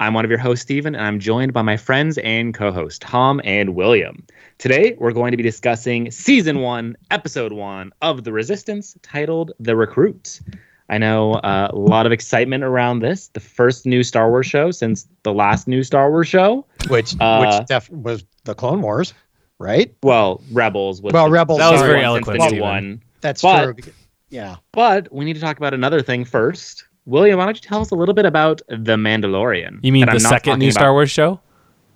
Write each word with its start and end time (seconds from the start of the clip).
I'm 0.00 0.14
one 0.14 0.24
of 0.24 0.30
your 0.30 0.38
hosts, 0.38 0.62
Stephen, 0.62 0.94
and 0.94 1.04
I'm 1.04 1.18
joined 1.18 1.52
by 1.52 1.62
my 1.62 1.76
friends 1.76 2.18
and 2.18 2.54
co 2.54 2.70
hosts, 2.70 3.00
Tom 3.00 3.40
and 3.44 3.74
William. 3.74 4.24
Today, 4.58 4.94
we're 4.98 5.12
going 5.12 5.32
to 5.32 5.36
be 5.36 5.42
discussing 5.42 6.10
Season 6.12 6.60
1, 6.60 6.96
Episode 7.10 7.52
1 7.52 7.92
of 8.02 8.22
The 8.24 8.32
Resistance, 8.32 8.96
titled 9.02 9.52
The 9.58 9.74
Recruit. 9.74 10.40
I 10.88 10.98
know 10.98 11.34
uh, 11.34 11.68
a 11.72 11.76
lot 11.76 12.06
of 12.06 12.12
excitement 12.12 12.62
around 12.64 13.00
this, 13.00 13.28
the 13.28 13.40
first 13.40 13.86
new 13.86 14.02
Star 14.04 14.30
Wars 14.30 14.46
show 14.46 14.70
since 14.70 15.06
the 15.24 15.32
last 15.34 15.66
new 15.68 15.82
Star 15.82 16.10
Wars 16.10 16.28
show. 16.28 16.64
which 16.88 17.14
Uh, 17.20 17.44
which 17.58 17.66
def- 17.66 17.90
was 17.90 18.24
the 18.44 18.54
Clone 18.54 18.80
Wars, 18.82 19.12
right? 19.58 19.92
Well, 20.02 20.42
Rebels 20.52 21.02
was 21.02 21.12
Well, 21.12 21.26
the- 21.26 21.32
Rebels. 21.32 21.58
That 21.58 21.72
was 21.72 21.82
very 21.82 22.04
eloquent, 22.04 22.38
the 22.38 22.44
new 22.44 22.48
Steven. 22.50 22.60
one. 22.62 23.02
That's 23.20 23.42
but- 23.42 23.64
true. 23.64 23.92
Yeah. 24.30 24.56
But 24.72 25.12
we 25.12 25.24
need 25.24 25.34
to 25.34 25.40
talk 25.40 25.56
about 25.56 25.74
another 25.74 26.02
thing 26.02 26.24
first. 26.24 26.84
William, 27.08 27.38
why 27.38 27.46
don't 27.46 27.56
you 27.56 27.66
tell 27.68 27.80
us 27.80 27.90
a 27.90 27.94
little 27.94 28.14
bit 28.14 28.26
about 28.26 28.60
The 28.68 28.96
Mandalorian? 28.96 29.78
You 29.82 29.92
mean 29.92 30.06
the 30.06 30.20
second 30.20 30.58
new 30.58 30.70
Star 30.70 30.92
Wars 30.92 31.10
show? 31.10 31.40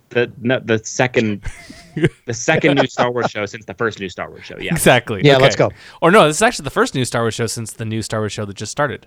The, 0.09 0.31
no, 0.41 0.59
the 0.59 0.79
second 0.85 1.43
the 2.27 2.35
second 2.35 2.77
new 2.79 2.87
Star 2.87 3.11
Wars 3.11 3.31
show 3.31 3.47
since 3.47 3.65
the 3.67 3.75
first 3.75 3.99
new 4.01 4.09
Star 4.09 4.29
Wars 4.31 4.45
show. 4.45 4.59
Yeah. 4.59 4.73
Exactly. 4.73 5.21
Yeah, 5.25 5.35
Okay. 5.35 5.43
let's 5.43 5.57
go. 5.57 5.71
Or 6.01 6.11
no, 6.11 6.27
this 6.27 6.37
is 6.37 6.43
actually 6.43 6.65
the 6.65 6.71
first 6.71 6.95
new 6.95 7.05
Star 7.05 7.23
Wars 7.23 7.35
show 7.35 7.47
since 7.47 7.73
the 7.73 7.85
new 7.85 8.03
Star 8.03 8.21
Wars 8.21 8.33
show 8.33 8.45
that 8.45 8.57
just 8.57 8.73
started. 8.73 9.07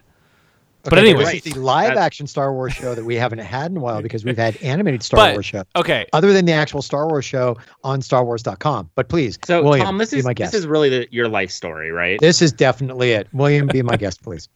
But 0.83 0.99
anyway, 0.99 1.23
this 1.25 1.33
is 1.45 1.53
the 1.53 1.59
live 1.59 1.89
That's- 1.89 2.05
action 2.05 2.27
Star 2.27 2.53
Wars 2.53 2.73
show 2.73 2.93
that 2.93 3.03
we 3.03 3.15
haven't 3.15 3.39
had 3.39 3.71
in 3.71 3.77
a 3.77 3.79
while 3.79 4.03
because 4.03 4.23
we've 4.23 4.37
had 4.37 4.55
animated 4.57 5.01
Star 5.01 5.17
but 5.19 5.33
Wars 5.33 5.45
show. 5.47 5.63
okay, 5.75 6.05
Other 6.13 6.31
than 6.31 6.45
the 6.45 6.51
actual 6.51 6.83
Star 6.83 7.07
Wars 7.07 7.25
show 7.25 7.57
on 7.83 8.01
StarWars.com. 8.01 8.91
But 8.93 9.09
please, 9.09 9.39
So 9.45 9.63
William, 9.63 9.85
Tom, 9.85 9.97
this 9.97 10.11
be 10.11 10.19
is 10.19 10.25
my 10.25 10.35
this 10.35 10.53
is 10.53 10.67
really 10.67 10.89
the, 10.89 11.07
your 11.09 11.27
life 11.27 11.49
story, 11.49 11.91
right? 11.91 12.19
This 12.19 12.39
is 12.43 12.51
definitely 12.53 13.13
it. 13.13 13.27
William, 13.33 13.65
be 13.65 13.81
my 13.81 13.95
guest, 13.97 14.21
please. 14.21 14.47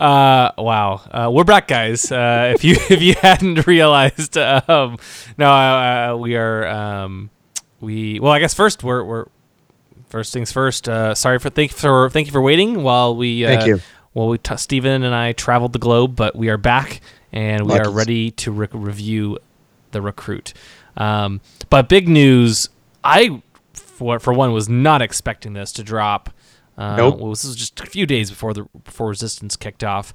Uh, 0.00 0.50
wow. 0.56 1.02
Uh, 1.10 1.30
we're 1.30 1.44
back, 1.44 1.68
guys. 1.68 2.10
Uh, 2.10 2.52
if 2.54 2.64
you 2.64 2.76
if 2.88 3.02
you 3.02 3.14
hadn't 3.20 3.66
realized, 3.66 4.38
um, 4.38 4.96
no, 5.36 5.50
uh, 5.50 6.12
uh, 6.14 6.16
we 6.16 6.36
are. 6.36 6.66
Um, 6.66 7.28
we 7.80 8.18
well, 8.18 8.32
I 8.32 8.38
guess 8.38 8.54
first 8.54 8.82
we're 8.82 9.04
we're 9.04 9.26
first 10.08 10.32
things 10.32 10.50
first. 10.50 10.88
Uh, 10.88 11.14
sorry 11.14 11.38
for 11.38 11.50
thank 11.50 11.72
for 11.72 12.08
thank 12.08 12.26
you 12.26 12.32
for 12.32 12.40
waiting 12.40 12.82
while 12.82 13.14
we. 13.14 13.44
Uh, 13.44 13.48
Thank 13.48 13.66
you. 13.66 13.80
While 14.12 14.28
we 14.28 14.38
t- 14.38 14.56
Stephen 14.56 15.04
and 15.04 15.14
I 15.14 15.32
traveled 15.32 15.72
the 15.72 15.78
globe, 15.78 16.16
but 16.16 16.34
we 16.34 16.48
are 16.48 16.56
back 16.56 17.00
and 17.30 17.66
we 17.68 17.78
are 17.78 17.88
ready 17.90 18.32
to 18.32 18.50
re- 18.50 18.66
review 18.72 19.38
the 19.92 20.02
recruit. 20.02 20.52
Um, 20.96 21.40
but 21.68 21.88
big 21.88 22.08
news! 22.08 22.70
I 23.04 23.40
for 23.72 24.18
for 24.18 24.32
one 24.32 24.52
was 24.52 24.68
not 24.68 25.00
expecting 25.02 25.52
this 25.52 25.70
to 25.72 25.84
drop. 25.84 26.30
Uh, 26.80 26.96
Nope. 26.96 27.18
well, 27.18 27.30
this 27.30 27.44
was 27.44 27.56
just 27.56 27.78
a 27.80 27.86
few 27.86 28.06
days 28.06 28.30
before 28.30 28.54
the 28.54 28.64
before 28.84 29.08
Resistance 29.08 29.54
kicked 29.54 29.84
off, 29.84 30.14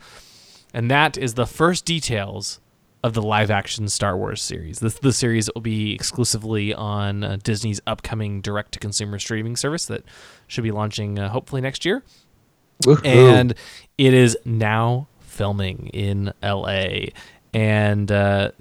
and 0.74 0.90
that 0.90 1.16
is 1.18 1.36
the 1.36 1.46
first 1.46 1.86
details 1.86 2.60
of 3.04 3.14
the 3.14 3.22
live 3.22 3.52
action 3.52 3.88
Star 3.88 4.18
Wars 4.18 4.42
series. 4.42 4.80
This 4.80 4.96
the 4.96 5.14
series 5.14 5.48
will 5.54 5.62
be 5.62 5.94
exclusively 5.94 6.74
on 6.74 7.24
uh, 7.24 7.38
Disney's 7.44 7.80
upcoming 7.86 8.42
direct 8.42 8.72
to 8.72 8.80
consumer 8.80 9.20
streaming 9.20 9.56
service 9.56 9.86
that 9.86 10.04
should 10.48 10.64
be 10.64 10.72
launching 10.72 11.20
uh, 11.20 11.30
hopefully 11.30 11.62
next 11.62 11.86
year. 11.86 12.04
And 13.06 13.54
it 14.00 14.14
is 14.16 14.36
now 14.44 15.08
filming 15.20 15.90
in 15.94 16.34
L.A. 16.42 17.14
and 17.54 18.12
uh, 18.12 18.52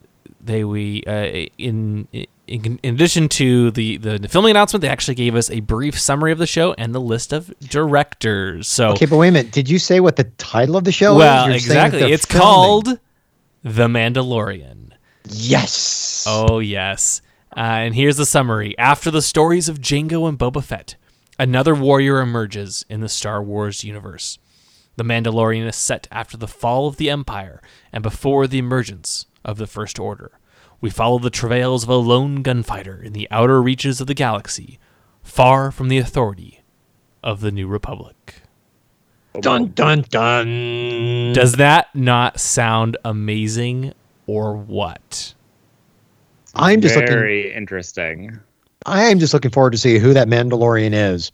they 0.43 0.63
we 0.65 1.03
uh, 1.07 1.49
in, 1.57 2.07
in 2.47 2.79
in 2.83 2.95
addition 2.95 3.29
to 3.31 3.71
the, 3.71 3.97
the 3.97 4.19
the 4.19 4.29
filming 4.29 4.51
announcement, 4.51 4.83
they 4.83 4.89
actually 4.89 5.15
gave 5.15 5.35
us 5.35 5.51
a 5.51 5.61
brief 5.61 5.99
summary 5.99 6.33
of 6.33 6.39
the 6.39 6.47
show 6.47 6.75
and 6.75 6.95
the 6.95 7.01
list 7.01 7.33
of 7.33 7.53
directors. 7.61 8.69
So 8.69 8.91
Okay, 8.91 9.07
but 9.07 9.17
wait 9.17 9.29
a 9.29 9.33
minute. 9.33 9.53
Did 9.53 9.69
you 9.69 9.79
say 9.79 10.01
what 10.01 10.17
the 10.17 10.25
title 10.25 10.77
of 10.77 10.85
the 10.85 10.93
show 10.93 11.17
well, 11.17 11.47
is? 11.47 11.51
You're 11.51 11.59
saying 11.61 11.79
that 11.79 11.87
exactly. 11.87 12.13
It's 12.13 12.27
filming. 12.27 12.43
called 12.43 12.99
The 13.63 13.89
Mandalorian. 13.89 14.93
Yes. 15.29 16.25
Oh, 16.29 16.59
yes. 16.59 17.23
Uh, 17.57 17.61
and 17.61 17.95
here's 17.95 18.17
the 18.17 18.27
summary. 18.27 18.77
After 18.79 19.11
the 19.11 19.23
stories 19.23 19.69
of 19.69 19.81
Jango 19.81 20.29
and 20.29 20.39
Boba 20.39 20.63
Fett, 20.63 20.97
another 21.39 21.75
warrior 21.75 22.21
emerges 22.21 22.85
in 22.89 23.01
the 23.01 23.09
Star 23.09 23.43
Wars 23.43 23.85
universe. 23.85 24.39
The 24.97 25.05
Mandalorian 25.05 25.67
is 25.67 25.77
set 25.77 26.07
after 26.11 26.37
the 26.37 26.49
fall 26.49 26.87
of 26.87 26.97
the 26.97 27.11
Empire 27.11 27.61
and 27.93 28.03
before 28.03 28.47
the 28.47 28.59
emergence 28.59 29.27
of 29.45 29.57
the 29.57 29.67
First 29.67 29.99
Order. 29.99 30.33
We 30.81 30.91
follow 30.91 31.19
the 31.19 31.31
travails 31.31 31.85
of 31.85 31.89
a 31.89 31.97
lone 31.97 32.43
gunfighter 32.43 33.03
in 33.03 33.13
the 33.13 33.27
outer 33.31 33.63
reaches 33.63 34.01
of 34.01 34.07
the 34.07 34.15
galaxy, 34.15 34.79
far 35.23 35.71
from 35.71 35.89
the 35.89 35.99
authority 35.99 36.63
of 37.23 37.41
the 37.41 37.51
New 37.51 37.67
Republic. 37.67 38.43
Dun 39.41 39.69
dun 39.69 40.05
dun. 40.11 41.33
Does 41.33 41.55
that 41.55 41.89
not 41.95 42.39
sound 42.39 42.97
amazing 43.05 43.93
or 44.27 44.57
what? 44.57 45.35
I'm 46.55 46.81
just 46.81 46.95
looking. 46.95 47.11
Very 47.11 47.53
interesting. 47.53 48.39
I 48.87 49.05
am 49.05 49.19
just 49.19 49.35
looking 49.35 49.51
forward 49.51 49.73
to 49.73 49.79
see 49.79 49.99
who 49.99 50.13
that 50.13 50.29
Mandalorian 50.29 50.93
is. 50.93 51.33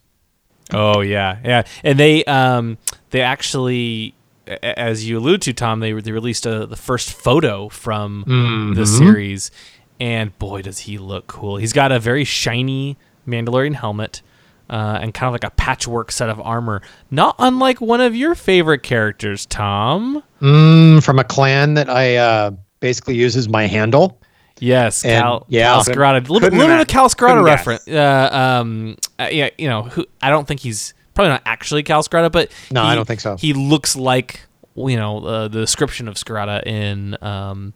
Oh 0.72 1.00
yeah, 1.00 1.38
yeah, 1.44 1.62
and 1.84 1.98
they 1.98 2.24
um 2.24 2.78
they 3.10 3.20
actually, 3.20 4.14
a- 4.14 4.19
as 4.46 5.08
you 5.08 5.18
allude 5.18 5.42
to, 5.42 5.52
Tom, 5.52 5.80
they 5.80 5.92
they 5.92 6.12
released 6.12 6.46
a, 6.46 6.66
the 6.66 6.76
first 6.76 7.12
photo 7.12 7.68
from 7.68 8.72
the 8.76 8.86
series, 8.86 9.50
and 9.98 10.36
boy, 10.38 10.62
does 10.62 10.80
he 10.80 10.98
look 10.98 11.26
cool! 11.26 11.56
He's 11.56 11.72
got 11.72 11.92
a 11.92 11.98
very 11.98 12.24
shiny 12.24 12.96
Mandalorian 13.26 13.74
helmet. 13.74 14.22
Uh, 14.68 15.00
and 15.02 15.12
kind 15.12 15.26
of 15.26 15.32
like 15.32 15.42
a 15.42 15.50
patchwork 15.56 16.12
set 16.12 16.30
of 16.30 16.40
armor, 16.40 16.80
not 17.10 17.34
unlike 17.40 17.80
one 17.80 18.00
of 18.00 18.14
your 18.14 18.36
favorite 18.36 18.84
characters, 18.84 19.44
Tom. 19.46 20.22
Mm, 20.40 21.02
from 21.02 21.18
a 21.18 21.24
clan 21.24 21.74
that 21.74 21.90
I 21.90 22.14
uh, 22.14 22.52
basically 22.78 23.16
use 23.16 23.34
as 23.36 23.48
my 23.48 23.66
handle. 23.66 24.20
Yes, 24.60 25.04
And- 25.04 25.20
Kal, 25.24 25.44
yeah. 25.48 25.72
Kal 25.72 25.82
Skirata. 25.82 26.18
A 26.18 26.32
little, 26.32 26.38
bit- 26.38 26.52
little 26.52 26.68
bit 26.68 26.80
of. 26.82 26.86
Kal 26.86 27.08
Couldn't 27.08 27.42
reference. 27.42 27.88
Uh, 27.88 28.28
um, 28.30 28.96
uh, 29.18 29.26
yeah, 29.32 29.50
you 29.58 29.68
know, 29.68 29.82
who, 29.82 30.06
I 30.22 30.30
don't 30.30 30.46
think 30.46 30.60
he's 30.60 30.94
probably 31.20 31.30
not 31.34 31.42
actually 31.46 31.82
Kal 31.82 32.02
Skirata, 32.02 32.30
but 32.32 32.50
No, 32.70 32.82
he- 32.82 32.88
I 32.88 32.94
don't 32.94 33.06
think 33.06 33.20
so. 33.20 33.36
He 33.36 33.52
looks 33.52 33.96
like 33.96 34.40
you 34.76 34.96
know 34.96 35.18
uh, 35.24 35.48
the 35.48 35.60
description 35.60 36.08
of 36.08 36.14
Skirata 36.14 36.66
in 36.66 37.16
um, 37.22 37.74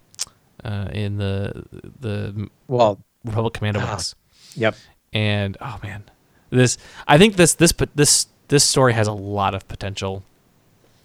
uh, 0.65 0.88
in 0.93 1.16
the 1.19 1.65
the 2.00 2.49
Well, 2.69 2.99
Republic 3.25 3.55
Commando 3.55 3.81
Ah. 3.81 3.91
books. 3.93 4.15
yep. 4.56 4.75
And 5.12 5.56
oh 5.60 5.78
man, 5.82 6.05
this 6.50 6.78
I 7.06 7.19
think 7.19 7.37
this 7.37 7.55
this 7.55 7.72
this 7.94 8.27
this 8.49 8.65
story 8.65 8.93
has 8.94 9.06
a 9.06 9.12
lot 9.12 9.55
of 9.55 9.66
potential. 9.69 10.22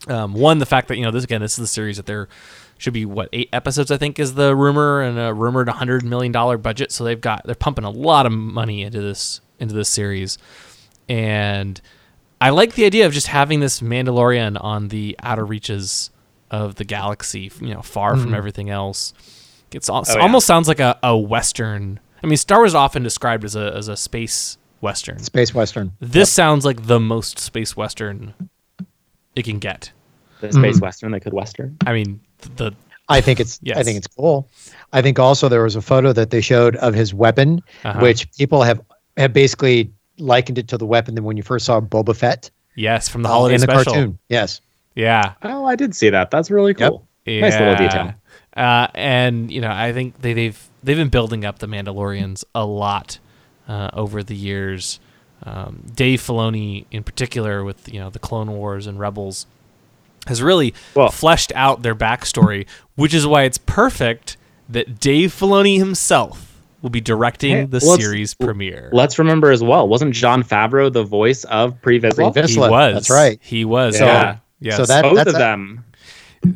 Um, 0.07 0.33
one, 0.33 0.59
the 0.59 0.65
fact 0.65 0.87
that 0.87 0.97
you 0.97 1.03
know 1.03 1.11
this 1.11 1.23
again, 1.25 1.41
this 1.41 1.53
is 1.53 1.57
the 1.57 1.67
series 1.67 1.97
that 1.97 2.05
there 2.05 2.29
should 2.77 2.93
be 2.93 3.03
what 3.05 3.27
eight 3.33 3.49
episodes 3.51 3.91
I 3.91 3.97
think 3.97 4.17
is 4.17 4.35
the 4.35 4.55
rumor 4.55 5.01
and 5.01 5.19
a 5.19 5.33
rumored 5.33 5.67
hundred 5.67 6.05
million 6.05 6.31
dollar 6.31 6.57
budget. 6.57 6.91
So 6.93 7.03
they've 7.03 7.19
got 7.19 7.41
they're 7.45 7.53
pumping 7.55 7.83
a 7.83 7.89
lot 7.89 8.25
of 8.25 8.31
money 8.31 8.81
into 8.83 9.01
this 9.01 9.41
into 9.59 9.75
this 9.75 9.89
series, 9.89 10.37
and 11.09 11.81
I 12.41 12.51
like 12.51 12.73
the 12.75 12.85
idea 12.85 13.05
of 13.05 13.13
just 13.13 13.27
having 13.27 13.59
this 13.59 13.81
Mandalorian 13.81 14.61
on 14.63 14.87
the 14.89 15.15
outer 15.21 15.45
reaches 15.45 16.09
of 16.51 16.75
the 16.75 16.83
galaxy, 16.83 17.51
you 17.61 17.73
know, 17.73 17.81
far 17.81 18.15
from 18.17 18.33
everything 18.33 18.69
else. 18.69 19.13
It's 19.71 19.89
al- 19.89 20.05
yeah. 20.07 20.15
almost 20.15 20.47
sounds 20.47 20.67
like 20.67 20.79
a, 20.79 20.97
a 21.03 21.15
western. 21.17 21.99
I 22.23 22.27
mean, 22.27 22.37
Star 22.37 22.59
Wars 22.59 22.71
is 22.71 22.75
often 22.75 23.03
described 23.03 23.43
as 23.43 23.55
a 23.55 23.73
as 23.75 23.87
a 23.87 23.95
space 23.95 24.57
western. 24.81 25.19
Space 25.19 25.53
Western. 25.53 25.91
This 25.99 26.31
sounds 26.31 26.65
like 26.65 26.87
the 26.87 26.99
most 26.99 27.37
space 27.39 27.75
western 27.77 28.33
it 29.35 29.43
can 29.43 29.59
get. 29.59 29.91
The 30.41 30.51
space 30.53 30.79
western, 30.79 31.11
they 31.11 31.19
could 31.19 31.33
western. 31.33 31.77
I 31.85 31.93
mean, 31.93 32.21
the 32.55 32.71
I 33.09 33.21
think 33.21 33.39
it's 33.39 33.59
Yes. 33.61 33.77
I 33.77 33.83
think 33.83 33.97
it's 33.97 34.07
cool. 34.07 34.47
I 34.93 35.01
think 35.01 35.19
also 35.19 35.49
there 35.49 35.63
was 35.63 35.75
a 35.75 35.81
photo 35.81 36.13
that 36.13 36.29
they 36.29 36.41
showed 36.41 36.75
of 36.77 36.93
his 36.93 37.13
weapon, 37.13 37.61
Uh-huh. 37.83 37.99
which 37.99 38.31
people 38.37 38.63
have 38.63 38.81
have 39.17 39.33
basically 39.33 39.91
likened 40.19 40.57
it 40.57 40.67
to 40.69 40.77
the 40.77 40.85
weapon 40.85 41.15
that 41.15 41.23
when 41.23 41.37
you 41.37 41.43
first 41.43 41.65
saw 41.65 41.79
Boba 41.81 42.15
Fett 42.15 42.49
yes 42.75 43.07
from 43.09 43.23
the 43.23 43.29
uh, 43.29 43.31
holiday 43.33 43.55
in 43.55 43.61
the 43.61 43.67
special. 43.67 43.93
cartoon. 43.93 44.19
Yes. 44.29 44.61
Yeah, 44.95 45.33
Oh, 45.43 45.65
I 45.65 45.75
did 45.75 45.95
see 45.95 46.09
that. 46.09 46.29
That's 46.31 46.51
really 46.51 46.75
Yep. 46.77 46.89
cool. 46.89 47.07
Nice 47.25 47.57
little 47.59 47.75
detail. 47.75 48.13
Uh, 48.57 48.87
and 48.95 49.49
you 49.51 49.61
know, 49.61 49.71
I 49.71 49.93
think 49.93 50.21
they, 50.21 50.33
they've 50.33 50.69
they've 50.83 50.97
been 50.97 51.09
building 51.09 51.45
up 51.45 51.59
the 51.59 51.67
Mandalorians 51.67 52.43
a 52.55 52.65
lot 52.65 53.19
uh, 53.67 53.89
over 53.93 54.23
the 54.23 54.35
years. 54.35 54.99
Um, 55.43 55.83
Dave 55.95 56.19
Filoni, 56.21 56.85
in 56.91 57.03
particular, 57.03 57.63
with 57.63 57.91
you 57.93 57.99
know 57.99 58.09
the 58.09 58.19
Clone 58.19 58.51
Wars 58.51 58.87
and 58.87 58.99
Rebels, 58.99 59.45
has 60.27 60.41
really 60.41 60.73
Well- 60.95 61.11
fleshed 61.11 61.53
out 61.55 61.81
their 61.83 61.95
backstory, 61.95 62.65
which 62.95 63.13
is 63.13 63.25
why 63.27 63.43
it's 63.43 63.59
perfect 63.59 64.35
that 64.67 64.99
Dave 64.99 65.31
Filoni 65.31 65.77
himself 65.77 66.48
will 66.81 66.89
be 66.89 67.01
directing 67.01 67.51
Hey, 67.55 67.65
the 67.65 67.79
let's- 67.85 68.01
series 68.01 68.33
premiere. 68.33 68.89
Let's 68.93 69.19
remember 69.19 69.51
as 69.51 69.61
well, 69.63 69.87
wasn't 69.87 70.13
Jon 70.13 70.43
Favreau 70.43 70.91
the 70.91 71.03
voice 71.03 71.43
of 71.45 71.79
Pre 71.81 71.99
Vizsla? 71.99 72.33
Pre- 72.33 72.47
he 72.47 72.59
was. 72.59 72.93
that's 72.93 73.09
right. 73.09 73.39
He 73.41 73.65
was. 73.65 73.97
So- 73.97 74.05
yeah. 74.05 74.37
Yes. 74.61 74.77
so 74.77 74.85
that- 74.85 75.03
Both 75.03 75.15
that's 75.15 75.29
of 75.29 75.35
a- 75.35 75.39
them 75.39 75.85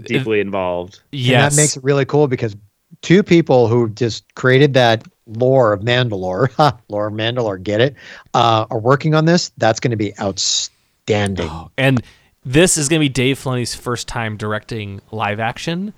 deeply 0.03 0.39
involved. 0.39 0.99
yes. 1.11 1.51
And 1.51 1.57
that 1.57 1.61
makes 1.61 1.77
it 1.77 1.83
really 1.83 2.05
cool 2.05 2.27
because 2.27 2.55
two 3.01 3.21
people 3.23 3.67
who 3.67 3.89
just 3.89 4.23
created 4.35 4.73
that 4.75 5.03
lore 5.25 5.73
of 5.73 5.81
Mandalore, 5.81 6.51
ha, 6.57 6.77
lore 6.89 7.07
of 7.07 7.13
Mandalore, 7.13 7.61
get 7.61 7.79
it, 7.81 7.95
uh, 8.33 8.65
are 8.69 8.79
working 8.79 9.13
on 9.15 9.25
this. 9.25 9.51
That's 9.57 9.79
going 9.79 9.91
to 9.91 9.97
be 9.97 10.17
outstanding. 10.19 11.49
and 11.77 12.01
this 12.45 12.77
is 12.77 12.89
going 12.89 12.99
to 12.99 13.03
be 13.05 13.09
Dave 13.09 13.39
Filoni's 13.39 13.73
first 13.75 14.07
time 14.07 14.35
directing 14.37 14.99
live 15.11 15.39
action, 15.39 15.93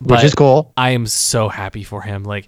which 0.00 0.22
is 0.22 0.34
cool. 0.34 0.72
I 0.76 0.90
am 0.90 1.06
so 1.06 1.48
happy 1.48 1.82
for 1.82 2.00
him. 2.02 2.22
Like 2.24 2.46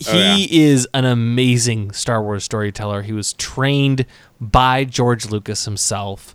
he 0.00 0.10
Oh, 0.10 0.36
yeah. 0.36 0.46
is 0.50 0.88
an 0.94 1.04
amazing 1.04 1.92
Star 1.92 2.22
Wars 2.22 2.42
storyteller. 2.44 3.02
He 3.02 3.12
was 3.12 3.32
trained 3.34 4.06
by 4.40 4.84
George 4.84 5.26
Lucas 5.30 5.64
himself, 5.66 6.34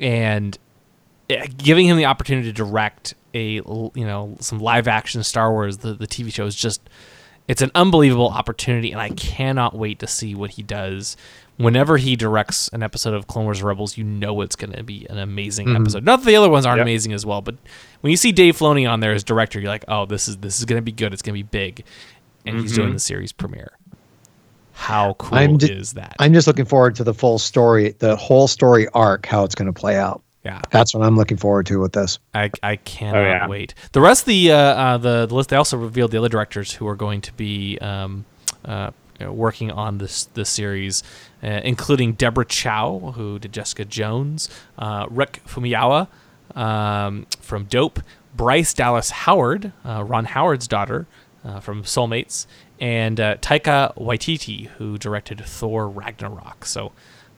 and 0.00 0.58
eh, 1.30 1.46
giving 1.56 1.86
him 1.86 1.96
the 1.96 2.06
opportunity 2.06 2.48
to 2.48 2.52
direct 2.52 3.14
a 3.34 3.54
you 3.54 3.92
know 3.96 4.36
some 4.40 4.58
live 4.58 4.86
action 4.88 5.22
Star 5.22 5.50
Wars 5.52 5.78
the 5.78 5.92
the 5.94 6.06
TV 6.06 6.32
show 6.32 6.46
is 6.46 6.54
just 6.56 6.80
it's 7.46 7.60
an 7.60 7.70
unbelievable 7.74 8.28
opportunity, 8.28 8.90
and 8.90 9.00
I 9.00 9.10
cannot 9.10 9.76
wait 9.76 9.98
to 9.98 10.06
see 10.06 10.34
what 10.34 10.52
he 10.52 10.62
does. 10.62 11.14
Whenever 11.58 11.98
he 11.98 12.16
directs 12.16 12.68
an 12.72 12.82
episode 12.82 13.12
of 13.14 13.26
Clone 13.28 13.44
Wars 13.44 13.62
Rebels, 13.62 13.96
you 13.98 14.02
know 14.02 14.40
it's 14.40 14.56
going 14.56 14.72
to 14.72 14.82
be 14.82 15.06
an 15.10 15.18
amazing 15.18 15.76
episode. 15.76 16.02
Not 16.04 16.20
that 16.20 16.26
the 16.26 16.34
other 16.36 16.48
ones 16.50 16.64
aren't 16.66 16.78
Yep. 16.78 16.84
amazing 16.84 17.12
as 17.12 17.24
well, 17.26 17.42
but 17.42 17.54
when 18.00 18.10
you 18.10 18.16
see 18.16 18.32
Dave 18.32 18.56
Filoni 18.56 18.90
on 18.90 18.98
there 19.00 19.12
as 19.12 19.22
director, 19.22 19.60
you're 19.60 19.68
like, 19.68 19.84
oh, 19.86 20.04
this 20.06 20.26
is 20.26 20.38
this 20.38 20.58
is 20.58 20.64
going 20.64 20.78
to 20.78 20.82
be 20.82 20.90
good. 20.90 21.12
It's 21.12 21.22
going 21.22 21.34
to 21.38 21.44
be 21.44 21.48
big, 21.48 21.84
and 22.44 22.60
he's 22.60 22.74
doing 22.74 22.92
the 22.92 22.98
series 22.98 23.32
premiere. 23.32 23.72
How 24.72 25.14
cool 25.14 25.38
I'm 25.38 25.58
ju- 25.58 25.72
is 25.72 25.92
that? 25.92 26.16
I'm 26.18 26.32
just 26.32 26.46
looking 26.46 26.64
forward 26.64 26.96
to 26.96 27.04
the 27.04 27.14
full 27.14 27.38
story, 27.38 27.94
the 28.00 28.16
whole 28.16 28.48
story 28.48 28.88
arc, 28.88 29.24
how 29.26 29.44
it's 29.44 29.54
going 29.54 29.72
to 29.72 29.72
play 29.72 29.96
out. 29.96 30.22
yeah, 30.44 30.60
That's 30.70 30.92
what 30.92 31.06
I'm 31.06 31.16
looking 31.16 31.36
forward 31.36 31.66
to 31.66 31.80
with 31.80 31.92
this. 31.92 32.18
I, 32.34 32.50
I 32.62 32.76
cannot 32.76 33.22
yeah. 33.22 33.46
wait. 33.46 33.74
The 33.92 34.00
rest 34.00 34.22
of 34.22 34.26
the 34.26 34.52
uh, 34.52 34.56
uh, 34.56 34.98
the, 34.98 35.26
the 35.26 35.34
list 35.34 35.50
they 35.50 35.56
also 35.56 35.76
revealed 35.76 36.10
the 36.10 36.18
other 36.18 36.28
directors 36.28 36.72
who 36.72 36.88
are 36.88 36.96
going 36.96 37.20
to 37.22 37.32
be 37.34 37.78
um, 37.78 38.24
uh, 38.64 38.90
working 39.20 39.70
on 39.70 39.98
this 39.98 40.24
this 40.34 40.50
series, 40.50 41.02
uh, 41.42 41.60
including 41.64 42.12
Deborah 42.14 42.44
Chow, 42.44 43.12
who 43.14 43.38
did 43.38 43.52
Jessica 43.52 43.84
Jones, 43.84 44.50
uh, 44.76 45.06
Rick 45.08 45.40
Famuyiwa 45.46 46.08
um, 46.56 47.26
from 47.40 47.64
Dope, 47.64 48.00
Bryce 48.34 48.74
Dallas 48.74 49.10
Howard, 49.10 49.72
uh, 49.84 50.02
Ron 50.02 50.24
Howard's 50.24 50.66
daughter 50.66 51.06
uh, 51.44 51.60
from 51.60 51.82
Soulmates, 51.82 52.46
and 52.80 53.20
uh, 53.20 53.36
Taika 53.36 53.94
Waititi, 53.96 54.66
who 54.78 54.98
directed 54.98 55.44
Thor 55.44 55.88
Ragnarok. 55.88 56.64
So. 56.66 56.92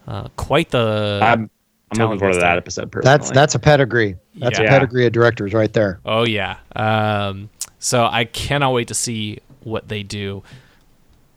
Uh, 0.08 0.28
quite 0.36 0.70
the 0.70 1.18
I'm, 1.20 1.50
I'm 1.90 1.98
looking 1.98 2.20
forward 2.20 2.34
to 2.34 2.38
that 2.38 2.58
episode 2.58 2.92
personally. 2.92 3.18
That's 3.18 3.30
that's 3.32 3.54
a 3.56 3.58
pedigree. 3.58 4.14
That's 4.36 4.56
Yeah. 4.56 4.66
a 4.66 4.68
pedigree 4.68 5.04
of 5.04 5.12
directors 5.12 5.52
right 5.52 5.72
there. 5.72 5.98
Oh 6.04 6.24
yeah. 6.24 6.58
Um, 6.76 7.50
so 7.80 8.06
I 8.06 8.24
cannot 8.24 8.72
wait 8.72 8.86
to 8.86 8.94
see 8.94 9.40
what 9.64 9.88
they 9.88 10.04
do. 10.04 10.44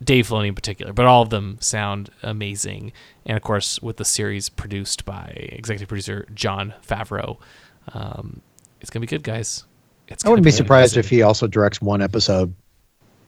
Dave 0.03 0.27
Filoni 0.27 0.49
in 0.49 0.53
particular, 0.53 0.93
but 0.93 1.07
all 1.07 1.23
of 1.23 1.31
them 1.31 1.57
sound 1.61 2.11
amazing. 2.21 2.93
And 3.25 3.35
of 3.35 3.41
course, 3.41 3.81
with 3.81 3.97
the 3.97 4.05
series 4.05 4.49
produced 4.49 5.03
by 5.03 5.29
executive 5.51 5.87
producer 5.87 6.27
Jon 6.35 6.75
Favreau, 6.87 7.37
um, 7.95 8.41
it's 8.81 8.91
gonna 8.91 9.01
be 9.01 9.07
good, 9.07 9.23
guys. 9.23 9.63
It's 10.11 10.25
I 10.25 10.29
wouldn't 10.29 10.43
be 10.45 10.51
gonna 10.51 10.57
surprised 10.57 10.97
if 10.97 11.09
he 11.09 11.21
also 11.21 11.47
directs 11.47 11.81
one 11.81 12.01
episode. 12.01 12.53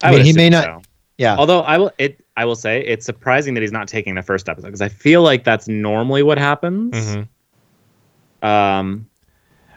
I, 0.04 0.10
I 0.10 0.16
mean, 0.16 0.26
he 0.26 0.34
may 0.34 0.50
not- 0.50 0.64
so. 0.64 0.82
Yeah. 1.18 1.36
Although 1.38 1.60
I 1.62 1.78
will, 1.78 1.92
it 2.00 2.20
I 2.36 2.46
will 2.46 2.56
say 2.56 2.82
it's 2.84 3.06
surprising 3.06 3.54
that 3.54 3.62
he's 3.62 3.72
not 3.72 3.88
taking 3.88 4.16
the 4.16 4.24
first 4.24 4.50
episode 4.50 4.68
because 4.68 4.82
I 4.82 4.90
feel 4.90 5.22
like 5.22 5.44
that's 5.44 5.68
normally 5.68 6.24
what 6.24 6.40
happens. 6.40 6.96
Mhm. 6.96 7.28
Um, 8.48 9.08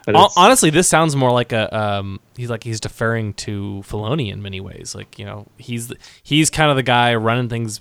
but 0.06 0.30
Honestly, 0.36 0.70
this 0.70 0.86
sounds 0.88 1.16
more 1.16 1.30
like 1.30 1.52
a 1.52 1.74
um, 1.76 2.20
he's 2.36 2.50
like 2.50 2.62
he's 2.62 2.80
deferring 2.80 3.34
to 3.34 3.82
Filoni 3.86 4.32
in 4.32 4.42
many 4.42 4.60
ways. 4.60 4.94
Like 4.94 5.18
you 5.18 5.24
know, 5.24 5.46
he's 5.58 5.92
he's 6.22 6.50
kind 6.50 6.70
of 6.70 6.76
the 6.76 6.82
guy 6.82 7.14
running 7.14 7.48
things. 7.48 7.80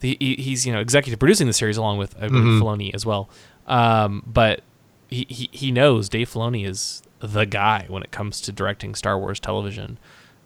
The, 0.00 0.16
he, 0.18 0.34
he's 0.36 0.64
you 0.66 0.72
know 0.72 0.80
executive 0.80 1.18
producing 1.18 1.46
the 1.46 1.52
series 1.52 1.76
along 1.76 1.98
with 1.98 2.16
I 2.20 2.28
believe 2.28 2.62
Filoni 2.62 2.94
as 2.94 3.04
well. 3.04 3.28
Um, 3.66 4.22
but 4.26 4.62
he, 5.10 5.26
he 5.28 5.48
he 5.52 5.70
knows 5.72 6.08
Dave 6.08 6.30
Filoni 6.30 6.66
is 6.66 7.02
the 7.20 7.44
guy 7.46 7.84
when 7.88 8.02
it 8.02 8.10
comes 8.10 8.40
to 8.42 8.52
directing 8.52 8.94
Star 8.94 9.18
Wars 9.18 9.38
television, 9.40 9.98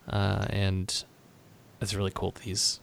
uh, 0.08 0.46
and 0.50 1.04
it's 1.80 1.94
really 1.94 2.12
cool 2.14 2.32
that 2.32 2.42
he's 2.42 2.80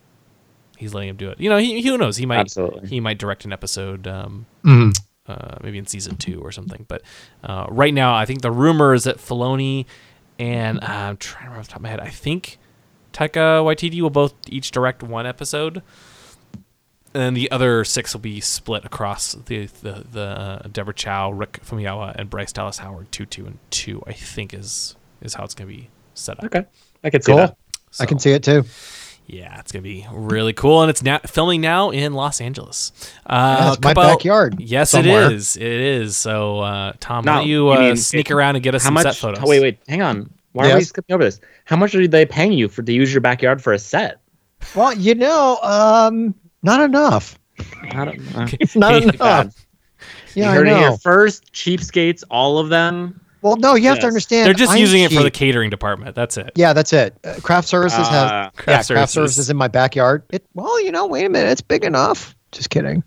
he's 0.78 0.94
letting 0.94 1.10
him 1.10 1.18
do 1.18 1.30
it. 1.30 1.40
You 1.40 1.50
know, 1.50 1.58
he, 1.58 1.82
who 1.82 1.98
knows? 1.98 2.18
He 2.18 2.26
might 2.26 2.40
Absolutely. 2.40 2.88
he 2.90 3.00
might 3.00 3.18
direct 3.20 3.46
an 3.46 3.54
episode. 3.54 4.08
Um, 4.08 4.46
Mhm. 4.64 4.98
uh, 5.28 5.58
maybe 5.62 5.78
in 5.78 5.86
season 5.86 6.18
two 6.18 6.40
or 6.42 6.52
something. 6.52 6.86
But 6.88 7.02
uh, 7.44 7.68
right 7.70 7.94
now, 7.94 8.16
I 8.16 8.26
think 8.26 8.42
the 8.42 8.52
rumor 8.52 8.94
is 8.94 9.04
that 9.04 9.18
Filoni 9.18 9.86
and 10.40 10.80
uh, 10.84 10.88
I'm 10.88 11.18
trying 11.18 11.44
to 11.44 11.50
remember 11.50 11.60
off 11.60 11.66
the 11.68 11.72
top 11.72 11.78
of 11.80 11.84
my 11.84 11.90
head. 11.90 12.00
I 12.00 12.10
think 12.10 12.58
Taika 13.14 13.62
Waititi 13.64 14.02
will 14.02 14.10
both 14.10 14.34
each 14.48 14.72
direct 14.72 15.04
one 15.04 15.26
episode, 15.28 15.82
and 17.14 17.36
the 17.36 17.50
other 17.52 17.84
six 17.84 18.14
will 18.14 18.22
be 18.22 18.40
split 18.42 18.86
across 18.86 19.34
the 19.34 19.66
the, 19.82 20.06
the 20.12 20.22
uh, 20.22 20.68
Deborah 20.72 20.94
Chow, 20.94 21.32
Rick 21.32 21.62
Famuyiwa, 21.66 22.16
and 22.16 22.30
Bryce 22.30 22.52
Dallas 22.52 22.78
Howard 22.80 23.12
two 23.12 23.26
two 23.26 23.46
and 23.46 23.58
two. 23.70 24.02
I 24.08 24.14
think 24.14 24.54
is 24.54 24.96
is 25.22 25.34
how 25.34 25.44
it's 25.44 25.54
gonna 25.54 25.68
be 25.70 25.90
set 26.14 26.40
up. 26.40 26.46
okay, 26.46 26.66
I 27.04 27.10
could 27.10 27.24
see 27.24 27.32
Cool. 27.32 27.38
that. 27.38 27.58
I 28.00 28.06
can 28.06 28.20
see 28.20 28.32
it 28.32 28.44
too. 28.44 28.64
Yeah, 29.28 29.60
it's 29.60 29.72
gonna 29.72 29.84
be 29.84 30.06
really 30.12 30.52
cool, 30.54 30.82
and 30.82 30.90
it's 30.90 31.04
now 31.04 31.20
filming 31.20 31.62
now 31.62 31.90
in 31.92 32.14
Los 32.14 32.42
Angeles. 32.42 32.92
Uh, 33.26 33.58
Yeah, 33.60 33.74
it's 33.74 33.82
my 33.82 33.94
couple- 33.94 34.04
backyard 34.10 34.60
Yes, 34.60 34.90
somewhere. 34.90 35.28
it 35.28 35.34
is. 35.34 35.56
It 35.56 35.64
is. 35.64 36.18
So, 36.18 36.60
uh, 36.60 36.94
Tom, 37.00 37.24
Now, 37.24 37.34
why 37.34 37.38
don't 37.40 37.48
you 37.48 37.68
you 37.68 37.72
uh, 37.74 37.80
mean 37.80 37.96
sneak 37.98 38.30
it- 38.30 38.34
around 38.34 38.56
and 38.56 38.64
get 38.64 38.76
us 38.76 38.84
How 38.84 38.88
some 38.88 38.94
much? 38.96 39.04
set 39.04 39.16
photos? 39.16 39.40
oh, 39.44 39.48
wait, 39.48 39.62
wait, 39.62 39.80
hang 39.88 40.02
on. 40.02 40.30
Why 40.54 40.72
are 40.72 40.76
we 40.78 40.84
skipping 40.84 41.14
over 41.14 41.24
this? 41.24 41.40
How 41.64 41.78
much 41.78 41.96
are 41.96 42.06
they 42.08 42.26
paying 42.26 42.52
you 42.52 42.68
for 42.68 42.82
to 42.84 42.92
use 42.92 43.14
your 43.14 43.22
backyard 43.22 43.62
for 43.62 43.72
a 43.72 43.80
set? 43.80 44.18
Well, 44.76 44.94
you 44.94 45.16
know, 45.16 45.60
um, 45.64 46.36
not 46.64 46.82
enough. 46.82 47.38
Don't 47.92 48.34
know. 48.34 48.48
Not 48.76 48.96
enough. 49.04 49.18
God. 49.18 49.52
Yeah, 50.34 50.46
you 50.46 50.52
I 50.52 50.56
heard 50.56 50.68
it 50.68 50.78
here 50.78 50.90
know. 50.92 50.98
first. 50.98 51.52
Cheapskates, 51.54 52.24
all 52.32 52.58
of 52.58 52.70
them. 52.70 53.20
Well, 53.42 53.56
no, 53.56 53.74
you 53.76 53.88
have 53.88 53.96
Yes. 53.98 54.02
to 54.04 54.08
understand. 54.08 54.46
They're 54.48 54.54
just 54.54 54.72
I'm 54.74 54.78
using 54.78 55.02
it 55.02 55.12
for 55.12 55.24
the 55.24 55.32
catering 55.32 55.70
department. 55.72 56.16
That's 56.16 56.38
it. 56.38 56.52
Yeah, 56.56 56.74
that's 56.74 56.94
it. 56.94 57.16
Uh, 57.24 57.36
craft 57.42 57.68
services 57.68 58.00
Uh, 58.00 58.04
has 58.04 58.12
yeah, 58.32 58.50
Craft 58.52 58.56
craft 58.58 58.86
services. 58.88 59.14
services 59.14 59.50
in 59.50 59.58
my 59.58 59.68
backyard. 59.68 60.24
It 60.30 60.46
well, 60.54 60.82
you 60.84 60.92
know, 60.92 61.08
wait 61.08 61.26
a 61.26 61.30
minute, 61.30 61.50
it's 61.50 61.62
big 61.62 61.84
enough. 61.84 62.36
Just 62.52 62.70
kidding. 62.70 63.04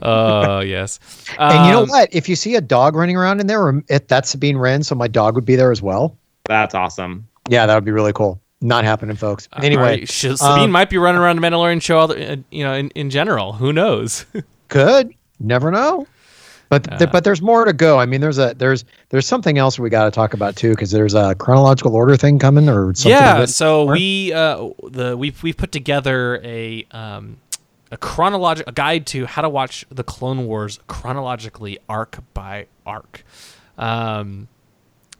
Oh 0.00 0.60
yes. 0.60 0.98
and 1.38 1.66
you 1.66 1.72
know 1.72 1.82
Um, 1.82 1.88
what? 1.88 2.08
If 2.12 2.28
you 2.28 2.36
see 2.36 2.54
a 2.54 2.60
dog 2.60 2.94
running 2.96 3.16
around 3.16 3.40
in 3.40 3.46
there, 3.46 3.82
it, 3.88 4.08
that's 4.08 4.30
Sabine 4.30 4.56
Wren, 4.56 4.82
so 4.82 4.94
my 4.94 5.08
dog 5.08 5.34
would 5.34 5.44
be 5.44 5.56
there 5.56 5.70
as 5.70 5.82
well. 5.82 6.16
That's 6.44 6.74
awesome. 6.74 7.26
Yeah, 7.48 7.66
that 7.66 7.74
would 7.74 7.84
be 7.84 7.90
really 7.92 8.12
cool. 8.12 8.40
Not 8.62 8.84
happening, 8.84 9.16
folks. 9.16 9.48
Anyway, 9.60 9.82
right, 9.82 10.08
Sabine 10.08 10.40
um, 10.40 10.70
might 10.70 10.88
be 10.88 10.96
running 10.98 11.20
around 11.20 11.36
the 11.36 11.42
Mandalorian 11.42 11.82
show, 11.82 11.98
other, 11.98 12.16
uh, 12.18 12.36
you 12.50 12.64
know, 12.64 12.74
in, 12.74 12.90
in 12.90 13.10
general. 13.10 13.52
Who 13.54 13.72
knows? 13.72 14.24
could 14.68 15.12
never 15.40 15.70
know. 15.70 16.06
But 16.68 16.84
th- 16.84 17.02
Uh, 17.02 17.06
but 17.12 17.24
there's 17.24 17.42
more 17.42 17.66
to 17.66 17.74
go. 17.74 17.98
I 17.98 18.06
mean, 18.06 18.22
there's 18.22 18.38
a 18.38 18.54
there's 18.56 18.84
there's 19.10 19.26
something 19.26 19.58
else 19.58 19.78
we 19.78 19.90
got 19.90 20.04
to 20.06 20.10
talk 20.10 20.32
about 20.32 20.56
too 20.56 20.70
because 20.70 20.90
there's 20.90 21.12
a 21.12 21.34
chronological 21.34 21.94
order 21.94 22.16
thing 22.16 22.38
coming 22.38 22.66
or 22.68 22.94
something. 22.94 23.10
yeah. 23.10 23.44
So 23.44 23.88
or- 23.88 23.92
we 23.92 24.32
uh, 24.32 24.68
the 24.84 25.14
we 25.16 25.34
we've 25.42 25.56
put 25.56 25.70
together 25.70 26.40
a 26.42 26.86
um, 26.92 27.36
a 27.90 27.98
chronological 27.98 28.70
a 28.70 28.72
guide 28.72 29.06
to 29.08 29.26
how 29.26 29.42
to 29.42 29.50
watch 29.50 29.84
the 29.90 30.02
Clone 30.04 30.46
Wars 30.46 30.78
chronologically, 30.86 31.78
arc 31.90 32.20
by 32.32 32.68
arc. 32.86 33.22
Um, 33.76 34.48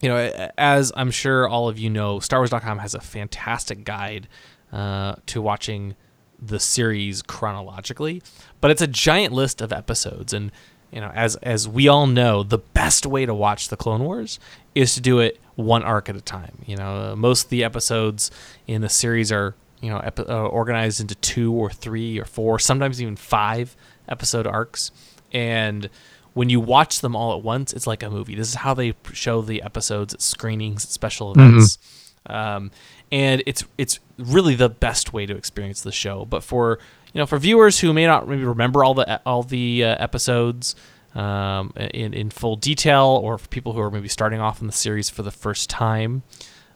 you 0.02 0.08
know, 0.08 0.50
as 0.58 0.92
I'm 0.96 1.10
sure 1.10 1.48
all 1.48 1.68
of 1.68 1.78
you 1.78 1.88
know, 1.88 2.18
StarWars.com 2.18 2.78
has 2.80 2.94
a 2.94 3.00
fantastic 3.00 3.84
guide 3.84 4.28
uh, 4.72 5.14
to 5.26 5.40
watching 5.40 5.94
the 6.40 6.58
series 6.58 7.22
chronologically, 7.22 8.20
but 8.60 8.72
it's 8.72 8.82
a 8.82 8.88
giant 8.88 9.32
list 9.32 9.60
of 9.60 9.72
episodes, 9.72 10.32
and 10.32 10.50
you 10.90 11.00
know, 11.00 11.12
as 11.14 11.36
as 11.36 11.68
we 11.68 11.86
all 11.86 12.08
know, 12.08 12.42
the 12.42 12.58
best 12.58 13.06
way 13.06 13.24
to 13.24 13.32
watch 13.32 13.68
the 13.68 13.76
Clone 13.76 14.02
Wars 14.02 14.40
is 14.74 14.94
to 14.94 15.00
do 15.00 15.20
it 15.20 15.40
one 15.54 15.84
arc 15.84 16.08
at 16.08 16.16
a 16.16 16.20
time. 16.20 16.58
You 16.66 16.76
know, 16.76 17.14
most 17.16 17.44
of 17.44 17.50
the 17.50 17.62
episodes 17.62 18.32
in 18.66 18.82
the 18.82 18.88
series 18.88 19.30
are 19.30 19.54
you 19.80 19.90
know 19.90 19.98
epi- 19.98 20.26
uh, 20.26 20.46
organized 20.46 21.00
into 21.00 21.14
two 21.14 21.52
or 21.52 21.70
three 21.70 22.18
or 22.18 22.24
four, 22.24 22.58
sometimes 22.58 23.00
even 23.00 23.14
five 23.14 23.76
episode 24.08 24.48
arcs, 24.48 24.90
and 25.32 25.88
when 26.34 26.48
you 26.48 26.60
watch 26.60 27.00
them 27.00 27.14
all 27.14 27.36
at 27.36 27.42
once, 27.44 27.72
it's 27.72 27.86
like 27.86 28.02
a 28.02 28.10
movie. 28.10 28.34
This 28.34 28.48
is 28.48 28.54
how 28.56 28.74
they 28.74 28.94
show 29.12 29.42
the 29.42 29.62
episodes 29.62 30.14
at 30.14 30.22
screenings, 30.22 30.84
at 30.84 30.90
special 30.90 31.32
events, 31.32 31.78
um, 32.26 32.70
and 33.10 33.42
it's 33.46 33.64
it's 33.76 34.00
really 34.18 34.54
the 34.54 34.68
best 34.68 35.12
way 35.12 35.26
to 35.26 35.36
experience 35.36 35.82
the 35.82 35.92
show. 35.92 36.24
But 36.24 36.42
for 36.42 36.78
you 37.12 37.18
know, 37.18 37.26
for 37.26 37.38
viewers 37.38 37.80
who 37.80 37.92
may 37.92 38.06
not 38.06 38.28
maybe 38.28 38.44
remember 38.44 38.82
all 38.84 38.94
the 38.94 39.20
all 39.26 39.42
the 39.42 39.84
uh, 39.84 39.96
episodes 39.98 40.74
um, 41.14 41.72
in 41.76 42.14
in 42.14 42.30
full 42.30 42.56
detail, 42.56 43.20
or 43.22 43.36
for 43.38 43.48
people 43.48 43.72
who 43.72 43.80
are 43.80 43.90
maybe 43.90 44.08
starting 44.08 44.40
off 44.40 44.60
in 44.60 44.66
the 44.66 44.72
series 44.72 45.10
for 45.10 45.22
the 45.22 45.30
first 45.30 45.68
time, 45.68 46.22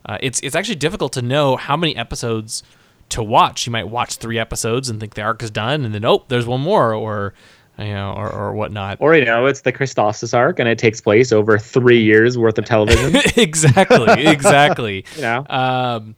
uh, 0.04 0.18
it's 0.20 0.40
it's 0.40 0.54
actually 0.54 0.76
difficult 0.76 1.12
to 1.14 1.22
know 1.22 1.56
how 1.56 1.76
many 1.76 1.96
episodes 1.96 2.62
to 3.08 3.22
watch. 3.22 3.66
You 3.66 3.72
might 3.72 3.88
watch 3.88 4.16
three 4.16 4.38
episodes 4.38 4.88
and 4.88 5.00
think 5.00 5.14
the 5.14 5.22
arc 5.22 5.42
is 5.42 5.50
done, 5.50 5.84
and 5.84 5.94
then 5.94 6.04
oh, 6.04 6.24
there's 6.28 6.46
one 6.46 6.60
more, 6.60 6.92
or 6.92 7.32
you 7.78 7.86
know, 7.86 8.12
or, 8.16 8.32
or 8.32 8.52
whatnot. 8.54 8.98
Or 9.00 9.14
you 9.14 9.24
know, 9.24 9.46
it's 9.46 9.60
the 9.62 9.72
Christophsis 9.72 10.34
arc, 10.34 10.58
and 10.58 10.68
it 10.68 10.78
takes 10.78 11.00
place 11.00 11.32
over 11.32 11.58
three 11.58 12.02
years 12.02 12.38
worth 12.38 12.58
of 12.58 12.64
television. 12.64 13.20
exactly, 13.36 14.26
exactly. 14.26 15.04
you 15.16 15.22
know, 15.22 15.44
Um, 15.48 16.16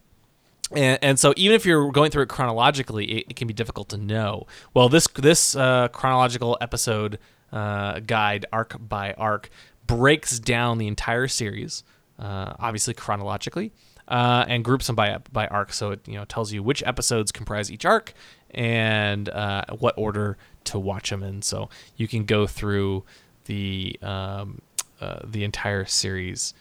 and, 0.72 0.98
and 1.02 1.18
so 1.18 1.32
even 1.36 1.54
if 1.54 1.64
you're 1.64 1.90
going 1.90 2.10
through 2.10 2.24
it 2.24 2.28
chronologically, 2.28 3.06
it, 3.06 3.26
it 3.30 3.36
can 3.36 3.48
be 3.48 3.54
difficult 3.54 3.88
to 3.90 3.96
know. 3.96 4.46
Well, 4.74 4.88
this 4.88 5.08
this 5.14 5.56
uh, 5.56 5.88
chronological 5.88 6.58
episode 6.60 7.18
uh, 7.52 8.00
guide, 8.00 8.46
arc 8.52 8.76
by 8.78 9.14
arc, 9.14 9.50
breaks 9.86 10.38
down 10.38 10.78
the 10.78 10.86
entire 10.86 11.26
series, 11.26 11.84
uh, 12.18 12.52
obviously 12.58 12.94
chronologically, 12.94 13.72
uh, 14.08 14.44
and 14.46 14.64
groups 14.64 14.86
them 14.86 14.96
by 14.96 15.18
by 15.32 15.46
arc. 15.46 15.72
So 15.72 15.92
it 15.92 16.06
you 16.06 16.14
know 16.14 16.24
tells 16.26 16.52
you 16.52 16.62
which 16.62 16.82
episodes 16.84 17.32
comprise 17.32 17.72
each 17.72 17.84
arc 17.84 18.12
and 18.50 19.28
uh, 19.28 19.64
what 19.78 19.94
order 19.96 20.36
to 20.68 20.78
watch 20.78 21.10
them 21.10 21.22
in. 21.22 21.42
So 21.42 21.68
you 21.96 22.08
can 22.08 22.24
go 22.24 22.46
through 22.46 23.04
the 23.44 23.98
um, 24.02 24.60
uh, 25.00 25.20
the 25.24 25.44
entire 25.44 25.84
series 25.84 26.54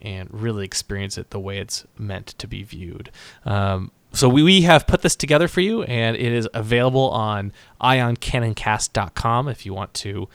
and 0.00 0.28
really 0.32 0.64
experience 0.64 1.16
it 1.16 1.30
the 1.30 1.40
way 1.40 1.58
it's 1.58 1.86
meant 1.98 2.28
to 2.38 2.46
be 2.46 2.62
viewed. 2.62 3.10
Um, 3.44 3.90
so 4.12 4.28
we, 4.28 4.42
we 4.42 4.62
have 4.62 4.86
put 4.86 5.02
this 5.02 5.16
together 5.16 5.48
for 5.48 5.60
you, 5.60 5.82
and 5.84 6.16
it 6.16 6.32
is 6.32 6.48
available 6.54 7.10
on 7.10 7.52
ioncanoncast.com 7.80 9.48
if 9.48 9.66
you 9.66 9.74
want 9.74 9.92
to, 9.94 10.28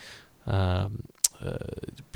um, 0.48 1.04
uh, 1.42 1.58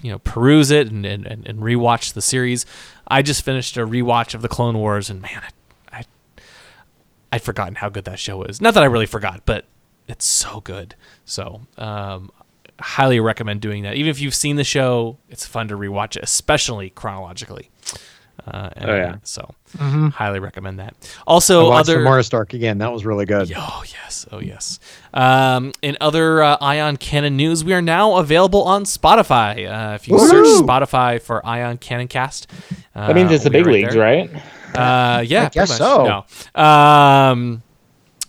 you 0.01 0.12
know, 0.12 0.19
peruse 0.19 0.72
it 0.72 0.91
and, 0.91 1.05
and, 1.05 1.25
and 1.25 1.60
rewatch 1.60 2.13
the 2.13 2.22
series. 2.22 2.65
I 3.07 3.22
just 3.22 3.43
finished 3.43 3.77
a 3.77 3.88
rewatch 3.88 4.33
of 4.33 4.41
the 4.41 4.50
Clone 4.50 4.77
Wars, 4.77 5.10
and 5.10 5.22
man, 5.22 5.41
I, 5.91 6.00
I 6.00 6.03
I'd 7.31 7.41
forgotten 7.41 7.75
how 7.75 7.89
good 7.89 8.05
that 8.05 8.19
show 8.19 8.43
is. 8.43 8.60
Not 8.60 8.74
that 8.74 8.83
I 8.83 8.88
really 8.88 9.05
forgot, 9.05 9.43
but 9.45 9.65
it's 10.07 10.25
so 10.25 10.62
good. 10.62 10.95
So 11.25 11.62
um, 11.77 12.31
highly 12.79 13.19
recommend 13.19 13.62
doing 13.62 13.83
that. 13.83 13.95
Even 13.95 14.10
if 14.10 14.19
you've 14.19 14.36
seen 14.36 14.55
the 14.55 14.63
show, 14.63 15.17
it's 15.29 15.45
fun 15.45 15.67
to 15.69 15.75
rewatch 15.77 16.15
it, 16.17 16.24
especially 16.24 16.89
chronologically. 16.89 17.69
Uh, 18.45 18.69
and, 18.75 18.89
Oh, 18.89 18.95
yeah. 18.95 19.15
So 19.24 19.53
highly 19.77 20.39
recommend 20.39 20.79
that. 20.79 20.95
Also, 21.25 21.69
I 21.69 21.79
other 21.79 22.00
the 22.00 22.03
Morris 22.03 22.25
Stark 22.25 22.53
again. 22.53 22.79
That 22.79 22.91
was 22.91 23.05
really 23.05 23.25
good. 23.25 23.53
Oh 23.55 23.83
yes, 23.86 24.25
oh 24.31 24.39
yes. 24.39 24.79
Um, 25.13 25.72
in 25.81 25.95
other 26.01 26.41
uh, 26.43 26.57
Ion 26.60 26.98
Canon 26.98 27.38
news, 27.38 27.63
we 27.63 27.74
are 27.74 27.81
now 27.81 28.15
available 28.17 28.63
on 28.63 28.83
Spotify. 28.83 29.65
Uh, 29.69 29.95
if 29.95 30.07
you 30.07 30.19
search 30.19 30.48
Spotify 30.62 31.22
for 31.22 31.45
Ion 31.45 31.77
Canon 31.77 32.07
Cast, 32.07 32.51
uh, 32.95 33.07
that 33.07 33.15
means 33.15 33.31
it's 33.31 33.45
the 33.45 33.50
big 33.50 33.65
right 33.65 33.75
leagues, 33.75 33.93
there. 33.93 34.03
right? 34.03 34.29
Uh, 34.75 35.22
yeah, 35.22 35.45
I 35.45 35.50
guess 35.50 35.77
so. 35.77 36.25
No. 36.55 36.62
Um, 36.62 37.63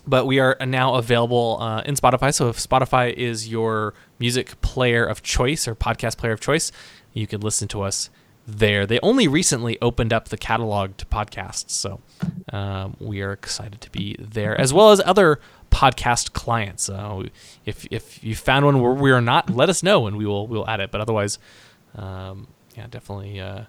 but 0.07 0.25
we 0.25 0.39
are 0.39 0.57
now 0.65 0.95
available 0.95 1.57
uh, 1.61 1.81
in 1.81 1.95
Spotify. 1.95 2.33
So 2.33 2.49
if 2.49 2.57
Spotify 2.57 3.13
is 3.13 3.47
your 3.49 3.93
music 4.19 4.59
player 4.61 5.05
of 5.05 5.21
choice 5.21 5.67
or 5.67 5.75
podcast 5.75 6.17
player 6.17 6.33
of 6.33 6.39
choice, 6.39 6.71
you 7.13 7.27
can 7.27 7.41
listen 7.41 7.67
to 7.69 7.81
us 7.81 8.09
there. 8.47 8.85
They 8.85 8.99
only 9.01 9.27
recently 9.27 9.79
opened 9.81 10.13
up 10.13 10.29
the 10.29 10.37
catalog 10.37 10.97
to 10.97 11.05
podcasts, 11.05 11.71
so 11.71 12.01
um, 12.53 12.95
we 12.99 13.21
are 13.21 13.31
excited 13.31 13.81
to 13.81 13.89
be 13.89 14.15
there, 14.19 14.59
as 14.59 14.71
well 14.71 14.91
as 14.91 15.01
other 15.05 15.39
podcast 15.71 16.33
clients. 16.33 16.87
Uh, 16.89 17.23
if 17.65 17.87
if 17.89 18.23
you 18.23 18.35
found 18.35 18.65
one 18.65 18.81
where 18.81 18.93
we 18.93 19.11
are 19.11 19.21
not, 19.21 19.49
let 19.49 19.69
us 19.69 19.81
know 19.81 20.07
and 20.07 20.15
we 20.17 20.25
will 20.25 20.47
we 20.47 20.57
will 20.57 20.67
add 20.69 20.79
it. 20.79 20.91
But 20.91 21.01
otherwise, 21.01 21.39
um, 21.95 22.47
yeah, 22.75 22.87
definitely. 22.87 23.39
Uh, 23.39 23.63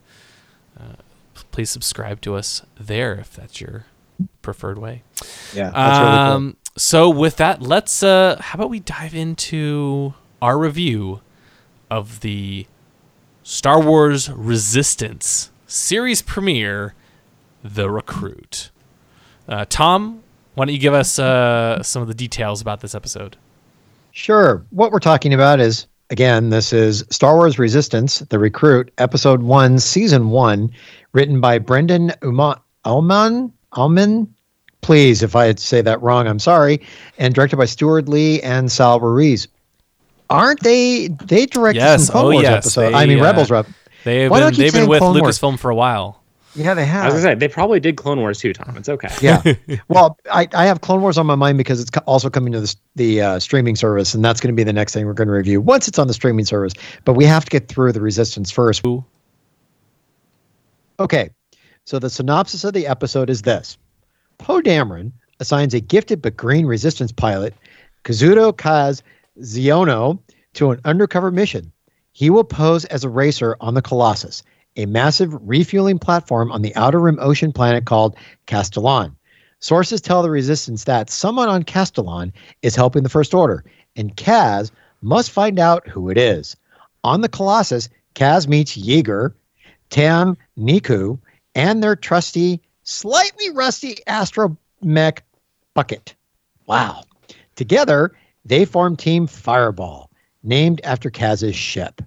please 1.51 1.71
subscribe 1.71 2.21
to 2.21 2.35
us 2.35 2.63
there 2.79 3.15
if 3.15 3.35
that's 3.35 3.61
your 3.61 3.87
preferred 4.43 4.79
way. 4.79 5.03
Yeah, 5.55 5.71
that's 5.71 5.99
really 5.99 6.11
cool. 6.11 6.35
Um, 6.35 6.57
so 6.77 7.11
with 7.11 7.37
that, 7.37 7.63
let's 7.63 8.03
uh, 8.03 8.37
how 8.41 8.59
about 8.59 8.71
we 8.71 8.81
dive 8.81 9.15
into 9.15 10.15
our 10.43 10.59
review 10.59 11.21
of 11.91 12.21
the 12.21 12.67
Star 13.43 13.81
Wars 13.81 14.31
Resistance 14.31 15.51
series 15.67 16.23
premiere, 16.23 16.95
The 17.63 17.91
Recruit. 17.91 18.71
Uh, 19.49 19.65
Tom, 19.69 20.23
why 20.55 20.65
don't 20.65 20.75
you 20.75 20.81
give 20.81 20.95
us 20.95 21.19
uh, 21.19 21.83
some 21.83 22.03
of 22.03 22.09
the 22.09 22.15
details 22.15 22.61
about 22.61 22.81
this 22.81 22.95
episode? 22.95 23.37
Sure. 24.13 24.65
What 24.71 24.93
we're 24.93 24.99
talking 24.99 25.35
about 25.35 25.61
is 25.61 25.87
again, 26.11 26.51
this 26.51 26.73
is 26.73 27.05
Star 27.11 27.35
Wars 27.35 27.59
Resistance, 27.59 28.21
The 28.21 28.39
Recruit, 28.39 28.93
Episode 28.99 29.43
One, 29.43 29.79
Season 29.79 30.31
One, 30.31 30.71
written 31.13 31.41
by 31.41 31.59
Brendan 31.59 32.13
Uma- 32.23 32.63
Ullman. 32.85 33.53
Ullman. 33.73 34.33
Please, 34.83 35.23
if 35.23 35.35
I 35.35 35.55
say 35.55 35.81
that 35.81 36.01
wrong, 36.01 36.29
I'm 36.29 36.39
sorry. 36.39 36.81
And 37.19 37.35
directed 37.35 37.57
by 37.57 37.65
Steward 37.65 38.09
Lee 38.09 38.41
and 38.43 38.71
Saul 38.71 39.01
Ruiz. 39.01 39.49
Aren't 40.31 40.61
they? 40.63 41.09
They 41.09 41.47
directed 41.47 41.81
Yes, 41.81 42.07
some 42.07 42.13
Clone 42.13 42.25
oh, 42.25 42.33
Wars 42.33 42.43
yes, 42.43 42.67
episode. 42.67 42.91
they, 42.91 42.95
I 42.95 43.07
mean, 43.07 43.21
uh, 43.21 43.25
Rebels 43.25 43.51
rep. 43.51 43.67
They've 44.05 44.31
Why 44.31 44.41
been 44.41 44.55
they've 44.55 44.73
been 44.73 44.89
with 44.89 45.01
Clone 45.01 45.19
Wars? 45.21 45.39
Lucasfilm 45.39 45.59
for 45.59 45.71
a 45.71 45.75
while. 45.75 46.23
Yeah, 46.55 46.73
they 46.75 46.83
I 46.83 46.87
have. 46.87 47.05
was 47.13 47.23
gonna 47.23 47.35
say 47.35 47.35
they 47.35 47.49
probably 47.49 47.81
did 47.81 47.97
Clone 47.97 48.19
Wars 48.21 48.39
too, 48.39 48.53
Tom. 48.53 48.77
It's 48.77 48.89
okay. 48.89 49.11
yeah. 49.21 49.43
Well, 49.89 50.19
I, 50.33 50.49
I 50.55 50.65
have 50.67 50.81
Clone 50.81 51.03
Wars 51.03 51.19
on 51.19 51.27
my 51.27 51.35
mind 51.35 51.59
because 51.59 51.81
it's 51.81 51.91
also 52.07 52.31
coming 52.31 52.53
to 52.55 52.61
the, 52.61 52.75
the 52.95 53.21
uh, 53.21 53.39
streaming 53.41 53.77
service, 53.77 54.15
and 54.15 54.25
that's 54.25 54.41
going 54.41 54.55
to 54.55 54.57
be 54.57 54.65
the 54.65 54.73
next 54.73 54.95
thing 54.95 55.05
we're 55.07 55.13
going 55.13 55.29
to 55.29 55.35
review 55.35 55.61
once 55.61 55.87
it's 55.87 55.99
on 55.99 56.07
the 56.07 56.15
streaming 56.15 56.47
service. 56.47 56.73
But 57.05 57.13
we 57.13 57.25
have 57.25 57.45
to 57.45 57.51
get 57.51 57.69
through 57.69 57.93
the 57.93 58.01
Resistance 58.01 58.51
first. 58.51 58.85
Okay, 60.99 61.31
so 61.87 62.01
the 62.01 62.11
synopsis 62.11 62.65
of 62.65 62.75
the 62.75 62.87
episode 62.87 63.31
is 63.31 63.43
this 63.43 63.79
Poe 64.39 64.61
Dameron 64.61 65.13
assigns 65.41 65.73
a 65.73 65.81
gifted 65.81 66.21
but 66.21 66.37
green 66.37 66.67
Resistance 66.67 67.13
pilot, 67.13 67.55
Kazuda 68.05 68.53
Kaz 68.53 69.03
Xiono, 69.41 70.19
to 70.55 70.73
an 70.73 70.81
undercover 70.85 71.31
mission. 71.31 71.73
He 72.13 72.29
will 72.29 72.45
pose 72.45 72.85
as 72.87 73.05
a 73.05 73.09
racer 73.09 73.57
on 73.61 73.75
the 73.75 73.83
Colossus, 73.83 74.43
a 74.77 74.87
massive 74.87 75.33
refueling 75.49 75.99
platform 75.99 76.51
on 76.51 76.63
the 76.63 76.75
Outer 76.75 76.99
Rim 76.99 77.19
Ocean 77.21 77.53
planet 77.53 77.85
called 77.85 78.17
Castilon. 78.47 79.15
Sources 79.61 80.01
tell 80.01 80.23
the 80.23 80.31
Resistance 80.31 80.85
that 80.85 81.09
someone 81.09 81.49
on 81.49 81.63
Castilon 81.63 82.33
is 82.63 82.75
helping 82.75 83.05
the 83.05 83.09
First 83.09 83.33
Order, 83.33 83.65
and 83.95 84.17
Kaz 84.17 84.71
must 85.03 85.31
find 85.31 85.59
out 85.59 85.87
who 85.87 86.11
it 86.11 86.19
is. 86.19 86.57
On 87.05 87.21
the 87.21 87.29
Colossus, 87.29 87.89
Kaz 88.15 88.49
meets 88.49 88.77
Yeager, 88.77 89.35
Tam 89.91 90.37
Neeku, 90.59 91.19
and 91.57 91.83
their 91.83 91.97
trusty, 91.97 92.61
slightly 92.85 93.51
rusty 93.51 93.97
astromech 94.07 95.21
bucket. 95.75 96.15
Wow. 96.67 97.03
Together, 97.57 98.15
they 98.45 98.65
form 98.65 98.95
Team 98.95 99.27
Fireball, 99.27 100.11
named 100.45 100.81
after 100.85 101.11
Kaz's 101.11 101.57
ship. 101.57 102.03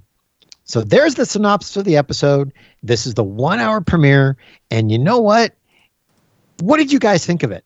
So 0.63 0.81
there's 0.81 1.15
the 1.15 1.25
synopsis 1.25 1.75
of 1.77 1.85
the 1.85 1.97
episode. 1.97 2.53
This 2.83 3.07
is 3.07 3.15
the 3.15 3.23
one 3.23 3.59
hour 3.59 3.81
premiere. 3.81 4.37
And 4.69 4.91
you 4.91 4.99
know 4.99 5.19
what? 5.19 5.53
What 6.59 6.77
did 6.77 6.91
you 6.91 6.99
guys 6.99 7.25
think 7.25 7.41
of 7.41 7.51
it? 7.51 7.65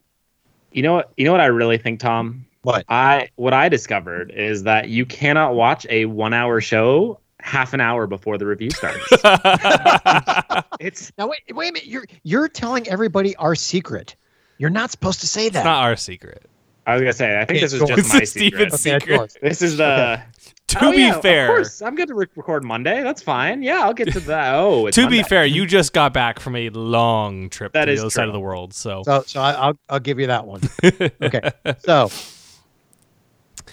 You 0.72 0.84
know 0.84 0.94
what? 0.94 1.12
You 1.18 1.26
know 1.26 1.34
what 1.34 1.42
I 1.42 1.48
really 1.48 1.78
think, 1.78 2.00
Tom. 2.00 2.46
What? 2.62 2.86
I 2.88 3.30
what 3.36 3.54
I 3.54 3.68
discovered 3.68 4.32
is 4.32 4.64
that 4.64 4.88
you 4.88 5.06
cannot 5.06 5.54
watch 5.54 5.86
a 5.90 6.06
one-hour 6.06 6.62
show 6.62 7.20
half 7.44 7.74
an 7.74 7.82
hour 7.82 8.08
before 8.08 8.38
the 8.38 8.46
review 8.46 8.70
starts. 8.72 9.06
it's 10.80 11.12
Now 11.18 11.28
wait, 11.28 11.42
wait 11.52 11.70
a 11.70 11.74
minute. 11.74 11.86
You're 11.88 12.06
you're 12.24 12.48
telling 12.48 12.88
everybody 12.88 13.36
our 13.36 13.56
secret. 13.56 14.16
You're 14.58 14.70
not 14.70 14.92
supposed 14.92 15.20
to 15.22 15.28
say 15.28 15.50
that. 15.50 15.60
It's 15.60 15.66
not 15.66 15.84
our 15.84 15.96
secret. 15.96 16.50
I 16.88 16.94
was 16.94 17.02
gonna 17.02 17.14
say 17.14 17.40
I 17.40 17.46
think 17.46 17.62
It's 17.62 17.74
this 17.74 17.82
is 17.82 17.88
just 17.88 18.14
my 18.14 18.20
This 18.20 18.30
is 18.30 18.32
secret. 18.32 18.74
Steven's 18.74 18.88
Okay, 18.88 19.00
secret. 19.16 19.38
This 19.42 19.62
is 19.62 19.78
the. 19.78 20.22
To 20.68 20.86
Oh, 20.86 20.92
be 20.92 21.00
yeah, 21.00 21.20
fair, 21.20 21.44
of 21.50 21.56
course, 21.58 21.82
I'm 21.84 21.94
going 21.94 22.08
to 22.08 22.16
re- 22.16 22.26
record 22.36 22.64
Monday. 22.64 23.04
That's 23.04 23.22
fine. 23.22 23.62
Yeah, 23.62 23.82
I'll 23.84 23.94
get 23.94 24.12
to 24.14 24.20
that. 24.22 24.56
Oh, 24.56 24.88
it's 24.88 24.96
to 25.02 25.08
be 25.08 25.22
fair, 25.22 25.46
you 25.46 25.68
just 25.68 25.94
got 25.94 26.14
back 26.14 26.40
from 26.40 26.56
a 26.56 26.70
long 26.70 27.50
trip 27.50 27.74
That 27.74 27.86
to 27.86 27.92
is 27.92 28.00
the 28.00 28.06
other 28.06 28.10
side 28.10 28.28
of 28.28 28.34
the 28.34 28.40
world, 28.40 28.74
so, 28.74 29.04
So 29.06 29.24
so 29.28 29.40
I, 29.42 29.52
I'll 29.52 29.78
I'll 29.90 30.00
give 30.00 30.20
you 30.20 30.28
that 30.28 30.48
one. 30.48 30.62
okay. 30.84 31.52
So 31.80 32.10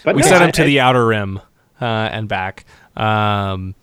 But 0.03 0.15
we 0.15 0.21
no, 0.21 0.27
sent 0.27 0.41
I- 0.41 0.45
him 0.45 0.51
to 0.53 0.63
I- 0.63 0.65
the 0.65 0.79
outer 0.81 1.05
rim 1.07 1.39
uh, 1.79 1.85
and 1.85 2.27
back. 2.27 2.65
Um, 2.95 3.75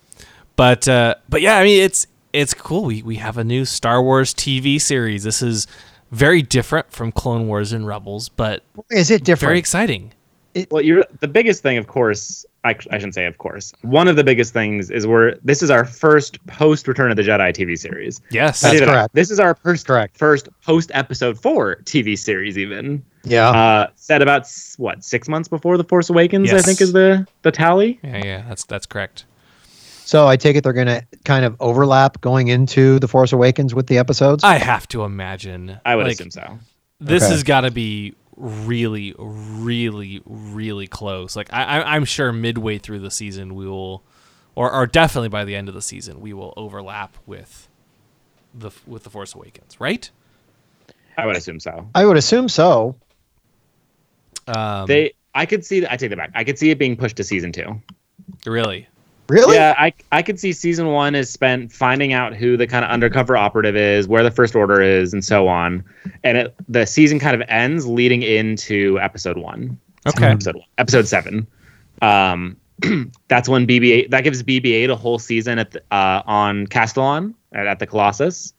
but 0.56 0.88
uh, 0.88 1.14
but 1.28 1.40
yeah, 1.40 1.56
I 1.56 1.64
mean 1.64 1.82
it's 1.82 2.06
it's 2.32 2.54
cool. 2.54 2.84
We 2.84 3.02
we 3.02 3.16
have 3.16 3.38
a 3.38 3.44
new 3.44 3.64
Star 3.64 4.02
Wars 4.02 4.34
TV 4.34 4.80
series. 4.80 5.24
This 5.24 5.42
is 5.42 5.66
very 6.10 6.42
different 6.42 6.90
from 6.90 7.12
Clone 7.12 7.48
Wars 7.48 7.72
and 7.72 7.86
Rebels, 7.86 8.28
but 8.28 8.62
is 8.90 9.10
it 9.10 9.24
different? 9.24 9.50
very 9.50 9.58
exciting. 9.58 10.12
Well, 10.70 10.82
you're 10.82 11.04
the 11.20 11.28
biggest 11.28 11.62
thing, 11.62 11.76
of 11.76 11.86
course. 11.86 12.44
I, 12.68 12.94
I 12.94 12.98
shouldn't 12.98 13.14
say, 13.14 13.26
of 13.26 13.38
course. 13.38 13.72
One 13.82 14.06
of 14.08 14.16
the 14.16 14.24
biggest 14.24 14.52
things 14.52 14.90
is 14.90 15.06
we're 15.06 15.34
this 15.44 15.62
is 15.62 15.70
our 15.70 15.84
first 15.84 16.44
post 16.46 16.86
Return 16.86 17.10
of 17.10 17.16
the 17.16 17.22
Jedi 17.22 17.52
TV 17.52 17.78
series. 17.78 18.20
Yes, 18.30 18.60
That's 18.60 18.74
I 18.74 18.78
say 18.78 18.84
that. 18.84 18.90
correct. 18.92 19.14
This 19.14 19.30
is 19.30 19.40
our 19.40 19.54
first 19.54 19.86
Correct. 19.86 20.16
first 20.18 20.48
post 20.62 20.90
Episode 20.94 21.40
Four 21.40 21.76
TV 21.84 22.16
series, 22.18 22.56
even 22.58 23.02
yeah. 23.24 23.50
uh, 23.50 23.86
set 23.96 24.22
about 24.22 24.46
what 24.76 25.02
six 25.04 25.28
months 25.28 25.48
before 25.48 25.76
the 25.76 25.84
Force 25.84 26.10
Awakens. 26.10 26.52
I 26.52 26.60
think 26.60 26.80
is 26.80 26.92
the 26.92 27.26
the 27.42 27.50
tally. 27.50 27.98
yeah, 28.04 28.24
yeah, 28.24 28.44
that's 28.48 28.64
that's 28.64 28.86
correct. 28.86 29.24
so 30.04 30.26
I 30.26 30.36
take 30.36 30.56
it 30.56 30.64
they're 30.64 30.72
going 30.72 30.86
to 30.86 31.04
kind 31.24 31.44
of 31.44 31.56
overlap 31.60 32.20
going 32.20 32.48
into 32.48 32.98
the 32.98 33.08
Force 33.08 33.32
Awakens 33.32 33.74
with 33.74 33.86
the 33.86 33.98
episodes. 33.98 34.44
I 34.44 34.56
have 34.58 34.86
to 34.88 35.04
imagine. 35.04 35.78
I 35.84 35.96
would 35.96 36.04
like, 36.06 36.14
assume 36.14 36.30
so. 36.30 36.58
this 37.00 37.22
Okay. 37.22 37.32
has 37.32 37.42
got 37.42 37.60
to 37.62 37.70
be 37.70 38.14
really, 38.38 39.14
really, 39.18 40.22
really 40.24 40.86
close. 40.86 41.36
Like 41.36 41.52
I, 41.52 41.64
I, 41.64 41.94
I'm 41.94 42.04
sure 42.04 42.32
midway 42.32 42.78
through 42.78 43.00
the 43.00 43.10
season 43.10 43.54
we 43.54 43.66
will, 43.66 44.02
or, 44.54 44.72
or 44.72 44.86
definitely 44.86 45.28
by 45.28 45.44
the 45.44 45.56
end 45.56 45.68
of 45.68 45.74
the 45.74 45.82
season 45.82 46.20
we 46.20 46.32
will 46.32 46.54
overlap 46.56 47.16
with 47.26 47.68
the 48.54 48.70
with 48.86 49.02
the 49.02 49.10
Force 49.10 49.34
Awakens, 49.34 49.80
right? 49.80 50.10
I 51.16 51.26
would 51.26 51.36
assume 51.36 51.58
so. 51.60 51.88
I 51.94 52.06
would 52.06 52.16
assume 52.16 52.48
so. 52.48 52.94
Um, 54.46 54.86
They, 54.86 55.12
I 55.34 55.46
could 55.46 55.64
see. 55.64 55.84
I 55.88 55.96
take 55.96 56.10
that 56.10 56.16
back. 56.16 56.30
I 56.34 56.44
could 56.44 56.58
see 56.58 56.70
it 56.70 56.78
being 56.78 56.96
pushed 56.96 57.16
to 57.16 57.24
season 57.24 57.52
two. 57.52 57.80
really. 58.46 58.88
Really? 59.28 59.56
Yeah, 59.56 59.74
I 59.76 59.92
I 60.10 60.22
could 60.22 60.40
see 60.40 60.52
season 60.52 60.86
one 60.86 61.14
is 61.14 61.28
spent 61.28 61.70
finding 61.70 62.14
out 62.14 62.34
who 62.34 62.56
the 62.56 62.66
kind 62.66 62.84
of 62.84 62.90
undercover 62.90 63.36
operative 63.36 63.76
is, 63.76 64.08
where 64.08 64.22
the 64.22 64.30
first 64.30 64.54
order 64.54 64.80
is, 64.80 65.12
and 65.12 65.22
so 65.22 65.48
on. 65.48 65.84
And 66.24 66.38
it, 66.38 66.54
the 66.66 66.86
season 66.86 67.18
kind 67.18 67.40
of 67.40 67.46
ends 67.48 67.86
leading 67.86 68.22
into 68.22 68.98
episode 69.00 69.36
one. 69.36 69.78
Okay. 70.06 70.26
Episode 70.26 70.56
one, 70.56 70.64
episode 70.78 71.06
seven. 71.06 71.46
Um, 72.00 72.56
that's 73.28 73.48
when 73.48 73.66
BB-8 73.66 74.10
that 74.10 74.24
gives 74.24 74.42
BB-8 74.42 74.90
a 74.90 74.96
whole 74.96 75.18
season 75.18 75.58
at 75.58 75.72
the, 75.72 75.82
uh, 75.90 76.22
on 76.24 76.66
Castilon 76.66 77.34
at, 77.52 77.66
at 77.66 77.78
the 77.80 77.86
Colossus. 77.86 78.54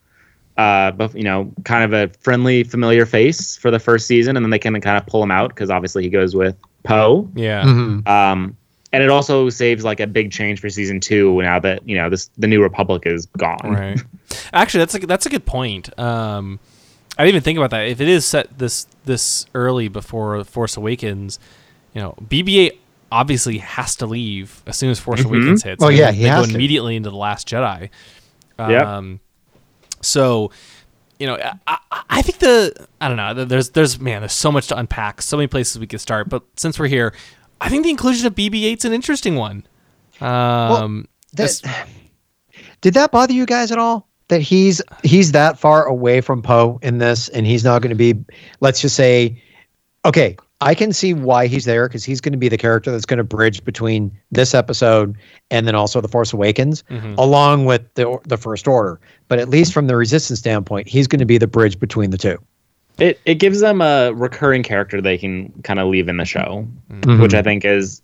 Uh, 0.58 0.92
but 0.92 1.16
you 1.16 1.24
know, 1.24 1.52
kind 1.64 1.84
of 1.84 1.94
a 1.94 2.14
friendly, 2.20 2.64
familiar 2.64 3.06
face 3.06 3.56
for 3.56 3.72
the 3.72 3.80
first 3.80 4.06
season, 4.06 4.36
and 4.36 4.46
then 4.46 4.52
they 4.52 4.60
can 4.60 4.80
kind 4.82 4.98
of 4.98 5.08
pull 5.08 5.24
him 5.24 5.32
out 5.32 5.50
because 5.50 5.70
obviously 5.70 6.04
he 6.04 6.10
goes 6.10 6.36
with 6.36 6.56
Poe. 6.84 7.28
Yeah. 7.34 7.64
Mhm. 7.64 8.08
Um, 8.08 8.58
and 8.92 9.04
it 9.04 9.10
also 9.10 9.50
saves 9.50 9.84
like 9.84 10.00
a 10.00 10.08
big 10.08 10.32
change 10.32 10.60
for 10.60 10.70
season 10.70 11.00
two 11.00 11.42
now 11.42 11.60
that 11.60 11.88
you 11.88 11.96
know 11.96 12.10
this 12.10 12.30
the 12.38 12.48
New 12.48 12.62
Republic 12.62 13.04
is 13.06 13.26
gone. 13.38 13.58
Right. 13.64 14.00
Actually, 14.54 14.80
that's 14.80 14.96
a 14.96 15.00
that's 15.00 15.26
a 15.26 15.30
good 15.30 15.46
point. 15.46 15.98
Um, 16.00 16.60
I 17.18 17.24
didn't 17.26 17.36
even 17.36 17.44
think 17.44 17.58
about 17.58 17.72
that. 17.72 17.88
If 17.88 18.02
it 18.02 18.08
is 18.08 18.26
set 18.26 18.58
this 18.58 18.88
this 19.06 19.46
early 19.54 19.88
before 19.90 20.44
Force 20.44 20.78
Awakens, 20.78 21.40
you 21.94 22.02
know, 22.02 22.16
BB-8 22.28 22.78
obviously 23.12 23.58
has 23.58 23.96
to 23.98 24.06
leave 24.06 24.62
as 24.68 24.78
soon 24.78 24.90
as 24.92 25.00
Force 25.00 25.24
Awakens 25.26 25.64
hits. 25.64 25.84
Oh, 25.84 25.88
They- 25.90 25.98
yeah, 25.98 26.12
he 26.12 26.24
they 26.24 26.30
has 26.30 26.46
go 26.46 26.50
to. 26.52 26.56
immediately 26.56 26.96
into 26.96 27.10
the 27.10 27.16
Last 27.18 27.48
Jedi. 27.48 27.90
Yep. 28.60 28.86
Um, 28.86 29.20
so, 30.02 30.52
you 31.18 31.28
know, 31.28 31.36
I, 31.68 31.78
I- 31.92 32.04
I 32.12 32.22
think 32.22 32.40
the 32.40 32.88
I 33.00 33.08
don't 33.08 33.18
know. 33.18 33.46
There's 33.46 33.70
there's 33.70 34.00
man, 34.00 34.22
there's 34.22 34.34
so 34.34 34.52
much 34.52 34.68
to 34.68 34.78
unpack, 34.78 35.22
so 35.22 35.38
many 35.38 35.48
places 35.48 35.80
we 35.80 35.88
could 35.88 36.02
start. 36.02 36.28
But 36.30 36.44
since 36.58 36.78
we're 36.80 36.88
here, 36.88 37.14
I 37.62 37.70
think 37.70 37.84
the 37.84 37.90
inclusion 37.90 38.26
of 38.28 38.36
BB-8's 38.36 38.86
an 38.86 38.94
interesting 38.94 39.36
one. 39.36 39.66
Um, 40.22 41.08
That- 41.34 41.62
did 42.82 42.94
that 42.96 43.12
bother 43.12 43.34
you 43.34 43.46
guys 43.46 43.72
at 43.72 43.78
all? 43.78 44.08
That 44.30 44.42
he's 44.42 44.82
he's 45.04 45.32
that 45.32 45.58
far 45.60 45.86
away 45.86 46.22
from 46.22 46.42
Poe 46.42 46.80
in 46.84 47.00
this, 47.00 47.30
and 47.30 47.46
he's 47.48 47.64
not 47.64 47.82
going 47.82 47.90
to 47.90 47.96
be. 47.96 48.14
Let's 48.60 48.80
just 48.80 48.96
say, 48.96 49.42
okay, 50.06 50.38
I 50.62 50.76
can 50.76 50.94
see 50.94 51.14
why 51.16 51.48
he's 51.48 51.66
there 51.66 51.88
because 51.88 52.04
he's 52.04 52.22
going 52.22 52.34
to 52.34 52.38
be 52.38 52.48
the 52.48 52.58
character 52.58 52.92
that's 52.92 53.06
going 53.08 53.18
to 53.18 53.24
bridge 53.24 53.64
between 53.64 54.12
this 54.32 54.54
episode 54.54 55.16
and 55.50 55.66
then 55.68 55.74
also 55.74 56.00
the 56.00 56.08
Force 56.08 56.32
Awakens, 56.32 56.84
along 57.18 57.66
with 57.66 57.82
the 57.96 58.20
the 58.26 58.38
First 58.38 58.68
Order. 58.68 59.00
But 59.30 59.40
at 59.40 59.50
least 59.50 59.74
from 59.74 59.88
the 59.88 59.96
Resistance 59.96 60.38
standpoint, 60.40 60.88
he's 60.88 61.08
going 61.08 61.20
to 61.20 61.26
be 61.26 61.40
the 61.40 61.48
bridge 61.48 61.80
between 61.80 62.12
the 62.12 62.18
two. 62.18 62.38
It 63.00 63.20
it 63.26 63.36
gives 63.36 63.60
them 63.62 63.82
a 63.82 64.12
recurring 64.14 64.64
character 64.64 65.02
they 65.02 65.18
can 65.18 65.52
kind 65.64 65.80
of 65.80 65.88
leave 65.88 66.08
in 66.10 66.18
the 66.18 66.26
show, 66.26 66.68
Mm-hmm. 66.92 67.22
which 67.22 67.34
I 67.34 67.42
think 67.42 67.66
is 67.66 68.02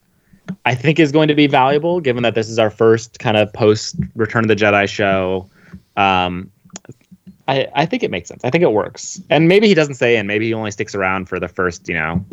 I 0.65 0.75
think 0.75 0.99
is 0.99 1.11
going 1.11 1.27
to 1.27 1.35
be 1.35 1.47
valuable 1.47 1.99
given 1.99 2.23
that 2.23 2.35
this 2.35 2.49
is 2.49 2.59
our 2.59 2.69
first 2.69 3.19
kind 3.19 3.35
of 3.37 3.51
post 3.53 3.95
Return 4.15 4.43
of 4.43 4.47
the 4.47 4.55
Jedi 4.55 4.87
show. 4.87 5.49
Um, 5.97 6.51
I 7.47 7.67
I 7.73 7.85
think 7.85 8.03
it 8.03 8.11
makes 8.11 8.27
sense. 8.29 8.43
I 8.43 8.49
think 8.49 8.63
it 8.63 8.71
works. 8.71 9.21
And 9.29 9.47
maybe 9.47 9.67
he 9.67 9.73
doesn't 9.73 9.95
stay 9.95 10.17
in. 10.17 10.27
Maybe 10.27 10.47
he 10.47 10.53
only 10.53 10.71
sticks 10.71 10.95
around 10.95 11.27
for 11.29 11.39
the 11.39 11.47
first, 11.47 11.87
you 11.87 11.95
know, 11.95 12.23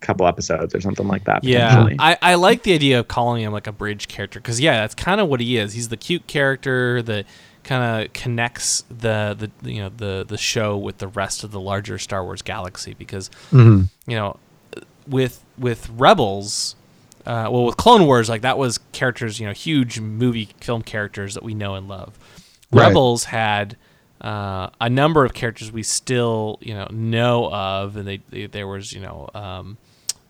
couple 0.00 0.26
episodes 0.26 0.74
or 0.74 0.80
something 0.80 1.08
like 1.08 1.24
that. 1.24 1.42
Yeah. 1.42 1.88
I, 1.98 2.16
I 2.22 2.34
like 2.34 2.62
the 2.62 2.74
idea 2.74 3.00
of 3.00 3.08
calling 3.08 3.42
him 3.42 3.52
like 3.52 3.66
a 3.66 3.72
bridge 3.72 4.06
character 4.08 4.38
because 4.38 4.60
yeah, 4.60 4.80
that's 4.80 4.94
kind 4.94 5.20
of 5.20 5.28
what 5.28 5.40
he 5.40 5.56
is. 5.56 5.72
He's 5.72 5.88
the 5.88 5.96
cute 5.96 6.26
character 6.26 7.02
that 7.02 7.26
kind 7.66 8.06
of 8.06 8.12
connects 8.12 8.84
the 8.88 9.50
the 9.60 9.70
you 9.70 9.82
know 9.82 9.90
the 9.94 10.24
the 10.26 10.38
show 10.38 10.78
with 10.78 10.98
the 10.98 11.08
rest 11.08 11.44
of 11.44 11.50
the 11.50 11.60
larger 11.60 11.98
Star 11.98 12.24
Wars 12.24 12.40
galaxy 12.40 12.94
because 12.94 13.28
you 14.06 14.16
know 14.16 14.38
with 15.06 15.44
with 15.58 15.90
Rebels. 15.90 16.76
Uh, 17.26 17.50
well, 17.50 17.64
with 17.64 17.76
Clone 17.76 18.06
Wars, 18.06 18.28
like 18.28 18.42
that 18.42 18.56
was 18.56 18.78
characters, 18.92 19.40
you 19.40 19.46
know, 19.48 19.52
huge 19.52 19.98
movie 19.98 20.48
film 20.60 20.82
characters 20.82 21.34
that 21.34 21.42
we 21.42 21.54
know 21.54 21.74
and 21.74 21.88
love. 21.88 22.16
Right. 22.70 22.86
Rebels 22.86 23.24
had 23.24 23.76
uh, 24.20 24.70
a 24.80 24.88
number 24.88 25.24
of 25.24 25.34
characters 25.34 25.72
we 25.72 25.82
still, 25.82 26.60
you 26.62 26.72
know, 26.72 26.86
know 26.92 27.52
of, 27.52 27.96
and 27.96 28.06
they, 28.06 28.20
they 28.30 28.46
there 28.46 28.68
was, 28.68 28.92
you 28.92 29.00
know, 29.00 29.28
um, 29.34 29.76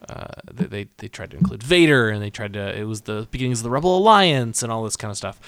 uh, 0.09 0.29
they, 0.51 0.65
they 0.65 0.89
they 0.97 1.09
tried 1.09 1.33
to 1.33 1.37
include 1.37 1.63
Vader, 1.63 2.09
and 2.09 2.23
they 2.23 2.31
tried 2.31 2.55
to. 2.55 2.79
It 2.79 2.85
was 2.85 3.03
the 3.03 3.29
beginnings 3.31 3.61
of 3.61 3.65
the 3.65 3.71
Rebel 3.71 3.99
Alliance 3.99 4.63
and 4.63 4.73
all 4.73 4.83
this 4.83 4.97
kind 4.97 5.11
of 5.11 5.19
stuff. 5.19 5.39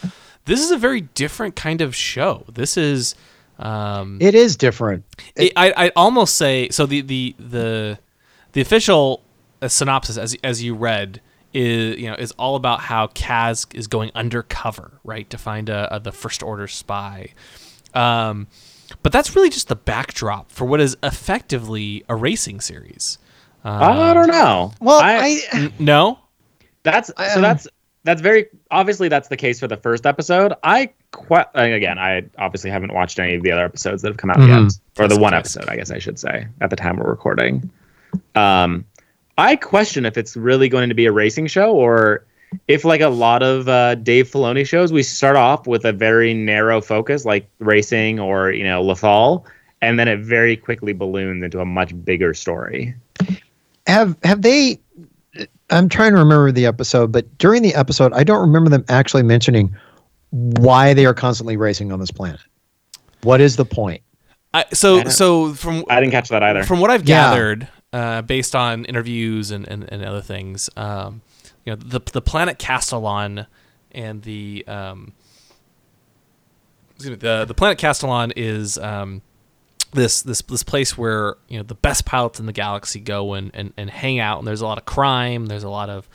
This 0.48 0.60
is 0.64 0.70
a 0.70 0.76
very 0.76 1.02
different 1.02 1.54
kind 1.56 1.80
of 1.80 1.94
show. 1.94 2.44
This 2.52 2.76
is. 2.76 3.14
Um, 3.58 4.18
It 4.20 4.34
is 4.34 4.56
different. 4.56 5.04
I 5.38 5.50
I 5.56 5.72
I'd 5.76 5.92
almost 5.96 6.36
say 6.36 6.68
so. 6.70 6.86
The 6.86 7.00
the 7.02 7.34
the 7.38 7.98
the 8.52 8.60
official 8.60 9.22
uh, 9.62 9.68
synopsis, 9.68 10.16
as 10.16 10.36
as 10.42 10.62
you 10.62 10.74
read, 10.74 11.20
is 11.52 11.98
you 11.98 12.08
know 12.08 12.14
is 12.14 12.32
all 12.32 12.56
about 12.56 12.80
how 12.80 13.08
Kaz 13.08 13.66
is 13.74 13.86
going 13.86 14.10
undercover, 14.14 15.00
right, 15.04 15.28
to 15.30 15.38
find 15.38 15.68
a, 15.68 15.94
a 15.94 16.00
the 16.00 16.12
First 16.12 16.42
Order 16.42 16.66
spy. 16.66 17.34
Um, 17.94 18.46
but 19.02 19.12
that's 19.12 19.34
really 19.36 19.50
just 19.50 19.68
the 19.68 19.76
backdrop 19.76 20.50
for 20.50 20.64
what 20.64 20.80
is 20.80 20.96
effectively 21.02 22.04
a 22.08 22.16
racing 22.16 22.60
series. 22.60 23.18
I 23.64 24.14
don't 24.14 24.28
know. 24.28 24.72
Well, 24.80 25.00
I, 25.00 25.42
I, 25.52 25.56
N- 25.56 25.72
no, 25.78 26.20
That's 26.84 27.08
so 27.08 27.14
um, 27.36 27.42
that's 27.42 27.68
that's 28.08 28.22
very 28.22 28.46
obviously 28.70 29.08
that's 29.10 29.28
the 29.28 29.36
case 29.36 29.60
for 29.60 29.68
the 29.68 29.76
first 29.76 30.06
episode. 30.06 30.54
I 30.62 30.86
que- 31.12 31.44
again, 31.54 31.98
I 31.98 32.24
obviously 32.38 32.70
haven't 32.70 32.94
watched 32.94 33.18
any 33.18 33.34
of 33.34 33.42
the 33.42 33.52
other 33.52 33.66
episodes 33.66 34.00
that 34.00 34.08
have 34.08 34.16
come 34.16 34.30
out 34.30 34.38
Mhm. 34.38 34.48
yet, 34.96 35.04
or 35.04 35.08
the 35.08 35.20
one 35.20 35.34
yes. 35.34 35.40
episode, 35.54 35.68
I 35.70 35.76
guess 35.76 35.90
I 35.90 35.98
should 35.98 36.18
say, 36.18 36.46
at 36.62 36.70
the 36.70 36.76
time 36.76 36.96
we're 36.96 37.10
recording. 37.10 37.70
Um, 38.34 38.86
I 39.36 39.56
question 39.56 40.06
if 40.06 40.16
it's 40.16 40.38
really 40.38 40.70
going 40.70 40.88
to 40.88 40.94
be 40.94 41.04
a 41.04 41.12
racing 41.12 41.48
show 41.48 41.72
or 41.74 42.24
if, 42.66 42.86
like 42.86 43.02
a 43.02 43.08
lot 43.10 43.42
of 43.42 43.68
uh, 43.68 43.94
Dave 43.96 44.30
Filoni 44.30 44.66
shows, 44.66 44.90
we 44.90 45.02
start 45.02 45.36
off 45.36 45.66
with 45.66 45.84
a 45.84 45.92
very 45.92 46.32
narrow 46.32 46.80
focus, 46.80 47.26
like 47.26 47.46
racing 47.58 48.18
or 48.18 48.50
you 48.52 48.64
know 48.64 48.82
Lothal, 48.82 49.44
and 49.82 49.98
then 49.98 50.08
it 50.08 50.20
very 50.20 50.56
quickly 50.56 50.94
balloons 50.94 51.44
into 51.44 51.60
a 51.60 51.66
much 51.66 51.92
bigger 52.06 52.32
story. 52.32 52.94
have 53.86 54.16
have 54.24 54.40
they 54.40 54.78
i'm 55.70 55.88
trying 55.88 56.12
to 56.12 56.18
remember 56.18 56.50
the 56.52 56.66
episode 56.66 57.12
but 57.12 57.38
during 57.38 57.62
the 57.62 57.74
episode 57.74 58.12
i 58.12 58.24
don't 58.24 58.40
remember 58.40 58.68
them 58.70 58.84
actually 58.88 59.22
mentioning 59.22 59.74
why 60.30 60.94
they 60.94 61.06
are 61.06 61.14
constantly 61.14 61.56
racing 61.56 61.92
on 61.92 61.98
this 62.00 62.10
planet 62.10 62.40
what 63.22 63.40
is 63.40 63.56
the 63.56 63.64
point 63.64 64.02
I, 64.54 64.64
so 64.72 64.98
I 65.00 65.02
don't- 65.04 65.12
so 65.12 65.54
from 65.54 65.84
I 65.90 66.00
didn't 66.00 66.12
catch 66.12 66.30
that 66.30 66.42
either. 66.42 66.64
From 66.64 66.80
what 66.80 66.90
I've 66.90 67.06
Yeah. 67.06 67.28
gathered, 67.28 67.68
uh, 67.92 68.22
based 68.22 68.56
on 68.56 68.86
interviews 68.86 69.50
and, 69.50 69.68
and, 69.68 69.84
and 69.92 70.02
other 70.02 70.22
things, 70.22 70.70
um, 70.74 71.20
you 71.66 71.72
know, 71.72 71.76
the 71.76 72.00
the 72.14 72.22
planet 72.22 72.58
Castilon 72.58 73.46
and 73.92 74.22
the 74.22 74.64
um, 74.66 75.12
excuse 76.94 77.10
me, 77.10 77.16
the 77.16 77.44
the 77.44 77.52
planet 77.52 77.76
Castilon 77.76 78.32
is 78.36 78.78
um, 78.78 79.20
this 79.92 80.22
this 80.22 80.42
this 80.42 80.62
place 80.62 80.96
where 80.98 81.36
you 81.48 81.56
know 81.58 81.62
the 81.62 81.74
best 81.74 82.04
pilots 82.04 82.38
in 82.40 82.46
the 82.46 82.52
galaxy 82.52 83.00
go 83.00 83.34
and, 83.34 83.50
and, 83.54 83.72
and 83.76 83.88
hang 83.90 84.18
out, 84.18 84.38
and 84.38 84.46
there's 84.46 84.60
a 84.60 84.66
lot 84.66 84.78
of 84.78 84.84
crime. 84.84 85.46
There's 85.46 85.64
a 85.64 85.70
lot 85.70 85.88
of 85.90 86.08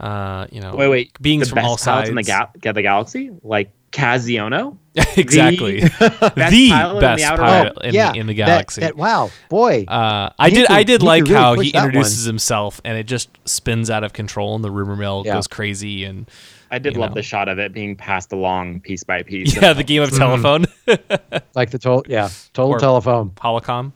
uh, 0.00 0.46
you 0.52 0.60
know, 0.60 0.74
Wait, 0.76 0.88
wait. 0.88 1.22
beings 1.22 1.48
the 1.50 1.56
from 1.56 1.64
all 1.64 1.74
best 1.74 1.84
pilots 1.84 2.06
sides 2.06 2.08
in 2.10 2.14
the, 2.14 2.22
ga- 2.22 2.48
ga- 2.60 2.72
the 2.72 2.82
galaxy, 2.82 3.30
like 3.42 3.72
Kaz 3.90 4.28
Xiono. 4.28 4.76
exactly, 5.16 5.80
The 5.80 5.88
best 6.36 6.52
the 6.52 6.70
pilot 6.70 7.02
in 7.02 7.16
the 7.18 7.36
pilot 7.36 7.78
in, 7.84 7.94
yeah 7.94 8.12
the, 8.12 8.18
in 8.20 8.26
the 8.28 8.34
galaxy. 8.34 8.80
that, 8.82 8.96
wow 8.96 9.30
boy 9.48 9.84
Uh, 9.88 10.30
I 10.38 10.50
did. 10.50 10.66
could- 10.68 10.76
I 10.76 10.82
did 10.84 11.02
like 11.02 11.24
really 11.24 11.34
how 11.34 11.54
he 11.58 11.72
that 11.72 11.78
one. 11.78 11.86
introduces 11.88 12.24
himself, 12.24 12.80
and 12.84 12.96
it 12.96 13.04
just 13.06 13.28
spins 13.44 13.90
out 13.90 14.04
of 14.04 14.12
control, 14.12 14.54
and 14.54 14.62
the 14.62 14.70
rumor 14.70 14.94
mill 14.96 15.22
Yeah. 15.26 15.34
goes 15.34 15.46
crazy, 15.48 16.04
and 16.04 16.28
I 16.70 16.78
did 16.78 16.96
love 16.96 17.10
know. 17.10 17.14
the 17.14 17.22
shot 17.22 17.48
of 17.48 17.58
it 17.58 17.72
being 17.72 17.96
passed 17.96 18.32
along 18.32 18.80
piece 18.80 19.02
by 19.04 19.22
piece. 19.22 19.54
yeah, 19.56 19.72
the 19.72 19.84
game 19.84 20.02
of 20.02 20.10
Mm-hmm. 20.10 20.18
telephone, 20.18 20.66
like 21.54 21.70
the 21.70 21.78
total 21.78 22.04
yeah 22.08 22.28
total 22.52 22.72
Or- 22.74 22.78
telephone 22.78 23.30
holocom. 23.30 23.92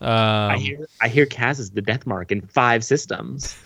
Um, 0.00 0.50
I 0.50 0.58
hear 0.58 0.86
I 1.00 1.08
hear 1.08 1.24
Kaz 1.24 1.58
is 1.60 1.70
the 1.70 1.80
death 1.80 2.06
mark 2.06 2.30
in 2.32 2.42
five 2.42 2.84
systems. 2.84 3.56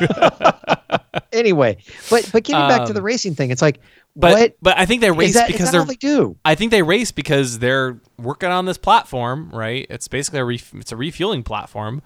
anyway 1.32 1.76
but 2.10 2.28
but 2.32 2.44
getting 2.44 2.68
back 2.68 2.82
to 2.82 2.88
Um, 2.88 2.94
the 2.94 3.02
racing 3.02 3.34
thing 3.34 3.50
it's 3.50 3.60
like 3.62 3.80
but 4.16 4.32
what 4.32 4.56
but 4.62 4.78
I 4.78 4.86
think 4.86 5.00
they 5.00 5.10
race 5.10 5.34
that, 5.34 5.48
is 5.50 5.52
because 5.56 5.72
they're. 5.72 5.84
they 5.84 5.96
do 5.96 6.36
I 6.44 6.54
think 6.54 6.70
they 6.70 6.82
race 6.82 7.10
because 7.10 7.58
they're 7.58 7.98
working 8.18 8.48
on 8.50 8.64
this 8.66 8.78
platform, 8.78 9.50
right? 9.52 9.86
It's 9.90 10.06
basically 10.06 10.38
a 10.38 10.44
ref- 10.44 10.72
it's 10.74 10.92
a 10.92 10.96
refueling 10.96 11.42
platform, 11.42 12.00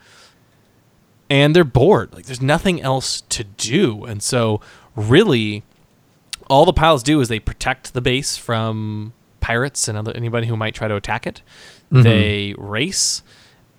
and 1.29 1.55
they're 1.55 1.65
bored. 1.65 2.15
Like 2.15 2.25
there's 2.25 2.41
nothing 2.41 2.81
else 2.81 3.21
to 3.29 3.45
do, 3.45 4.05
and 4.07 4.23
so 4.23 4.63
really, 4.97 5.65
all 6.49 6.65
the 6.65 6.73
pilots 6.73 7.03
do 7.03 7.21
is 7.21 7.29
they 7.29 7.41
protect 7.41 7.95
the 7.95 8.01
base 8.01 8.37
from 8.37 9.13
pirates 9.41 9.89
and 9.89 9.97
other 9.97 10.13
anybody 10.15 10.47
who 10.47 10.57
might 10.57 10.75
try 10.75 10.89
to 10.89 10.97
attack 10.97 11.27
it. 11.27 11.43
They 12.03 12.55
race, 12.59 13.23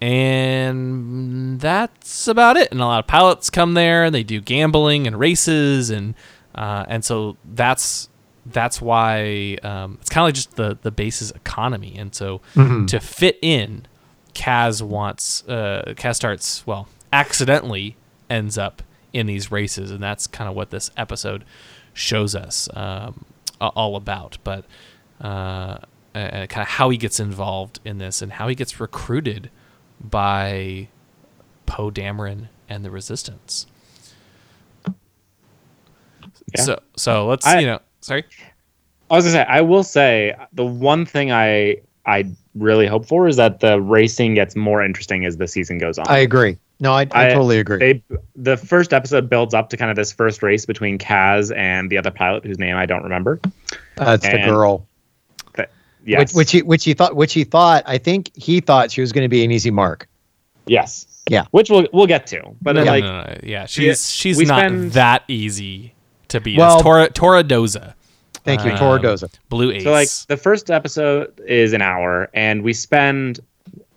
and 0.01 1.59
that's 1.59 2.27
about 2.27 2.57
it. 2.57 2.71
And 2.71 2.81
a 2.81 2.85
lot 2.85 2.99
of 2.99 3.07
pilots 3.07 3.49
come 3.49 3.73
there, 3.73 4.05
and 4.05 4.15
they 4.15 4.23
do 4.23 4.41
gambling 4.41 5.05
and 5.05 5.19
races, 5.19 5.89
and 5.89 6.15
uh, 6.55 6.85
and 6.87 7.05
so 7.05 7.37
that's 7.53 8.09
that's 8.45 8.81
why 8.81 9.57
um, 9.63 9.97
it's 10.01 10.09
kind 10.09 10.23
of 10.23 10.27
like 10.27 10.35
just 10.35 10.55
the 10.55 10.77
the 10.81 10.91
base's 10.91 11.31
economy. 11.31 11.95
And 11.97 12.15
so 12.15 12.41
to 12.87 12.99
fit 12.99 13.37
in, 13.41 13.85
Kaz 14.33 14.81
wants 14.81 15.47
uh, 15.47 15.93
Kaz 15.95 16.15
starts 16.15 16.65
well 16.65 16.87
accidentally 17.13 17.95
ends 18.29 18.57
up 18.57 18.81
in 19.13 19.25
these 19.27 19.51
races, 19.51 19.91
and 19.91 20.01
that's 20.01 20.27
kind 20.27 20.49
of 20.49 20.55
what 20.55 20.69
this 20.69 20.89
episode 20.97 21.43
shows 21.93 22.35
us 22.35 22.69
um, 22.73 23.25
all 23.59 23.95
about. 23.95 24.37
But 24.43 24.65
uh, 25.21 25.77
uh, 26.15 26.45
kind 26.47 26.61
of 26.61 26.67
how 26.67 26.89
he 26.89 26.97
gets 26.97 27.19
involved 27.19 27.79
in 27.85 27.97
this 27.97 28.21
and 28.21 28.33
how 28.33 28.47
he 28.47 28.55
gets 28.55 28.79
recruited 28.79 29.49
by 30.01 30.87
Poe 31.65 31.91
Dameron 31.91 32.47
and 32.67 32.83
the 32.85 32.91
Resistance. 32.91 33.65
Yeah. 36.55 36.63
So 36.63 36.79
so 36.95 37.27
let's 37.27 37.45
I- 37.45 37.59
you 37.59 37.67
know 37.67 37.79
sorry 38.01 38.23
I 39.11 39.15
was 39.15 39.25
gonna 39.25 39.33
say, 39.33 39.45
I 39.47 39.61
will 39.61 39.83
say 39.83 40.35
the 40.53 40.65
one 40.65 41.05
thing 41.05 41.31
I 41.31 41.77
I 42.05 42.25
really 42.55 42.87
hope 42.87 43.05
for 43.07 43.27
is 43.27 43.37
that 43.37 43.59
the 43.59 43.81
racing 43.81 44.35
gets 44.35 44.55
more 44.55 44.83
interesting 44.83 45.25
as 45.25 45.37
the 45.37 45.47
season 45.47 45.77
goes 45.79 45.97
on. 45.97 46.05
I 46.07 46.19
agree. 46.19 46.57
No, 46.81 46.93
I, 46.93 47.01
I, 47.11 47.27
I- 47.27 47.29
totally 47.29 47.59
agree. 47.59 47.77
they 47.79 48.03
the 48.35 48.55
first 48.57 48.93
episode 48.93 49.29
builds 49.29 49.53
up 49.53 49.69
to 49.69 49.77
kind 49.77 49.89
of 49.91 49.97
this 49.97 50.11
first 50.11 50.41
race 50.41 50.65
between 50.65 50.97
Kaz 50.97 51.53
and 51.55 51.89
the 51.89 51.97
other 51.97 52.11
pilot 52.11 52.45
whose 52.45 52.57
name 52.59 52.75
I 52.77 52.85
don't 52.85 53.03
remember. 53.03 53.39
uh, 53.99 54.11
it's 54.13 54.23
the 54.25 54.35
and- 54.39 54.49
girl, 54.49 54.85
Yes, 56.05 56.33
which, 56.33 56.37
which 56.37 56.51
he 56.53 56.61
which 56.61 56.83
he 56.85 56.93
thought 56.93 57.15
which 57.17 57.33
he 57.33 57.43
thought 57.43 57.83
I 57.85 57.97
think 57.97 58.31
he 58.33 58.61
thought 58.61 58.89
she 58.89 59.01
was 59.01 59.11
going 59.11 59.25
to 59.25 59.29
be 59.29 59.43
an 59.43 59.51
easy 59.51 59.69
mark. 59.69 60.07
yes, 60.65 61.05
Yeah. 61.29 61.43
which 61.51 61.69
we'll 61.69 61.87
we'll 61.91 62.07
get 62.07 62.25
to. 62.27 62.41
But 62.61 62.75
no, 62.77 62.83
uh, 62.83 62.85
like, 62.85 63.03
no, 63.03 63.11
no, 63.21 63.23
no. 63.27 63.37
yeah 63.43 63.65
she's 63.65 64.09
she's 64.09 64.37
we 64.37 64.45
not 64.45 64.59
spend- 64.59 64.93
that 64.93 65.23
easy 65.27 65.93
to 66.29 66.39
beat. 66.39 66.57
Well- 66.57 66.75
it's 66.75 66.83
Torra 66.83 67.09
Torra 67.09 67.43
Doza, 67.43 67.93
Thank 68.45 68.63
you, 68.63 68.71
Um, 68.71 68.77
Torra 68.77 68.99
Doza. 68.99 69.29
Blue 69.49 69.71
Ace. 69.71 69.83
so 69.83 69.91
like 69.91 70.07
the 70.29 70.37
first 70.37 70.71
episode 70.71 71.37
is 71.45 71.73
an 71.73 71.81
hour, 71.81 72.29
and 72.33 72.63
we 72.63 72.71
spend 72.71 73.41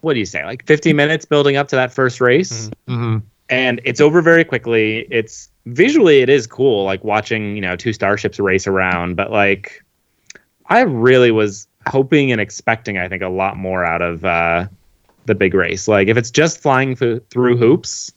what 0.02 0.12
do 0.14 0.18
you 0.20 0.26
say, 0.26 0.44
like 0.44 0.66
50 0.66 0.92
minutes 0.92 1.24
building 1.24 1.56
up 1.56 1.68
to 1.68 1.76
that 1.76 1.92
first 1.92 2.20
race. 2.20 2.70
hmm 2.86 3.18
and 3.48 3.82
it's 3.84 4.00
over 4.00 4.22
very 4.22 4.44
quickly. 4.44 5.06
It's 5.10 5.50
visually 5.66 6.20
it 6.22 6.30
is 6.30 6.46
cool, 6.46 6.84
like 6.84 7.04
watching 7.04 7.54
you 7.54 7.60
know 7.60 7.76
two 7.76 7.92
starships 7.92 8.38
race 8.40 8.66
around. 8.66 9.14
But 9.16 9.30
like, 9.30 9.84
I 10.66 10.80
really 10.82 11.30
was 11.30 11.66
hoping 11.86 12.32
and 12.32 12.40
expecting, 12.40 12.96
I 12.96 13.08
think, 13.08 13.22
a 13.22 13.28
lot 13.28 13.58
more 13.58 13.84
out 13.84 14.00
of 14.00 14.24
uh, 14.24 14.68
the 15.26 15.34
big 15.34 15.52
race. 15.52 15.86
Like, 15.86 16.08
if 16.08 16.16
it's 16.16 16.30
just 16.30 16.60
flying 16.60 16.96
th- 16.96 17.22
through 17.28 17.58
hoops, 17.58 18.10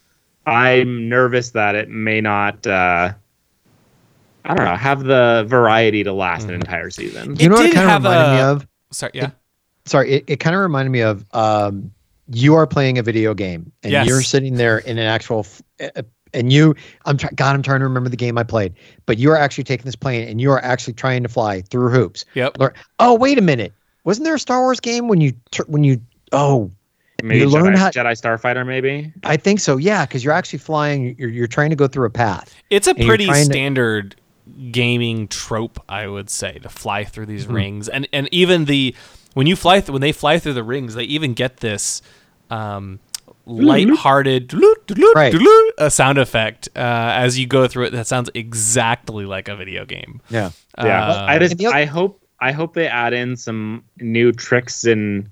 I'm 0.45 1.09
nervous 1.09 1.49
that 1.51 1.75
it 1.75 1.89
may 1.89 2.21
not. 2.21 2.65
Uh, 2.65 3.11
I 4.45 4.53
don't 4.53 4.65
know, 4.65 4.75
have 4.75 5.03
the 5.03 5.43
variety 5.47 6.03
to 6.03 6.13
last 6.13 6.47
an 6.47 6.53
entire 6.53 6.91
season. 6.91 7.35
You 7.37 7.49
know 7.49 7.55
what 7.55 7.65
it 7.65 7.69
did 7.69 7.75
kind 7.75 7.85
of 7.87 7.91
have 7.91 8.03
reminded 8.03 8.31
me 8.35 8.39
a- 8.39 8.47
of? 8.51 8.67
sorry, 8.91 9.11
yeah. 9.15 9.31
Sorry, 9.85 10.11
it, 10.11 10.23
it 10.27 10.35
kind 10.39 10.55
of 10.55 10.61
reminded 10.61 10.89
me 10.91 11.01
of 11.01 11.25
um, 11.33 11.91
you 12.31 12.55
are 12.55 12.65
playing 12.65 12.97
a 12.97 13.03
video 13.03 13.33
game 13.33 13.71
and 13.83 13.91
Yes. 13.91 14.07
you're 14.07 14.21
sitting 14.21 14.55
there 14.55 14.79
in 14.79 14.97
an 14.97 15.05
actual 15.05 15.39
f- 15.41 15.61
uh, 15.95 16.01
and 16.33 16.51
you 16.51 16.75
I'm 17.05 17.17
try, 17.17 17.29
God 17.35 17.55
I'm 17.55 17.61
trying 17.61 17.79
to 17.79 17.85
remember 17.85 18.09
the 18.09 18.17
game 18.17 18.37
I 18.37 18.43
played, 18.43 18.73
but 19.05 19.17
you 19.17 19.29
are 19.31 19.37
actually 19.37 19.63
taking 19.63 19.85
this 19.85 19.95
plane 19.95 20.27
and 20.27 20.41
you 20.41 20.51
are 20.51 20.61
actually 20.63 20.93
trying 20.93 21.23
to 21.23 21.29
fly 21.29 21.61
through 21.61 21.89
hoops. 21.91 22.25
Yep. 22.33 22.57
Lear- 22.59 22.73
Oh 22.99 23.13
wait 23.13 23.37
a 23.37 23.41
minute, 23.41 23.73
wasn't 24.03 24.25
there 24.25 24.35
a 24.35 24.39
Star 24.39 24.61
Wars 24.61 24.79
game 24.79 25.07
when 25.07 25.21
you 25.21 25.33
tur- 25.51 25.65
when 25.67 25.83
you 25.83 26.01
oh 26.31 26.71
Maybe 27.23 27.39
you 27.39 27.45
Jedi, 27.47 27.51
learn 27.53 27.73
how- 27.75 27.89
Jedi 27.91 28.19
Starfighter, 28.21 28.65
maybe. 28.67 29.13
I 29.23 29.37
think 29.37 29.59
so 29.61 29.77
yeah 29.77 30.05
because 30.05 30.23
you're 30.23 30.33
actually 30.33 30.59
flying 30.59 31.15
you're 31.17 31.29
you're 31.29 31.47
trying 31.47 31.69
to 31.69 31.75
go 31.75 31.87
through 31.87 32.07
a 32.07 32.11
path. 32.11 32.53
It's 32.69 32.87
a 32.87 32.95
pretty 32.95 33.25
trying 33.27 33.45
to- 33.47 33.53
standard 33.53 34.15
gaming 34.71 35.27
trope, 35.27 35.79
I 35.89 36.07
would 36.07 36.29
say, 36.29 36.59
to 36.59 36.69
fly 36.69 37.03
through 37.03 37.27
these 37.27 37.45
Mm-hmm. 37.45 37.55
rings, 37.55 37.87
and 37.89 38.07
and 38.11 38.27
even 38.31 38.65
the 38.65 38.93
when 39.35 39.45
you 39.47 39.55
fly 39.55 39.79
th- 39.79 39.91
when 39.91 40.01
they 40.01 40.11
fly 40.11 40.39
through 40.39 40.53
the 40.53 40.63
rings, 40.63 40.95
they 40.95 41.03
even 41.03 41.33
get 41.33 41.57
this 41.57 42.01
um, 42.49 42.99
light-hearted 43.45 44.53
Right. 45.15 45.33
a 45.77 45.89
sound 45.91 46.17
effect 46.17 46.69
uh, 46.75 46.79
as 46.79 47.37
you 47.39 47.47
go 47.47 47.67
through 47.67 47.85
it. 47.85 47.91
That 47.91 48.07
sounds 48.07 48.29
exactly 48.33 49.25
like 49.25 49.47
a 49.47 49.55
video 49.55 49.85
game. 49.85 50.21
Yeah. 50.29 50.51
Yeah, 50.77 51.05
Uh, 51.07 51.25
I 51.29 51.39
just 51.39 51.51
and 51.53 51.59
the 51.59 51.67
oth- 51.67 51.73
I 51.73 51.85
hope 51.85 52.21
I 52.39 52.51
hope 52.51 52.73
they 52.73 52.87
add 52.87 53.13
in 53.13 53.35
some 53.37 53.83
new 54.01 54.31
tricks 54.31 54.83
and 54.83 55.29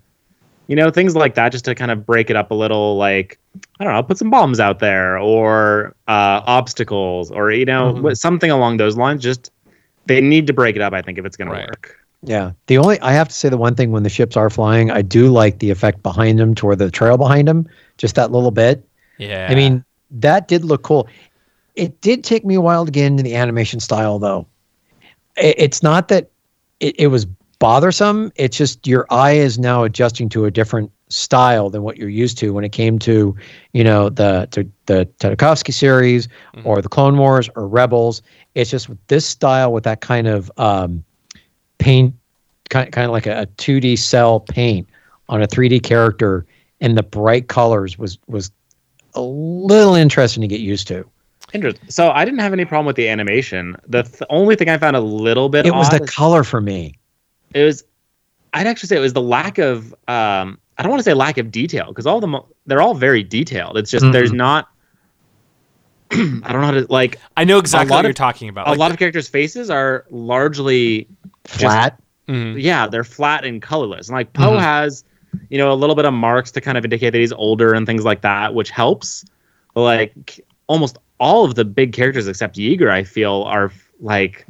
you 0.68 0.76
know 0.76 0.90
things 0.90 1.16
like 1.16 1.36
that 1.36 1.52
just 1.52 1.66
to 1.66 1.76
kind 1.76 1.92
of 1.92 2.06
break 2.06 2.30
it 2.30 2.36
up 2.36 2.52
a 2.52 2.54
little. 2.56 2.96
Like 2.98 3.40
I 3.80 3.84
don't 3.84 3.94
know, 3.94 4.04
put 4.04 4.18
some 4.18 4.30
bombs 4.30 4.60
out 4.60 4.80
there 4.80 5.18
or 5.20 5.96
uh, 6.08 6.42
obstacles 6.46 7.30
or 7.32 7.52
you 7.52 7.66
know 7.66 7.94
Mhm. 7.96 8.18
something 8.18 8.50
along 8.52 8.78
those 8.78 8.96
lines. 8.98 9.22
Just 9.22 9.52
they 10.06 10.22
need 10.22 10.48
to 10.48 10.54
break 10.54 10.76
it 10.76 10.82
up. 10.82 10.94
I 10.94 11.02
think 11.02 11.18
if 11.18 11.26
it's 11.26 11.38
going 11.38 11.50
Right. 11.50 11.62
to 11.62 11.68
work. 11.68 12.00
Yeah. 12.24 12.52
The 12.68 12.78
only 12.78 13.00
I 13.02 13.12
have 13.12 13.28
to 13.28 13.34
say 13.34 13.50
the 13.50 13.58
one 13.58 13.76
thing 13.76 13.92
when 13.92 14.04
the 14.04 14.10
ships 14.10 14.38
are 14.38 14.50
flying, 14.50 14.90
I 14.92 15.02
do 15.02 15.30
like 15.30 15.60
the 15.60 15.70
effect 15.70 16.02
behind 16.04 16.40
them 16.40 16.56
toward 16.56 16.80
the 16.80 16.90
trail 16.90 17.18
behind 17.18 17.48
them, 17.48 17.68
just 17.98 18.16
that 18.16 18.32
little 18.32 18.52
bit. 18.52 18.88
yeah, 19.18 19.48
I 19.50 19.56
mean, 19.56 19.84
that 20.12 20.48
did 20.48 20.64
look 20.64 20.84
cool. 20.84 21.08
It 21.76 22.00
did 22.02 22.24
take 22.24 22.46
me 22.46 22.56
a 22.56 22.62
while 22.62 22.86
to 22.86 22.92
get 22.92 23.06
into 23.06 23.24
the 23.24 23.36
animation 23.36 23.80
style, 23.80 24.20
though. 24.20 24.48
It, 25.36 25.56
it's 25.58 25.84
not 25.84 26.08
that 26.10 26.30
it, 26.80 26.96
it 26.98 27.08
was 27.08 27.26
bothersome. 27.60 28.32
It's 28.36 28.58
just 28.58 28.88
your 28.88 29.06
eye 29.10 29.34
is 29.34 29.60
now 29.60 29.84
adjusting 29.84 30.30
to 30.30 30.46
a 30.46 30.52
different 30.52 30.92
style 31.10 31.70
than 31.70 31.84
what 31.84 31.98
you're 31.98 32.10
used 32.10 32.38
to 32.40 32.54
when 32.54 32.64
it 32.64 32.72
came 32.72 33.00
to, 33.00 33.36
you 33.74 33.84
know, 33.84 34.10
the 34.10 34.48
the, 34.52 34.70
the 34.86 35.10
Tartakovsky 35.20 35.74
series 35.74 36.28
or 36.64 36.82
the 36.82 36.90
Clone 36.90 37.18
Wars 37.18 37.50
or 37.56 37.68
Rebels. 37.68 38.22
It's 38.56 38.70
just 38.70 38.88
with 38.88 39.00
this 39.08 39.26
style 39.26 39.74
with 39.74 39.84
that 39.84 40.02
kind 40.02 40.28
of 40.28 40.52
um, 40.58 41.04
paint, 41.84 42.16
kind 42.70 42.92
kind 42.92 43.06
of 43.06 43.12
like 43.12 43.28
a, 43.28 43.42
a 43.42 43.46
2D 43.46 43.98
cell 44.00 44.40
paint 44.40 44.88
on 45.30 45.42
a 45.42 45.48
3D 45.48 45.84
character, 45.84 46.46
and 46.82 46.98
the 46.98 47.04
bright 47.04 47.48
colors 47.50 47.98
was 47.98 48.18
was 48.28 48.52
a 49.16 49.22
little 49.22 49.94
interesting 49.96 50.42
to 50.42 50.48
get 50.48 50.60
used 50.62 50.88
to. 50.88 51.06
Interesting. 51.54 51.88
So 51.90 52.10
I 52.10 52.26
didn't 52.26 52.40
have 52.40 52.54
any 52.54 52.66
problem 52.66 52.88
with 52.88 52.96
the 52.96 53.08
animation. 53.10 53.76
The 53.88 54.04
th- 54.04 54.22
only 54.30 54.56
thing 54.56 54.70
I 54.70 54.78
found 54.78 54.96
a 54.96 55.02
little 55.02 55.50
bit 55.50 55.66
It 55.68 55.76
was 55.76 55.90
the 55.90 56.00
color 56.08 56.44
for 56.44 56.62
me. 56.62 56.96
it 57.54 57.64
was 57.64 57.84
I'd 58.54 58.66
actually 58.66 58.88
say 58.88 58.96
it 58.98 59.02
was 59.02 59.14
the 59.14 59.22
lack 59.22 59.58
of 59.60 59.94
um 60.08 60.58
I 60.78 60.82
don't 60.82 60.90
want 60.90 61.00
to 61.02 61.04
say 61.04 61.14
lack 61.14 61.38
of 61.38 61.52
detail 61.52 61.88
because 61.90 62.08
all 62.08 62.20
the 62.20 62.28
them 62.28 62.42
they're 62.66 62.82
all 62.82 62.96
very 62.96 63.24
detailed. 63.24 63.78
It's 63.78 63.92
just 63.92 64.10
there's 64.12 64.32
Mhm. 64.32 64.38
not 64.38 64.70
I 66.12 66.16
don't 66.52 66.62
know 66.62 66.66
how 66.66 66.72
to 66.72 66.88
like 66.90 67.20
I 67.38 67.44
know 67.44 67.60
exactly 67.60 67.92
what 67.92 68.00
of- 68.00 68.06
you're 68.10 68.14
talking 68.14 68.50
about. 68.50 68.68
a 68.68 68.72
Like 68.72 68.80
lot 68.80 68.92
of 68.92 68.98
characters' 68.98 69.28
faces 69.28 69.70
are 69.70 70.06
largely 70.10 71.08
Flat. 71.46 72.00
Mhm. 72.28 72.56
yeah, 72.62 72.88
they're 72.88 73.04
flat 73.04 73.44
and 73.44 73.62
colorless. 73.62 74.08
And 74.08 74.16
like 74.16 74.32
Poe 74.34 74.52
Mhm. 74.56 74.60
has, 74.62 75.04
you 75.50 75.58
know, 75.58 75.72
a 75.72 75.76
little 75.76 75.96
bit 75.96 76.06
of 76.06 76.14
marks 76.14 76.52
to 76.52 76.62
kind 76.62 76.78
of 76.78 76.86
indicate 76.86 77.10
that 77.10 77.20
he's 77.20 77.34
older 77.34 77.74
and 77.74 77.86
things 77.86 78.06
like 78.06 78.22
that, 78.22 78.54
which 78.56 78.70
helps. 78.70 79.26
But 79.74 79.82
like 79.82 80.40
almost 80.68 80.98
all 81.20 81.44
of 81.44 81.56
the 81.56 81.66
big 81.66 81.92
characters 81.92 82.28
except 82.28 82.56
Yeager, 82.56 82.90
I 82.90 83.04
feel, 83.04 83.44
are 83.44 83.72
like 84.00 84.46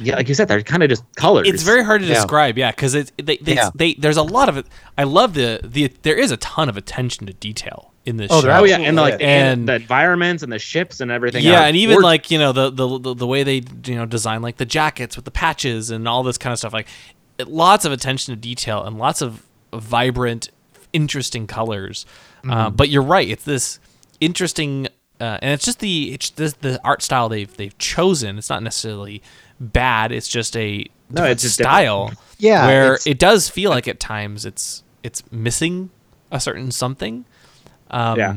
yeah, 0.00 0.16
like 0.16 0.28
you 0.28 0.34
said, 0.34 0.48
they're 0.48 0.60
kind 0.62 0.82
of 0.82 0.88
just 0.88 1.04
colors. 1.14 1.46
It's 1.48 1.62
very 1.62 1.84
hard 1.84 2.00
to 2.00 2.06
Yeah. 2.08 2.14
describe, 2.14 2.58
yeah, 2.58 2.72
because 2.72 2.96
it 2.96 3.12
they, 3.16 3.36
they, 3.36 3.54
Yeah. 3.54 3.70
they 3.76 3.94
there's 3.94 4.16
a 4.16 4.24
lot 4.24 4.48
of 4.48 4.56
it. 4.56 4.66
I 4.98 5.04
love 5.04 5.34
the 5.34 5.60
the 5.62 5.92
there 6.02 6.16
is 6.16 6.32
a 6.32 6.36
ton 6.38 6.68
of 6.68 6.76
attention 6.76 7.28
to 7.28 7.32
detail 7.34 7.92
in 8.06 8.16
this 8.18 8.30
Oh, 8.30 8.40
show. 8.42 8.50
Oh 8.50 8.64
yeah, 8.64 8.78
and 8.78 8.96
like 8.96 9.18
the, 9.18 9.24
And- 9.24 9.68
the 9.68 9.74
environments 9.76 10.42
and 10.42 10.52
the 10.52 10.58
ships 10.58 11.00
and 11.00 11.10
everything. 11.10 11.42
yeah, 11.44 11.62
are 11.62 11.66
and 11.68 11.76
even 11.76 11.94
gorgeous. 11.96 12.04
like 12.04 12.30
you 12.30 12.38
know 12.38 12.52
the, 12.52 12.70
the 12.70 12.98
the 12.98 13.14
the 13.14 13.26
way 13.26 13.42
they 13.42 13.62
you 13.86 13.94
know 13.96 14.06
design 14.06 14.42
like 14.42 14.56
the 14.58 14.66
jackets 14.66 15.16
with 15.16 15.24
the 15.24 15.30
patches 15.30 15.90
and 15.90 16.06
all 16.08 16.22
this 16.22 16.36
kind 16.38 16.52
of 16.52 16.58
stuff. 16.58 16.72
Like 16.72 16.88
it, 17.38 17.48
lots 17.48 17.84
of 17.84 17.92
attention 17.92 18.34
to 18.34 18.40
detail 18.40 18.84
and 18.84 18.98
lots 18.98 19.22
of 19.22 19.44
vibrant, 19.72 20.50
interesting 20.92 21.46
colors. 21.46 22.06
Uh, 22.46 22.66
Mm-hmm. 22.68 22.76
but 22.76 22.88
you're 22.90 23.02
right; 23.02 23.26
it's 23.28 23.44
this 23.44 23.78
interesting, 24.20 24.86
uh, 25.20 25.38
and 25.40 25.52
it's 25.52 25.64
just 25.64 25.80
the 25.80 26.12
it's 26.12 26.30
this, 26.30 26.52
the 26.54 26.78
art 26.84 27.02
style 27.02 27.28
they've 27.28 27.54
they've 27.56 27.76
chosen. 27.78 28.36
It's 28.38 28.50
not 28.50 28.62
necessarily 28.62 29.22
bad. 29.58 30.12
It's 30.12 30.28
just 30.28 30.56
a 30.56 30.84
No, 31.10 31.24
it's 31.24 31.42
just 31.42 31.58
different. 31.58 31.74
style. 31.74 32.12
Yeah, 32.38 32.66
where 32.66 32.98
it 33.06 33.18
does 33.18 33.48
feel 33.48 33.70
like 33.70 33.88
at 33.88 33.98
times 33.98 34.44
it's 34.44 34.82
it's 35.02 35.22
missing 35.32 35.90
a 36.30 36.38
certain 36.40 36.70
something. 36.70 37.24
Um, 37.90 38.18
Yeah. 38.18 38.36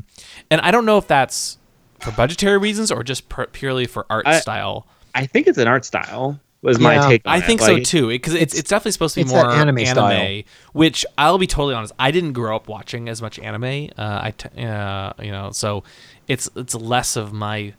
And 0.51 0.61
I 0.61 0.71
don't 0.71 0.85
know 0.85 0.97
if 0.97 1.07
that's 1.07 1.57
for 1.99 2.11
budgetary 2.11 2.57
reasons 2.57 2.91
or 2.91 3.03
just 3.03 3.27
per- 3.29 3.47
purely 3.47 3.85
for 3.85 4.05
art 4.09 4.27
I- 4.27 4.39
style. 4.39 4.87
I 5.15 5.25
think 5.25 5.47
it's 5.47 5.57
an 5.57 5.67
art 5.67 5.83
style. 5.85 6.39
Was 6.63 6.79
my 6.79 6.95
Yeah. 6.95 7.07
take. 7.07 7.21
On 7.25 7.33
I 7.33 7.37
it. 7.37 7.43
think 7.45 7.61
so 7.61 7.73
Like, 7.73 7.83
too, 7.83 8.07
because 8.09 8.33
it's, 8.33 8.53
it's 8.57 8.69
definitely 8.69 8.91
supposed 8.91 9.13
to 9.15 9.23
be 9.23 9.29
more 9.29 9.49
anime 9.49 9.77
anime, 9.79 9.85
style. 9.85 10.41
which 10.73 11.05
I'll 11.17 11.37
be 11.37 11.47
totally 11.47 11.75
honest. 11.75 11.93
I 11.99 12.09
didn't 12.11 12.33
grow 12.33 12.55
up 12.55 12.67
watching 12.67 13.07
as 13.09 13.21
much 13.21 13.37
anime. 13.39 13.89
Uh, 13.97 14.19
I 14.23 14.33
t- 14.35 14.63
uh, 14.65 15.13
you 15.21 15.31
know, 15.31 15.51
so 15.51 15.83
it's 16.27 16.49
it's 16.55 16.73
less 16.75 17.15
of 17.15 17.31
my 17.31 17.73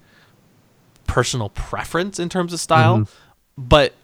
personal 1.07 1.49
preference 1.51 2.19
in 2.19 2.29
terms 2.29 2.53
of 2.53 2.61
style, 2.61 2.99
Mm-hmm. 2.99 3.63
but 3.69 3.95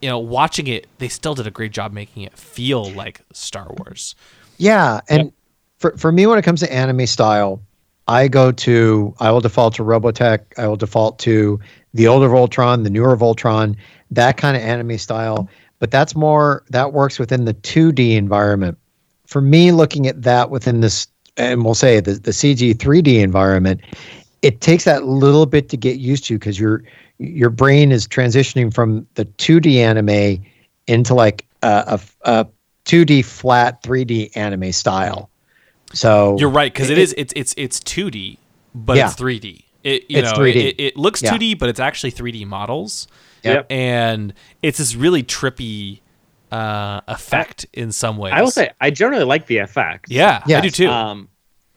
you 0.00 0.08
know, 0.08 0.18
watching 0.18 0.66
it, 0.66 0.86
they 0.98 1.08
still 1.08 1.34
did 1.34 1.46
a 1.46 1.50
great 1.50 1.72
job 1.72 1.92
making 1.92 2.22
it 2.24 2.36
feel 2.36 2.90
like 2.90 3.20
Star 3.32 3.68
Wars. 3.78 4.14
Yeah, 4.58 5.00
and 5.08 5.32
for 5.82 5.96
for 5.98 6.12
me 6.12 6.26
when 6.26 6.38
it 6.38 6.42
comes 6.42 6.60
to 6.60 6.72
anime 6.72 7.06
style, 7.06 7.60
I 8.08 8.28
go 8.28 8.52
to 8.52 9.14
I 9.18 9.30
will 9.30 9.40
default 9.40 9.74
to 9.74 9.82
Robotech. 9.82 10.40
I 10.56 10.66
will 10.66 10.76
default 10.76 11.18
to 11.20 11.60
the 11.92 12.06
older 12.06 12.28
Voltron, 12.28 12.84
the 12.84 12.90
newer 12.90 13.16
Voltron, 13.16 13.76
that 14.10 14.38
kind 14.38 14.56
of 14.56 14.62
anime 14.62 14.96
style. 14.96 15.48
But 15.80 15.90
that's 15.90 16.14
more 16.14 16.64
that 16.70 16.92
works 16.92 17.18
within 17.18 17.44
the 17.44 17.54
2D 17.54 18.16
environment. 18.16 18.78
For 19.26 19.40
me, 19.40 19.72
looking 19.72 20.06
at 20.06 20.22
that 20.22 20.50
within 20.50 20.80
this, 20.80 21.08
and 21.36 21.64
we'll 21.64 21.74
say 21.74 22.00
the 22.00 22.12
the 22.12 22.30
CG 22.30 22.74
3D 22.74 23.20
environment, 23.20 23.80
it 24.42 24.60
takes 24.60 24.84
that 24.84 25.04
little 25.04 25.46
bit 25.46 25.68
to 25.70 25.76
get 25.76 25.98
used 25.98 26.24
to 26.26 26.38
because 26.38 26.58
your 26.58 26.84
your 27.18 27.50
brain 27.50 27.90
is 27.90 28.06
transitioning 28.06 28.72
from 28.72 29.06
the 29.14 29.24
2D 29.24 29.76
anime 29.76 30.44
into 30.86 31.14
like 31.14 31.46
a, 31.62 31.98
a, 32.24 32.30
a 32.30 32.46
2D 32.84 33.24
flat 33.24 33.82
3D 33.82 34.36
anime 34.36 34.72
style. 34.72 35.30
So 35.92 36.36
You're 36.38 36.48
right 36.50 36.72
because 36.72 36.90
it 36.90 36.98
is 36.98 37.14
it's 37.16 37.32
it's 37.36 37.54
it's 37.56 37.80
2D, 37.80 38.38
but 38.74 38.96
Yeah. 38.96 39.06
it's 39.06 39.16
3D. 39.16 39.64
It 39.84 40.04
you 40.10 40.18
It's 40.18 40.30
know 40.32 40.38
3D. 40.38 40.56
It, 40.56 40.74
it 40.80 40.96
looks 40.96 41.22
Yeah. 41.22 41.32
2D, 41.36 41.58
but 41.58 41.68
it's 41.68 41.80
actually 41.80 42.12
3D 42.12 42.46
models. 42.46 43.08
Yep. 43.44 43.66
and 43.72 44.34
it's 44.62 44.78
this 44.78 44.94
really 44.94 45.24
trippy 45.24 45.98
uh, 46.52 47.00
effect 47.08 47.66
in 47.72 47.90
some 47.90 48.16
ways. 48.18 48.32
I 48.36 48.40
will 48.42 48.52
say 48.52 48.70
I 48.80 48.90
generally 48.90 49.24
like 49.24 49.46
the 49.46 49.58
effect. 49.58 50.06
yeah, 50.10 50.42
I 50.46 50.60
do 50.60 50.70
too. 50.70 50.88
Um, 50.88 51.28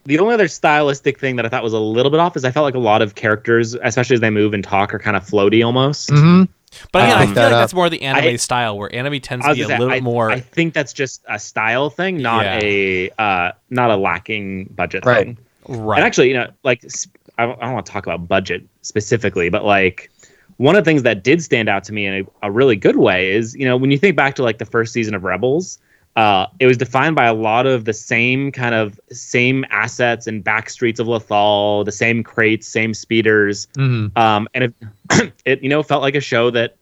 the 0.04 0.20
only 0.20 0.34
other 0.34 0.46
stylistic 0.46 1.18
thing 1.18 1.34
that 1.36 1.44
I 1.44 1.48
thought 1.48 1.64
was 1.64 1.72
a 1.72 1.80
little 1.80 2.10
bit 2.10 2.20
off 2.20 2.36
is 2.36 2.44
I 2.44 2.52
felt 2.52 2.62
like 2.62 2.76
a 2.76 2.78
lot 2.78 3.02
of 3.02 3.16
characters, 3.16 3.74
especially 3.82 4.14
as 4.14 4.20
they 4.20 4.30
move 4.30 4.54
and 4.54 4.62
talk, 4.62 4.94
are 4.94 5.00
kind 5.00 5.16
of 5.16 5.24
floaty 5.26 5.64
almost. 5.66 6.10
Mhm. 6.10 6.46
But 6.92 7.04
again, 7.04 7.16
I 7.18 7.22
I, 7.22 7.26
feel 7.26 7.34
that 7.34 7.44
like 7.44 7.52
up. 7.52 7.60
that's 7.62 7.74
more 7.74 7.88
the 7.90 8.02
anime 8.02 8.24
I- 8.24 8.36
style, 8.36 8.76
where 8.78 8.94
anime 8.94 9.20
tends 9.20 9.46
to 9.46 9.54
be 9.54 9.62
a 9.62 9.66
say, 9.66 9.78
little 9.78 9.94
I, 9.94 10.00
more. 10.00 10.30
I 10.30 10.40
think 10.40 10.74
that's 10.74 10.92
just 10.92 11.22
a 11.28 11.38
style 11.38 11.90
thing, 11.90 12.18
not 12.18 12.44
Yeah. 12.44 12.60
a 12.62 13.10
uh, 13.18 13.52
not 13.70 13.90
a 13.90 13.96
lacking 13.96 14.64
budget 14.74 15.04
Right. 15.04 15.26
thing. 15.26 15.38
right. 15.68 15.96
And 15.98 16.04
actually, 16.06 16.28
you 16.28 16.34
know, 16.34 16.48
like 16.64 16.84
s- 16.84 17.08
I 17.38 17.46
don't, 17.46 17.58
I 17.60 17.64
don't 17.66 17.74
want 17.74 17.86
to 17.86 17.92
talk 17.92 18.06
about 18.06 18.26
budget 18.28 18.64
specifically, 18.82 19.48
but 19.48 19.64
like 19.64 20.10
one 20.58 20.74
of 20.74 20.84
the 20.84 20.88
things 20.88 21.02
that 21.02 21.22
did 21.22 21.42
stand 21.42 21.68
out 21.68 21.84
to 21.84 21.92
me 21.92 22.06
in 22.06 22.26
a, 22.42 22.46
a 22.48 22.50
really 22.50 22.76
good 22.76 22.96
way 22.96 23.30
is, 23.30 23.54
you 23.54 23.64
know, 23.66 23.76
when 23.76 23.90
you 23.90 23.98
think 23.98 24.16
back 24.16 24.34
to 24.36 24.42
like 24.42 24.58
the 24.58 24.64
first 24.64 24.92
season 24.92 25.14
of 25.14 25.22
Rebels, 25.22 25.78
uh, 26.16 26.46
it 26.58 26.66
was 26.66 26.76
defined 26.78 27.14
by 27.14 27.26
a 27.26 27.34
lot 27.34 27.66
of 27.66 27.84
the 27.84 27.92
same 27.92 28.50
kind 28.50 28.74
of 28.74 28.98
same 29.12 29.64
assets 29.70 30.26
and 30.26 30.42
back 30.42 30.70
streets 30.70 30.98
of 30.98 31.06
Lothal, 31.06 31.84
the 31.84 31.92
same 31.92 32.22
crates, 32.22 32.66
same 32.66 32.94
speeders, 32.94 33.68
Mhm. 33.76 34.16
um, 34.16 34.48
and 34.54 34.64
it, 34.64 35.32
it 35.44 35.62
you 35.62 35.68
know 35.68 35.82
felt 35.82 36.02
like 36.02 36.14
a 36.14 36.20
show 36.20 36.50
that 36.50 36.76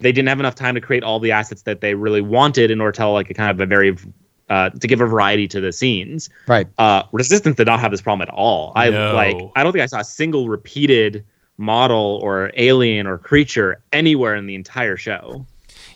they 0.00 0.10
didn't 0.12 0.28
have 0.28 0.40
enough 0.40 0.54
time 0.54 0.74
to 0.74 0.80
create 0.80 1.02
all 1.02 1.18
the 1.20 1.32
assets 1.32 1.62
that 1.62 1.80
they 1.80 1.94
really 1.94 2.20
wanted 2.22 2.70
in 2.70 2.80
order 2.80 2.92
to 2.92 2.96
tell 2.96 3.12
like 3.12 3.28
a 3.30 3.34
kind 3.34 3.50
of 3.50 3.60
a 3.60 3.66
very 3.66 3.96
uh, 4.48 4.70
to 4.70 4.86
give 4.86 5.02
a 5.02 5.06
variety 5.06 5.46
to 5.46 5.60
the 5.60 5.70
scenes. 5.72 6.30
Right. 6.46 6.66
Uh, 6.78 7.02
Resistance 7.12 7.56
did 7.56 7.66
not 7.66 7.80
have 7.80 7.90
this 7.90 8.00
problem 8.00 8.26
at 8.26 8.32
all. 8.32 8.72
I 8.74 8.88
No. 8.88 9.14
like. 9.14 9.36
I 9.54 9.62
don't 9.62 9.72
think 9.72 9.82
I 9.82 9.86
saw 9.86 9.98
a 10.00 10.04
single 10.04 10.48
repeated 10.48 11.24
model 11.58 12.18
or 12.22 12.50
alien 12.56 13.06
or 13.06 13.18
creature 13.18 13.82
anywhere 13.92 14.34
in 14.36 14.46
the 14.46 14.54
entire 14.54 14.96
show. 14.96 15.44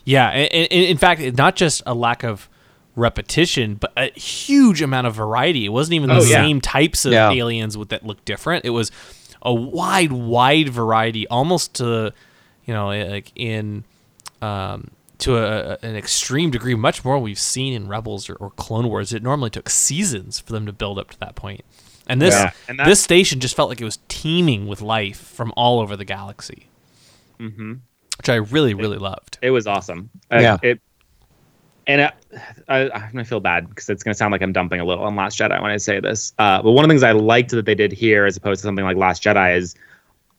Yeah, 0.05 0.29
and 0.29 0.49
in 0.71 0.99
fact, 0.99 1.23
not 1.39 1.57
just 1.57 1.81
a 1.87 1.95
lack 1.95 2.25
of 2.25 2.49
repetition, 2.97 3.75
but 3.77 3.93
a 3.97 4.11
huge 4.19 4.83
amount 4.83 5.07
of 5.07 5.15
variety. 5.15 5.65
It 5.65 5.71
wasn't 5.71 5.95
even 5.95 6.09
the 6.09 6.17
Oh, 6.17 6.23
yeah. 6.23 6.43
same 6.43 6.61
types 6.61 7.05
of 7.05 7.13
Yeah. 7.13 7.31
aliens 7.31 7.77
with, 7.77 7.89
that 7.91 8.05
look 8.05 8.25
different. 8.25 8.65
It 8.65 8.71
was 8.71 8.91
a 9.43 9.53
wide, 9.53 10.13
wide 10.13 10.69
variety, 10.69 11.27
almost 11.29 11.75
to, 11.77 12.13
you 12.67 12.75
know, 12.75 12.89
like 12.89 13.33
in, 13.35 13.85
um, 14.41 14.91
to 15.19 15.37
a, 15.37 15.79
an 15.83 15.97
extreme 15.97 16.51
degree, 16.51 16.75
much 16.75 17.05
more 17.05 17.19
we've 17.19 17.39
seen 17.39 17.73
in 17.73 17.89
Rebels 17.89 18.29
or, 18.29 18.35
or 18.35 18.51
Clone 18.51 18.89
Wars. 18.89 19.13
It 19.13 19.23
normally 19.23 19.51
took 19.51 19.69
seasons 19.71 20.39
for 20.41 20.53
them 20.53 20.67
to 20.67 20.73
build 20.73 20.99
up 20.99 21.11
to 21.11 21.21
that 21.21 21.35
point. 21.35 21.65
And 22.09 22.21
this 22.21 22.35
Yeah, 22.35 22.51
and 22.69 22.79
this 22.81 23.01
station 23.01 23.39
just 23.39 23.55
felt 23.55 23.69
like 23.69 23.81
it 23.81 23.85
was 23.85 24.01
teeming 24.09 24.67
with 24.67 24.81
life 24.83 25.19
from 25.19 25.53
all 25.57 25.81
over 25.81 25.97
the 25.97 26.05
galaxy, 26.05 26.67
Mm-hmm. 27.41 27.75
which 28.19 28.29
I 28.29 28.35
really, 28.35 28.75
really 28.75 28.99
loved. 28.99 29.39
It 29.41 29.51
was 29.51 29.67
awesome. 29.67 30.11
Uh, 30.31 30.39
Yeah. 30.41 30.59
It. 30.63 30.81
And 31.87 32.03
I, 32.03 32.13
I, 32.69 32.91
I'm 32.91 33.13
gonna 33.13 33.25
feel 33.25 33.41
bad 33.41 33.69
because 33.69 33.89
it's 33.91 34.03
gonna 34.03 34.15
sound 34.15 34.33
like 34.33 34.41
I'm 34.43 34.53
dumping 34.53 34.81
a 34.81 34.85
little 34.85 35.05
on 35.05 35.17
Last 35.17 35.39
Jedi 35.39 35.61
when 35.61 35.71
I 35.71 35.77
say 35.79 35.99
this. 36.01 36.33
Uh, 36.39 36.63
but 36.63 36.73
one 36.73 36.85
of 36.85 36.89
the 36.89 36.93
things 36.93 37.03
I 37.03 37.13
liked 37.13 37.51
that 37.51 37.67
they 37.67 37.75
did 37.75 37.93
here, 37.93 38.25
as 38.27 38.37
opposed 38.37 38.61
to 38.61 38.67
something 38.67 38.85
like 38.85 38.97
Last 38.97 39.23
Jedi, 39.23 39.57
is 39.57 39.75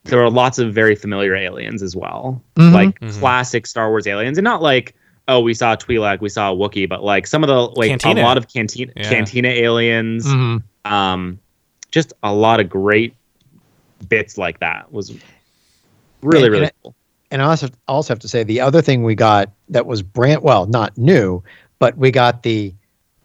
there 0.05 0.19
were 0.19 0.29
lots 0.29 0.57
of 0.59 0.73
very 0.73 0.95
familiar 0.95 1.35
aliens 1.35 1.81
as 1.83 1.95
well, 1.95 2.41
Mhm. 2.55 2.71
like 2.73 2.99
Mhm. 2.99 3.19
classic 3.19 3.67
Star 3.67 3.89
Wars 3.89 4.07
aliens, 4.07 4.37
and 4.37 4.43
not 4.45 4.61
like 4.61 4.95
oh 5.27 5.39
we 5.39 5.53
saw 5.53 5.73
a 5.73 5.77
Twi'lek, 5.77 6.19
we 6.21 6.29
saw 6.29 6.51
a 6.51 6.55
Wookiee, 6.55 6.87
but 6.87 7.03
like 7.03 7.27
some 7.27 7.43
of 7.43 7.47
the 7.47 7.59
like 7.79 7.89
Cantina. 7.89 8.21
a 8.21 8.23
lot 8.23 8.37
of 8.37 8.47
cantina 8.47 8.91
Yeah. 8.95 9.09
cantina 9.09 9.47
aliens, 9.49 10.25
Mhm. 10.25 10.63
um, 10.85 11.39
just 11.91 12.13
a 12.23 12.33
lot 12.33 12.59
of 12.59 12.69
great 12.69 13.13
bits 14.09 14.37
like 14.37 14.59
that 14.59 14.91
was 14.91 15.11
really 16.21 16.45
And- 16.45 16.51
really 16.53 16.57
and 16.57 16.65
I- 16.67 16.71
cool. 16.83 16.95
And 17.33 17.41
I 17.41 17.45
also 17.45 17.67
also 17.87 18.13
have 18.13 18.19
to 18.19 18.27
say 18.27 18.43
the 18.43 18.61
other 18.61 18.79
thing 18.79 19.01
we 19.03 19.15
got 19.15 19.51
that 19.69 19.87
was 19.87 20.03
brand 20.03 20.43
well 20.43 20.67
not 20.67 20.95
new, 20.99 21.43
but 21.79 21.97
we 21.97 22.11
got 22.11 22.43
the 22.43 22.75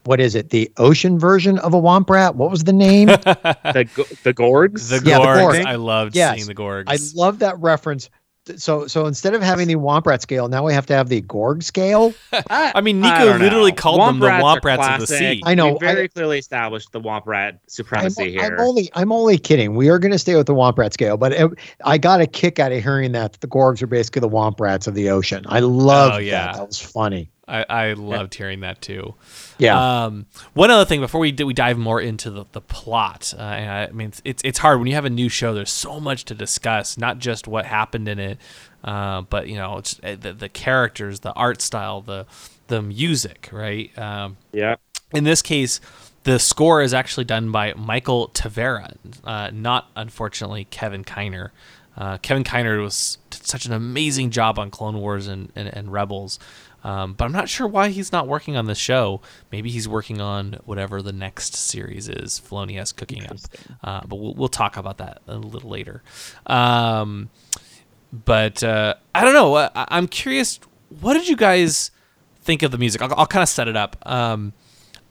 what 0.05 0.19
is 0.19 0.35
it? 0.35 0.49
The 0.49 0.73
ocean 0.79 1.19
version 1.19 1.59
of 1.59 1.75
a 1.75 1.77
Womp 1.77 2.09
Rat. 2.09 2.35
What 2.35 2.51
was 2.51 2.65
the 2.65 2.73
name? 2.73 3.07
the 3.09 3.87
the 4.23 4.33
Gorgs. 4.33 4.89
The 4.89 5.07
Yeah, 5.07 5.19
the 5.19 5.25
Gorgs. 5.27 5.63
I 5.67 5.75
loved 5.75 6.17
Yes. 6.17 6.37
seeing 6.37 6.47
the 6.47 6.55
Gorgs. 6.55 6.85
I 6.87 6.97
love 7.15 7.41
that 7.41 7.61
reference. 7.61 8.09
So 8.57 8.87
so 8.87 9.07
instead 9.07 9.35
of 9.35 9.43
having 9.43 9.69
the 9.69 9.75
Womp 9.77 10.07
Rat 10.07 10.23
scale, 10.23 10.49
now 10.49 10.65
we 10.65 10.73
have 10.73 10.87
to 10.87 10.95
have 10.95 11.09
the 11.09 11.21
Gorg 11.21 11.63
scale. 11.63 12.15
I 12.51 12.81
mean, 12.81 13.03
Neeku 13.03 13.19
don't 13.27 13.41
literally 13.41 13.71
know. 13.73 13.77
called 13.77 14.01
them 14.01 14.19
the 14.21 14.27
Womp 14.27 14.43
Womp 14.61 14.65
are 14.65 14.67
Rats 14.67 14.89
of 14.89 15.01
the 15.01 15.07
sea. 15.07 15.43
I 15.45 15.55
know, 15.55 15.75
We 15.75 15.79
very 15.81 16.03
I- 16.05 16.09
clearly 16.09 16.39
established 16.39 16.93
the 16.93 17.01
Womp 17.01 17.27
Rat 17.27 17.55
I'm, 17.55 17.61
supremacy 17.69 18.31
here. 18.33 18.41
I'm 18.57 18.61
only 18.61 18.91
I'm 18.95 19.13
only 19.13 19.39
kidding. 19.39 19.75
We 19.75 19.89
are 19.91 19.99
going 19.99 20.13
to 20.13 20.19
stay 20.19 20.37
with 20.37 20.47
the 20.47 20.55
Womp 20.55 20.79
Rat 20.79 20.93
scale, 20.95 21.17
but 21.17 21.33
it, 21.33 21.51
I 21.85 21.99
got 21.99 22.21
a 22.21 22.27
kick 22.27 22.59
out 22.59 22.73
of 22.73 22.83
hearing 22.83 23.13
that 23.13 23.35
the 23.41 23.47
Gorgs 23.49 23.83
are 23.83 23.87
basically 23.87 24.21
the 24.21 24.29
Womp 24.29 24.61
Rats 24.61 24.87
of 24.87 24.95
the 24.95 25.11
ocean. 25.11 25.45
I 25.49 25.61
love 25.61 26.13
Oh, 26.15 26.19
yeah. 26.19 26.47
that. 26.47 26.55
That 26.57 26.67
was 26.69 26.81
funny. 26.81 27.31
I, 27.47 27.65
I 27.69 27.93
loved 27.95 28.35
hearing 28.35 28.61
that 28.61 28.83
too. 28.83 29.15
Yeah. 29.59 30.05
Um, 30.05 30.27
one 30.55 30.71
other 30.71 30.85
thing 30.85 31.01
before 31.01 31.21
we 31.21 31.33
we 31.33 31.53
dive 31.53 31.79
more 31.79 32.01
into 32.01 32.31
the, 32.31 32.45
the 32.53 32.61
plot, 32.61 33.35
uh, 33.37 33.43
and 33.43 33.71
I, 33.71 33.87
I 33.87 33.91
mean 33.91 34.13
it's 34.25 34.41
it's 34.45 34.59
hard 34.59 34.79
when 34.79 34.87
you 34.89 34.95
have 34.95 35.05
a 35.05 35.11
new 35.11 35.29
show. 35.29 35.53
There's 35.53 35.73
so 35.73 36.01
much 36.01 36.25
to 36.27 36.35
discuss, 36.35 36.97
not 36.97 37.19
just 37.19 37.49
what 37.49 37.67
happened 37.67 38.09
in 38.09 38.19
it, 38.19 38.39
uh, 38.85 39.23
but 39.23 39.49
you 39.49 39.57
know 39.57 39.79
it's, 39.79 39.99
uh, 40.03 40.17
the 40.19 40.33
the 40.33 40.49
characters, 40.49 41.21
the 41.21 41.33
art 41.33 41.61
style, 41.61 42.01
the 42.01 42.27
the 42.69 42.83
music, 42.83 43.49
right? 43.53 43.97
Um, 43.99 44.37
yeah. 44.53 44.77
in 45.13 45.25
this 45.25 45.43
case, 45.43 45.81
the 46.25 46.39
score 46.39 46.83
is 46.83 46.95
actually 46.95 47.25
done 47.25 47.51
by 47.51 47.75
Michael 47.75 48.29
Tavera, 48.29 48.95
uh, 49.25 49.51
not 49.53 49.91
unfortunately 49.97 50.67
Kevin 50.71 51.05
Kiner. 51.05 51.51
Uh, 51.97 52.17
Kevin 52.19 52.45
Kiner 52.45 52.81
was 52.81 53.19
did 53.31 53.45
such 53.45 53.67
an 53.67 53.73
amazing 53.73 54.31
job 54.31 54.57
on 54.59 54.71
Clone 54.71 54.99
Wars 54.99 55.27
and, 55.27 55.51
and, 55.57 55.69
and 55.69 55.93
Rebels, 55.93 56.39
um, 56.85 57.15
but 57.15 57.25
I'm 57.25 57.33
not 57.33 57.49
sure 57.49 57.67
why 57.67 57.89
he's 57.89 58.13
not 58.13 58.29
working 58.29 58.57
on 58.57 58.67
this 58.67 58.79
show. 58.79 59.21
Maybe 59.51 59.71
he's 59.71 59.89
working 59.89 60.21
on 60.21 60.59
whatever 60.65 61.03
the 61.03 61.13
next 61.13 61.55
series 61.55 62.09
is 62.09 62.41
Filoni 62.41 62.77
has 62.77 62.93
cooking 62.93 63.25
up. 63.27 63.37
Uh, 63.83 64.01
but 64.07 64.17
we'll, 64.17 64.35
we'll 64.35 64.49
talk 64.49 64.77
about 64.77 64.99
that 64.99 65.21
a 65.27 65.37
little 65.37 65.71
later. 65.71 66.03
Um, 66.47 67.31
but 68.13 68.63
uh, 68.63 68.95
I 69.15 69.25
don't 69.25 69.35
know. 69.35 69.57
I, 69.57 69.71
I'm 69.75 70.07
curious. 70.07 70.61
What 71.01 71.15
did 71.15 71.29
you 71.29 71.37
guys 71.37 71.91
think 72.43 72.63
of 72.63 72.71
the 72.71 72.79
music? 72.79 73.03
I'll, 73.03 73.13
I'll 73.17 73.27
kind 73.27 73.43
of 73.43 73.49
set 73.49 73.69
it 73.69 73.77
up. 73.77 73.97
Um, 74.07 74.53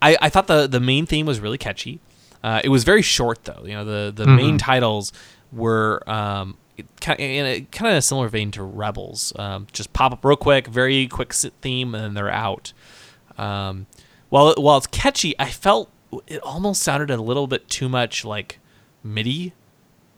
I, 0.02 0.18
I 0.22 0.30
thought 0.30 0.48
the 0.48 0.68
the 0.68 0.80
main 0.80 1.06
theme 1.06 1.26
was 1.26 1.40
really 1.40 1.58
catchy. 1.58 2.00
Uh, 2.44 2.62
it 2.64 2.70
was 2.70 2.84
very 2.84 3.02
short 3.02 3.44
though. 3.46 3.64
You 3.66 3.74
know, 3.74 3.86
the 3.86 4.12
the 4.16 4.26
main 4.28 4.58
titles 4.58 5.12
were 5.52 6.04
um, 6.10 6.56
kind 6.56 6.58
in 7.18 7.46
a 7.46 7.62
kind 7.72 7.92
of 7.92 7.98
a 7.98 8.02
similar 8.02 8.28
vein 8.30 8.52
to 8.52 8.64
Rebels. 8.64 9.34
Um, 9.38 9.68
just 9.72 9.94
pop 9.94 10.12
up 10.14 10.24
real 10.26 10.36
quick, 10.38 10.68
very 10.68 11.08
quick 11.08 11.34
theme, 11.34 11.96
and 11.96 12.04
then 12.04 12.14
they're 12.14 12.32
out. 12.32 12.74
Um, 13.38 13.86
while 14.30 14.50
it- 14.50 14.60
while 14.60 14.78
it's 14.78 14.88
catchy, 14.88 15.36
I 15.40 15.50
felt 15.50 15.90
it 16.28 16.40
almost 16.42 16.82
sounded 16.84 17.10
a 17.10 17.22
little 17.22 17.48
bit 17.48 17.68
too 17.70 17.90
much 17.90 18.24
like 18.26 18.60
MIDI 19.04 19.54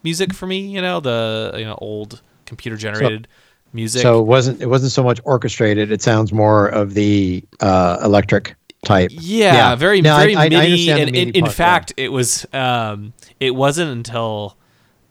music 0.03 0.33
for 0.33 0.47
me. 0.47 0.59
You 0.59 0.81
know, 0.81 0.99
the 0.99 1.53
you 1.57 1.65
know 1.65 1.77
old 1.81 2.21
computer 2.45 2.77
generated 2.77 3.27
music. 3.73 4.01
so 4.01 4.19
it 4.19 4.25
wasn't 4.25 4.61
it 4.61 4.67
wasn't 4.67 4.91
so 4.91 5.03
much 5.03 5.19
orchestrated. 5.25 5.91
It 5.91 6.01
sounds 6.01 6.31
more 6.33 6.67
of 6.67 6.93
the 6.93 7.43
uh, 7.59 7.99
electric 8.03 8.55
type. 8.85 9.09
Yeah, 9.13 9.53
Yeah. 9.53 9.75
very 9.75 10.01
No, 10.01 10.15
I- 10.15 10.19
very 10.21 10.35
I- 10.35 10.45
I 10.45 10.49
MIDI. 10.49 10.85
the 10.85 10.91
and 10.91 11.09
in, 11.09 11.29
in 11.31 11.41
part, 11.43 11.51
yeah. 11.51 11.55
fact, 11.55 11.93
it 11.97 12.11
was 12.11 12.45
um, 12.53 13.13
it 13.39 13.53
wasn't 13.53 13.91
until 13.91 14.55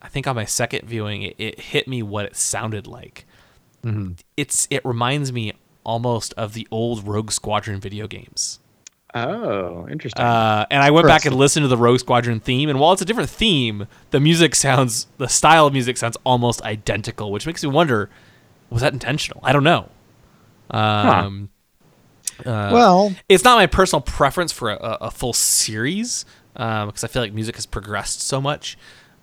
I 0.09 0.11
think 0.11 0.27
on 0.27 0.35
my 0.35 0.47
second 0.47 0.89
viewing 0.89 1.21
it, 1.21 1.35
it 1.37 1.61
hit 1.61 1.87
me 1.87 2.03
what 2.03 2.25
it 2.25 2.35
sounded 2.35 2.87
like. 2.87 3.27
Mm-hmm. 3.85 4.13
It's 4.39 4.67
it 4.71 4.83
reminds 4.83 5.35
me 5.35 5.53
almost 5.85 6.33
of 6.39 6.55
the 6.55 6.67
old 6.71 7.07
Rogue 7.07 7.31
Squadron 7.31 7.79
video 7.79 8.07
games. 8.07 8.59
Oh, 9.15 9.87
interesting. 9.87 10.25
Uh, 10.25 10.65
and 10.71 10.83
I 10.83 10.91
went 10.91 11.07
back 11.07 11.27
and 11.27 11.37
listened 11.37 11.65
to 11.65 11.69
the 11.69 11.77
Rogue 11.77 12.01
Squadron 12.01 12.41
theme, 12.41 12.71
and 12.71 12.81
while 12.81 12.95
it's 12.95 13.03
a 13.03 13.05
different 13.05 13.29
theme, 13.29 13.87
the 14.11 14.19
music 14.19 14.55
sounds, 14.55 15.09
the 15.19 15.29
style 15.29 15.67
of 15.67 15.75
music 15.75 15.99
sounds 15.99 16.17
almost 16.25 16.63
identical, 16.63 17.31
which 17.31 17.47
makes 17.47 17.63
me 17.63 17.69
wonder, 17.69 18.09
was 18.71 18.81
that 18.81 18.95
intentional? 18.95 19.41
I 19.43 19.53
don't 19.53 19.65
know. 19.65 19.91
Um, 20.71 21.51
uh, 22.47 22.71
well, 22.73 23.15
it's 23.29 23.45
not 23.45 23.57
my 23.57 23.67
personal 23.67 24.01
preference 24.01 24.53
for 24.53 24.71
a, 24.71 24.77
a 24.77 24.99
a 25.03 25.11
full 25.11 25.35
series, 25.35 26.25
because 26.55 27.05
I 27.05 27.09
feel 27.09 27.21
like 27.21 27.35
music 27.35 27.57
has 27.57 27.67
progressed 27.67 28.23
so 28.23 28.41
much. 28.41 28.79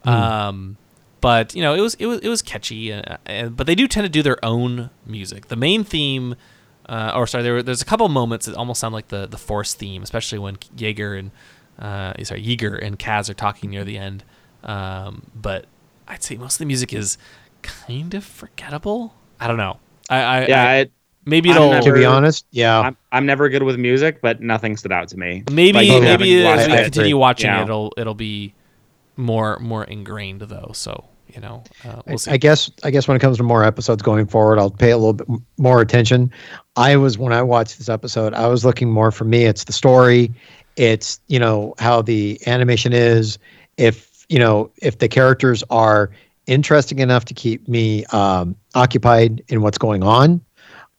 Um, 0.05 0.77
but 1.21 1.55
you 1.55 1.61
know, 1.61 1.73
it 1.73 1.81
was 1.81 1.95
it 1.95 2.05
was 2.05 2.19
it 2.19 2.29
was 2.29 2.41
catchy, 2.41 2.93
uh, 2.93 3.17
and, 3.25 3.55
but 3.57 3.65
they 3.67 3.75
do 3.75 3.87
tend 3.87 4.05
to 4.05 4.09
do 4.09 4.21
their 4.21 4.43
own 4.45 4.89
music. 5.05 5.47
The 5.47 5.55
main 5.55 5.83
theme, 5.83 6.35
uh, 6.87 7.13
or 7.15 7.25
sorry, 7.25 7.43
there 7.43 7.53
were, 7.53 7.63
there's 7.63 7.81
a 7.81 7.85
couple 7.85 8.07
moments 8.09 8.45
that 8.45 8.55
almost 8.55 8.79
sound 8.79 8.93
like 8.93 9.07
the 9.07 9.25
the 9.25 9.37
Force 9.37 9.73
theme, 9.73 10.03
especially 10.03 10.37
when 10.39 10.57
Jaeger 10.77 11.15
and 11.15 11.31
uh, 11.79 12.13
sorry 12.23 12.43
Yeager 12.43 12.79
and 12.81 12.99
Kaz 12.99 13.29
are 13.29 13.33
talking 13.33 13.71
near 13.71 13.83
the 13.83 13.97
end. 13.97 14.23
Um, 14.63 15.23
but 15.35 15.65
I'd 16.07 16.21
say 16.23 16.35
most 16.37 16.55
of 16.55 16.59
the 16.59 16.65
music 16.65 16.93
is 16.93 17.17
kind 17.63 18.13
of 18.13 18.23
forgettable. 18.23 19.15
I 19.39 19.47
don't 19.47 19.57
know. 19.57 19.79
I, 20.09 20.17
I 20.21 20.45
Yeah, 20.47 20.63
I- 20.63 20.75
I, 20.81 20.89
maybe 21.25 21.49
it'll 21.49 21.71
never- 21.71 21.87
To 21.89 21.93
be 21.93 22.05
honest, 22.05 22.45
yeah. 22.51 22.79
I'm, 22.79 22.97
I'm 23.11 23.25
never 23.25 23.49
good 23.49 23.63
with 23.63 23.77
music, 23.77 24.21
but 24.21 24.41
nothing 24.41 24.77
stood 24.77 24.91
out 24.91 25.07
to 25.09 25.17
me. 25.17 25.43
maybe 25.51 25.77
Like, 25.79 25.87
totally. 25.87 26.05
maybe 26.17 26.41
having 26.43 26.59
as 26.59 26.67
we 26.77 26.83
continue 26.83 27.17
watching 27.17 27.47
yeah. 27.49 27.63
it'll 27.63 27.91
it'll 27.97 28.13
be 28.13 28.53
more 29.17 29.59
more 29.59 29.83
ingrained 29.83 30.41
though. 30.41 30.71
So 30.73 31.05
you 31.33 31.41
know, 31.41 31.63
uh, 31.83 32.01
we'll 32.07 32.17
see. 32.17 32.31
I 32.31 32.37
guess 32.37 32.71
I 32.83 32.91
guess 32.91 33.07
when 33.07 33.17
it 33.17 33.19
comes 33.19 33.37
to 33.37 33.43
more 33.43 33.63
episodes 33.63 34.01
going 34.01 34.27
forward, 34.27 34.59
I'll 34.59 34.71
pay 34.71 34.91
a 34.91 34.97
little 34.97 35.13
bit 35.13 35.27
more 35.57 35.81
attention. 35.81 36.31
I 36.75 36.95
was 36.97 37.17
when 37.17 37.33
I 37.33 37.41
watched 37.41 37.77
this 37.77 37.89
episode, 37.89 38.33
I 38.33 38.47
was 38.47 38.63
looking 38.63 38.91
more 38.91 39.11
for 39.11 39.25
me. 39.25 39.45
It's 39.45 39.65
the 39.65 39.73
story, 39.73 40.31
it's 40.77 41.19
you 41.27 41.39
know 41.39 41.73
how 41.79 42.01
the 42.01 42.39
animation 42.47 42.93
is. 42.93 43.37
If 43.77 44.25
you 44.29 44.39
know 44.39 44.71
if 44.81 44.99
the 44.99 45.07
characters 45.07 45.63
are 45.69 46.11
interesting 46.47 46.99
enough 46.99 47.25
to 47.25 47.33
keep 47.33 47.67
me 47.67 48.05
um, 48.05 48.55
occupied 48.75 49.43
in 49.47 49.61
what's 49.61 49.77
going 49.77 50.03
on. 50.03 50.41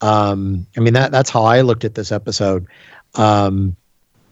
Um, 0.00 0.66
I 0.76 0.80
mean 0.80 0.92
that 0.94 1.12
that's 1.12 1.30
how 1.30 1.44
I 1.44 1.62
looked 1.62 1.84
at 1.84 1.94
this 1.94 2.12
episode. 2.12 2.66
Um, 3.14 3.76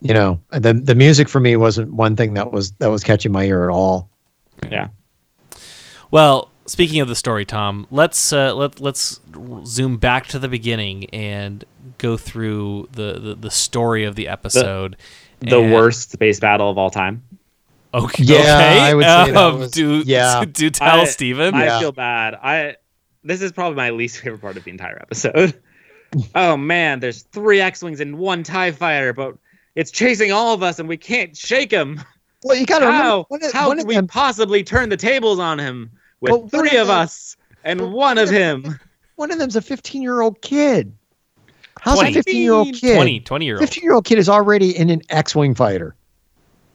you 0.04 0.12
know, 0.14 0.38
the 0.52 0.74
the 0.74 0.94
music 0.94 1.28
for 1.28 1.40
me 1.40 1.56
wasn't 1.56 1.92
one 1.92 2.14
thing 2.14 2.34
that 2.34 2.52
was 2.52 2.70
that 2.72 2.88
was 2.90 3.02
catching 3.02 3.32
my 3.32 3.44
ear 3.44 3.64
at 3.68 3.72
all. 3.72 4.08
Yeah. 4.70 4.88
Well, 6.10 6.50
speaking 6.66 7.00
of 7.00 7.08
the 7.08 7.16
story, 7.16 7.44
Tom, 7.44 7.86
let's 7.90 8.32
uh, 8.32 8.54
let 8.54 8.80
let's 8.80 9.18
zoom 9.64 9.96
back 9.96 10.26
to 10.28 10.38
the 10.38 10.48
beginning 10.48 11.06
and 11.10 11.64
go 11.98 12.16
through 12.16 12.88
the 12.92 13.18
the, 13.18 13.34
the 13.34 13.50
story 13.50 14.04
of 14.04 14.14
the 14.14 14.28
episode. 14.28 14.96
The 15.40 15.58
And- 15.58 15.72
worst 15.72 16.12
space 16.12 16.38
battle 16.38 16.70
of 16.70 16.78
all 16.78 16.90
time. 16.90 17.22
Okay. 17.92 18.24
Yeah, 18.24 18.38
okay. 18.40 18.80
I 18.80 18.94
would 18.94 19.04
say 19.04 19.32
that 19.32 19.36
Um, 19.36 19.58
was- 19.60 19.70
do 19.70 20.02
yeah. 20.04 20.44
do 20.52 20.68
tell 20.70 21.00
I- 21.00 21.04
Steven. 21.04 21.54
I 21.54 21.64
Yeah. 21.64 21.80
feel 21.80 21.92
bad. 21.92 22.34
I 22.34 22.76
this 23.24 23.40
is 23.40 23.52
probably 23.52 23.76
my 23.76 23.90
least 23.90 24.18
favorite 24.18 24.40
part 24.42 24.56
of 24.58 24.64
the 24.64 24.70
entire 24.70 24.98
episode. 25.00 25.58
oh 26.34 26.56
man, 26.58 27.00
there's 27.00 27.22
three 27.22 27.60
X-wings 27.60 28.00
and 28.00 28.18
one 28.18 28.42
Tie 28.42 28.72
Fighter, 28.72 29.12
but 29.14 29.36
it's 29.74 29.90
chasing 29.90 30.32
all 30.32 30.54
of 30.54 30.62
us, 30.62 30.78
and 30.78 30.88
we 30.88 30.96
can't 30.96 31.36
shake 31.36 31.70
him. 31.70 32.00
Well, 32.44 32.56
you 32.56 32.66
got 32.66 32.80
to 32.80 32.86
remember 32.86 33.04
How? 33.04 33.24
one 33.28 33.42
of, 33.42 33.52
How 33.52 33.68
one 33.68 33.78
can 33.78 33.86
we 33.86 33.94
them, 33.94 34.06
possibly 34.06 34.62
turn 34.62 34.88
the 34.90 34.96
tables 34.96 35.38
on 35.38 35.58
him 35.58 35.90
with 36.20 36.30
Well, 36.32 36.48
three 36.48 36.76
of 36.76 36.82
of 36.82 36.86
them- 36.88 36.98
us 36.98 37.36
and 37.64 37.80
well, 37.80 37.90
one 37.90 38.18
of 38.18 38.28
him? 38.28 38.78
one 39.16 39.30
of 39.30 39.38
them's 39.38 39.56
a 39.56 39.62
15 39.62 40.02
year 40.02 40.20
old 40.20 40.40
kid. 40.42 40.92
How's 41.80 41.96
20. 41.98 42.10
a 42.10 42.14
15 42.14 42.36
year 42.42 42.52
old 42.52 42.74
kid? 42.74 42.94
20, 42.96 43.20
20 43.20 43.44
year 43.46 43.54
old. 43.56 43.60
15 43.60 43.82
year 43.84 43.94
old 43.94 44.04
kid 44.04 44.18
is 44.18 44.28
already 44.28 44.76
in 44.76 44.90
an 44.90 45.00
X 45.08 45.34
Wing 45.34 45.54
fighter. 45.54 45.94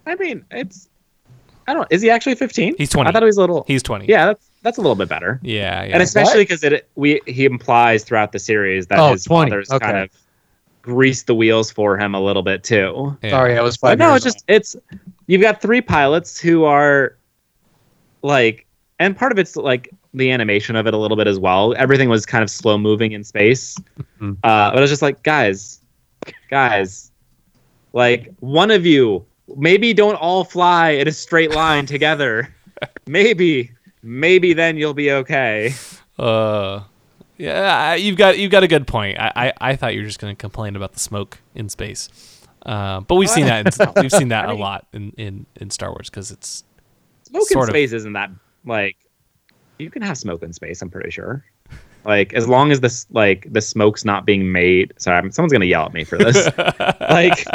I 0.05 0.15
mean, 0.15 0.43
it's. 0.51 0.89
I 1.67 1.73
don't. 1.75 1.87
Is 1.91 2.01
he 2.01 2.09
actually 2.09 2.33
15? 2.35 2.75
He's 2.79 2.89
20. 2.89 3.07
I 3.07 3.13
thought 3.13 3.21
he 3.21 3.27
was 3.27 3.37
a 3.37 3.41
little. 3.41 3.63
He's 3.67 3.83
20. 3.83 4.07
Yeah, 4.07 4.25
that's 4.25 4.49
that's 4.63 4.77
a 4.79 4.81
little 4.81 4.95
bit 4.95 5.07
better. 5.07 5.39
Yeah. 5.43 5.83
Yeah. 5.83 5.93
and 5.93 6.01
especially 6.01 6.41
because 6.41 6.63
it 6.63 6.89
we 6.95 7.21
he 7.27 7.45
implies 7.45 8.03
throughout 8.03 8.31
the 8.31 8.39
series 8.39 8.87
that 8.87 8.97
Oh, 8.97 9.11
his 9.11 9.23
20, 9.25 9.51
father's 9.51 9.69
okay. 9.71 9.85
kind 9.85 9.97
of 9.97 10.09
greased 10.81 11.27
the 11.27 11.35
wheels 11.35 11.69
for 11.71 11.97
him 11.97 12.15
a 12.15 12.19
little 12.21 12.41
bit 12.43 12.63
too. 12.63 13.17
Yeah. 13.21 13.29
Sorry, 13.31 13.57
I 13.57 13.61
was 13.61 13.77
But 13.77 13.97
no, 13.99 14.15
it's 14.15 14.23
just 14.23 14.43
it's 14.47 14.75
you've 15.27 15.41
got 15.41 15.61
three 15.61 15.81
pilots 15.81 16.39
who 16.39 16.63
are 16.63 17.17
like, 18.21 18.65
and 18.99 19.15
part 19.15 19.31
of 19.31 19.39
it's 19.39 19.55
like 19.55 19.89
the 20.13 20.31
animation 20.31 20.75
of 20.75 20.87
it 20.87 20.93
a 20.93 20.97
little 20.97 21.17
bit 21.17 21.27
as 21.27 21.39
well. 21.39 21.73
Everything 21.77 22.09
was 22.09 22.25
kind 22.25 22.43
of 22.43 22.49
slow 22.49 22.77
moving 22.77 23.11
in 23.11 23.23
space, 23.23 23.77
Mhm. 24.19 24.37
uh, 24.43 24.71
but 24.71 24.77
I 24.77 24.81
was 24.81 24.89
just 24.89 25.01
like, 25.01 25.21
guys, 25.23 25.79
guys, 26.49 27.11
like 27.93 28.33
one 28.39 28.71
of 28.71 28.85
you 28.85 29.25
maybe 29.55 29.93
don't 29.93 30.15
all 30.15 30.43
fly 30.43 30.91
in 30.91 31.07
a 31.07 31.11
straight 31.11 31.51
line 31.51 31.85
together. 31.85 32.53
maybe, 33.07 33.71
maybe 34.03 34.53
then 34.53 34.77
you'll 34.77 34.93
be 34.93 35.11
okay. 35.11 35.73
Uh, 36.17 36.81
yeah, 37.39 37.95
you've 37.95 38.17
got 38.17 38.37
you've 38.37 38.51
got 38.51 38.63
a 38.63 38.67
good 38.67 38.85
point. 38.85 39.17
I 39.19 39.31
I, 39.35 39.71
I 39.71 39.75
thought 39.75 39.95
you 39.95 40.01
were 40.01 40.07
just 40.07 40.19
going 40.19 40.35
to 40.35 40.39
complain 40.39 40.75
about 40.75 40.93
the 40.93 40.99
smoke 40.99 41.39
in 41.55 41.69
space, 41.69 42.09
uh, 42.65 42.99
but 42.99 43.15
we've 43.15 43.29
seen 43.29 43.45
that 43.45 43.79
in, 43.79 43.93
we've 44.01 44.11
seen 44.11 44.27
that 44.27 44.45
I 44.49 44.51
a 44.51 44.55
lot 44.55 44.85
in 44.93 45.11
in 45.11 45.45
in 45.55 45.69
Star 45.71 45.89
Wars 45.89 46.09
because 46.09 46.29
it's 46.31 46.63
Smoke 47.23 47.49
in 47.51 47.59
of. 47.59 47.69
space 47.69 47.93
isn't 47.93 48.13
that 48.13 48.31
like 48.65 48.97
you 49.77 49.89
can 49.89 50.01
have 50.01 50.17
smoke 50.17 50.43
in 50.43 50.51
space. 50.51 50.81
I'm 50.81 50.89
pretty 50.89 51.11
sure. 51.11 51.45
Like 52.05 52.33
as 52.33 52.47
long 52.47 52.71
as 52.71 52.81
this 52.81 53.05
like 53.11 53.51
the 53.51 53.61
smoke's 53.61 54.03
not 54.03 54.25
being 54.25 54.51
made. 54.51 54.93
Sorry, 54.97 55.17
I'm, 55.17 55.31
someone's 55.31 55.53
gonna 55.53 55.65
yell 55.65 55.85
at 55.85 55.93
me 55.93 56.03
for 56.03 56.17
this. 56.17 56.49
like 57.01 57.45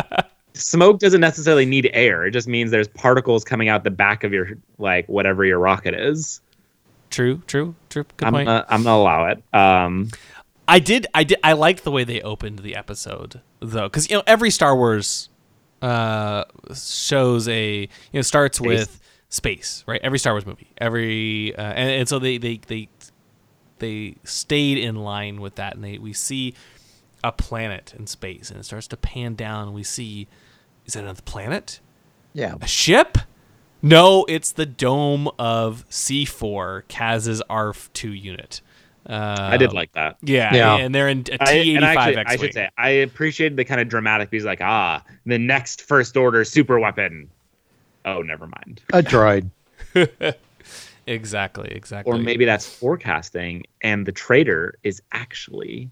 smoke 0.55 1.01
doesn't 1.01 1.21
necessarily 1.21 1.67
need 1.67 1.91
air. 1.93 2.25
It 2.25 2.31
just 2.31 2.49
means 2.49 2.71
there's 2.71 2.89
particles 2.89 3.45
coming 3.45 3.69
out 3.69 3.85
the 3.85 3.91
back 3.91 4.25
of 4.25 4.33
your 4.33 4.51
like 4.79 5.07
whatever 5.09 5.45
your 5.45 5.59
rocket 5.59 5.95
is. 5.95 6.41
True, 7.15 7.43
true, 7.47 7.75
true. 7.91 8.05
Good 8.17 8.27
I'm 8.27 8.33
point. 8.33 8.47
gonna, 8.47 8.67
I'm 8.69 8.83
gonna 8.83 8.97
allow 8.97 9.27
it. 9.27 9.43
Um, 9.53 10.11
I 10.67 10.79
did 10.79 11.07
I 11.15 11.25
did 11.25 11.39
I 11.45 11.53
liked 11.53 11.85
the 11.85 11.91
way 11.91 12.05
they 12.05 12.21
opened 12.23 12.61
the 12.61 12.77
episode 12.77 13.41
though 13.61 13.89
because 13.89 14.11
you 14.11 14.17
know 14.17 14.23
every 14.27 14.51
Star 14.51 14.77
Wars 14.77 15.29
uh 15.83 16.45
shows 16.75 17.49
a 17.49 17.81
you 17.81 17.89
know 18.13 18.23
starts 18.23 18.59
Space. 18.59 18.67
with 18.67 19.01
space 19.29 19.85
right 19.87 20.01
every 20.03 20.19
Star 20.19 20.33
Wars 20.33 20.47
movie 20.47 20.69
every 20.79 21.55
uh, 21.57 21.63
and, 21.63 21.91
and 21.91 22.09
so 22.09 22.19
they 22.19 22.39
they 22.39 22.61
they 22.67 22.89
they 23.79 24.17
stayed 24.25 24.79
in 24.79 24.97
line 24.97 25.41
with 25.41 25.57
that 25.57 25.75
and 25.75 25.85
they 25.85 25.99
we 25.99 26.13
see 26.13 26.55
a 27.23 27.33
planet 27.33 27.95
in 27.99 28.07
space 28.07 28.51
and 28.51 28.61
it 28.61 28.65
starts 28.65 28.87
to 28.87 28.97
pan 28.97 29.35
down 29.35 29.67
and 29.67 29.75
we 29.75 29.83
see 29.83 30.29
is 30.87 30.95
that 30.95 31.03
another 31.03 31.23
planet 31.23 31.81
yeah. 32.33 32.55
a 32.61 32.67
ship 32.67 33.19
no 33.85 34.25
it's 34.29 34.53
the 34.53 34.67
dome 34.67 35.29
of 35.39 35.85
C4 35.91 36.87
Kaz's 36.89 37.43
RF2 37.49 38.21
unit 38.21 38.61
uh, 39.07 39.37
I 39.53 39.59
did 39.59 39.75
like 39.75 39.93
that. 39.93 40.17
yeah, 40.23 40.55
Yeah. 40.55 40.77
and 40.77 40.95
they're 40.95 41.11
in 41.11 41.25
a 41.31 41.43
I, 41.43 41.45
T 41.45 41.53
eighty 41.53 41.77
and 41.77 41.85
five 41.85 42.17
actually, 42.17 42.17
X 42.17 42.33
I 42.33 42.37
should 42.37 42.55
say 42.55 42.69
I 42.79 42.89
appreciated 42.89 43.59
the 43.59 43.65
kind 43.67 43.79
of 43.79 43.89
dramatic. 43.91 44.31
He's 44.31 44.47
like, 44.47 44.63
ah, 44.63 45.05
the 45.27 45.39
next 45.39 45.83
first 45.83 46.17
order 46.17 46.43
super 46.43 46.81
weapon. 46.81 47.29
Oh, 48.07 48.23
never 48.23 48.47
mind. 48.47 48.81
A 48.95 49.03
droid. 49.03 49.51
Exactly, 51.07 51.71
exactly. 51.71 52.11
Or 52.13 52.19
maybe 52.19 52.45
that's 52.45 52.67
forecasting, 52.67 53.65
and 53.83 54.07
the 54.07 54.13
traitor 54.13 54.79
is 54.83 55.03
actually 55.13 55.91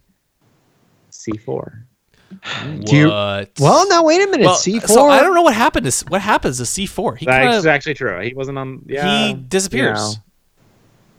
C4. 1.11 1.83
Do 2.85 2.97
you- 2.97 3.09
Well, 3.09 3.88
now 3.88 4.05
wait 4.05 4.23
a 4.23 4.31
minute. 4.31 4.45
Well, 4.47 4.57
C4. 4.57 4.88
So 4.88 5.09
I 5.09 5.21
don't 5.21 5.35
know 5.35 5.42
what 5.42 5.55
happened 5.55 5.90
to 5.90 6.05
what 6.09 6.21
happens 6.21 6.59
to 6.59 6.66
C 6.66 6.87
four. 6.87 7.16
He 7.16 7.27
kind 7.27 7.49
That's 7.49 7.64
of 7.64 7.68
actually 7.68 7.95
true. 7.95 8.21
He 8.21 8.35
wasn't 8.35 8.59
on. 8.59 8.85
Yeah, 8.87 9.27
he 9.29 9.35
disappears. 9.35 9.99
you 9.99 10.05
know. 10.05 10.12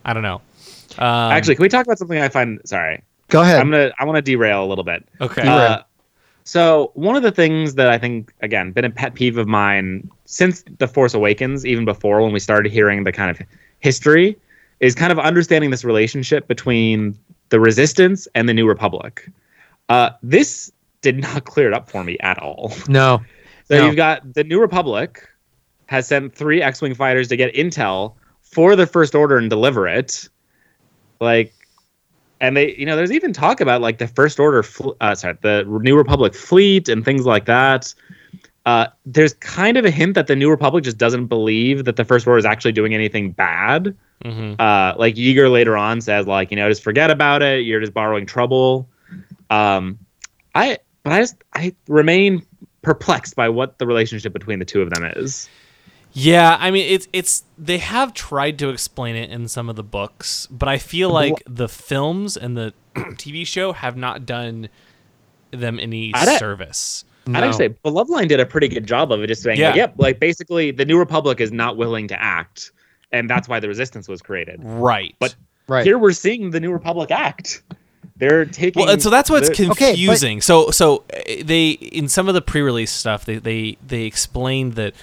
I 0.04 0.12
don't 0.12 0.22
know. 0.22 0.40
Um, 0.98 1.32
actually, 1.32 1.56
can 1.56 1.62
we 1.62 1.68
talk 1.68 1.86
about 1.86 1.98
something 1.98 2.18
I 2.18 2.28
find? 2.28 2.60
Sorry, 2.64 3.02
Go 3.28 3.42
ahead. 3.42 3.60
I'm 3.60 3.70
gonna. 3.70 3.92
I 3.98 4.04
want 4.04 4.16
to 4.16 4.22
derail 4.22 4.64
a 4.64 4.66
little 4.66 4.84
bit. 4.84 5.06
okay. 5.20 5.42
Uh, 5.46 5.82
so 6.44 6.90
one 6.94 7.16
of 7.16 7.22
the 7.22 7.32
things 7.32 7.74
that 7.76 7.88
I 7.88 7.96
think, 7.96 8.32
again, 8.42 8.70
been 8.72 8.84
a 8.84 8.90
pet 8.90 9.14
peeve 9.14 9.38
of 9.38 9.48
mine 9.48 10.10
since 10.26 10.62
The 10.78 10.86
Force 10.86 11.14
Awakens, 11.14 11.64
even 11.64 11.86
before 11.86 12.20
when 12.22 12.32
we 12.32 12.38
started 12.38 12.70
hearing 12.70 13.04
the 13.04 13.12
kind 13.12 13.30
of 13.30 13.40
history, 13.80 14.36
is 14.80 14.94
kind 14.94 15.10
of 15.10 15.18
understanding 15.18 15.70
this 15.70 15.84
relationship 15.84 16.46
between 16.46 17.18
the 17.48 17.58
Resistance 17.60 18.28
and 18.34 18.46
the 18.46 18.52
New 18.52 18.68
Republic. 18.68 19.26
Uh, 19.88 20.10
this 20.22 20.70
did 21.04 21.18
not 21.20 21.44
clear 21.52 21.68
it 21.68 21.74
up 21.74 21.88
for 21.88 22.02
me 22.02 22.18
at 22.20 22.38
all. 22.42 22.72
no. 22.88 23.20
So 23.66 23.78
No. 23.78 23.86
you've 23.86 23.96
got 23.96 24.34
the 24.34 24.44
New 24.44 24.60
Republic 24.60 25.26
has 25.86 26.06
sent 26.06 26.34
three 26.34 26.60
X-wing 26.60 26.94
fighters 26.94 27.28
to 27.28 27.36
get 27.36 27.54
intel 27.54 28.12
for 28.42 28.76
the 28.76 28.86
First 28.86 29.14
Order 29.14 29.38
and 29.38 29.48
deliver 29.48 29.88
it. 29.88 30.28
Like, 31.18 31.54
and 32.40 32.54
they, 32.54 32.74
you 32.76 32.84
know, 32.84 32.94
there's 32.94 33.10
even 33.10 33.32
talk 33.32 33.62
about 33.62 33.80
like 33.80 33.96
the 33.96 34.06
First 34.06 34.38
Order, 34.38 34.62
fl- 34.62 34.90
uh, 35.00 35.14
sorry, 35.14 35.38
the 35.40 35.64
New 35.80 35.96
Republic 35.96 36.34
fleet 36.34 36.90
and 36.90 37.06
things 37.06 37.24
like 37.24 37.46
that. 37.46 37.94
Uh, 38.66 38.88
there's 39.06 39.32
kind 39.34 39.78
of 39.78 39.86
a 39.86 39.90
hint 39.90 40.14
that 40.14 40.26
the 40.26 40.36
New 40.36 40.50
Republic 40.50 40.84
just 40.84 40.98
doesn't 40.98 41.26
believe 41.28 41.86
that 41.86 41.96
the 41.96 42.04
First 42.04 42.26
Order 42.26 42.38
is 42.38 42.44
actually 42.44 42.72
doing 42.72 42.92
anything 42.94 43.30
bad. 43.32 43.96
Mhm. 44.26 44.60
Uh, 44.60 44.94
like 44.98 45.14
Yeager 45.14 45.50
later 45.50 45.74
on 45.74 46.02
says, 46.02 46.26
like, 46.26 46.50
you 46.50 46.56
know, 46.58 46.68
just 46.68 46.82
forget 46.82 47.10
about 47.10 47.40
it. 47.42 47.64
You're 47.64 47.80
just 47.80 47.94
borrowing 47.94 48.26
trouble. 48.26 48.88
Um, 49.48 49.98
I, 50.54 50.78
but 51.04 51.12
I 51.12 51.20
just, 51.20 51.36
I 51.52 51.74
remain 51.86 52.44
perplexed 52.82 53.36
by 53.36 53.48
what 53.48 53.78
the 53.78 53.86
relationship 53.86 54.32
between 54.32 54.58
the 54.58 54.64
two 54.64 54.82
of 54.82 54.90
them 54.90 55.04
is. 55.16 55.48
Yeah, 56.16 56.56
I 56.60 56.70
mean 56.70 56.86
it's 56.88 57.08
it's 57.12 57.42
they 57.58 57.78
have 57.78 58.14
tried 58.14 58.58
to 58.60 58.68
explain 58.68 59.16
it 59.16 59.30
in 59.30 59.48
some 59.48 59.68
of 59.68 59.74
the 59.76 59.82
books, 59.82 60.46
but 60.50 60.68
I 60.68 60.78
feel 60.78 61.10
like 61.10 61.42
the 61.46 61.68
films 61.68 62.36
and 62.36 62.56
the 62.56 62.72
TV 62.94 63.44
show 63.46 63.72
have 63.72 63.96
not 63.96 64.24
done 64.24 64.68
them 65.50 65.78
any 65.80 66.12
I 66.14 66.24
don't- 66.24 66.38
service. 66.38 67.04
I'd 67.26 67.36
actually 67.42 67.68
say, 67.68 67.68
but 67.82 67.94
Bloodline 67.94 68.28
did 68.28 68.38
a 68.38 68.44
pretty 68.44 68.68
good 68.68 68.86
job 68.86 69.10
of 69.10 69.22
it, 69.22 69.28
just 69.28 69.42
saying, 69.42 69.58
Yeah. 69.58 69.68
like, 69.68 69.76
yep, 69.76 69.94
like 69.96 70.20
basically 70.20 70.70
the 70.72 70.84
New 70.84 70.98
Republic 70.98 71.40
is 71.40 71.50
not 71.52 71.78
willing 71.78 72.06
to 72.08 72.22
act, 72.22 72.70
and 73.12 73.30
that's 73.30 73.48
why 73.48 73.60
the 73.60 73.66
Resistance 73.68 74.08
was 74.08 74.20
created. 74.20 74.60
Right. 74.62 75.14
But 75.20 75.34
right. 75.66 75.84
Here 75.86 75.96
we're 75.98 76.12
seeing 76.12 76.50
the 76.50 76.60
New 76.60 76.70
Republic 76.70 77.10
act. 77.10 77.62
They're 78.16 78.44
taking. 78.44 78.82
well, 78.84 78.92
and 78.92 79.02
so 79.02 79.10
that's 79.10 79.28
what's 79.30 79.48
the- 79.48 79.54
Okay, 79.54 79.68
but- 79.68 79.76
confusing. 79.76 80.40
so, 80.40 80.70
so 80.70 81.04
uh, 81.12 81.20
they 81.44 81.70
in 81.70 82.08
some 82.08 82.28
of 82.28 82.34
the 82.34 82.42
pre-release 82.42 82.92
stuff, 82.92 83.24
they 83.24 83.38
they 83.38 83.76
they 83.86 84.02
explained 84.04 84.74
that 84.74 84.94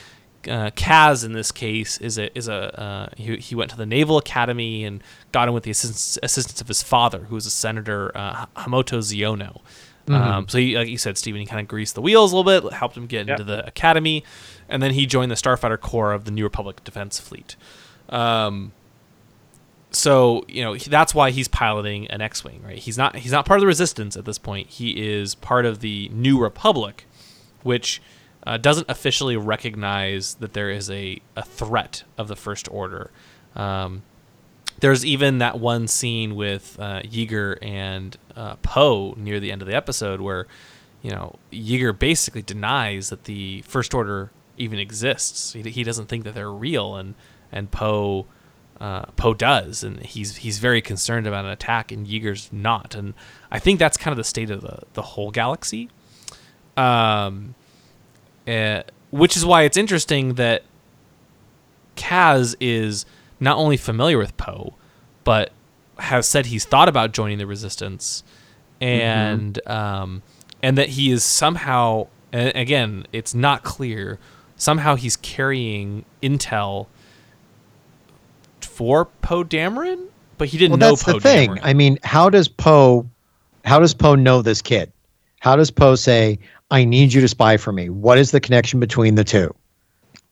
uh, 0.48 0.72
Kaz 0.72 1.24
in 1.26 1.34
this 1.34 1.52
case 1.52 1.98
is 2.00 2.18
a 2.18 2.36
is 2.38 2.48
a 2.48 2.80
uh, 2.82 3.10
he, 3.18 3.38
he 3.38 3.54
went 3.56 3.70
to 3.72 3.78
the 3.78 3.86
Naval 3.86 4.18
Academy 4.18 4.84
and 4.86 5.04
got 5.32 5.48
in 5.48 5.54
with 5.54 5.64
the 5.64 5.72
assistance, 5.72 6.18
assistance 6.24 6.62
of 6.62 6.68
his 6.68 6.82
father, 6.82 7.20
who 7.30 7.36
was 7.36 7.46
a 7.46 7.52
senator, 7.52 8.12
uh, 8.16 8.46
Hamato 8.58 9.00
Xiono. 9.00 9.62
Um, 10.10 10.50
so, 10.50 10.58
he, 10.58 10.76
like 10.76 10.90
you 10.90 10.98
said, 10.98 11.18
Stephen, 11.18 11.40
he 11.40 11.46
kind 11.48 11.62
of 11.62 11.70
greased 11.70 11.96
the 11.96 12.02
wheels 12.02 12.34
a 12.34 12.36
little 12.36 12.62
bit, 12.62 12.74
helped 12.74 12.98
him 12.98 13.06
get 13.08 13.28
Yep. 13.28 13.40
into 13.40 13.44
the 13.50 13.66
academy, 13.66 14.26
and 14.68 14.84
then 14.84 14.92
he 14.92 15.06
joined 15.06 15.32
the 15.32 15.36
Starfighter 15.36 15.80
Corps 15.80 16.12
of 16.12 16.26
the 16.26 16.32
New 16.32 16.44
Republic 16.44 16.84
Defense 16.84 17.18
Fleet. 17.18 17.56
Um, 18.10 18.74
so 19.92 20.46
you 20.48 20.64
know 20.64 20.76
that's 20.76 21.14
why 21.14 21.32
he's 21.32 21.48
piloting 21.48 22.08
an 22.08 22.22
X-wing, 22.22 22.62
right? 22.64 22.78
He's 22.78 22.98
not 22.98 23.18
he's 23.18 23.32
not 23.32 23.46
part 23.46 23.60
of 23.60 23.62
the 23.62 23.68
Resistance 23.68 24.16
at 24.16 24.26
this 24.26 24.38
point. 24.38 24.70
He 24.70 25.14
is 25.14 25.36
part 25.36 25.66
of 25.66 25.82
the 25.82 26.10
New 26.10 26.42
Republic, 26.42 27.06
which 27.64 28.02
uh, 28.46 28.58
doesn't 28.58 28.90
officially 28.90 29.38
recognize 29.38 30.36
that 30.36 30.54
there 30.54 30.70
is 30.70 30.90
a, 30.90 31.22
a 31.36 31.44
threat 31.44 32.04
of 32.18 32.28
the 32.28 32.36
First 32.36 32.68
Order. 32.72 33.12
Um, 33.56 34.04
there's 34.80 35.06
even 35.06 35.38
that 35.40 35.60
one 35.60 35.88
scene 35.88 36.36
with 36.36 36.78
uh, 36.80 37.02
Yeager 37.02 37.58
and 37.62 38.18
uh, 38.36 38.56
Poe 38.58 39.14
near 39.16 39.40
the 39.40 39.52
end 39.52 39.62
of 39.62 39.68
the 39.68 39.76
episode 39.76 40.22
where, 40.22 40.48
you 41.04 41.12
know, 41.12 41.36
Yeager 41.52 41.98
basically 41.98 42.42
denies 42.42 43.10
that 43.10 43.26
the 43.26 43.62
First 43.62 43.94
Order 43.94 44.32
even 44.58 44.80
exists. 44.80 45.54
He, 45.54 45.62
he 45.62 45.84
doesn't 45.84 46.08
think 46.08 46.24
that 46.24 46.34
they're 46.34 46.52
real, 46.52 46.96
and 46.96 47.14
and 47.52 47.70
Poe 47.70 48.26
uh, 48.82 49.06
Poe 49.16 49.36
does, 49.36 49.84
and 49.84 50.04
he's 50.04 50.38
he's 50.38 50.58
very 50.58 50.82
concerned 50.82 51.28
about 51.28 51.46
an 51.46 51.52
attack, 51.52 51.92
and 51.92 52.08
Yeager's 52.08 52.50
not. 52.52 52.96
And 52.96 53.14
I 53.52 53.60
think 53.60 53.78
that's 53.78 53.96
kind 53.96 54.12
of 54.12 54.18
the 54.18 54.24
state 54.24 54.50
of 54.50 54.62
the 54.62 54.80
the 54.94 55.04
whole 55.04 55.30
galaxy. 55.30 55.90
Um, 56.76 57.54
uh, 58.48 58.82
which 59.12 59.38
is 59.38 59.46
why 59.46 59.64
it's 59.64 59.78
interesting 59.78 60.34
that 60.36 60.64
Kaz 61.96 62.56
is 62.60 63.06
not 63.40 63.58
only 63.58 63.78
familiar 63.78 64.18
with 64.18 64.36
Poe, 64.38 64.74
but 65.24 65.52
has 66.00 66.28
said 66.28 66.48
he's 66.48 66.66
thought 66.66 66.90
about 66.90 67.12
joining 67.12 67.38
the 67.38 67.46
Resistance, 67.46 68.24
and 68.80 69.60
um, 69.70 70.24
and 70.64 70.76
that 70.76 70.90
he 70.90 71.12
is 71.12 71.24
somehow, 71.24 72.08
and 72.34 72.52
again, 72.56 73.06
it's 73.14 73.36
not 73.36 73.62
clear. 73.62 74.18
Somehow 74.56 74.96
he's 74.96 75.18
carrying 75.18 76.04
intel 76.24 76.88
for 78.72 79.06
Poe 79.22 79.44
Dameron, 79.44 80.08
but 80.38 80.48
he 80.48 80.58
didn't 80.58 80.72
well, 80.80 80.90
know 80.90 80.96
that's 80.96 81.04
Poe 81.04 81.14
the 81.14 81.20
thing. 81.20 81.50
Dameron. 81.52 81.60
I 81.64 81.74
mean, 81.74 82.00
how 82.04 82.30
does 82.30 82.48
Poe, 82.48 83.08
how 83.66 83.80
does 83.80 83.94
Poe 83.94 84.16
know 84.16 84.42
this 84.42 84.62
kid? 84.62 84.92
How 85.40 85.56
does 85.56 85.72
Poe 85.72 85.96
say, 85.96 86.40
"I 86.70 86.84
need 86.86 87.14
you 87.14 87.22
to 87.22 87.28
spy 87.28 87.58
for 87.58 87.72
me"? 87.72 87.90
What 87.90 88.18
is 88.18 88.32
the 88.32 88.40
connection 88.40 88.80
between 88.80 89.16
the 89.16 89.24
two? 89.24 89.54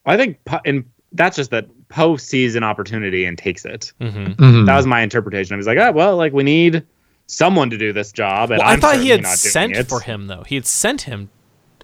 I 0.06 0.16
think, 0.16 0.42
Po- 0.44 0.60
and 0.64 0.84
that's 1.12 1.36
just 1.36 1.50
that 1.50 1.66
Poe 1.88 2.16
sees 2.16 2.54
an 2.54 2.62
opportunity 2.64 3.24
and 3.24 3.36
takes 3.36 3.64
it. 3.64 3.92
Mhm. 4.00 4.36
Mhm. 4.36 4.66
That 4.66 4.76
was 4.76 4.86
my 4.86 5.00
interpretation. 5.02 5.54
I 5.54 5.56
was 5.56 5.66
like, 5.66 5.78
oh, 5.78 5.90
well, 5.92 6.16
like 6.16 6.32
we 6.32 6.42
need 6.44 6.84
someone 7.26 7.70
to 7.70 7.76
do 7.78 7.92
this 7.92 8.10
job, 8.12 8.50
and 8.50 8.58
Well, 8.58 8.68
I 8.68 8.72
I'm 8.74 8.80
thought 8.80 8.98
he 9.00 9.08
had 9.10 9.26
sent 9.26 9.76
it. 9.76 9.88
for 9.88 10.00
him 10.00 10.26
though. 10.28 10.44
He 10.46 10.54
had 10.54 10.66
sent 10.66 11.02
him 11.02 11.28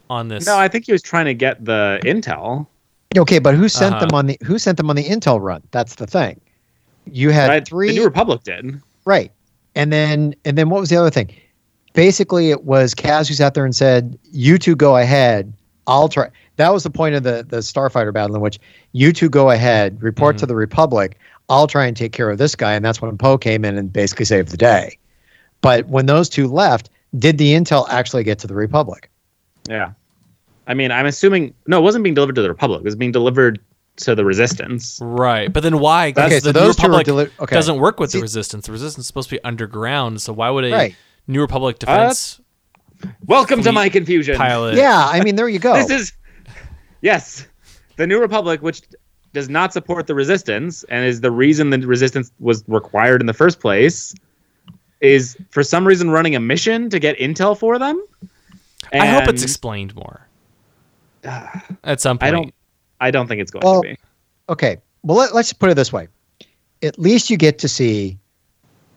on 0.08 0.28
this. 0.28 0.46
No, 0.46 0.56
I 0.56 0.68
think 0.68 0.86
he 0.86 0.92
was 0.92 1.02
trying 1.02 1.26
to 1.26 1.34
get 1.34 1.64
the 1.64 2.00
intel. 2.04 2.66
Okay, 3.16 3.38
but 3.40 3.54
who 3.54 3.68
sent 3.68 3.94
Uh-huh. 3.96 4.06
them 4.06 4.14
on 4.14 4.26
the 4.26 4.38
who 4.44 4.58
sent 4.58 4.76
them 4.76 4.88
on 4.90 4.96
the 4.96 5.04
intel 5.04 5.40
run? 5.40 5.62
That's 5.72 5.96
the 5.96 6.06
thing. 6.06 6.40
You 7.10 7.30
had 7.30 7.48
Right? 7.48 7.66
three 7.66 7.88
The 7.88 7.96
New 7.96 8.04
Republic 8.04 8.42
did. 8.44 8.80
Right. 9.04 9.32
And 9.74 9.92
then 9.92 10.34
and 10.44 10.56
then 10.56 10.70
what 10.70 10.80
was 10.80 10.90
the 10.90 10.96
other 10.96 11.10
thing? 11.10 11.34
Basically 11.92 12.50
it 12.50 12.64
was 12.64 12.94
Kaz 12.94 13.28
who 13.28 13.34
sat 13.34 13.54
there 13.54 13.64
and 13.64 13.74
said, 13.74 14.18
You 14.32 14.58
two 14.58 14.76
go 14.76 14.96
ahead. 14.96 15.52
I'll 15.86 16.08
try 16.08 16.30
that 16.56 16.72
was 16.72 16.82
the 16.82 16.90
point 16.90 17.14
of 17.14 17.22
the 17.22 17.44
the 17.48 17.58
starfighter 17.58 18.12
battle 18.12 18.34
in 18.34 18.42
which 18.42 18.58
you 18.92 19.12
two 19.12 19.28
go 19.28 19.50
ahead, 19.50 20.02
report 20.02 20.36
mm-hmm. 20.36 20.40
to 20.40 20.46
the 20.46 20.56
Republic, 20.56 21.18
I'll 21.48 21.66
try 21.66 21.86
and 21.86 21.96
take 21.96 22.12
care 22.12 22.30
of 22.30 22.38
this 22.38 22.54
guy, 22.54 22.74
and 22.74 22.84
that's 22.84 23.00
when 23.00 23.16
Poe 23.16 23.38
came 23.38 23.64
in 23.64 23.78
and 23.78 23.92
basically 23.92 24.24
saved 24.24 24.48
the 24.48 24.56
day. 24.56 24.98
But 25.60 25.86
when 25.86 26.06
those 26.06 26.28
two 26.28 26.48
left, 26.48 26.90
did 27.18 27.38
the 27.38 27.52
intel 27.52 27.88
actually 27.88 28.24
get 28.24 28.38
to 28.40 28.46
the 28.46 28.54
Republic? 28.54 29.10
Yeah. 29.68 29.92
I 30.66 30.74
mean, 30.74 30.90
I'm 30.90 31.06
assuming 31.06 31.54
no, 31.66 31.78
it 31.78 31.82
wasn't 31.82 32.04
being 32.04 32.14
delivered 32.14 32.34
to 32.36 32.42
the 32.42 32.48
Republic. 32.48 32.80
It 32.80 32.84
was 32.84 32.96
being 32.96 33.12
delivered 33.12 33.60
to 33.96 34.14
the 34.14 34.24
Resistance. 34.24 34.98
Right, 35.02 35.52
but 35.52 35.62
then 35.62 35.78
why? 35.78 36.12
'Cause 36.12 36.24
Okay, 36.26 36.34
the 36.36 36.40
so 36.40 36.48
New 36.48 36.52
those 36.52 36.76
two 36.76 36.82
Republic 36.82 37.06
deli- 37.06 37.30
okay. 37.40 37.54
doesn't 37.54 37.78
work 37.78 37.98
with 38.00 38.12
the 38.12 38.20
Resistance. 38.20 38.66
The 38.66 38.72
Resistance 38.72 39.04
is 39.04 39.06
supposed 39.06 39.28
to 39.30 39.36
be 39.36 39.44
underground, 39.44 40.20
so 40.22 40.32
why 40.32 40.50
would 40.50 40.64
a 40.64 40.72
Right. 40.72 40.96
New 41.26 41.40
Republic 41.40 41.78
defense 41.78 42.40
uh, 43.04 43.08
Welcome 43.26 43.62
to 43.62 43.72
my 43.72 43.88
confusion. 43.88 44.36
pilot? 44.36 44.76
Yeah, 44.76 45.06
I 45.10 45.22
mean 45.22 45.36
there 45.36 45.48
you 45.48 45.58
go. 45.58 45.74
This 45.86 45.90
is 45.90 46.12
yes, 47.02 47.46
the 47.96 48.06
New 48.06 48.20
Republic, 48.20 48.62
which 48.62 48.82
does 49.32 49.48
not 49.50 49.72
support 49.72 50.06
the 50.06 50.14
Resistance, 50.14 50.82
and 50.88 51.04
is 51.04 51.20
the 51.20 51.30
reason 51.30 51.70
the 51.70 51.78
Resistance 51.86 52.30
was 52.40 52.64
required 52.68 53.20
in 53.20 53.26
the 53.26 53.34
first 53.34 53.60
place, 53.60 54.14
is 55.00 55.36
for 55.50 55.62
some 55.62 55.86
reason 55.86 56.10
running 56.10 56.34
a 56.34 56.40
mission 56.40 56.88
to 56.90 56.98
get 56.98 57.18
intel 57.18 57.56
for 57.58 57.78
them. 57.78 58.02
I 58.92 59.04
hope 59.06 59.28
it's 59.28 59.42
explained 59.42 59.94
more 59.94 60.26
at 61.24 62.00
some 62.00 62.18
point. 62.18 62.28
I 62.28 62.30
don't. 62.30 62.54
I 63.00 63.10
don't 63.10 63.26
think 63.28 63.40
it's 63.40 63.50
going 63.50 63.62
Well, 63.64 63.82
to 63.82 63.88
be. 63.90 63.96
okay. 64.48 64.78
Well 65.02 65.16
let, 65.18 65.34
let's 65.34 65.52
put 65.52 65.70
it 65.70 65.74
this 65.74 65.92
way. 65.92 66.08
At 66.82 66.98
least 66.98 67.30
you 67.30 67.36
get 67.36 67.58
to 67.60 67.68
see 67.68 68.18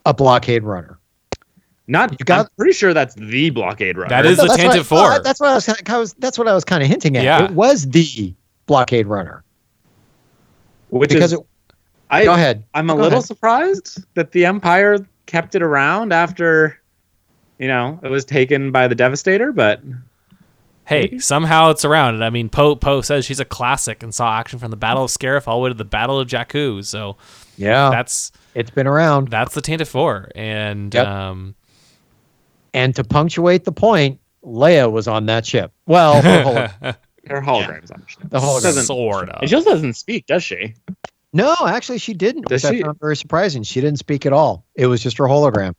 a 0.06 0.14
blockade 0.14 0.64
runner. 0.64 0.98
Not. 1.88 2.12
you 2.20 2.24
got- 2.26 2.46
I'm 2.46 2.52
pretty 2.58 2.74
sure 2.74 2.94
that's 2.94 3.16
the 3.16 3.50
blockade 3.50 3.98
runner. 3.98 4.10
That 4.10 4.26
is 4.26 4.38
No, 4.38 4.44
the 4.44 4.50
that's 4.50 4.62
Tantive 4.62 4.92
what 4.92 5.12
I- 5.12 5.20
that's 5.20 5.40
what 5.40 5.50
I 5.50 5.56
was, 5.56 5.66
kinda- 5.66 5.92
I 5.94 5.98
was. 5.98 6.14
That's 6.20 6.38
what 6.38 6.48
I 6.48 6.54
was 6.54 6.64
kind 6.64 6.84
of 6.84 6.90
hinting 6.90 7.18
at. 7.18 7.24
Yeah. 7.24 7.46
It 7.46 7.52
was 7.52 7.88
the 7.90 8.34
blockade 8.68 9.08
runner 9.08 9.44
which 10.90 11.10
because 11.10 11.34
is. 11.34 11.40
it, 11.40 11.46
I, 12.10 12.26
go 12.26 12.34
ahead. 12.34 12.64
I'm 12.74 12.90
a 12.90 12.94
Go 12.94 13.02
little 13.04 13.18
ahead. 13.20 13.26
surprised 13.26 14.04
that 14.16 14.32
the 14.32 14.46
Empire 14.46 14.98
kept 15.28 15.54
it 15.56 15.62
around 15.62 16.12
after, 16.14 16.80
you 17.60 17.68
know, 17.68 18.00
it 18.04 18.10
was 18.10 18.26
taken 18.26 18.72
by 18.72 18.88
the 18.88 18.96
Devastator. 18.96 19.52
But 19.52 19.82
hey, 20.90 21.20
somehow 21.20 21.70
it's 21.70 21.86
around. 21.86 22.16
And 22.16 22.24
I 22.26 22.30
mean, 22.30 22.50
Poe 22.50 22.76
Poe 22.76 23.02
says 23.02 23.24
she's 23.26 23.40
a 23.40 23.46
classic 23.46 24.04
and 24.04 24.14
saw 24.14 24.38
action 24.38 24.60
from 24.60 24.72
the 24.72 24.78
Battle 24.78 25.04
of 25.06 25.12
Scarif 25.12 25.48
all 25.48 25.60
the 25.60 25.64
way 25.64 25.70
to 25.70 25.76
the 25.76 25.86
Battle 25.86 26.20
of 26.20 26.28
Jakku. 26.28 26.84
So 26.84 27.16
Yeah, 27.58 27.90
that's 27.92 28.32
it's 28.56 28.72
been 28.72 28.88
around. 28.88 29.30
that's 29.30 29.54
the 29.54 29.62
Tantive 29.62 29.88
Four, 29.88 30.30
and 30.36 30.94
Yep. 30.94 31.08
um, 31.08 31.56
And 32.74 32.96
to 32.96 33.04
punctuate 33.04 33.64
the 33.64 33.72
point, 33.72 34.20
Leia 34.44 34.92
was 34.92 35.08
on 35.08 35.28
that 35.28 35.46
ship. 35.46 35.72
Well, 35.86 36.22
the 36.22 36.44
holo- 36.82 36.94
her 37.28 37.42
holograms 37.42 37.92
on 37.92 38.04
the 38.30 38.40
hologram. 38.40 38.62
Doesn't- 38.64 38.84
sort 38.86 39.30
of. 39.30 39.44
It 39.44 39.48
just 39.48 39.66
doesn't 39.68 39.94
speak, 39.94 40.26
does 40.26 40.44
she? 40.44 40.74
No, 41.34 41.56
actually, 41.68 42.00
she 42.00 42.14
didn't. 42.16 42.48
Does 42.48 42.64
which 42.64 42.74
she? 42.74 42.80
I 42.80 42.86
found 42.86 43.00
very 43.00 43.16
surprising. 43.16 43.62
She 43.64 43.82
didn't 43.82 44.00
speak 44.00 44.26
at 44.26 44.34
all. 44.34 44.66
It 44.76 44.88
was 44.88 45.02
just 45.04 45.18
her 45.20 45.26
hologram. 45.26 45.76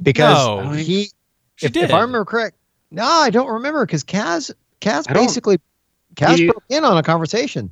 Because 0.00 0.46
No. 0.46 0.70
he, 0.72 1.10
She 1.56 1.66
if, 1.66 1.72
did. 1.72 1.84
if 1.84 1.90
I 1.92 2.00
remember 2.00 2.24
correct, 2.24 2.56
no, 2.92 3.04
I 3.04 3.30
don't 3.30 3.48
remember 3.48 3.84
because 3.84 4.04
Kaz, 4.04 4.52
Kaz 4.80 5.04
I 5.08 5.14
basically, 5.14 5.58
Kaz 6.14 6.36
He- 6.38 6.46
broke 6.46 6.64
in 6.68 6.84
on 6.84 6.96
a 6.96 7.02
conversation. 7.02 7.70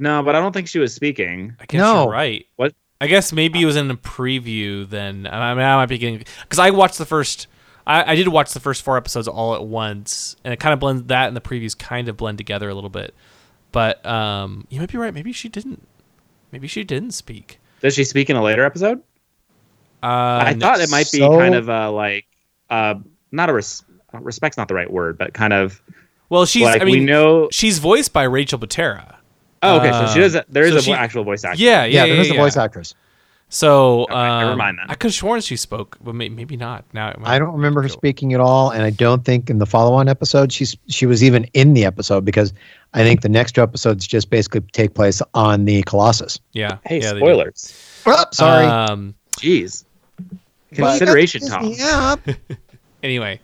No, 0.00 0.22
but 0.22 0.34
I 0.34 0.40
don't 0.40 0.52
think 0.52 0.68
she 0.68 0.78
was 0.78 0.94
speaking. 0.94 1.54
I 1.60 1.66
guess 1.66 1.78
No. 1.78 2.02
you're 2.04 2.12
right. 2.12 2.46
What? 2.56 2.74
I 3.00 3.06
guess 3.08 3.32
maybe 3.32 3.60
it 3.60 3.66
was 3.66 3.76
in 3.76 3.90
a 3.90 3.96
preview. 3.96 4.88
Then 4.88 5.26
I 5.26 5.54
mean, 5.54 5.64
I 5.64 5.76
might 5.76 5.86
be 5.86 5.98
getting 5.98 6.24
because 6.42 6.58
I 6.58 6.70
watched 6.70 6.98
the 6.98 7.04
first. 7.06 7.46
I, 7.86 8.12
I 8.12 8.14
did 8.14 8.28
watch 8.28 8.52
the 8.52 8.60
first 8.60 8.82
four 8.82 8.96
episodes 8.96 9.26
all 9.28 9.54
at 9.54 9.64
once, 9.64 10.36
and 10.44 10.54
it 10.54 10.60
kind 10.60 10.72
of 10.72 10.78
blends 10.80 11.02
that 11.08 11.26
and 11.28 11.36
the 11.36 11.40
previews 11.40 11.76
kind 11.76 12.08
of 12.08 12.16
blend 12.16 12.38
together 12.38 12.68
a 12.68 12.74
little 12.74 12.90
bit. 12.90 13.12
But 13.72 14.04
um, 14.06 14.66
you 14.70 14.78
might 14.80 14.90
be 14.90 14.98
right. 14.98 15.12
Maybe 15.12 15.32
she 15.32 15.48
didn't. 15.48 15.86
Maybe 16.52 16.68
she 16.68 16.84
didn't 16.84 17.10
speak. 17.12 17.58
Does 17.80 17.94
she 17.94 18.04
speak 18.04 18.30
in 18.30 18.36
a 18.36 18.42
later 18.42 18.64
episode? 18.64 19.02
Uh, 20.02 20.06
I 20.46 20.52
no. 20.54 20.66
thought 20.66 20.80
it 20.80 20.90
might 20.90 21.10
be 21.12 21.18
so- 21.18 21.38
kind 21.38 21.54
of 21.54 21.68
uh, 21.68 21.90
like, 21.92 22.26
uh, 22.70 22.94
not 23.30 23.50
a 23.50 23.52
res- 23.52 23.84
respect's 24.20 24.56
not 24.58 24.68
the 24.68 24.74
right 24.74 24.90
word, 24.90 25.16
but 25.18 25.34
kind 25.34 25.52
of 25.52 25.80
Well, 26.28 26.44
she's. 26.46 26.64
like 26.64 26.82
I 26.82 26.84
mean, 26.84 27.00
we 27.00 27.04
know. 27.04 27.48
she's 27.50 27.78
voiced 27.78 28.12
by 28.12 28.24
Rachel 28.24 28.58
Butera. 28.58 29.16
Oh, 29.62 29.78
okay, 29.78 29.92
so 29.92 30.06
she 30.12 30.18
does. 30.20 30.34
A, 30.34 30.44
there 30.48 30.64
is 30.64 30.72
so 30.72 30.78
a 30.78 30.82
she- 30.82 30.92
actual 30.92 31.24
voice 31.24 31.44
actor. 31.44 31.62
Yeah, 31.62 31.84
Yeah, 31.84 31.84
yeah, 31.84 32.04
yeah. 32.04 32.10
there 32.10 32.18
was 32.18 32.28
yeah, 32.28 32.34
a 32.34 32.38
voice 32.38 32.56
actress. 32.56 32.94
So 33.48 34.04
Okay, 34.04 34.14
never 34.14 34.52
um, 34.52 34.58
mind 34.58 34.78
then. 34.78 34.86
I 34.88 34.94
could 34.94 35.08
have 35.10 35.14
sworn 35.14 35.40
she 35.42 35.56
spoke, 35.56 35.98
but 36.02 36.14
may- 36.14 36.30
maybe 36.30 36.56
not. 36.56 36.84
Now 36.94 37.12
I 37.22 37.38
don't 37.38 37.52
remember 37.52 37.82
her 37.82 37.88
Cool. 37.88 37.96
speaking 37.98 38.32
at 38.32 38.40
all, 38.40 38.70
and 38.70 38.82
I 38.82 38.88
don't 38.90 39.24
think 39.26 39.50
in 39.50 39.58
the 39.58 39.66
follow-on 39.66 40.08
episode 40.08 40.52
she's 40.52 40.74
she 40.88 41.04
was 41.06 41.22
even 41.22 41.44
in 41.52 41.74
the 41.74 41.84
episode 41.84 42.24
because 42.24 42.54
I 42.94 43.02
think 43.04 43.20
the 43.20 43.28
next 43.28 43.52
two 43.52 43.62
episodes 43.62 44.06
just 44.06 44.30
basically 44.30 44.62
take 44.72 44.94
place 44.94 45.20
on 45.34 45.66
the 45.66 45.82
Colossus. 45.82 46.40
Yeah. 46.52 46.78
Hey, 46.86 47.00
yeah, 47.02 47.10
spoilers. 47.10 48.02
Oh, 48.06 48.24
sorry, 48.32 48.64
Um, 48.66 49.14
Jeez. 49.32 49.84
Consideration, 50.74 51.40
Disney 51.42 51.76
Tom. 51.76 52.18
app. 52.26 52.28
anyway, 53.02 53.40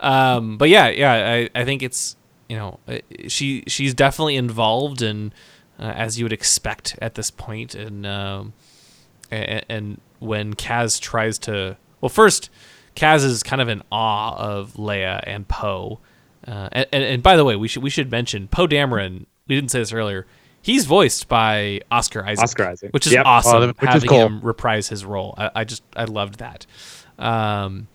um, 0.00 0.56
but 0.58 0.68
yeah, 0.68 0.88
yeah, 0.88 1.12
I, 1.54 1.60
I 1.60 1.64
think 1.64 1.82
it's 1.82 2.16
you 2.48 2.56
know 2.56 2.78
uh, 2.88 2.98
she 3.28 3.64
she's 3.66 3.94
definitely 3.94 4.36
involved 4.36 5.02
and 5.02 5.32
uh, 5.78 5.82
as 5.84 6.18
you 6.18 6.24
would 6.24 6.32
expect 6.32 6.98
at 7.00 7.14
this 7.14 7.30
point 7.30 7.74
and 7.74 8.04
um, 8.06 8.52
and, 9.30 9.64
and 9.68 10.00
when 10.18 10.54
Kaz 10.54 11.00
tries 11.00 11.38
to 11.40 11.76
well 12.00 12.08
first 12.08 12.50
Kaz 12.96 13.24
is 13.24 13.42
kind 13.42 13.62
of 13.62 13.68
in 13.68 13.82
awe 13.92 14.36
of 14.36 14.74
Leia 14.74 15.22
and 15.26 15.46
Poe 15.48 16.00
uh, 16.46 16.68
and, 16.72 16.86
and 16.92 17.04
and 17.04 17.22
by 17.22 17.36
the 17.36 17.44
way 17.44 17.54
we 17.56 17.68
should 17.68 17.82
we 17.82 17.90
should 17.90 18.10
mention 18.10 18.48
Poe 18.48 18.66
Dameron 18.66 19.26
we 19.46 19.54
didn't 19.54 19.70
say 19.70 19.78
this 19.78 19.92
earlier 19.92 20.26
he's 20.60 20.84
voiced 20.86 21.28
by 21.28 21.80
Oscar 21.90 22.26
Isaac 22.26 22.42
Oscar 22.42 22.64
Isaac. 22.66 22.90
which 22.92 23.06
is 23.06 23.12
Yep. 23.12 23.24
awesome 23.26 23.62
Oh, 23.62 23.66
which 23.68 23.76
is 23.82 23.88
having 23.94 24.08
cool. 24.08 24.26
him 24.26 24.40
reprise 24.40 24.88
his 24.88 25.04
role 25.04 25.34
I, 25.38 25.50
I 25.54 25.64
just 25.64 25.82
I 25.94 26.04
loved 26.04 26.40
that 26.40 26.66
um, 27.18 27.86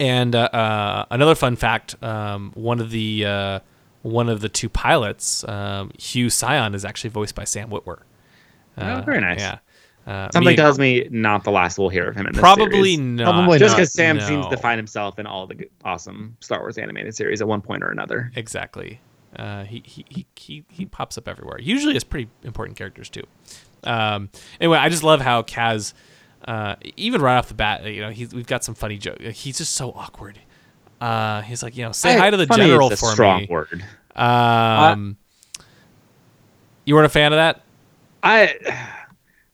and 0.00 0.34
uh, 0.34 0.40
uh, 0.52 1.04
another 1.10 1.34
fun 1.34 1.56
fact: 1.56 1.96
um, 2.02 2.52
one 2.54 2.80
of 2.80 2.90
the 2.90 3.24
uh, 3.26 3.60
one 4.02 4.28
of 4.28 4.40
the 4.40 4.48
two 4.48 4.68
pilots, 4.68 5.44
um, 5.48 5.90
Hugh 5.98 6.30
Scion, 6.30 6.74
is 6.74 6.84
actually 6.84 7.10
voiced 7.10 7.34
by 7.34 7.44
Sam 7.44 7.70
Witwer. 7.70 7.98
Uh, 8.76 9.00
Oh, 9.00 9.02
very 9.04 9.20
nice. 9.20 9.40
Yeah. 9.40 9.58
Uh, 10.04 10.28
Something 10.32 10.52
me- 10.52 10.56
tells 10.56 10.78
me 10.80 11.06
not 11.12 11.44
the 11.44 11.52
last 11.52 11.78
we'll 11.78 11.88
hear 11.88 12.08
of 12.08 12.16
him 12.16 12.26
in 12.26 12.32
this 12.32 12.40
probably 12.40 12.94
series. 12.94 12.98
not. 12.98 13.32
Probably 13.32 13.58
Just 13.60 13.72
not. 13.72 13.76
because 13.76 13.92
Sam 13.92 14.18
seems 14.20 14.46
to 14.48 14.56
find 14.56 14.76
himself 14.78 15.18
in 15.20 15.26
all 15.26 15.46
the 15.46 15.68
awesome 15.84 16.36
Star 16.40 16.58
Wars 16.58 16.76
animated 16.78 17.14
series 17.14 17.40
at 17.40 17.46
one 17.46 17.60
point 17.60 17.84
or 17.84 17.90
another. 17.90 18.32
exactly. 18.34 19.00
Uh, 19.36 19.62
he, 19.64 19.82
he, 19.86 20.04
he, 20.08 20.26
he, 20.34 20.64
he 20.68 20.86
pops 20.86 21.16
up 21.16 21.28
everywhere. 21.28 21.58
Usually, 21.60 21.94
as 21.96 22.02
pretty 22.04 22.28
important 22.42 22.76
characters 22.76 23.08
too. 23.08 23.22
Um, 23.84 24.28
anyway, 24.60 24.78
I 24.78 24.88
just 24.88 25.02
love 25.04 25.20
how 25.20 25.42
Kaz, 25.42 25.94
uh, 26.46 26.76
even 26.96 27.20
right 27.20 27.36
off 27.38 27.48
the 27.48 27.54
bat, 27.54 27.84
you 27.84 28.00
know, 28.00 28.10
he's, 28.10 28.32
we've 28.34 28.46
got 28.46 28.64
some 28.64 28.74
funny 28.74 28.98
jokes. 28.98 29.22
He's 29.40 29.58
just 29.58 29.74
so 29.74 29.90
awkward. 29.92 30.38
Uh, 31.00 31.42
he's 31.42 31.62
like, 31.62 31.76
you 31.76 31.84
know, 31.84 31.92
say 31.92 32.16
hi 32.16 32.30
to 32.30 32.36
the 32.36 32.46
Funny 32.46 32.62
is 32.64 32.68
general 32.68 32.92
a 32.92 32.96
for 32.96 33.10
strong 33.12 33.40
me. 33.42 33.46
word. 33.50 33.84
Um, 34.14 35.16
you 36.84 36.94
weren't 36.94 37.06
a 37.06 37.10
fan 37.10 37.32
of 37.32 37.36
that? 37.38 37.62
I 38.22 38.54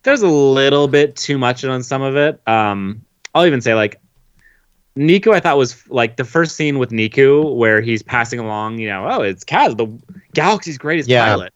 there's 0.03 0.23
a 0.23 0.29
little 0.29 0.89
bit 0.89 1.17
too 1.17 1.39
much 1.39 1.65
on 1.65 1.83
some 1.83 2.03
of 2.03 2.17
it. 2.17 2.41
Um, 2.47 3.03
I'll 3.35 3.47
even 3.47 3.61
say 3.61 3.75
like 3.75 4.01
Neeku. 4.97 5.33
I 5.33 5.41
thought 5.41 5.57
was 5.57 5.87
like 5.89 6.17
the 6.17 6.25
first 6.25 6.57
scene 6.57 6.79
with 6.79 6.91
Neeku 6.91 7.55
where 7.57 7.81
he's 7.81 8.03
passing 8.03 8.41
along. 8.41 8.79
You 8.79 8.89
know, 8.89 9.07
oh, 9.09 9.23
it's 9.23 9.45
Kaz, 9.45 9.77
the 9.77 9.87
galaxy's 10.35 10.77
greatest 10.79 11.09
Yeah. 11.09 11.25
pilot. 11.25 11.53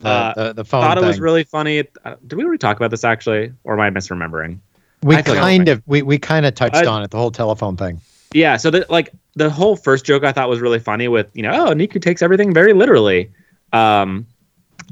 The, 0.00 0.08
Uh, 0.08 0.34
the, 0.34 0.52
the 0.54 0.64
phone 0.64 0.82
thought 0.82 0.98
it 0.98 1.04
was 1.04 1.20
really 1.20 1.44
funny. 1.44 1.84
Uh, 2.04 2.16
did 2.26 2.36
we 2.36 2.44
already 2.44 2.58
talk 2.58 2.76
about 2.76 2.90
this 2.90 3.04
actually, 3.04 3.52
or 3.64 3.74
am 3.74 3.80
I 3.80 3.90
misremembering? 3.90 4.58
We 5.02 5.16
I 5.16 5.22
kind 5.22 5.68
of 5.68 5.82
we, 5.86 6.02
we 6.02 6.18
kind 6.18 6.46
of 6.46 6.54
touched 6.54 6.74
I- 6.76 6.86
on 6.86 7.02
it 7.02 7.10
the 7.10 7.18
whole 7.18 7.30
telephone 7.30 7.76
thing 7.76 8.00
Yeah, 8.32 8.56
so 8.56 8.70
the 8.70 8.86
like 8.88 9.12
the 9.34 9.50
whole 9.50 9.76
first 9.76 10.04
joke 10.04 10.24
I 10.24 10.32
thought 10.32 10.48
was 10.48 10.60
really 10.60 10.78
funny 10.78 11.08
with 11.08 11.28
you 11.34 11.42
know 11.42 11.52
oh 11.52 11.74
Neeku 11.74 12.00
takes 12.00 12.22
everything 12.22 12.52
very 12.52 12.72
literally. 12.72 13.30
Um, 13.72 14.26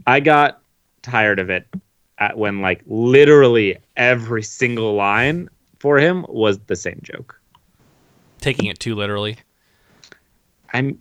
I 0.07 0.21
got 0.21 0.61
tired 1.03 1.39
of 1.39 1.51
it 1.51 1.67
at 2.19 2.37
when 2.37 2.61
like 2.61 2.83
literally 2.87 3.79
every 3.97 4.43
single 4.43 4.95
line 4.95 5.49
for 5.79 5.99
him 5.99 6.25
was 6.29 6.59
the 6.61 6.77
same 6.77 7.01
joke. 7.03 7.41
Taking 8.41 8.67
it 8.67 8.79
too 8.79 8.95
literally. 8.95 9.39
I'm 10.73 10.99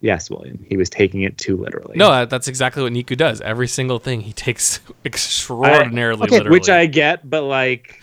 yes, 0.00 0.30
William. 0.30 0.64
He 0.68 0.76
was 0.76 0.90
taking 0.90 1.22
it 1.22 1.38
too 1.38 1.56
literally. 1.56 1.96
No, 1.96 2.10
uh, 2.10 2.24
that's 2.24 2.48
exactly 2.48 2.82
what 2.82 2.92
Neeku 2.92 3.16
does. 3.16 3.40
Every 3.40 3.68
single 3.68 3.98
thing 3.98 4.20
he 4.20 4.32
takes 4.32 4.80
extraordinarily 5.04 6.22
okay, 6.24 6.36
literally. 6.36 6.58
which 6.58 6.68
I 6.68 6.86
get, 6.86 7.28
but 7.28 7.42
like 7.42 8.02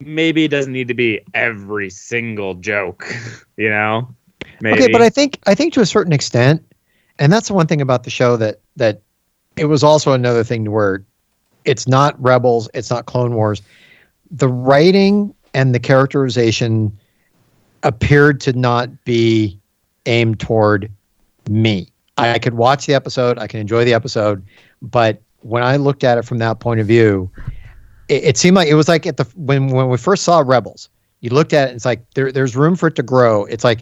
maybe 0.00 0.44
it 0.44 0.48
doesn't 0.48 0.72
need 0.72 0.88
to 0.88 0.94
be 0.94 1.20
every 1.34 1.90
single 1.90 2.54
joke. 2.54 3.06
You 3.56 3.70
know, 3.70 4.08
maybe. 4.60 4.82
Okay, 4.82 4.90
but 4.90 5.00
I 5.00 5.08
think 5.08 5.38
I 5.46 5.54
think 5.54 5.74
to 5.74 5.80
a 5.80 5.86
certain 5.86 6.12
extent, 6.12 6.60
and 7.20 7.32
that's 7.32 7.46
the 7.46 7.54
one 7.54 7.68
thing 7.68 7.80
about 7.80 8.02
the 8.02 8.10
show 8.10 8.36
that 8.36 8.58
that 8.74 9.00
it 9.56 9.66
was 9.66 9.84
also 9.84 10.12
another 10.12 10.42
thing 10.42 10.72
where 10.72 11.04
it's 11.64 11.86
not 11.86 12.20
Rebels, 12.20 12.68
it's 12.74 12.90
not 12.90 13.06
Clone 13.06 13.36
Wars. 13.36 13.62
The 14.32 14.48
writing 14.48 15.32
and 15.54 15.72
the 15.72 15.78
characterization 15.78 16.98
appeared 17.84 18.40
to 18.40 18.52
not 18.54 19.04
be 19.04 19.60
aimed 20.06 20.40
toward 20.40 20.90
me. 21.48 21.88
I 22.16 22.38
could 22.38 22.54
watch 22.54 22.86
the 22.86 22.94
episode, 22.94 23.38
I 23.38 23.46
can 23.48 23.58
enjoy 23.60 23.84
the 23.84 23.92
episode, 23.94 24.44
but 24.80 25.20
when 25.40 25.62
I 25.64 25.76
looked 25.76 26.04
at 26.04 26.16
it 26.16 26.24
from 26.24 26.38
that 26.38 26.60
point 26.60 26.78
of 26.80 26.86
view, 26.86 27.28
it, 28.08 28.24
it 28.24 28.36
seemed 28.36 28.56
like 28.56 28.68
it 28.68 28.74
was 28.74 28.88
like 28.88 29.04
at 29.06 29.16
the 29.16 29.24
when 29.34 29.68
when 29.68 29.88
we 29.88 29.96
first 29.96 30.22
saw 30.22 30.40
Rebels, 30.46 30.88
you 31.20 31.30
looked 31.30 31.52
at 31.52 31.66
it, 31.66 31.70
and 31.70 31.76
it's 31.76 31.84
like 31.84 32.08
there, 32.14 32.30
there's 32.30 32.54
room 32.54 32.76
for 32.76 32.86
it 32.86 32.94
to 32.96 33.02
grow. 33.02 33.44
It's 33.46 33.64
like 33.64 33.80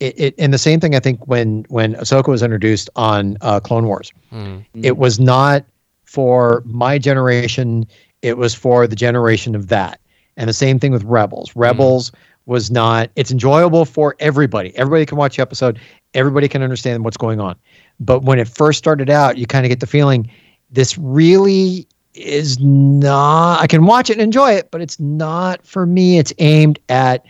it, 0.00 0.18
it 0.18 0.34
and 0.38 0.52
the 0.52 0.58
same 0.58 0.80
thing 0.80 0.94
I 0.94 1.00
think 1.00 1.26
when 1.26 1.66
when 1.68 1.94
Ahsoka 1.96 2.28
was 2.28 2.42
introduced 2.42 2.88
on 2.96 3.36
uh, 3.42 3.60
Clone 3.60 3.86
Wars, 3.86 4.12
Mm. 4.32 4.64
it 4.82 4.96
was 4.96 5.20
not 5.20 5.64
for 6.04 6.62
my 6.66 6.98
generation. 6.98 7.86
It 8.22 8.38
was 8.38 8.54
for 8.54 8.86
the 8.86 8.96
generation 8.96 9.54
of 9.54 9.68
that. 9.68 10.00
And 10.36 10.48
the 10.48 10.54
same 10.54 10.78
thing 10.80 10.90
with 10.90 11.04
Rebels. 11.04 11.54
Rebels 11.54 12.10
was 12.46 12.70
not. 12.70 13.10
It's 13.16 13.30
enjoyable 13.30 13.84
for 13.84 14.16
everybody. 14.20 14.76
Everybody 14.76 15.06
can 15.06 15.16
watch 15.18 15.36
the 15.36 15.42
episode. 15.42 15.78
Everybody 16.14 16.48
can 16.48 16.62
understand 16.62 17.04
what's 17.04 17.16
going 17.16 17.40
on. 17.40 17.56
But 18.00 18.22
when 18.22 18.38
it 18.38 18.48
first 18.48 18.78
started 18.78 19.08
out, 19.10 19.38
you 19.38 19.46
kind 19.46 19.64
of 19.64 19.70
get 19.70 19.80
the 19.80 19.86
feeling 19.86 20.30
this 20.70 20.98
really 20.98 21.86
is 22.14 22.58
not. 22.60 23.60
I 23.60 23.66
can 23.66 23.86
watch 23.86 24.10
it 24.10 24.14
and 24.14 24.22
enjoy 24.22 24.52
it, 24.52 24.70
but 24.70 24.80
it's 24.80 24.98
not 25.00 25.64
for 25.66 25.86
me. 25.86 26.18
It's 26.18 26.32
aimed 26.38 26.78
at 26.88 27.24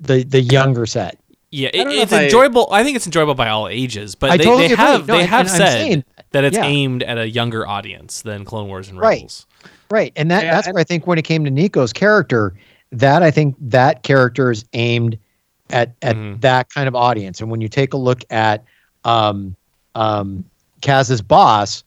the 0.00 0.24
the 0.24 0.40
younger 0.40 0.84
set. 0.86 1.18
yeah, 1.50 1.68
it, 1.72 1.86
it's 1.86 2.12
if 2.12 2.18
I- 2.18 2.24
enjoyable. 2.24 2.68
I 2.70 2.82
think 2.84 2.96
it's 2.96 3.06
enjoyable 3.06 3.34
by 3.34 3.48
all 3.48 3.68
ages, 3.68 4.14
but 4.14 4.30
I 4.30 4.36
they, 4.36 4.44
totally 4.44 4.68
they 4.68 4.74
have 4.74 5.06
No, 5.06 5.14
they 5.14 5.20
and- 5.22 5.30
have 5.30 5.48
said 5.50 5.68
saying- 5.68 6.04
that 6.32 6.44
it's 6.44 6.56
yeah. 6.56 6.64
aimed 6.64 7.02
at 7.04 7.16
a 7.18 7.26
younger 7.28 7.66
audience 7.66 8.20
than 8.22 8.44
Clone 8.44 8.68
Wars 8.68 8.88
and 8.90 8.98
Right. 8.98 9.14
Rebels. 9.18 9.46
Right. 9.90 10.12
And 10.16 10.30
that 10.30 10.44
Yeah, 10.44 10.54
that's 10.54 10.66
and- 10.66 10.74
where 10.74 10.80
I 10.80 10.84
think 10.84 11.06
when 11.06 11.16
it 11.18 11.22
came 11.22 11.44
to 11.44 11.50
Neeku's 11.50 11.92
character, 11.94 12.52
that 12.92 13.22
I 13.22 13.30
think 13.30 13.56
that 13.60 14.02
character 14.02 14.50
is 14.50 14.64
aimed 14.72 15.18
at 15.70 15.94
at 16.02 16.16
Mhm. 16.16 16.40
that 16.42 16.72
kind 16.72 16.88
of 16.88 16.94
audience. 16.94 17.40
And 17.40 17.50
when 17.50 17.60
you 17.60 17.68
take 17.68 17.92
a 17.92 17.96
look 17.96 18.22
at 18.30 18.64
um 19.04 19.54
um 19.94 20.44
Kaz's 20.80 21.20
boss, 21.22 21.82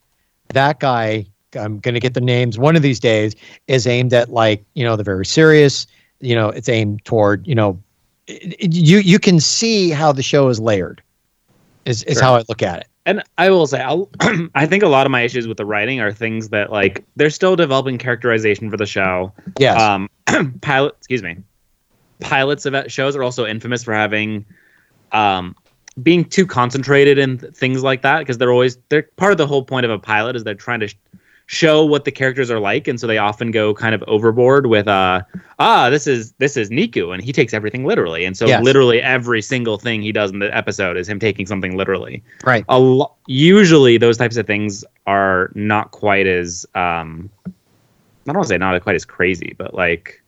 that 0.50 0.80
guy 0.80 1.26
I'm 1.56 1.80
gonna 1.80 2.00
get 2.00 2.14
the 2.14 2.22
names 2.22 2.60
one 2.60 2.76
of 2.76 2.82
these 2.82 3.00
days, 3.00 3.36
is 3.68 3.88
aimed 3.88 4.14
at 4.14 4.30
like, 4.32 4.64
you 4.74 4.84
know, 4.84 4.96
the 4.96 5.04
very 5.04 5.26
serious, 5.26 5.88
you 6.20 6.36
know, 6.36 6.50
it's 6.50 6.70
aimed 6.70 7.04
toward, 7.06 7.48
you 7.48 7.56
know, 7.56 7.80
you 8.28 9.00
you 9.00 9.18
can 9.20 9.40
see 9.40 9.90
how 9.90 10.12
the 10.12 10.22
show 10.22 10.50
is 10.50 10.60
layered. 10.60 11.02
Is 11.86 12.04
is 12.04 12.16
Sure. 12.16 12.24
how 12.24 12.36
I 12.36 12.44
look 12.50 12.62
at 12.62 12.82
it. 12.82 12.88
And 13.10 13.24
I 13.40 13.50
will 13.50 13.66
say, 13.66 13.82
I'll, 13.82 14.08
I 14.54 14.68
think 14.68 14.84
a 14.84 14.88
lot 14.88 15.08
of 15.08 15.12
my 15.12 15.22
issues 15.22 15.48
with 15.48 15.58
the 15.58 15.66
writing 15.66 16.00
are 16.00 16.14
things 16.14 16.50
that 16.50 16.72
like 16.72 17.04
they're 17.16 17.32
still 17.32 17.56
developing 17.56 17.98
characterization 17.98 18.70
for 18.70 18.78
the 18.78 18.86
show. 18.86 19.34
Yes. 19.58 19.82
Um, 19.82 20.10
pilot, 20.62 20.94
excuse 20.98 21.24
me, 21.24 21.38
pilots 22.20 22.68
of 22.68 22.92
shows 22.92 23.16
are 23.16 23.24
also 23.24 23.48
infamous 23.48 23.84
for 23.84 23.96
having, 23.96 24.46
um, 25.12 25.56
being 26.04 26.24
too 26.24 26.46
concentrated 26.46 27.18
in 27.18 27.40
th- 27.40 27.52
things 27.52 27.82
like 27.82 28.04
that 28.04 28.20
because 28.20 28.38
they're 28.38 28.54
always 28.54 28.78
they're 28.90 29.10
part 29.18 29.32
of 29.32 29.40
the 29.40 29.48
whole 29.48 29.64
point 29.64 29.86
of 29.86 29.92
a 29.92 29.98
pilot 29.98 30.36
is 30.36 30.44
they're 30.44 30.54
trying 30.54 30.80
to 30.80 30.88
sh- 30.88 30.96
show 31.52 31.84
what 31.84 32.06
the 32.06 32.12
characters 32.12 32.52
are 32.52 32.60
like, 32.60 32.88
and 32.88 33.00
so 33.00 33.08
they 33.08 33.18
often 33.18 33.50
go 33.50 33.74
kind 33.74 33.96
of 33.96 34.04
overboard 34.06 34.68
with 34.68 34.88
uh 34.88 35.20
ah 35.58 35.90
this 35.90 36.06
is 36.06 36.32
this 36.34 36.56
is 36.56 36.70
Neeku 36.70 37.12
and 37.12 37.24
he 37.24 37.34
takes 37.34 37.56
everything 37.56 37.86
literally, 37.86 38.24
and 38.24 38.38
so 38.38 38.46
Yes. 38.46 38.64
literally 38.64 39.02
every 39.02 39.42
single 39.42 39.80
thing 39.80 40.04
he 40.04 40.12
does 40.12 40.30
in 40.30 40.38
the 40.38 40.56
episode 40.56 40.96
is 40.96 41.10
him 41.10 41.18
taking 41.20 41.48
something 41.48 41.76
literally 41.76 42.22
right. 42.46 42.64
a 42.70 42.78
lo- 42.78 43.16
usually 43.26 43.98
those 43.98 44.16
types 44.16 44.38
of 44.38 44.46
things 44.46 44.86
are 45.08 45.52
not 45.56 45.90
quite 45.90 46.28
as 46.28 46.68
um 46.76 47.28
I 47.48 47.52
don't 48.28 48.36
want 48.36 48.44
to 48.44 48.50
say 48.50 48.58
not 48.60 48.80
quite 48.84 48.96
as 48.96 49.06
crazy, 49.06 49.56
but 49.58 49.74
like 49.74 50.22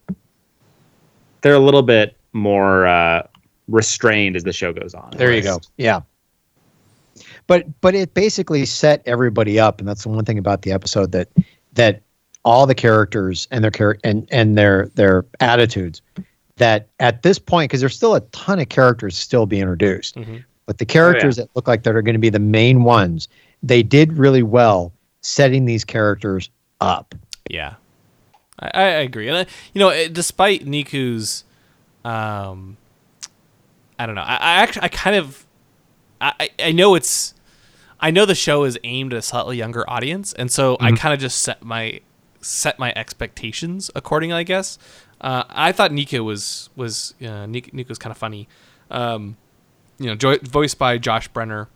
they're 1.42 1.54
a 1.54 1.60
little 1.60 1.84
bit 1.84 2.18
more 2.34 2.88
uh 2.88 3.28
restrained 3.68 4.36
as 4.36 4.44
the 4.44 4.52
show 4.54 4.74
goes 4.74 4.96
on. 4.96 5.12
There 5.16 5.32
you 5.32 5.44
go. 5.44 5.60
Yeah. 5.78 6.02
But 7.52 7.82
but 7.82 7.96
it 7.96 8.14
basically 8.14 8.66
set 8.66 9.02
everybody 9.06 9.60
up, 9.60 9.80
and 9.80 9.88
that's 9.90 10.04
the 10.04 10.10
one 10.10 10.24
thing 10.24 10.38
about 10.38 10.62
the 10.62 10.72
episode 10.72 11.12
that 11.12 11.28
that 11.74 12.02
all 12.46 12.66
the 12.66 12.74
characters 12.74 13.46
and 13.52 13.62
their 13.62 13.72
char- 13.72 13.98
and 14.06 14.26
and 14.32 14.58
their 14.58 14.88
their 14.96 15.26
attitudes 15.42 16.02
that 16.56 16.88
at 17.02 17.24
this 17.24 17.38
point 17.40 17.70
because 17.70 17.82
there's 17.82 17.94
still 17.96 18.16
a 18.16 18.22
ton 18.32 18.60
of 18.60 18.70
characters 18.70 19.18
still 19.18 19.46
being 19.46 19.64
introduced, 19.64 20.16
Mhm. 20.16 20.46
but 20.66 20.78
the 20.78 20.86
characters 20.86 21.36
that 21.36 21.50
look 21.54 21.68
like 21.68 21.84
that 21.84 21.94
are 21.94 22.02
going 22.02 22.14
to 22.16 22.20
be 22.20 22.30
the 22.30 22.40
main 22.40 22.84
ones, 22.86 23.28
they 23.62 23.84
did 23.84 24.14
really 24.14 24.44
well 24.44 24.94
setting 25.20 25.66
these 25.66 25.84
characters 25.84 26.50
up. 26.80 27.14
Yeah, 27.50 27.74
I, 28.60 28.70
I 28.70 28.84
agree. 29.04 29.28
And 29.28 29.40
I, 29.40 29.46
you 29.74 29.80
know, 29.80 29.90
it, 29.90 30.14
despite 30.14 30.66
Neeku's, 30.66 31.44
um, 32.06 32.78
I 34.00 34.06
don't 34.06 34.16
know. 34.16 34.22
I, 34.22 34.36
I 34.38 34.54
actually, 34.62 34.84
I 34.84 34.88
kind 34.88 35.16
of, 35.18 35.46
I- 36.22 36.50
I 36.60 36.72
know 36.72 36.96
it's, 36.96 37.34
I 38.02 38.12
know 38.12 38.26
the 38.26 38.36
show 38.36 38.64
is 38.64 38.80
aimed 38.84 39.14
at 39.14 39.20
a 39.20 39.22
slightly 39.22 39.58
younger 39.58 39.88
audience, 39.90 40.34
and 40.34 40.52
so 40.52 40.78
I 40.80 40.92
kind 40.94 41.14
of 41.14 41.20
just 41.20 41.40
set 41.40 41.64
my 41.64 42.02
set 42.42 42.80
my 42.80 42.92
expectations 42.96 43.92
accordingly. 43.96 44.36
I 44.36 44.44
guess. 44.44 44.78
Uh, 45.20 45.44
I 45.50 45.72
thought 45.72 45.92
Neeku 45.92 46.24
was 46.24 46.70
was 46.76 47.14
uh, 47.22 47.46
Neeku, 47.46 47.72
Neeku's 47.74 48.00
kind 48.00 48.12
of 48.12 48.18
funny. 48.18 48.48
Um, 48.90 49.38
you 50.00 50.08
know, 50.08 50.16
jo- 50.16 50.40
voiced 50.42 50.80
by 50.80 50.98
Josh 50.98 51.30
Brener. 51.32 51.68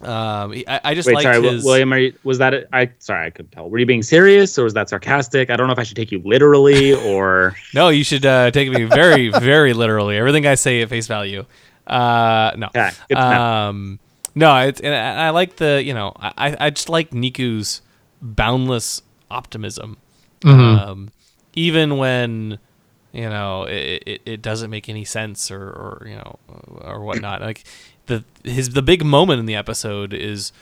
Um, 0.00 0.52
I, 0.68 0.80
I 0.84 0.94
just 0.94 1.06
Wait, 1.06 1.14
like 1.14 1.22
sorry, 1.22 1.42
his. 1.42 1.64
William. 1.64 1.92
Are 1.92 1.98
you, 1.98 2.14
was 2.24 2.38
that? 2.38 2.54
A, 2.54 2.68
I 2.72 2.90
sorry, 2.98 3.26
I 3.26 3.30
couldn't 3.30 3.52
tell. 3.52 3.70
Were 3.70 3.78
you 3.78 3.86
being 3.86 4.02
serious 4.02 4.58
or 4.58 4.64
was 4.64 4.74
that 4.74 4.88
sarcastic? 4.88 5.50
I 5.50 5.56
don't 5.56 5.66
know 5.66 5.72
if 5.72 5.78
I 5.78 5.84
should 5.84 5.96
take 5.96 6.12
you 6.12 6.20
literally 6.24 6.94
or. 7.06 7.56
No, 7.74 7.88
you 7.88 8.04
should 8.04 8.26
uh, 8.26 8.50
take 8.50 8.70
me 8.70 8.84
very, 8.84 9.28
very 9.28 9.72
literally. 9.72 10.16
Everything 10.16 10.46
I 10.46 10.56
say 10.56 10.82
at 10.82 10.88
face 10.88 11.06
value. 11.06 11.44
Uh, 11.86 12.52
no. 12.56 12.66
Okay, 12.66 12.90
good 13.08 13.14
to 13.14 13.30
know. 13.30 13.42
Um, 13.42 14.00
no, 14.38 14.56
it's, 14.58 14.80
and 14.80 14.94
I, 14.94 15.30
like 15.30 15.56
the, 15.56 15.82
you 15.84 15.92
know, 15.92 16.12
I, 16.16 16.56
I 16.58 16.70
just 16.70 16.88
like 16.88 17.10
Neeku's 17.10 17.82
boundless 18.22 19.02
optimism. 19.30 19.98
Um, 20.44 21.10
even 21.54 21.96
when, 21.96 22.58
you 23.12 23.28
know, 23.28 23.64
it, 23.64 24.02
it, 24.06 24.22
it 24.24 24.42
doesn't 24.42 24.70
make 24.70 24.88
any 24.88 25.04
sense 25.04 25.50
or, 25.50 25.62
or, 25.62 26.06
you 26.06 26.14
know, 26.14 26.38
or 26.80 27.00
whatnot. 27.00 27.40
Like 27.40 27.64
the, 28.06 28.24
his, 28.44 28.70
the 28.70 28.82
big 28.82 29.04
moment 29.04 29.40
in 29.40 29.46
the 29.46 29.56
episode 29.56 30.14
is, 30.14 30.52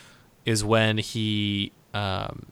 is 0.45 0.65
when 0.65 0.99
he, 0.99 1.73
um, 1.93 2.47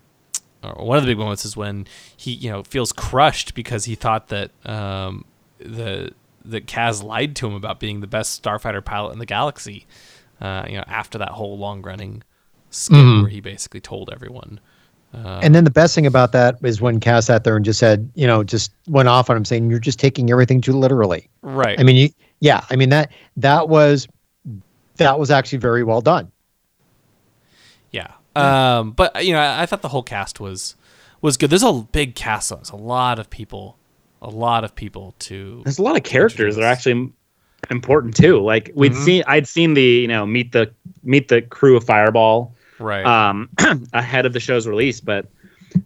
or 0.63 0.85
one 0.85 0.99
of 0.99 1.05
the 1.05 1.11
big 1.11 1.19
moments 1.19 1.45
is 1.45 1.57
when 1.57 1.87
he 2.17 2.33
you 2.33 2.51
know 2.51 2.63
feels 2.63 2.93
crushed 2.93 3.55
because 3.55 3.85
he 3.85 3.95
thought 3.95 4.29
that 4.29 4.51
um, 4.65 5.25
the 5.59 6.13
that 6.45 6.67
Kaz 6.67 7.03
lied 7.03 7.37
to 7.37 7.47
him 7.47 7.55
about 7.55 7.81
being 7.81 8.01
the 8.01 8.07
best 8.07 8.43
starfighter 8.43 8.85
pilot 8.85 9.13
in 9.13 9.19
the 9.19 9.27
galaxy. 9.27 9.87
Uh, 10.41 10.67
you 10.69 10.77
know, 10.77 10.85
after 10.87 11.19
that 11.19 11.31
whole 11.31 11.57
long 11.59 11.83
running 11.83 12.23
skit 12.71 12.97
where 12.97 13.29
he 13.29 13.41
basically 13.41 13.81
told 13.81 14.11
everyone. 14.13 14.61
And 15.13 15.55
then 15.55 15.63
the 15.63 15.71
best 15.71 15.95
thing 15.95 16.07
about 16.07 16.33
that 16.33 16.57
is 16.63 16.81
when 16.81 16.99
Kaz 16.99 17.27
sat 17.27 17.45
there 17.45 17.55
and 17.55 17.65
just 17.65 17.79
said, 17.79 18.11
you 18.15 18.27
know, 18.27 18.43
just 18.43 18.73
went 18.89 19.09
off 19.09 19.31
on 19.31 19.37
him 19.37 19.45
saying, 19.45 19.71
"You're 19.71 19.79
just 19.79 20.01
taking 20.01 20.31
everything 20.31 20.61
too 20.61 20.73
literally." 20.73 21.31
Right. 21.43 21.79
I 21.79 21.85
mean, 21.85 21.97
you, 21.97 22.09
yeah, 22.41 22.65
I 22.69 22.77
mean 22.77 22.89
that 22.89 23.13
that 23.37 23.69
was 23.69 24.09
that 24.97 25.19
was 25.19 25.31
actually 25.31 25.59
very 25.59 25.85
well 25.85 26.01
done. 26.01 26.33
Yeah. 27.93 28.11
Um, 28.35 28.91
but 28.91 29.25
you 29.25 29.33
know, 29.33 29.39
I, 29.39 29.63
I 29.63 29.67
thought 29.67 29.83
the 29.83 29.89
whole 29.89 30.03
cast 30.03 30.41
was 30.41 30.75
was 31.21 31.37
good. 31.37 31.51
There's 31.51 31.63
a 31.63 31.73
big 31.73 32.17
cast. 32.17 32.51
though. 32.51 32.57
There's 32.57 32.71
a 32.71 32.77
lot 32.77 33.19
of 33.19 33.31
people, 33.31 33.79
a 34.21 34.31
lot 34.31 34.65
of 34.65 34.75
people 34.75 35.15
to. 35.21 35.63
There's 35.65 35.79
a 35.79 35.83
lot 35.83 35.97
of 35.97 36.03
characters 36.03 36.57
that 36.57 36.63
are 36.63 36.67
actually 36.67 37.13
important 37.71 38.17
too. 38.17 38.41
Like 38.41 38.71
we'd 38.75 38.93
Mm-hmm. 38.93 39.03
seen, 39.05 39.23
I'd 39.27 39.47
seen 39.49 39.75
the 39.75 39.83
you 39.83 40.09
know 40.09 40.27
meet 40.27 40.53
the 40.53 40.71
meet 41.03 41.29
the 41.29 41.43
crew 41.43 41.77
of 41.77 41.85
Fireball 41.85 42.55
Right. 42.79 43.05
um, 43.07 43.49
ahead 43.93 44.27
of 44.27 44.33
the 44.33 44.41
show's 44.41 44.67
release, 44.67 45.01
but 45.01 45.27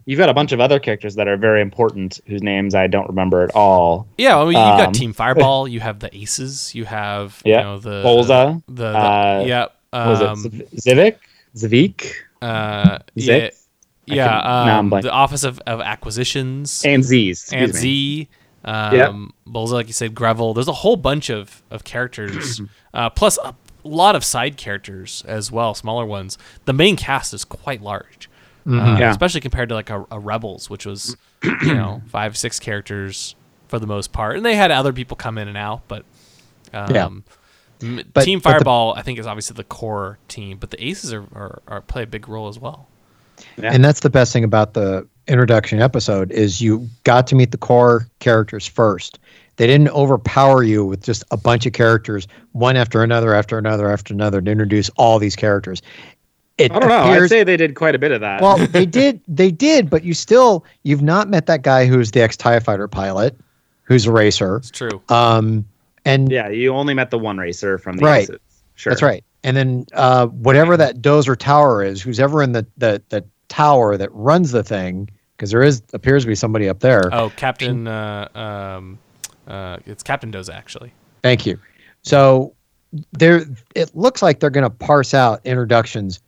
you've 0.05 0.17
got 0.19 0.29
a 0.29 0.33
bunch 0.33 0.51
of 0.51 0.59
other 0.59 0.79
characters 0.79 1.15
that 1.15 1.27
are 1.27 1.37
very 1.37 1.61
important 1.61 2.19
whose 2.27 2.41
names 2.43 2.73
I 2.75 2.87
don't 2.87 3.07
remember 3.07 3.43
at 3.43 3.51
all. 3.55 4.07
yeah. 4.17 4.37
I 4.37 4.41
mean, 4.41 4.49
you 4.49 4.53
got 4.55 4.87
um, 4.87 4.93
Team 4.93 5.13
Fireball. 5.21 5.67
You 5.67 5.79
have 5.79 5.99
the 5.99 6.15
Aces. 6.15 6.73
You 6.75 6.85
have 6.85 7.41
Yeah. 7.45 7.57
you 7.59 7.63
know 7.63 7.79
the 7.79 8.03
Bolza, 8.03 8.61
The, 8.67 8.73
the, 8.73 8.87
uh, 8.97 9.43
yeah. 9.45 9.65
Was 9.93 10.21
Um, 10.21 10.45
it 10.45 10.71
Zivik? 10.75 11.15
Zivik 11.55 12.11
uh, 12.41 12.99
yeah. 13.15 13.49
Yeah. 14.05 14.77
Um, 14.79 14.89
the 14.89 15.11
Office 15.11 15.43
of, 15.43 15.59
of 15.67 15.81
Acquisitions. 15.81 16.81
and 16.85 17.03
Z's. 17.03 17.49
and 17.53 17.71
me. 17.73 17.79
Z, 17.79 18.27
um, 18.65 18.93
Yep. 18.95 19.53
Bolza, 19.53 19.71
like 19.71 19.87
you 19.87 19.93
said, 19.93 20.13
Gravel. 20.15 20.53
There's 20.53 20.67
a 20.67 20.73
whole 20.73 20.95
bunch 20.97 21.29
of 21.29 21.61
of 21.71 21.83
characters, 21.83 22.61
uh, 22.93 23.09
plus 23.09 23.37
a 23.37 23.55
lot 23.83 24.15
of 24.15 24.23
side 24.23 24.57
characters 24.57 25.23
as 25.27 25.51
well, 25.51 25.73
smaller 25.73 26.05
ones. 26.05 26.37
The 26.65 26.73
main 26.73 26.95
cast 26.97 27.33
is 27.33 27.45
quite 27.45 27.81
large, 27.81 28.29
uh, 28.67 28.97
Yeah. 28.99 29.11
especially 29.11 29.41
compared 29.41 29.69
to 29.69 29.75
like 29.75 29.89
a, 29.89 30.05
a 30.11 30.19
Rebels, 30.19 30.69
which 30.69 30.85
was 30.85 31.15
you 31.43 31.73
know 31.73 32.01
five 32.07 32.37
six 32.37 32.59
characters 32.59 33.35
for 33.67 33.79
the 33.79 33.87
most 33.87 34.11
part, 34.11 34.35
and 34.35 34.45
they 34.45 34.55
had 34.55 34.71
other 34.71 34.91
people 34.93 35.15
come 35.17 35.37
in 35.37 35.47
and 35.47 35.57
out, 35.57 35.81
but. 35.87 36.03
Um, 36.73 36.93
Yeah. 36.93 37.09
But- 38.13 38.25
team 38.25 38.39
but 38.39 38.49
the- 38.49 38.55
Fireball, 38.55 38.93
I 38.97 39.03
think, 39.03 39.19
is 39.19 39.25
obviously 39.25 39.55
the 39.55 39.63
core 39.63 40.19
team, 40.27 40.57
but 40.57 40.69
the 40.69 40.85
Aces 40.85 41.13
are, 41.13 41.21
are, 41.33 41.61
are 41.67 41.79
play 41.81 42.03
a 42.03 42.07
big 42.07 42.27
role 42.27 42.49
as 42.49 42.59
well. 42.59 42.87
Yeah. 43.57 43.71
And 43.73 43.83
that's 43.85 44.01
the 44.01 44.09
best 44.09 44.33
thing 44.33 44.43
about 44.43 44.73
the 44.73 45.07
introduction 45.29 45.81
episode 45.81 46.31
is 46.31 46.61
you 46.61 46.87
got 47.03 47.27
to 47.27 47.35
meet 47.35 47.51
the 47.51 47.57
core 47.57 48.07
characters 48.19 48.65
first. 48.65 49.19
They 49.57 49.67
didn't 49.67 49.89
overpower 49.89 50.63
you 50.63 50.85
with 50.85 51.03
just 51.03 51.23
a 51.31 51.37
bunch 51.37 51.65
of 51.65 51.73
characters, 51.73 52.27
one 52.53 52.77
after 52.77 53.03
another, 53.03 53.33
after 53.33 53.57
another, 53.57 53.91
after 53.91 54.13
another, 54.13 54.41
to 54.41 54.51
introduce 54.51 54.89
all 54.91 55.19
these 55.19 55.35
characters. 55.35 55.81
It 56.57 56.71
I 56.71 56.79
don't 56.79 56.89
know. 56.89 56.95
I'd 56.95 57.29
say 57.29 57.43
they 57.43 57.57
did 57.57 57.75
quite 57.75 57.95
a 57.95 57.99
bit 57.99 58.11
of 58.11 58.21
that. 58.21 58.41
well, 58.41 58.57
they 58.67 58.85
did, 58.85 59.21
they 59.27 59.51
did, 59.51 59.89
but 59.89 60.03
you 60.03 60.13
still, 60.13 60.65
you've 60.83 61.01
not 61.01 61.29
met 61.29 61.45
that 61.47 61.61
guy 61.61 61.85
who's 61.85 62.11
the 62.11 62.21
ex 62.21 62.35
Tie 62.37 62.59
Fighter 62.59 62.87
pilot, 62.87 63.37
who's 63.83 64.05
a 64.05 64.11
racer. 64.11 64.57
It's 64.57 64.71
true. 64.71 65.01
Um, 65.09 65.65
and 66.05 66.31
yeah, 66.31 66.49
you 66.49 66.73
only 66.73 66.93
met 66.93 67.11
the 67.11 67.19
one 67.19 67.37
racer 67.37 67.77
from 67.77 67.97
the 67.97 68.05
Right. 68.05 68.23
Aces. 68.23 68.39
Sure. 68.75 68.91
That's 68.91 69.01
right. 69.01 69.23
And 69.43 69.57
then 69.57 69.85
uh, 69.93 70.27
whatever 70.27 70.77
that 70.77 71.01
dozer 71.01 71.35
tower 71.37 71.83
is, 71.83 72.01
who's 72.01 72.19
ever 72.19 72.41
in 72.41 72.53
the, 72.53 72.65
the, 72.77 73.01
the 73.09 73.25
tower 73.49 73.97
that 73.97 74.09
runs 74.13 74.51
the 74.51 74.63
thing, 74.63 75.09
because 75.39 75.51
there 75.51 75.63
is 75.63 75.81
appears 75.93 76.23
to 76.23 76.27
be 76.27 76.35
somebody 76.35 76.67
up 76.67 76.81
there. 76.81 77.03
Oh, 77.13 77.29
Captain. 77.37 77.87
Uh, 77.87 78.27
um, 78.35 78.99
uh, 79.47 79.77
it's 79.85 80.03
Captain 80.03 80.29
Doza 80.33 80.53
actually. 80.53 80.91
Thank 81.23 81.45
you. 81.45 81.57
So 82.01 82.53
there, 83.13 83.45
it 83.73 83.95
looks 83.95 84.21
like 84.21 84.41
they're 84.41 84.49
going 84.49 84.65
to 84.65 84.69
parse 84.69 85.13
out 85.13 85.39
introductions 85.45 86.19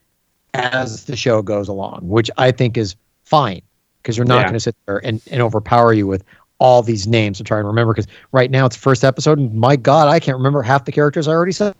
as 0.53 1.03
the 1.05 1.17
show 1.17 1.41
goes 1.41 1.67
along, 1.67 2.07
which 2.07 2.31
I 2.37 2.51
think 2.51 2.77
is 2.77 2.95
fine 3.25 3.61
because 4.01 4.15
you're 4.15 4.25
not 4.25 4.37
Yeah. 4.37 4.43
going 4.43 4.53
to 4.53 4.59
sit 4.61 4.75
there 4.85 5.05
and, 5.05 5.21
and 5.29 5.41
overpower 5.41 5.91
you 5.91 6.07
with 6.07 6.23
all 6.59 6.81
these 6.81 7.05
names 7.05 7.37
to 7.39 7.43
try 7.43 7.57
and 7.57 7.67
remember. 7.67 7.93
Because 7.93 8.07
right 8.31 8.49
now 8.49 8.65
it's 8.65 8.75
the 8.77 8.81
first 8.81 9.03
episode, 9.03 9.39
and 9.39 9.53
my 9.55 9.75
God, 9.75 10.07
I 10.07 10.19
can't 10.21 10.37
remember 10.37 10.61
half 10.61 10.85
the 10.85 10.91
characters 10.93 11.27
I 11.27 11.31
already 11.31 11.51
saw. 11.51 11.73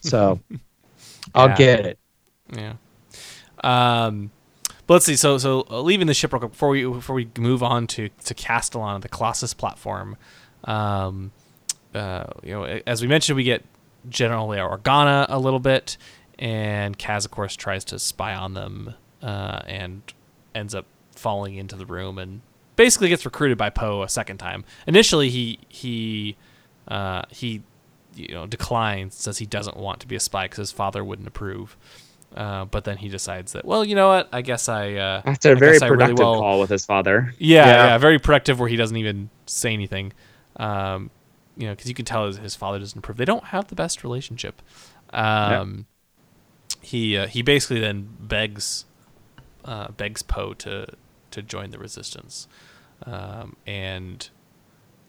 So 0.00 0.40
I'll 1.34 1.48
Yeah. 1.50 1.56
get 1.56 1.86
it. 1.86 1.98
Yeah. 2.56 2.72
Um, 3.62 4.30
but 4.86 4.94
let's 4.94 5.06
see. 5.06 5.16
So, 5.16 5.38
so 5.38 5.66
uh, 5.70 5.80
leaving 5.80 6.06
the 6.06 6.14
ship 6.14 6.32
real 6.32 6.40
quick 6.40 6.52
before 6.52 6.68
we 6.70 6.84
before 6.84 7.14
we 7.14 7.28
move 7.38 7.62
on 7.62 7.86
to 7.88 8.08
to 8.24 8.34
Castilon, 8.34 9.00
the 9.00 9.08
Colossus 9.08 9.54
platform. 9.54 10.16
Um, 10.64 11.32
uh, 11.94 12.24
you 12.42 12.52
know, 12.52 12.64
as 12.86 13.00
we 13.02 13.08
mentioned, 13.08 13.36
we 13.36 13.44
get 13.44 13.64
General 14.08 14.48
Organa 14.48 15.26
a 15.28 15.38
little 15.38 15.60
bit, 15.60 15.96
and 16.38 16.98
Kaz, 16.98 17.24
of 17.24 17.30
course, 17.30 17.54
tries 17.54 17.84
to 17.86 17.98
spy 17.98 18.34
on 18.34 18.54
them, 18.54 18.94
uh, 19.22 19.60
and 19.66 20.02
ends 20.54 20.74
up 20.74 20.86
falling 21.12 21.54
into 21.54 21.76
the 21.76 21.86
room 21.86 22.18
and 22.18 22.40
basically 22.76 23.08
gets 23.08 23.24
recruited 23.24 23.56
by 23.56 23.70
Poe 23.70 24.02
a 24.02 24.08
second 24.08 24.38
time. 24.38 24.64
Initially, 24.86 25.30
he 25.30 25.58
he 25.68 26.36
uh, 26.88 27.22
he 27.30 27.62
you 28.14 28.34
know 28.34 28.46
declines, 28.46 29.14
says 29.14 29.38
he 29.38 29.46
doesn't 29.46 29.76
want 29.76 30.00
to 30.00 30.06
be 30.06 30.16
a 30.16 30.20
spy 30.20 30.44
because 30.46 30.58
his 30.58 30.72
father 30.72 31.04
wouldn't 31.04 31.28
approve. 31.28 31.76
Uh, 32.34 32.64
but 32.64 32.82
then 32.84 32.96
he 32.96 33.08
decides 33.08 33.52
that, 33.52 33.64
well, 33.64 33.84
you 33.84 33.94
know 33.94 34.08
what? 34.08 34.28
I 34.32 34.42
guess 34.42 34.68
I. 34.68 34.94
Uh, 34.94 35.22
After 35.24 35.50
a 35.50 35.52
I 35.52 35.54
very 35.54 35.72
guess 35.74 35.82
I 35.82 35.86
really 35.86 35.98
productive 35.98 36.18
will- 36.26 36.40
call 36.40 36.58
with 36.60 36.70
his 36.70 36.84
father. 36.84 37.32
Yeah, 37.38 37.64
Yeah. 37.66 37.86
yeah, 37.86 37.98
very 37.98 38.18
productive 38.18 38.58
where 38.58 38.68
he 38.68 38.74
doesn't 38.76 38.96
even 38.96 39.30
say 39.46 39.72
anything. 39.72 40.12
Um, 40.56 41.10
you 41.56 41.66
know, 41.68 41.72
because 41.74 41.88
you 41.88 41.94
can 41.94 42.04
tell 42.04 42.26
his, 42.26 42.38
his 42.38 42.56
father 42.56 42.80
doesn't 42.80 42.98
approve. 42.98 43.16
They 43.18 43.24
don't 43.24 43.44
have 43.44 43.68
the 43.68 43.76
best 43.76 44.02
relationship. 44.02 44.60
Um, 45.12 45.86
He 46.80 47.16
uh, 47.16 47.26
he 47.28 47.40
basically 47.42 47.80
then 47.80 48.08
begs 48.20 48.84
uh, 49.64 49.88
begs 49.92 50.22
Poe 50.22 50.54
to 50.54 50.86
to 51.30 51.42
join 51.42 51.70
the 51.70 51.78
resistance, 51.78 52.46
um, 53.06 53.56
and 53.66 54.28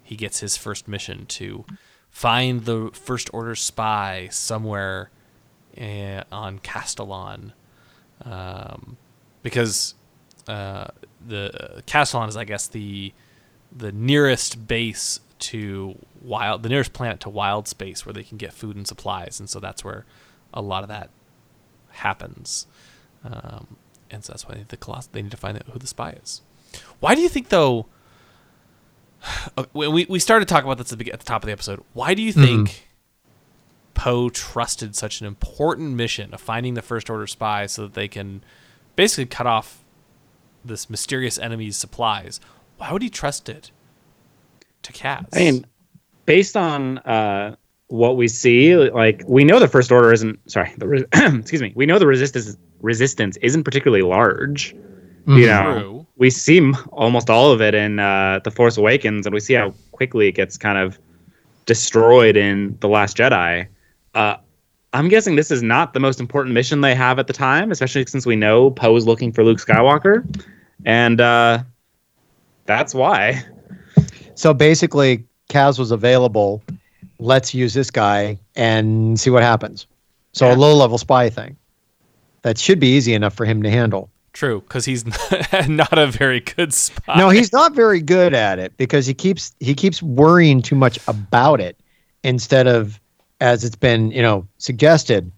he 0.04 0.16
gets 0.16 0.40
his 0.40 0.56
first 0.58 0.88
mission 0.88 1.26
to 1.26 1.66
find 2.10 2.66
the 2.66 2.92
First 2.94 3.30
Order 3.34 3.56
spy 3.56 4.28
somewhere 4.32 5.10
on 6.32 6.60
Castilon, 6.60 7.54
um, 8.24 8.98
because 9.44 9.96
uh, 10.48 10.88
the 11.26 11.84
Castilon 11.86 12.30
is, 12.30 12.38
I 12.38 12.44
guess, 12.46 12.68
the 12.68 13.14
the 13.76 13.92
nearest 13.92 14.68
base 14.68 15.20
to 15.38 15.98
wild, 16.22 16.64
the 16.64 16.70
nearest 16.70 16.94
planet 16.94 17.20
to 17.22 17.30
wild 17.30 17.68
space 17.68 18.06
where 18.06 18.14
they 18.14 18.24
can 18.24 18.38
get 18.38 18.54
food 18.54 18.76
and 18.76 18.88
supplies, 18.88 19.40
and 19.40 19.50
so 19.50 19.60
that's 19.60 19.84
where 19.84 20.06
a 20.54 20.62
lot 20.62 20.84
of 20.84 20.90
that 20.90 21.10
happens. 21.92 22.68
Um, 23.24 23.76
and 24.12 24.24
so 24.24 24.34
that's 24.34 24.48
why 24.48 24.64
the 24.68 24.78
Coloss- 24.78 25.10
they 25.12 25.22
need 25.22 25.32
to 25.32 25.38
find 25.38 25.58
out 25.58 25.64
who 25.72 25.80
the 25.80 25.88
spy 25.88 26.12
is. 26.12 26.42
Why 27.00 27.16
do 27.16 27.22
you 27.22 27.30
think, 27.30 27.50
though? 27.50 27.88
uh, 29.58 29.66
When 29.74 29.92
we 29.92 30.06
we 30.08 30.20
started 30.20 30.48
talking 30.48 30.68
about 30.68 30.78
this 30.78 30.94
at 30.94 31.00
the, 31.00 31.12
at 31.12 31.20
the 31.20 31.26
top 31.26 31.44
of 31.44 31.48
the 31.48 31.54
episode, 31.54 31.84
why 31.94 32.14
do 32.14 32.22
you 32.22 32.32
think 32.32 32.88
Poe 33.96 34.30
trusted 34.30 34.96
such 34.96 35.22
an 35.22 35.28
important 35.28 35.96
mission 35.96 36.34
of 36.34 36.42
finding 36.42 36.76
the 36.76 36.82
First 36.84 37.10
Order 37.10 37.26
spy 37.26 37.66
so 37.66 37.84
that 37.84 37.94
they 37.94 38.08
can 38.08 38.44
basically 38.96 39.26
cut 39.26 39.48
off 39.48 39.84
this 40.64 40.90
mysterious 40.90 41.40
enemy's 41.40 41.78
supplies? 41.78 42.40
Why 42.78 42.92
would 42.92 43.02
he 43.02 43.10
trust 43.10 43.50
it 43.50 43.72
to 44.84 44.94
Kaz? 44.94 45.28
I 45.34 45.40
mean, 45.40 45.66
based 46.26 46.56
on 46.58 47.00
uh, 47.00 47.56
what 47.88 48.18
we 48.18 48.28
see, 48.28 48.76
like 48.76 49.24
we 49.28 49.44
know 49.44 49.60
the 49.60 49.68
first 49.68 49.92
order 49.92 50.12
isn't. 50.12 50.40
Sorry, 50.52 50.74
the 50.78 50.88
re- 50.88 51.06
excuse 51.14 51.62
me. 51.62 51.72
We 51.76 51.86
know 51.86 51.98
the 51.98 52.08
resistance 52.08 52.58
resistance 52.82 53.38
isn't 53.38 53.64
particularly 53.64 54.04
large. 54.04 54.76
You 55.28 55.48
know, 55.48 56.08
we 56.18 56.30
see 56.30 56.72
almost 56.92 57.32
all 57.32 57.52
of 57.52 57.60
it 57.60 57.74
in 57.74 57.98
uh, 57.98 58.42
the 58.44 58.52
Force 58.52 58.78
Awakens, 58.78 59.26
and 59.26 59.34
we 59.34 59.40
see 59.40 59.56
how 59.56 59.74
quickly 59.92 60.28
it 60.28 60.34
gets 60.34 60.56
kind 60.56 60.78
of 60.78 61.00
destroyed 61.66 62.38
in 62.38 62.78
the 62.82 62.88
Last 62.88 63.18
Jedi. 63.18 63.68
Uh, 64.16 64.38
I'm 64.94 65.10
guessing 65.10 65.36
this 65.36 65.52
is 65.52 65.62
not 65.62 65.94
the 65.94 66.00
most 66.00 66.20
important 66.20 66.54
mission 66.54 66.82
they 66.82 66.96
have 66.96 67.20
at 67.20 67.28
the 67.28 67.34
time, 67.34 67.70
especially 67.72 68.06
since 68.06 68.26
we 68.26 68.36
know 68.38 68.72
Poe's 68.72 69.06
looking 69.06 69.32
for 69.34 69.44
Luke 69.44 69.58
Skywalker, 69.60 70.26
and 70.86 71.20
uh, 71.20 71.64
that's 72.66 72.94
why. 72.96 73.44
So 74.36 74.54
basically, 74.54 75.26
Kaz 75.50 75.78
was 75.78 75.92
available. 75.92 76.64
Let's 77.20 77.54
use 77.54 77.74
this 77.74 77.92
guy 77.92 78.40
and 78.56 79.20
see 79.20 79.30
what 79.30 79.44
happens. 79.44 79.86
So 80.34 80.48
Yeah. 80.48 80.56
a 80.56 80.58
low 80.58 80.76
level 80.76 80.98
spy 80.98 81.30
thing. 81.30 81.58
That 82.44 82.58
should 82.58 82.80
be 82.80 82.88
easy 82.88 83.14
enough 83.14 83.34
for 83.34 83.46
him 83.46 83.64
to 83.64 83.70
handle. 83.70 84.10
True, 84.34 84.62
because 84.62 84.86
he's 84.86 85.06
not 85.68 85.98
a 85.98 86.08
very 86.08 86.42
good 86.42 86.74
spy. 86.74 87.18
No, 87.18 87.30
he's 87.30 87.52
not 87.54 87.74
very 87.74 88.02
good 88.02 88.34
at 88.34 88.60
it 88.60 88.76
because 88.78 89.06
he 89.06 89.14
keeps 89.14 89.54
he 89.60 89.74
keeps 89.74 90.02
worrying 90.04 90.62
too 90.62 90.76
much 90.76 91.00
about 91.08 91.60
it 91.62 91.78
instead 92.24 92.68
of 92.68 93.00
as 93.42 93.64
it's 93.64 93.76
been, 93.76 94.12
you 94.12 94.22
know, 94.22 94.48
suggested, 94.58 95.32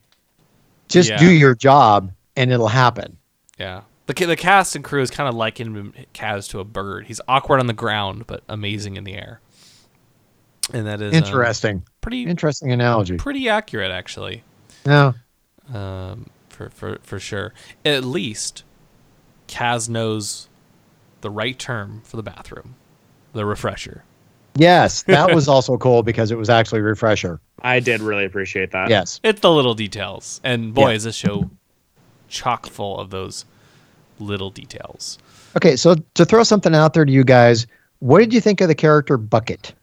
just 0.87 1.09
Yeah. 1.09 1.17
do 1.17 1.29
your 1.29 1.55
job 1.55 2.11
and 2.35 2.51
it'll 2.51 2.67
happen. 2.67 3.17
Yeah. 3.57 3.81
The, 4.05 4.13
the 4.13 4.35
cast 4.35 4.75
and 4.75 4.85
crew 4.85 5.01
is 5.01 5.11
kind 5.11 5.27
of 5.27 5.35
liking 5.35 5.93
Kaz 6.13 6.49
to 6.51 6.59
a 6.59 6.63
bird. 6.63 7.07
He's 7.07 7.19
awkward 7.27 7.59
on 7.59 7.67
the 7.67 7.73
ground, 7.73 8.25
but 8.27 8.41
amazing 8.47 8.95
in 8.95 9.03
the 9.03 9.15
air. 9.15 9.41
And 10.73 10.85
that 10.87 11.01
is 11.01 11.13
um, 11.13 11.17
Interesting. 11.23 11.83
pretty 12.01 12.23
Interesting 12.25 12.71
analogy. 12.71 13.17
pretty 13.17 13.49
accurate, 13.49 13.91
actually, 13.91 14.43
No. 14.85 15.13
um, 15.73 16.29
for, 16.49 16.69
for, 16.69 16.97
for 17.03 17.19
sure. 17.19 17.53
At 17.83 18.03
least 18.03 18.63
Kaz 19.47 19.89
knows 19.89 20.47
the 21.21 21.29
right 21.29 21.57
term 21.57 22.01
for 22.05 22.15
the 22.17 22.23
bathroom 22.23 22.75
the 23.33 23.45
refresher. 23.45 24.03
Yes, 24.57 25.03
that 25.03 25.33
was 25.33 25.47
also 25.55 25.77
cool 25.77 26.03
because 26.03 26.31
it 26.31 26.37
was 26.37 26.49
actually 26.49 26.81
refresher. 26.81 27.39
I 27.61 27.79
did 27.79 28.01
really 28.01 28.25
appreciate 28.25 28.71
that. 28.71 28.89
Yes. 28.89 29.19
It's 29.23 29.41
the 29.41 29.51
little 29.51 29.73
details. 29.73 30.41
And 30.43 30.73
boy, 30.73 30.89
Yeah. 30.89 30.95
is 30.95 31.03
this 31.03 31.15
show 31.15 31.49
chock 32.27 32.67
full 32.67 32.99
of 32.99 33.09
those 33.09 33.45
little 34.19 34.49
details. 34.49 35.17
Okay, 35.55 35.75
so 35.75 35.95
to 36.15 36.25
throw 36.25 36.43
something 36.43 36.75
out 36.75 36.93
there 36.93 37.05
to 37.05 37.11
you 37.11 37.23
guys, 37.23 37.67
what 37.99 38.19
did 38.19 38.33
you 38.33 38.41
think 38.41 38.61
of 38.61 38.67
the 38.67 38.75
character 38.75 39.17
Bucket? 39.17 39.73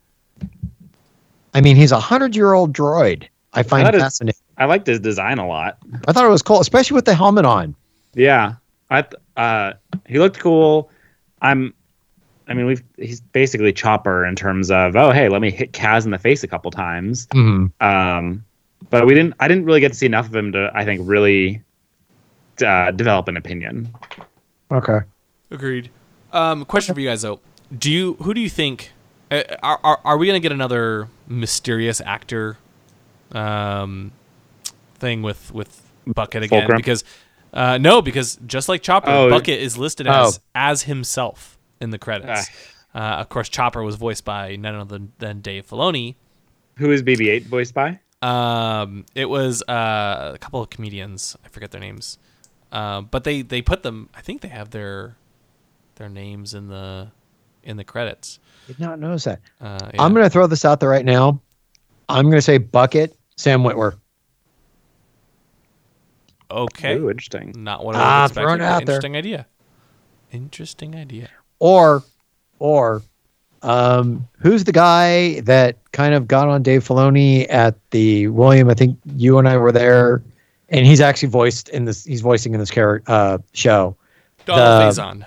I 1.55 1.61
mean, 1.61 1.77
he's 1.77 1.93
a 1.93 2.01
hundred 2.01 2.35
year 2.37 2.53
old 2.53 2.73
droid. 2.73 3.29
I 3.53 3.63
find 3.63 3.87
That 3.87 3.95
is- 3.95 4.03
fascinating. 4.03 4.41
I 4.57 4.67
liked 4.67 4.87
his 4.87 5.01
design 5.01 5.39
a 5.39 5.47
lot. 5.47 5.79
I 6.07 6.13
thought 6.13 6.25
it 6.25 6.29
was 6.31 6.43
cool, 6.43 6.61
especially 6.61 6.95
with 6.95 7.07
the 7.07 7.15
helmet 7.15 7.45
on. 7.45 7.75
Yeah, 8.15 8.55
I 8.91 9.03
th- 9.03 9.15
uh, 9.37 9.73
he 10.07 10.21
looked 10.21 10.39
cool. 10.39 10.91
I'm, 11.43 11.75
I 12.49 12.55
mean, 12.55 12.67
we've 12.67 12.83
he's 12.99 13.21
basically 13.21 13.73
Chopper 13.73 14.27
in 14.27 14.37
terms 14.37 14.71
of 14.71 14.97
oh 14.97 15.11
hey, 15.13 15.29
let 15.29 15.41
me 15.41 15.51
hit 15.51 15.73
Kaz 15.73 16.05
in 16.05 16.11
the 16.11 16.19
face 16.19 16.43
a 16.43 16.49
couple 16.49 16.71
times. 16.71 17.27
Um, 17.33 18.45
but 18.91 19.07
we 19.07 19.15
didn't. 19.15 19.35
I 19.41 19.49
didn't 19.49 19.65
really 19.65 19.81
get 19.81 19.93
to 19.93 19.99
see 19.99 20.07
enough 20.07 20.27
of 20.27 20.35
him 20.37 20.53
to 20.53 20.71
I 20.75 20.85
think 20.85 21.01
really 21.05 21.63
uh, 22.65 22.91
develop 22.91 23.29
an 23.29 23.37
opinion. 23.37 23.95
Okay. 24.71 24.99
Agreed. 25.51 25.91
Um, 26.33 26.65
question 26.67 26.95
for 26.95 27.01
you 27.01 27.09
guys 27.09 27.23
though: 27.23 27.41
Do 27.77 27.91
you 27.91 28.15
who 28.23 28.35
do 28.35 28.41
you 28.41 28.51
think 28.51 28.93
uh, 29.31 29.43
are 29.63 29.81
are, 29.83 30.01
are 30.05 30.19
we 30.19 30.27
gonna 30.27 30.41
get 30.41 30.53
another 30.53 31.09
mysterious 31.27 32.01
actor 32.03 32.59
um, 33.33 34.13
thing 34.97 35.23
with 35.23 35.53
with 35.55 35.81
Bucket 36.07 36.43
again? 36.43 36.61
Fulcrum? 36.61 36.77
Because 36.77 37.05
uh, 37.53 37.79
no, 37.79 38.03
because 38.03 38.39
just 38.47 38.69
like 38.69 38.83
Chopper, 38.83 39.11
Oh. 39.11 39.31
Bucket 39.31 39.61
is 39.61 39.79
listed 39.79 40.07
Oh. 40.07 40.25
as 40.27 40.41
as 40.55 40.83
himself 40.83 41.54
in 41.85 41.91
the 41.91 41.99
credits. 41.99 42.49
Uh, 42.95 42.99
of 43.21 43.29
course, 43.29 43.49
Chopper 43.49 43.83
was 43.83 43.97
voiced 43.97 44.25
by 44.25 44.57
none 44.57 44.75
other 44.75 45.01
than 45.19 45.41
Dave 45.41 45.67
Filoni. 45.69 46.17
Who 46.79 46.91
is 46.91 47.03
BB-8 47.03 47.43
voiced 47.45 47.75
by? 47.75 48.01
Um, 48.23 49.05
it 49.15 49.27
was 49.29 49.63
uh, 49.69 50.33
a 50.35 50.39
couple 50.39 50.61
of 50.63 50.71
comedians. 50.71 51.37
I 51.45 51.49
forget 51.49 51.71
their 51.71 51.81
names, 51.81 52.19
um, 52.73 53.09
but 53.11 53.23
they 53.25 53.43
they 53.43 53.61
put 53.63 53.83
them. 53.83 54.09
I 54.15 54.23
think 54.23 54.41
they 54.41 54.49
have 54.49 54.71
their 54.71 55.17
their 55.97 56.09
names 56.09 56.55
in 56.55 56.69
the 56.69 57.09
in 57.63 57.77
the 57.77 57.85
credits. 57.85 58.39
Did 58.67 58.81
not 58.81 58.99
notice 58.99 59.25
that. 59.25 59.41
Uh, 59.61 59.91
I'm 59.99 60.15
going 60.15 60.25
to 60.25 60.31
throw 60.31 60.47
this 60.47 60.65
out 60.65 60.81
there 60.81 60.89
right 60.89 61.05
now. 61.05 61.41
I'm 62.09 62.25
going 62.27 62.37
to 62.39 62.43
say 62.43 62.57
Bucket, 62.59 63.15
Sam 63.37 63.63
Witwer. 63.63 63.99
okay. 66.51 66.97
Ooh, 66.97 67.11
interesting. 67.11 67.53
Not 67.57 67.85
what 67.85 67.97
I 67.97 68.01
Ah, 68.01 68.23
was 68.23 68.31
expecting. 68.31 68.45
throwing 68.45 68.61
it 68.61 68.65
there. 68.65 68.81
Interesting 68.81 69.17
idea. 69.17 69.47
Interesting 70.33 70.95
idea. 70.95 71.31
Or, 71.65 72.03
or, 72.59 73.03
um, 73.63 74.29
who's 74.39 74.65
the 74.65 74.73
guy 74.73 75.41
that 75.41 75.79
kind 75.93 76.13
of 76.13 76.29
got 76.29 76.47
on 76.51 76.63
Dave 76.63 76.87
Filoni 76.87 77.47
at 77.49 77.75
the 77.91 78.29
William? 78.29 78.69
I 78.69 78.75
think 78.75 78.99
you 79.17 79.39
and 79.39 79.49
I 79.49 79.57
were 79.57 79.73
there, 79.73 80.23
and 80.69 80.85
he's 80.85 81.01
actually 81.01 81.31
voiced 81.31 81.71
in 81.71 81.87
this. 81.87 82.05
He's 82.05 82.21
voicing 82.21 82.53
in 82.53 82.61
this 82.61 82.71
character 82.71 83.11
uh, 83.11 83.39
show. 83.55 83.97
Donald 84.45 84.95
The- 84.95 85.01
Faison. 85.03 85.27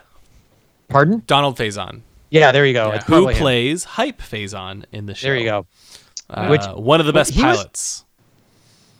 Pardon? 0.90 1.24
Donald 1.26 1.58
Faison. 1.58 2.02
Yeah, 2.30 2.52
there 2.52 2.68
you 2.68 2.74
go. 2.74 2.90
Yeah, 2.94 3.00
who 3.00 3.06
probably 3.06 3.34
him. 3.34 3.40
plays 3.42 3.84
Hype 3.84 4.22
Fazon 4.22 4.86
in 4.92 5.08
the 5.08 5.16
show? 5.16 5.30
There 5.30 5.38
you 5.38 5.46
go. 5.46 5.66
Uh, 6.30 6.50
Which- 6.50 6.66
one 6.76 7.00
of 7.00 7.08
the 7.08 7.14
best 7.14 7.32
he 7.34 7.44
was- 7.44 7.58
pilots. 7.58 8.04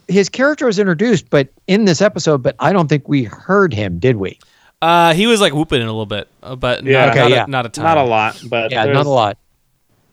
His 0.08 0.28
character 0.28 0.66
was 0.66 0.80
introduced, 0.80 1.30
but 1.30 1.50
in 1.68 1.84
this 1.84 2.00
episode, 2.02 2.42
but 2.42 2.56
I 2.58 2.72
don't 2.72 2.88
think 2.88 3.06
we 3.08 3.22
heard 3.24 3.72
him, 3.72 4.00
did 4.00 4.16
we? 4.16 4.38
Uh, 4.80 5.12
he 5.14 5.26
was 5.26 5.40
like 5.40 5.52
whooping 5.52 5.80
it 5.80 5.84
a 5.84 5.86
little 5.86 6.06
bit, 6.06 6.28
uh, 6.42 6.54
but 6.56 6.84
Yeah. 6.84 7.00
not, 7.06 7.08
Okay, 7.10 7.20
not, 7.20 7.30
yeah. 7.30 7.44
A, 7.44 7.48
not 7.48 7.66
a 7.66 7.68
ton. 7.68 7.84
Not 7.84 7.96
a 7.98 8.02
lot, 8.04 8.40
but 8.48 8.70
Yeah, 8.70 8.84
not 8.84 9.06
a 9.06 9.10
lot. 9.10 9.38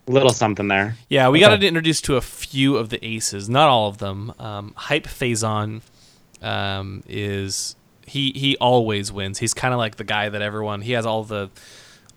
Little 0.07 0.29
something 0.31 0.67
there. 0.67 0.97
Yeah, 1.09 1.29
we 1.29 1.43
Okay. 1.43 1.55
got 1.55 1.63
introduced 1.63 2.05
to 2.05 2.15
a 2.15 2.21
few 2.21 2.77
of 2.77 2.89
the 2.89 3.03
aces, 3.05 3.49
not 3.49 3.69
all 3.69 3.87
of 3.87 3.97
them. 3.99 4.33
Um, 4.39 4.73
Hype 4.75 5.07
Fazon 5.07 5.81
um, 6.41 7.03
is 7.07 7.75
he 8.05 8.31
he 8.35 8.55
always 8.57 9.11
wins. 9.11 9.39
He's 9.39 9.53
kind 9.55 9.73
of 9.73 9.79
like 9.79 9.95
the 9.95 10.03
guy 10.03 10.29
that 10.29 10.41
everyone 10.41 10.81
he 10.81 10.91
has 10.91 11.05
all 11.07 11.23
the 11.23 11.49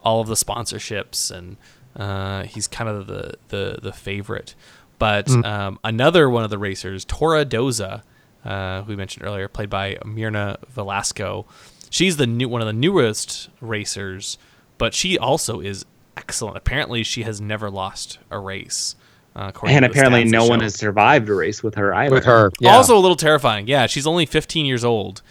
all 0.03 0.21
of 0.21 0.27
the 0.29 0.35
sponsorships 0.35 1.31
and 1.31 1.57
uh, 1.97 2.43
he's 2.45 2.67
kind 2.69 2.91
of 2.91 3.07
the 3.07 3.35
the 3.49 3.79
the 3.83 3.93
favorite. 3.93 4.55
But 4.99 5.31
um, 5.47 5.79
another 5.85 6.29
one 6.29 6.45
of 6.45 6.51
the 6.51 6.59
racers, 6.59 7.05
Torra 7.07 7.45
Doza, 7.47 8.03
uh, 8.45 8.83
who 8.83 8.91
we 8.91 8.97
mentioned 8.97 9.25
earlier, 9.25 9.49
played 9.49 9.71
by 9.71 9.97
Myrna 10.05 10.59
Velasco. 10.69 11.47
She's 11.91 12.17
the 12.17 12.27
new 12.27 12.49
one 12.49 12.61
of 12.61 12.67
the 12.67 12.73
newest 12.73 13.49
racers, 13.61 14.39
but 14.79 14.95
she 14.95 15.19
also 15.19 15.61
is 15.61 15.85
excellent. 16.17 16.57
Apparently, 16.57 17.03
she 17.03 17.23
has 17.23 17.41
never 17.41 17.71
lost 17.71 18.19
a 18.31 18.39
race. 18.39 18.97
Uh, 19.37 19.53
And 19.67 19.85
apparently, 19.85 20.25
no 20.25 20.47
one 20.47 20.61
has 20.61 20.75
survived 20.75 21.29
a 21.29 21.35
race 21.35 21.63
with 21.63 21.77
her 21.77 21.95
either. 21.95 22.15
With 22.15 22.25
her, 22.25 22.51
yeah. 22.61 22.75
Also, 22.75 22.97
a 22.97 22.99
little 22.99 23.17
terrifying. 23.17 23.69
Yeah, 23.69 23.87
she's 23.87 24.07
only 24.07 24.27
15 24.27 24.67
years 24.67 24.85
old, 24.85 25.23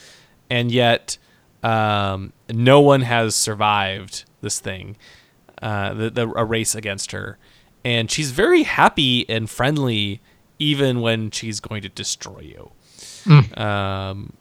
and 0.49 0.72
yet 0.72 1.18
um, 1.62 2.32
no 2.49 2.80
one 2.80 3.01
has 3.01 3.36
survived 3.36 4.24
this 4.41 4.60
thing, 4.62 4.95
uh, 5.62 5.93
the, 5.93 6.10
the 6.10 6.30
a 6.38 6.45
race 6.45 6.74
against 6.74 7.12
her, 7.12 7.38
and 7.84 8.10
she's 8.10 8.32
very 8.32 8.64
happy 8.64 9.28
and 9.30 9.49
friendly, 9.49 10.22
even 10.58 11.01
when 11.01 11.30
she's 11.32 11.60
going 11.60 11.82
to 11.82 11.89
destroy 11.89 12.39
you. 12.39 12.72
Um, 13.62 14.34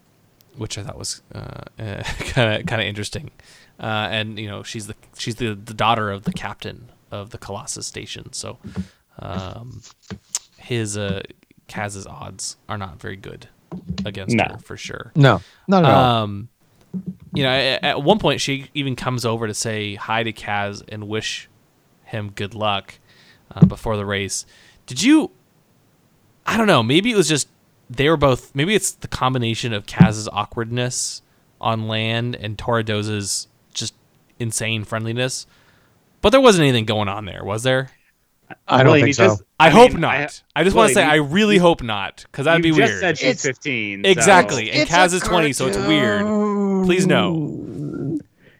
which 0.57 0.77
I 0.77 0.83
thought 0.83 0.97
was 0.97 1.21
kind 1.33 2.59
of 2.59 2.65
kind 2.65 2.81
of 2.81 2.87
interesting, 2.87 3.31
uh, 3.79 4.07
and 4.11 4.37
you 4.39 4.47
know 4.47 4.63
she's 4.63 4.87
the 4.87 4.95
she's 5.17 5.35
the, 5.35 5.53
the 5.55 5.73
daughter 5.73 6.11
of 6.11 6.23
the 6.23 6.33
captain 6.33 6.89
of 7.11 7.29
the 7.29 7.37
Colossus 7.37 7.87
station, 7.87 8.33
so 8.33 8.57
um, 9.19 9.81
his 10.57 10.97
uh, 10.97 11.21
Kaz's 11.67 12.05
odds 12.07 12.57
are 12.67 12.77
not 12.77 12.99
very 12.99 13.15
good 13.15 13.47
against 14.05 14.35
No. 14.35 14.45
her 14.51 14.57
for 14.59 14.77
sure. 14.77 15.11
no, 15.15 15.41
not 15.67 15.83
at 15.85 15.91
all. 15.91 16.23
Um, 16.23 16.49
you 17.33 17.43
know, 17.43 17.49
at, 17.49 17.83
at 17.83 18.03
one 18.03 18.17
point 18.19 18.41
she 18.41 18.69
even 18.73 18.95
comes 18.95 19.25
over 19.25 19.47
to 19.47 19.53
say 19.53 19.95
hi 19.95 20.23
to 20.23 20.31
Kaz 20.33 20.81
and 20.89 21.07
wish 21.07 21.49
him 22.05 22.31
good 22.31 22.53
luck 22.53 22.95
uh, 23.53 23.65
before 23.65 23.97
the 23.97 24.05
race. 24.05 24.45
Did 24.85 25.03
you? 25.03 25.31
I 26.45 26.55
don't 26.57 26.67
know. 26.67 26.81
Maybe 26.81 27.11
it 27.11 27.15
was 27.17 27.27
just 27.27 27.49
they 27.89 28.09
were 28.09 28.17
both. 28.17 28.53
Maybe 28.55 28.75
it's 28.75 28.91
the 28.91 29.07
combination 29.07 29.73
of 29.73 29.85
Kaz's 29.85 30.27
awkwardness 30.27 31.21
on 31.61 31.87
land 31.87 32.35
and 32.35 32.57
Torra 32.57 32.83
Doza's 32.83 33.47
just 33.73 33.93
insane 34.39 34.83
friendliness. 34.83 35.47
But 36.21 36.29
there 36.31 36.41
wasn't 36.41 36.63
anything 36.63 36.85
going 36.85 37.07
on 37.07 37.25
there, 37.25 37.43
was 37.43 37.63
there? 37.63 37.91
I 38.67 38.77
don't 38.77 38.87
William, 38.87 39.05
think 39.07 39.15
so. 39.15 39.25
just- 39.27 39.43
I, 39.59 39.67
I 39.67 39.69
hope 39.71 39.91
mean, 39.91 40.01
not. 40.01 40.15
I- 40.15 40.61
I, 40.61 40.63
just 40.63 40.75
want 40.75 40.89
to 40.89 40.93
say 40.93 41.01
William, 41.01 41.11
I 41.11 41.15
you- 41.15 41.23
really 41.33 41.57
hope 41.57 41.83
not, 41.83 42.23
because 42.31 42.45
that'd 42.45 42.63
you 42.63 42.73
be 42.73 42.77
just 42.79 42.91
weird. 42.91 42.99
said 43.01 43.17
she's 43.17 43.27
It's- 43.29 43.41
15. 43.43 44.03
so- 44.03 44.09
Exactly. 44.09 44.71
And 44.71 44.87
Kaz 44.89 45.13
is 45.13 45.21
20, 45.21 45.51
so 45.53 45.67
it's 45.67 45.77
weird. 45.77 46.21
Please 46.85 47.05
no. 47.07 47.33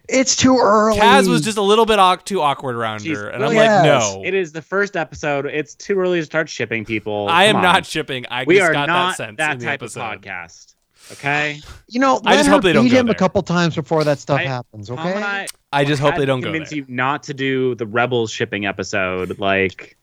It's 0.08 0.34
too 0.36 0.58
early. 0.58 0.98
Kaz 0.98 1.28
was 1.28 1.42
just 1.42 1.58
a 1.58 1.62
little 1.62 1.84
bit 1.84 1.98
au- 1.98 2.16
too 2.16 2.40
awkward 2.40 2.76
around 2.76 3.02
She's- 3.02 3.16
her, 3.16 3.28
and 3.28 3.44
I'm 3.44 3.52
Yes. 3.52 3.84
like, 4.14 4.14
no, 4.16 4.24
It 4.24 4.32
is 4.34 4.52
the 4.52 4.62
first 4.62 4.96
episode. 4.96 5.44
It's 5.46 5.74
too 5.74 5.98
early 6.00 6.20
to 6.20 6.24
start 6.24 6.48
shipping 6.48 6.84
people. 6.84 7.26
I 7.28 7.44
am 7.44 7.56
Come 7.56 7.62
not 7.62 7.86
shipping. 7.86 8.24
I 8.30 8.44
We 8.44 8.56
just 8.56 8.70
are 8.70 8.72
got 8.72 8.86
not 8.88 9.10
that 9.10 9.16
sense 9.16 9.36
that 9.36 9.52
in 9.52 9.58
the 9.58 9.64
type 9.66 9.82
of 9.82 9.90
podcast. 9.92 10.74
Okay. 11.12 11.60
You 11.90 12.00
know, 12.00 12.20
I 12.24 12.30
let 12.32 12.36
just 12.36 12.46
her 12.48 12.52
hope 12.52 12.62
they 12.62 12.72
don't 12.74 12.84
beat 12.84 12.92
him 12.92 13.06
there. 13.06 13.14
a 13.14 13.18
couple 13.18 13.42
times 13.42 13.74
before 13.74 14.04
that 14.04 14.18
stuff 14.18 14.40
I- 14.40 14.44
happens. 14.44 14.90
Okay. 14.90 15.00
I, 15.22 15.46
I 15.72 15.84
just 15.84 16.00
hope 16.02 16.16
they 16.16 16.26
don't 16.26 16.40
to 16.40 16.46
go 16.46 16.52
convince 16.52 16.70
there. 16.70 16.78
you 16.80 16.84
not 16.88 17.22
to 17.24 17.34
do 17.34 17.74
the 17.76 17.86
Rebels 17.86 18.30
shipping 18.30 18.66
episode. 18.66 19.38
Like, 19.38 19.96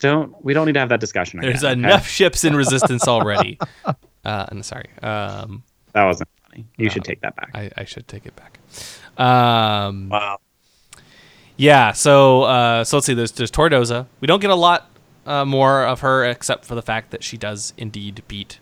don't 0.00 0.34
we 0.44 0.54
don't 0.54 0.66
need 0.66 0.72
to 0.74 0.80
have 0.80 0.88
that 0.90 1.00
discussion. 1.00 1.40
There's 1.40 1.62
again, 1.62 1.84
okay? 1.84 1.88
enough 1.94 2.06
ships 2.08 2.44
in 2.44 2.54
Resistance 2.56 3.06
already. 3.08 3.58
Uh, 3.84 3.92
I'm 4.24 4.62
sorry. 4.62 4.86
Um, 5.02 5.62
That 5.92 6.04
wasn't 6.04 6.28
funny. 6.48 6.66
You 6.76 6.86
No. 6.86 6.92
should 6.92 7.04
take 7.04 7.20
that 7.22 7.34
back. 7.36 7.50
I, 7.54 7.70
I 7.76 7.84
should 7.84 8.06
take 8.08 8.26
it 8.26 8.34
back. 8.36 8.58
Um, 9.18 10.08
wow. 10.08 10.38
Yeah, 11.56 11.92
so 11.92 12.42
uh, 12.44 12.84
so 12.84 12.96
let's 12.98 13.06
see. 13.06 13.14
There's 13.14 13.32
there's 13.32 13.50
Torra 13.50 13.70
Doza. 13.70 14.06
We 14.20 14.26
don't 14.26 14.40
get 14.40 14.50
a 14.50 14.54
lot 14.54 14.90
uh, 15.26 15.44
more 15.44 15.84
of 15.84 16.00
her 16.00 16.24
except 16.24 16.64
for 16.64 16.74
the 16.76 16.82
fact 16.82 17.10
that 17.10 17.24
she 17.24 17.36
does 17.36 17.72
indeed 17.76 18.22
beat 18.28 18.60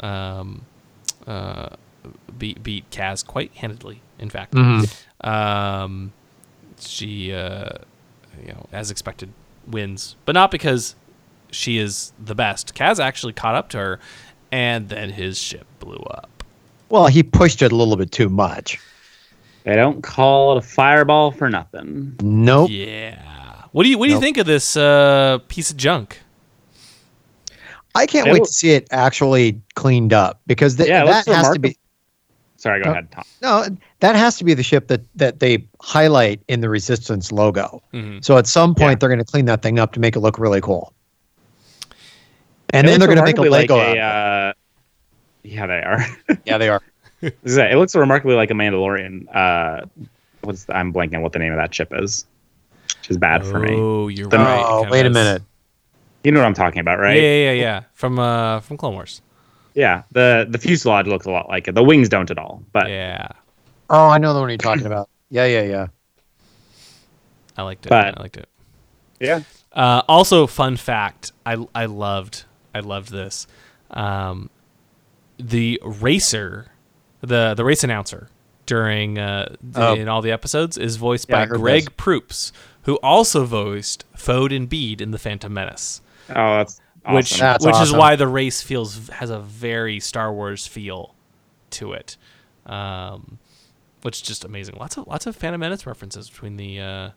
um, 0.00 0.66
uh, 1.26 1.70
beat 2.36 2.62
beat 2.62 2.90
Kaz 2.90 3.26
quite 3.26 3.52
handedly. 3.54 4.00
In 4.18 4.28
fact, 4.30 4.52
Mm-hmm. 4.54 5.28
um, 5.28 6.12
she 6.78 7.32
uh, 7.32 7.70
you 8.42 8.48
know 8.52 8.66
as 8.72 8.90
expected 8.90 9.30
wins, 9.66 10.16
but 10.26 10.32
not 10.32 10.50
because 10.50 10.96
she 11.50 11.78
is 11.78 12.12
the 12.22 12.34
best. 12.34 12.74
Kaz 12.74 12.98
actually 13.02 13.32
caught 13.32 13.54
up 13.54 13.70
to 13.70 13.78
her, 13.78 14.00
and 14.52 14.90
then 14.90 15.10
his 15.10 15.38
ship 15.38 15.66
blew 15.80 15.96
up. 16.10 16.44
Well, 16.90 17.06
he 17.06 17.22
pushed 17.22 17.62
it 17.62 17.72
a 17.72 17.74
little 17.74 17.96
bit 17.96 18.12
too 18.12 18.28
much. 18.28 18.78
They 19.64 19.76
don't 19.76 20.02
call 20.02 20.52
it 20.52 20.58
a 20.58 20.62
fireball 20.66 21.30
for 21.32 21.48
nothing. 21.50 22.16
Nope. 22.22 22.70
Yeah. 22.70 23.18
What 23.72 23.82
do 23.84 23.88
you 23.88 23.98
what 23.98 24.06
do 24.06 24.12
you 24.12 24.20
think 24.20 24.36
of 24.36 24.46
this 24.46 24.76
uh, 24.76 25.38
piece 25.48 25.70
of 25.70 25.76
junk? 25.76 26.20
I 27.96 28.06
can't 28.06 28.26
It 28.26 28.32
wait 28.32 28.40
will- 28.40 28.46
to 28.46 28.52
see 28.52 28.70
it 28.72 28.86
actually 28.90 29.60
cleaned 29.74 30.12
up 30.12 30.40
because 30.46 30.76
th- 30.76 30.88
Yeah, 30.88 31.04
that 31.04 31.26
looks 31.26 31.38
has 31.38 31.52
to 31.54 31.58
be 31.60 31.76
Sorry, 32.56 32.82
go 32.82 32.88
Oh. 32.88 32.92
ahead, 32.92 33.10
Tom. 33.10 33.24
no, 33.42 33.66
that 34.00 34.16
has 34.16 34.38
to 34.38 34.44
be 34.44 34.54
the 34.54 34.62
ship 34.62 34.88
that 34.88 35.02
that 35.16 35.40
they 35.40 35.66
highlight 35.82 36.40
in 36.48 36.60
the 36.60 36.68
Resistance 36.68 37.30
logo. 37.32 37.82
Mhm. 37.92 38.24
So 38.24 38.36
at 38.38 38.46
some 38.46 38.74
point 38.74 38.92
Yeah. 38.92 38.94
they're 39.00 39.08
going 39.08 39.18
to 39.18 39.24
clean 39.24 39.44
that 39.46 39.60
thing 39.62 39.78
up 39.78 39.92
to 39.94 40.00
make 40.00 40.16
it 40.16 40.20
look 40.20 40.38
really 40.38 40.60
cool. 40.60 40.92
And 42.70 42.86
It 42.86 42.90
then 42.90 43.00
they're 43.00 43.06
going 43.08 43.18
to 43.18 43.24
make 43.24 43.38
a 43.38 43.42
remarkably 43.42 43.76
Lego. 43.76 43.76
Like 43.76 43.98
out 43.98 44.16
a, 44.16 44.48
of 44.48 44.50
uh, 44.50 44.52
yeah, 45.42 45.66
they 45.66 45.82
are. 45.82 46.06
yeah, 46.46 46.58
they 46.58 46.68
are. 46.68 46.80
It 47.22 47.76
looks 47.76 47.94
remarkably 47.94 48.34
like 48.36 48.50
a 48.50 48.54
Mandalorian. 48.54 49.26
Uh, 49.34 49.86
what's 50.42 50.64
the, 50.64 50.76
I'm 50.76 50.92
blanking 50.92 51.14
on 51.16 51.22
what 51.22 51.32
the 51.32 51.38
name 51.38 51.52
of 51.52 51.58
that 51.58 51.74
ship 51.74 51.88
is, 51.92 52.26
which 52.98 53.10
is 53.10 53.16
bad 53.18 53.44
for 53.44 53.58
me. 53.58 53.74
Oh, 53.74 54.08
you're 54.08 54.28
The- 54.28 54.38
right. 54.38 54.58
It 54.60 54.64
Oh, 54.66 54.78
kinda 54.82 54.92
wait 54.92 55.06
a 55.06 55.10
minute. 55.10 55.42
You 56.22 56.32
know 56.32 56.40
what 56.40 56.46
I'm 56.46 56.54
talking 56.54 56.80
about, 56.80 56.98
right? 56.98 57.16
Yeah, 57.16 57.22
yeah, 57.22 57.52
yeah, 57.52 57.60
yeah. 57.60 57.80
From 57.92 58.18
uh, 58.18 58.60
from 58.60 58.76
Clone 58.78 58.94
Wars. 58.94 59.20
Yeah, 59.74 60.02
the 60.12 60.46
the 60.48 60.58
fuselage 60.58 61.06
looks 61.06 61.26
a 61.26 61.30
lot 61.30 61.48
like 61.48 61.68
it. 61.68 61.74
The 61.74 61.82
wings 61.82 62.08
don't 62.08 62.30
at 62.30 62.38
all, 62.38 62.62
but 62.72 62.88
Yeah, 62.88 63.28
Oh, 63.90 64.08
I 64.08 64.18
know 64.18 64.32
the 64.32 64.40
one 64.40 64.48
you're 64.48 64.56
talking 64.56 64.86
about. 64.86 65.08
Yeah, 65.30 65.44
yeah, 65.46 65.62
yeah. 65.62 65.86
I 67.56 67.62
liked 67.62 67.86
it. 67.86 67.88
But- 67.90 68.18
I 68.18 68.22
liked 68.22 68.36
it. 68.36 68.48
yeah, 69.20 69.40
Uh, 69.72 70.02
also, 70.08 70.46
fun 70.46 70.76
fact: 70.76 71.32
I 71.44 71.56
I 71.74 71.86
loved 71.86 72.44
I 72.74 72.80
loved 72.80 73.10
this. 73.10 73.46
Um, 73.90 74.48
the 75.38 75.80
racer, 75.84 76.68
the 77.24 77.54
the 77.54 77.64
race 77.64 77.82
announcer 77.84 78.28
during 78.66 79.18
uh, 79.18 79.54
the- 79.62 79.88
Oh. 79.88 79.94
in 79.94 80.08
all 80.08 80.22
the 80.22 80.30
episodes 80.32 80.78
is 80.78 80.96
voiced 80.96 81.28
Yeah, 81.28 81.44
by 81.46 81.56
Greg 81.56 81.84
this. 81.84 81.92
Proops, 81.96 82.52
who 82.82 82.96
also 83.02 83.44
voiced 83.44 84.04
Fode 84.16 84.54
and 84.56 84.68
Beed 84.68 85.00
in 85.00 85.10
the 85.10 85.18
Phantom 85.18 85.52
Menace. 85.52 86.00
oh, 86.30 86.34
that's 86.58 86.80
awesome. 87.04 87.14
which 87.14 87.38
That's 87.38 87.66
which 87.66 87.80
is 87.80 87.92
why 87.92 88.16
the 88.16 88.26
race 88.28 88.62
feels 88.62 89.08
has 89.08 89.28
a 89.30 89.40
very 89.40 90.00
Star 90.00 90.32
Wars 90.32 90.66
feel 90.66 91.14
to 91.70 91.92
it, 91.92 92.16
um, 92.66 93.38
which 94.02 94.16
is 94.16 94.22
just 94.22 94.44
amazing. 94.44 94.76
Lots 94.80 94.96
of 94.96 95.06
lots 95.06 95.26
of 95.26 95.36
Phantom 95.36 95.60
Menace 95.60 95.86
references 95.86 96.30
between 96.30 96.56
the 96.56 96.80
uh, 96.80 97.10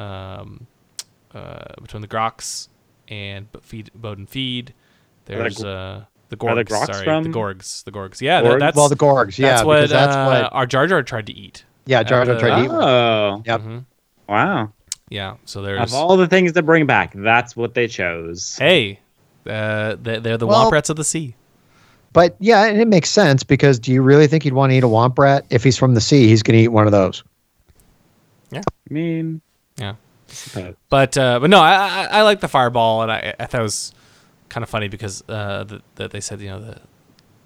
um, 0.00 0.66
uh, 1.34 1.74
between 1.80 2.02
the 2.02 2.08
Groks 2.08 2.68
and 3.08 3.50
B- 3.52 3.58
feed 3.62 3.90
Bowden 3.94 4.26
feed. 4.26 4.74
There's 5.26 5.58
Gr- 5.58 5.66
uh, 5.68 6.00
the 6.28 6.36
are 6.46 6.54
the 6.54 6.64
Gorgs. 6.64 6.68
Groks 6.68 6.86
sorry, 6.94 7.04
from- 7.04 7.22
the 7.24 7.30
Gorgs. 7.30 7.84
The 7.84 7.92
Gorgs. 7.92 8.20
Yeah, 8.20 8.42
Gorgs? 8.42 8.50
that, 8.52 8.58
that's 8.60 8.76
well, 8.76 8.88
the 8.88 8.96
Gorgs. 8.96 9.38
Yeah, 9.38 9.48
that's 9.50 9.64
what 9.64 9.76
because 9.76 9.90
that's 9.90 10.16
uh, 10.16 10.24
what. 10.42 10.52
our 10.52 10.66
Jar 10.66 10.86
Jar 10.86 11.02
tried 11.02 11.26
to 11.26 11.32
eat. 11.32 11.64
Yeah, 11.86 12.02
Jar 12.02 12.24
Jar 12.24 12.34
uh, 12.34 12.38
tried 12.38 12.56
to 12.58 12.64
eat. 12.64 12.68
one. 12.68 12.82
Oh, 12.82 13.42
Yep. 13.46 13.60
Mhm. 13.60 13.84
wow! 14.28 14.72
Yeah. 15.08 15.36
So 15.44 15.62
there's 15.62 15.80
Of 15.82 15.90
there's 15.90 15.94
all 15.94 16.16
the 16.16 16.26
things 16.26 16.52
to 16.52 16.62
bring 16.62 16.86
back, 16.86 17.12
that's 17.14 17.54
what 17.56 17.74
they 17.74 17.86
chose. 17.88 18.56
hey, 18.58 18.98
uh, 19.48 19.96
they- 20.02 20.18
they're 20.18 20.36
the 20.38 20.46
Well- 20.46 20.70
Womprats 20.70 20.90
of 20.90 20.96
the 20.96 21.04
sea. 21.04 21.34
But 22.12 22.34
yeah, 22.40 22.64
and 22.64 22.80
it 22.80 22.88
makes 22.88 23.10
sense 23.10 23.42
because 23.44 23.78
do 23.78 23.92
you 23.92 24.00
really 24.00 24.26
think 24.26 24.42
he'd 24.42 24.54
want 24.54 24.70
to 24.72 24.76
eat 24.76 24.82
a 24.84 24.88
womp 24.88 25.18
rat? 25.18 25.44
If 25.50 25.62
he's 25.62 25.76
from 25.76 25.92
the 25.94 26.00
sea, 26.00 26.26
he's 26.28 26.42
going 26.42 26.56
to 26.56 26.62
eat 26.64 26.68
one 26.68 26.86
of 26.86 26.92
those. 26.92 27.22
Yeah. 28.50 28.62
I 28.68 28.92
mean, 28.94 29.42
Yeah. 29.78 29.94
But 30.88 31.16
uh, 31.18 31.38
but 31.40 31.50
no, 31.50 31.60
I, 31.60 31.74
I 31.74 32.04
I 32.18 32.22
like 32.22 32.40
the 32.40 32.48
fireball, 32.48 33.02
and 33.02 33.12
I, 33.12 33.34
I 33.38 33.46
thought 33.46 33.60
it 33.60 33.64
was 33.64 33.92
kind 34.48 34.62
of 34.62 34.70
funny 34.70 34.88
because 34.88 35.22
uh, 35.28 35.64
that 35.64 35.82
that 35.96 36.10
they 36.10 36.20
said 36.20 36.40
you 36.40 36.48
know 36.48 36.60
the 36.60 36.80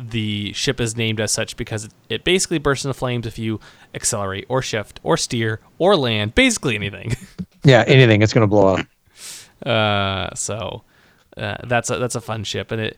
the 0.01 0.53
ship 0.55 0.80
is 0.80 0.96
named 0.96 1.20
as 1.20 1.30
such 1.30 1.57
because 1.57 1.84
it, 1.84 1.92
it 2.09 2.24
basically 2.24 2.59
bursts 2.59 2.84
into 2.84 2.94
flames 2.94 3.26
if 3.26 3.38
you 3.38 3.61
accelerate 3.94 4.46
or 4.48 4.62
shift 4.62 4.98
or 5.03 5.16
steer 5.16 5.61
or 5.78 5.94
land, 5.96 6.34
basically 6.34 6.74
anything. 6.74 7.14
Yeah, 7.62 7.84
anything, 7.86 8.22
it's 8.22 8.32
going 8.32 8.40
to 8.40 8.46
blow 8.46 8.76
up. 8.76 8.86
Uh, 9.66 10.34
so 10.34 10.82
uh, 11.36 11.59
that's 11.64 11.90
a 11.90 11.98
that's 11.98 12.14
a 12.14 12.22
fun 12.22 12.42
ship, 12.42 12.72
and 12.72 12.80
it 12.80 12.96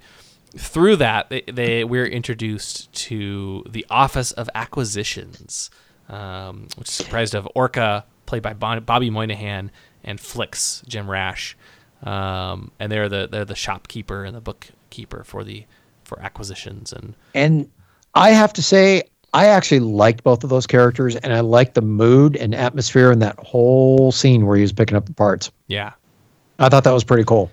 through 0.57 0.95
that 0.97 1.31
they, 1.31 1.43
they 1.53 1.83
we're 1.83 2.07
introduced 2.07 2.93
to 2.93 3.65
the 3.69 3.85
Office 3.91 4.31
of 4.31 4.49
Acquisitions, 4.55 5.69
um, 6.09 6.69
which 6.77 6.91
is 6.91 6.99
comprised 6.99 7.35
of 7.35 7.49
Orka, 7.57 8.05
played 8.27 8.43
by 8.43 8.53
Bobby 8.53 9.11
Moynihan, 9.11 9.73
and 10.05 10.21
Flix, 10.21 10.83
Jim 10.87 11.11
Rash, 11.11 11.57
um, 12.03 12.71
and 12.79 12.91
they're 12.91 13.09
the 13.09 13.29
they're 13.31 13.45
the 13.45 13.55
shopkeeper 13.55 14.25
and 14.25 14.37
the 14.37 14.41
bookkeeper 14.41 15.25
for 15.25 15.45
the 15.45 15.65
for 16.05 16.21
acquisitions 16.21 16.93
and 16.93 17.15
And 17.35 17.71
I 18.15 18.31
have 18.31 18.53
to 18.55 18.63
say, 18.63 19.05
I 19.33 19.47
actually 19.47 19.81
liked 19.81 20.23
both 20.23 20.45
of 20.45 20.51
those 20.51 20.67
characters, 20.67 21.17
and 21.17 21.33
I 21.33 21.41
liked 21.41 21.75
the 21.75 21.81
mood 21.81 22.37
and 22.37 22.55
atmosphere 22.55 23.11
in 23.11 23.21
that 23.21 23.39
whole 23.39 24.13
scene 24.13 24.45
where 24.47 24.57
he 24.57 24.63
was 24.63 24.73
picking 24.73 24.97
up 24.97 25.07
the 25.07 25.15
parts. 25.15 25.51
yeah. 25.69 25.93
I 26.59 26.69
thought 26.69 26.85
that 26.85 26.93
was 26.93 27.03
pretty 27.03 27.25
cool. 27.25 27.51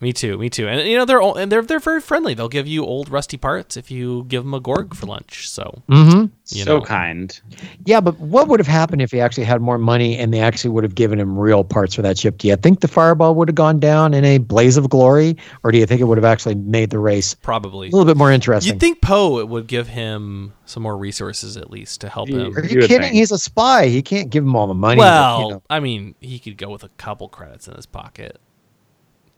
Me 0.00 0.12
too, 0.12 0.38
me 0.38 0.48
too, 0.48 0.68
and 0.68 0.88
you 0.88 0.96
know 0.96 1.04
they're 1.04 1.20
all, 1.20 1.34
and 1.36 1.50
they're 1.50 1.62
they're 1.62 1.80
very 1.80 2.00
friendly. 2.00 2.32
They'll 2.32 2.48
give 2.48 2.68
you 2.68 2.84
old 2.84 3.08
rusty 3.08 3.36
parts 3.36 3.76
if 3.76 3.90
you 3.90 4.24
give 4.28 4.44
them 4.44 4.54
a 4.54 4.60
gorg 4.60 4.94
for 4.94 5.06
lunch. 5.06 5.50
So 5.50 5.82
Mm-hmm. 5.88 6.26
you 6.56 6.62
so 6.64 6.78
know. 6.78 6.84
kind. 6.84 7.40
Yeah, 7.84 8.00
but 8.00 8.16
what 8.20 8.46
would 8.46 8.60
have 8.60 8.68
happened 8.68 9.02
if 9.02 9.10
he 9.10 9.20
actually 9.20 9.42
had 9.44 9.60
more 9.60 9.76
money 9.76 10.16
and 10.16 10.32
they 10.32 10.38
actually 10.38 10.70
would 10.70 10.84
have 10.84 10.94
given 10.94 11.18
him 11.18 11.36
real 11.36 11.64
parts 11.64 11.94
for 11.96 12.02
that 12.02 12.16
ship? 12.16 12.38
Do 12.38 12.46
you 12.46 12.54
think 12.54 12.78
the 12.78 12.86
fireball 12.86 13.34
would 13.34 13.48
have 13.48 13.56
gone 13.56 13.80
down 13.80 14.14
in 14.14 14.24
a 14.24 14.38
blaze 14.38 14.76
of 14.76 14.88
glory, 14.88 15.36
or 15.64 15.72
do 15.72 15.78
you 15.78 15.86
think 15.86 16.00
it 16.00 16.04
would 16.04 16.16
have 16.18 16.24
actually 16.24 16.54
made 16.54 16.90
the 16.90 17.00
race 17.00 17.34
probably 17.34 17.88
a 17.88 17.90
little 17.90 18.06
bit 18.06 18.16
more 18.16 18.30
interesting? 18.30 18.74
You'd 18.74 18.80
think 18.80 19.00
Poe 19.02 19.44
would 19.44 19.66
give 19.66 19.88
him 19.88 20.52
some 20.64 20.84
more 20.84 20.96
resources 20.96 21.56
at 21.56 21.70
least 21.70 22.00
to 22.02 22.08
help 22.08 22.28
You- 22.28 22.38
him. 22.38 22.56
Are 22.56 22.64
You 22.64 22.82
you 22.82 22.86
kidding? 22.86 23.00
think. 23.02 23.14
He's 23.14 23.32
a 23.32 23.38
spy. 23.38 23.88
He 23.88 24.02
can't 24.02 24.30
give 24.30 24.44
him 24.44 24.54
all 24.54 24.68
the 24.68 24.74
money. 24.74 24.98
but, 24.98 25.02
Well, 25.06 25.42
you 25.42 25.50
know. 25.54 25.62
I 25.68 25.80
mean, 25.80 26.14
he 26.20 26.38
could 26.38 26.56
go 26.56 26.70
with 26.70 26.84
a 26.84 26.88
couple 26.90 27.28
credits 27.28 27.66
in 27.66 27.74
his 27.74 27.86
pocket. 27.86 28.38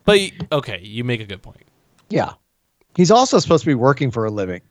But 0.05 0.21
okay, 0.51 0.81
you 0.83 1.05
make 1.05 1.21
a 1.21 1.27
good 1.27 1.43
point. 1.43 1.65
yeah. 2.09 2.33
He's 2.97 3.13
also 3.13 3.39
supposed 3.39 3.63
to 3.63 3.71
be 3.71 3.75
working 3.75 4.11
for 4.11 4.25
a 4.25 4.31
living. 4.33 4.63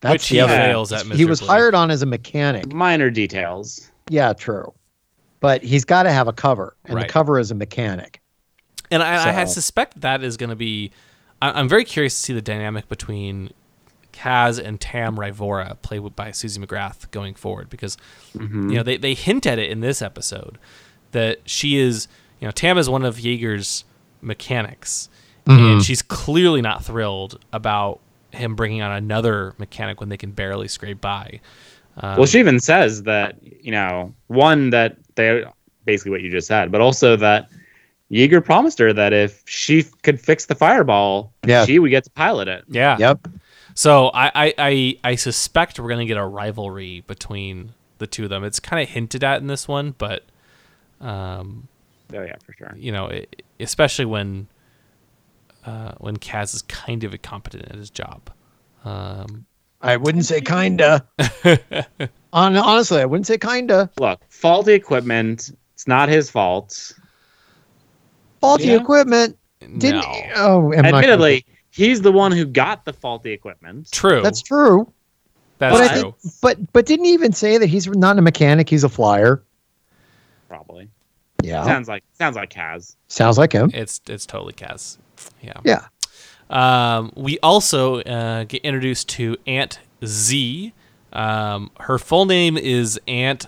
That's 0.00 0.14
Which 0.14 0.28
he 0.28 0.40
other- 0.40 0.52
fails 0.52 0.92
at 0.92 1.06
He 1.06 1.24
was 1.24 1.38
hired 1.38 1.76
on 1.76 1.92
as 1.92 2.02
a 2.02 2.06
mechanic. 2.06 2.72
Minor 2.72 3.08
details. 3.08 3.88
Yeah, 4.10 4.32
true. 4.32 4.74
But 5.38 5.62
he's 5.62 5.84
got 5.84 6.02
to 6.04 6.10
have 6.10 6.26
a 6.26 6.32
cover, 6.32 6.76
and 6.84 6.96
Right. 6.96 7.06
the 7.06 7.12
cover 7.12 7.38
is 7.38 7.52
a 7.52 7.54
mechanic. 7.54 8.20
And 8.90 9.02
I, 9.02 9.42
I 9.42 9.44
suspect 9.44 10.00
that 10.00 10.22
is 10.22 10.36
going 10.36 10.50
to 10.50 10.56
be. 10.56 10.90
I, 11.40 11.52
I'm 11.52 11.68
very 11.68 11.84
curious 11.84 12.14
to 12.14 12.20
see 12.20 12.32
the 12.32 12.42
dynamic 12.42 12.88
between 12.88 13.50
Kaz 14.12 14.58
and 14.62 14.80
Tam 14.80 15.16
Ryvora, 15.16 15.80
played 15.82 16.16
by 16.16 16.30
Suzie 16.30 16.58
McGrath, 16.64 17.10
going 17.10 17.34
forward 17.34 17.68
because 17.68 17.96
mm-hmm. 18.34 18.70
you 18.70 18.76
know 18.76 18.82
they, 18.82 18.96
they 18.96 19.14
hint 19.14 19.46
at 19.46 19.58
it 19.58 19.70
in 19.70 19.80
this 19.80 20.02
episode 20.02 20.58
that 21.12 21.40
she 21.44 21.76
is 21.78 22.08
you 22.40 22.46
know 22.46 22.52
Tam 22.52 22.78
is 22.78 22.88
one 22.88 23.04
of 23.04 23.16
Jaeger's 23.18 23.84
mechanics, 24.20 25.08
and 25.46 25.82
she's 25.82 26.02
clearly 26.02 26.60
not 26.60 26.84
thrilled 26.84 27.38
about 27.52 28.00
him 28.32 28.54
bringing 28.56 28.82
on 28.82 28.90
another 28.92 29.54
mechanic 29.58 30.00
when 30.00 30.08
they 30.08 30.16
can 30.16 30.32
barely 30.32 30.68
scrape 30.68 31.00
by. 31.00 31.40
Um, 31.98 32.16
well, 32.18 32.26
she 32.26 32.38
even 32.40 32.60
says 32.60 33.04
that 33.04 33.36
you 33.42 33.70
know 33.70 34.12
one 34.26 34.70
that 34.70 34.96
they 35.14 35.44
basically 35.84 36.10
what 36.10 36.20
you 36.22 36.30
just 36.30 36.46
said, 36.48 36.70
but 36.72 36.80
also 36.80 37.16
that 37.16 37.48
Yeager 38.10 38.44
promised 38.44 38.78
her 38.80 38.92
that 38.92 39.12
if 39.12 39.42
she 39.46 39.82
could 40.02 40.20
fix 40.20 40.46
the 40.46 40.54
fireball, 40.54 41.32
Yeah. 41.44 41.64
she 41.64 41.78
would 41.78 41.90
get 41.90 42.04
to 42.04 42.10
pilot 42.10 42.48
it. 42.48 42.64
yeah, 42.68 42.96
Yep. 42.98 43.28
So 43.74 44.08
I, 44.08 44.30
I, 44.34 44.54
I, 44.58 44.98
I 45.04 45.14
suspect 45.16 45.78
we're 45.78 45.88
gonna 45.88 46.06
get 46.06 46.16
a 46.16 46.24
rivalry 46.24 47.02
between 47.06 47.72
the 47.98 48.06
two 48.06 48.24
of 48.24 48.30
them. 48.30 48.42
It's 48.44 48.58
kind 48.60 48.82
of 48.82 48.88
hinted 48.88 49.22
at 49.24 49.40
in 49.40 49.46
this 49.48 49.66
one, 49.68 49.94
but 49.98 50.22
um, 51.00 51.68
Oh 52.14 52.22
yeah, 52.22 52.36
for 52.44 52.52
sure. 52.52 52.72
you 52.76 52.92
know, 52.92 53.06
it, 53.06 53.42
especially 53.60 54.04
when 54.04 54.46
uh, 55.64 55.92
when 55.98 56.16
Kaz 56.16 56.54
is 56.54 56.62
kind 56.62 57.02
of 57.04 57.12
incompetent 57.12 57.64
at 57.68 57.74
his 57.76 57.90
job. 57.90 58.30
Um, 58.84 59.44
I 59.82 59.96
wouldn't 59.96 60.24
say 60.24 60.40
kinda. 60.40 61.06
Hon- 62.32 62.56
honestly, 62.56 63.00
I 63.00 63.04
wouldn't 63.04 63.26
say 63.26 63.38
kinda. 63.38 63.90
Look, 63.98 64.20
faulty 64.28 64.72
equipment. 64.74 65.50
It's 65.74 65.88
not 65.88 66.08
his 66.08 66.30
fault. 66.30 66.92
Faulty 68.40 68.68
Yeah. 68.68 68.76
equipment. 68.80 69.36
Didn't 69.78 70.02
no. 70.02 70.22
oh 70.36 70.72
am 70.72 70.84
I- 70.84 70.88
Admittedly, 70.88 71.44
he's 71.70 72.02
the 72.02 72.12
one 72.12 72.30
who 72.32 72.44
got 72.44 72.84
the 72.84 72.92
faulty 72.92 73.32
equipment. 73.32 73.90
True. 73.90 74.22
that's 74.22 74.42
true. 74.42 74.90
That's 75.58 75.76
but 75.78 75.90
I 75.90 76.00
true. 76.00 76.14
think, 76.20 76.34
but 76.42 76.72
but 76.72 76.86
didn't 76.86 77.06
he 77.06 77.12
even 77.14 77.32
say 77.32 77.58
that 77.58 77.66
he's 77.66 77.88
not 77.88 78.18
a 78.18 78.22
mechanic, 78.22 78.68
he's 78.68 78.84
a 78.84 78.88
flyer. 78.88 79.42
Probably. 80.48 80.88
Yeah. 81.46 81.64
Sounds 81.64 81.88
like 81.88 82.02
sounds 82.12 82.36
like 82.36 82.50
Kaz. 82.50 82.96
Sounds 83.08 83.38
like 83.38 83.52
him. 83.52 83.70
It's 83.72 84.00
it's 84.08 84.26
totally 84.26 84.52
Kaz. 84.52 84.98
Yeah. 85.42 85.60
Yeah. 85.64 85.86
Um, 86.50 87.12
we 87.16 87.38
also 87.40 88.00
uh, 88.02 88.44
get 88.44 88.62
introduced 88.62 89.08
to 89.10 89.36
Aunt 89.46 89.80
Z. 90.04 90.72
Um, 91.12 91.70
her 91.80 91.98
full 91.98 92.26
name 92.26 92.56
is 92.56 93.00
Aunt, 93.08 93.46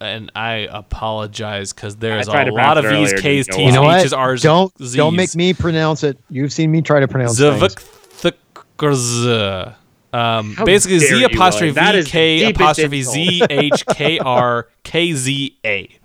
and 0.00 0.30
I 0.34 0.68
apologize 0.70 1.72
because 1.72 1.96
there's 1.96 2.26
a 2.28 2.30
lot 2.32 2.78
of 2.78 2.84
pronounce 2.84 3.12
V's, 3.12 3.20
K's, 3.20 3.46
T's, 3.46 3.56
You 3.56 3.72
know 3.72 3.82
what? 3.82 4.00
H's, 4.00 4.12
R's, 4.12 4.42
Don't 4.42 4.72
Z's. 4.78 4.94
don't 4.94 5.16
make 5.16 5.34
me 5.34 5.54
pronounce 5.54 6.02
it. 6.04 6.18
You've 6.30 6.52
seen 6.52 6.70
me 6.70 6.82
try 6.82 7.00
to 7.00 7.08
pronounce 7.08 7.38
things. 7.38 7.74
Zavukzh. 8.18 9.74
Um, 10.12 10.54
How 10.54 10.64
basically, 10.64 11.00
dare 11.00 11.08
Z 11.18 11.24
apostrophe 11.24 11.72
Willie? 11.72 11.74
That 11.74 11.92
V 11.94 11.98
is 11.98 12.08
K 12.08 12.50
apostrophe. 12.50 13.02
Z 13.02 13.42
H 13.50 13.86
K 13.86 14.18
R 14.20 14.68
K 14.84 15.12
Z 15.12 15.58
A. 15.64 15.98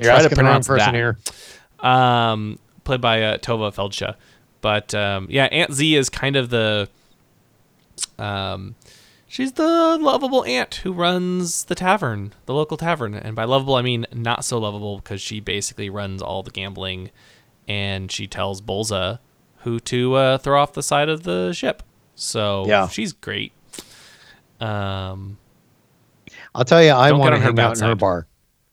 You're 0.00 0.10
Try 0.12 0.18
to 0.18 0.24
asking 0.24 0.36
the 0.38 0.42
wrong 0.44 0.62
pronounce 0.62 0.66
person 0.68 0.92
that. 0.92 0.94
here. 0.94 1.18
um, 1.80 2.58
played 2.84 3.00
by 3.00 3.22
uh, 3.22 3.38
Tova 3.38 3.74
Feldsha. 3.74 4.16
But 4.60 4.94
um, 4.94 5.26
yeah, 5.30 5.44
Aunt 5.46 5.72
Z 5.72 5.94
is 5.94 6.08
kind 6.08 6.36
of 6.36 6.50
the 6.50 6.88
um, 8.18 8.74
she's 9.28 9.52
the 9.52 9.98
lovable 10.00 10.44
aunt 10.44 10.76
who 10.76 10.92
runs 10.92 11.64
the 11.64 11.74
tavern, 11.74 12.32
the 12.46 12.54
local 12.54 12.76
tavern. 12.76 13.14
And 13.14 13.34
by 13.36 13.44
lovable, 13.44 13.74
I 13.74 13.82
mean 13.82 14.06
not 14.12 14.44
so 14.44 14.58
lovable 14.58 14.96
because 14.98 15.20
she 15.20 15.40
basically 15.40 15.88
runs 15.90 16.20
all 16.22 16.42
the 16.42 16.50
gambling, 16.50 17.10
and 17.68 18.10
she 18.10 18.26
tells 18.26 18.60
Bolza 18.60 19.18
who 19.64 19.78
to 19.80 20.14
uh, 20.14 20.38
throw 20.38 20.60
off 20.60 20.72
the 20.72 20.82
side 20.82 21.08
of 21.10 21.22
the 21.24 21.52
ship. 21.52 21.82
So 22.14 22.64
Yeah. 22.66 22.88
she's 22.88 23.12
great. 23.12 23.52
Um, 24.60 25.38
I'll 26.54 26.64
tell 26.64 26.82
you, 26.82 26.90
I 26.90 27.12
want 27.12 27.32
to 27.32 27.36
on 27.36 27.40
her 27.40 27.46
hang 27.48 27.54
bad 27.54 27.64
out 27.70 27.78
in 27.78 27.84
her 27.88 27.94
bar. 27.94 28.26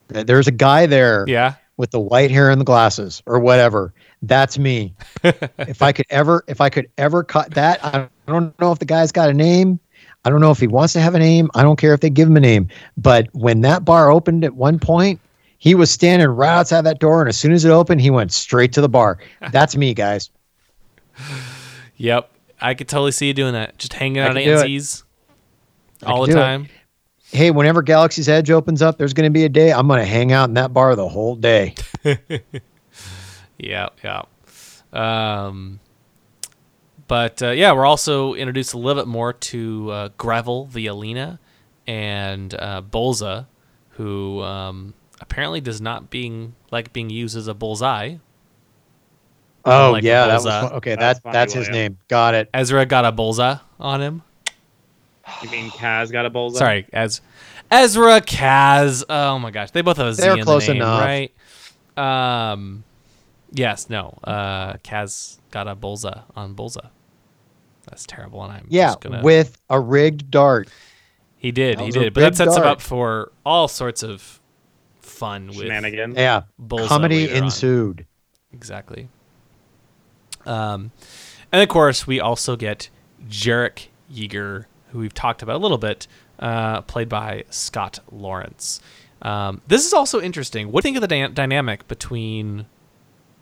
There's 0.08 0.47
a 0.47 0.51
guy 0.51 0.86
there 0.86 1.26
yeah, 1.28 1.55
with 1.78 1.91
the 1.91 1.99
white 1.99 2.32
hair 2.32 2.49
and 2.49 2.60
the 2.60 2.66
glasses 2.66 3.22
or 3.26 3.39
whatever. 3.39 3.93
That's 4.22 4.58
me. 4.58 4.95
if 5.24 5.82
I 5.82 5.91
could 5.91 6.05
ever, 6.10 6.43
if 6.47 6.62
I 6.62 6.70
could 6.70 6.89
ever 6.97 7.24
cut 7.24 7.53
that, 7.53 7.84
I 7.84 8.08
don't 8.28 8.58
know 8.60 8.72
if 8.72 8.80
the 8.80 8.86
guy's 8.86 9.12
got 9.12 9.30
a 9.30 9.34
name. 9.34 9.80
I 10.26 10.30
don't 10.30 10.41
know 10.41 10.51
if 10.51 10.60
he 10.60 10.68
wants 10.68 10.93
to 10.93 10.99
have 10.99 11.16
a 11.16 11.20
name. 11.20 11.49
I 11.55 11.64
don't 11.64 11.78
care 11.78 11.93
if 11.93 12.01
they 12.01 12.10
give 12.10 12.28
him 12.28 12.36
a 12.36 12.41
name. 12.41 12.68
But 12.97 13.28
when 13.34 13.62
that 13.62 13.86
bar 13.86 14.12
opened 14.12 14.43
at 14.43 14.55
one 14.55 14.80
point, 14.80 15.22
he 15.60 15.74
was 15.74 15.89
standing 15.89 16.28
right 16.28 16.49
outside 16.49 16.82
that 16.82 16.99
door, 16.99 17.22
and 17.22 17.30
as 17.30 17.38
soon 17.38 17.51
as 17.51 17.66
it 17.66 17.70
opened, 17.70 18.01
he 18.01 18.10
went 18.10 18.32
straight 18.32 18.74
to 18.74 18.82
the 18.82 18.89
bar. 18.89 19.20
That's 19.51 19.76
me, 19.76 19.93
guys. 19.93 20.30
yep. 21.97 22.30
I 22.60 22.74
could 22.74 22.88
totally 22.88 23.12
see 23.12 23.28
you 23.28 23.34
doing 23.34 23.53
that. 23.53 23.78
Just 23.78 23.93
hanging 23.93 24.20
out 24.20 24.32
at 24.32 24.34
could 24.36 24.43
do 24.43 24.51
Aunt 24.51 24.66
it. 24.66 24.68
Z's 24.68 25.03
all 26.05 26.26
the 26.26 26.34
time. 26.34 26.66
it. 26.66 26.72
Time. 27.32 27.38
Hey, 27.38 27.51
whenever 27.51 27.82
Galaxy's 27.82 28.30
Edge 28.30 28.49
opens 28.51 28.82
up, 28.82 28.97
there's 28.97 29.13
going 29.13 29.25
to 29.25 29.34
be 29.34 29.43
a 29.45 29.49
day 29.49 29.71
I'm 29.71 29.88
going 29.88 29.99
to 29.99 30.05
hang 30.05 30.32
out 30.32 30.49
in 30.49 30.55
that 30.55 30.73
bar 30.73 30.95
the 30.95 31.07
whole 31.07 31.36
day. 31.36 31.75
Yeah, 33.59 33.89
yeah. 34.03 34.21
Um, 34.93 35.80
but 37.07 37.41
uh, 37.41 37.49
yeah, 37.49 37.71
we're 37.73 37.86
also 37.88 38.34
introduced 38.36 38.73
a 38.73 38.78
little 38.78 39.01
bit 39.01 39.07
more 39.07 39.34
to 39.34 39.89
uh, 39.91 40.09
Gravel, 40.17 40.67
the 40.67 40.88
Alina, 40.88 41.39
and 41.88 42.53
uh, 42.53 42.82
Bolza, 42.88 43.47
who 43.91 44.41
um, 44.41 44.93
apparently 45.19 45.59
does 45.59 45.82
not 45.82 46.09
being 46.11 46.53
like 46.69 46.93
being 46.93 47.09
used 47.09 47.36
as 47.36 47.47
a 47.47 47.53
bullseye. 47.55 48.17
Oh 49.65 49.95
yeah, 49.95 50.28
that 50.28 50.43
was 50.43 50.71
okay. 50.73 50.95
That's 50.95 51.19
That 51.21 51.34
that's 51.34 51.53
his 51.53 51.67
William. 51.67 51.93
name. 51.93 51.97
Got 52.07 52.36
it. 52.36 52.49
Ezra 52.53 52.86
got 52.86 53.05
a 53.05 53.11
bullseye 53.11 53.55
on 53.80 54.01
him. 54.01 54.21
You 55.43 55.49
mean 55.49 55.69
Kaz 55.69 56.11
got 56.11 56.25
a 56.25 56.30
bullseye? 56.30 56.59
Sorry, 56.59 56.86
as 56.93 57.21
Ezra 57.69 58.21
Kaz. 58.21 59.03
Oh 59.09 59.38
my 59.39 59.51
gosh, 59.51 59.71
they 59.71 59.82
both 59.82 59.97
have 59.97 60.07
a 60.07 60.13
Z 60.13 60.21
They're 60.21 60.38
in 60.38 60.43
close 60.43 60.65
the 60.67 60.73
name, 60.73 60.82
enough. 60.82 61.01
right? 61.01 61.32
Um, 61.97 62.84
yes, 63.51 63.89
no. 63.89 64.17
Uh, 64.23 64.73
Kaz 64.78 65.38
got 65.51 65.67
a 65.67 65.75
bullseye 65.75 66.19
on 66.36 66.53
bullseye. 66.53 66.88
That's 67.89 68.05
terrible, 68.05 68.43
and 68.43 68.51
I'm 68.53 68.65
Yeah, 68.69 68.88
just 68.88 69.01
gonna. 69.01 69.21
with 69.23 69.57
a 69.69 69.80
rigged 69.80 70.30
dart. 70.32 70.69
He 71.38 71.51
did, 71.51 71.78
That 71.78 71.86
he 71.86 71.91
did. 71.91 72.13
But 72.13 72.21
that 72.21 72.30
big 72.32 72.38
sets 72.38 72.57
him 72.57 72.63
up 72.63 72.82
for 72.82 73.32
all 73.45 73.67
sorts 73.67 74.03
of 74.03 74.41
fun 75.01 75.47
with 75.47 75.57
Shenanigans. 75.57 76.15
Yeah, 76.17 76.43
Bullseye 76.59 76.88
comedy 76.88 77.28
later 77.28 77.38
on. 77.38 77.43
ensued. 77.45 78.05
exactly. 78.53 79.07
Um, 80.45 80.91
and 81.51 81.61
of 81.61 81.69
course, 81.69 82.07
we 82.07 82.19
also 82.19 82.55
get 82.55 82.89
Jarek 83.30 83.88
Yeager, 84.11 84.65
who 84.98 85.02
we've 85.02 85.14
talked 85.14 85.43
about 85.43 85.56
a 85.56 85.60
little 85.60 85.78
bit, 85.78 86.08
uh, 86.39 86.82
played 86.82 87.08
by 87.08 87.43
Scott 87.52 88.00
Lawrence. 88.12 88.82
Um, 89.22 89.62
this 89.68 89.86
is 89.86 89.93
also 89.93 90.20
interesting. 90.20 90.72
What 90.72 90.84
do 90.84 90.89
you 90.89 90.93
think 90.93 91.04
of 91.04 91.08
the 91.10 91.16
dy- 91.28 91.34
dynamic 91.34 91.88
between 91.88 92.66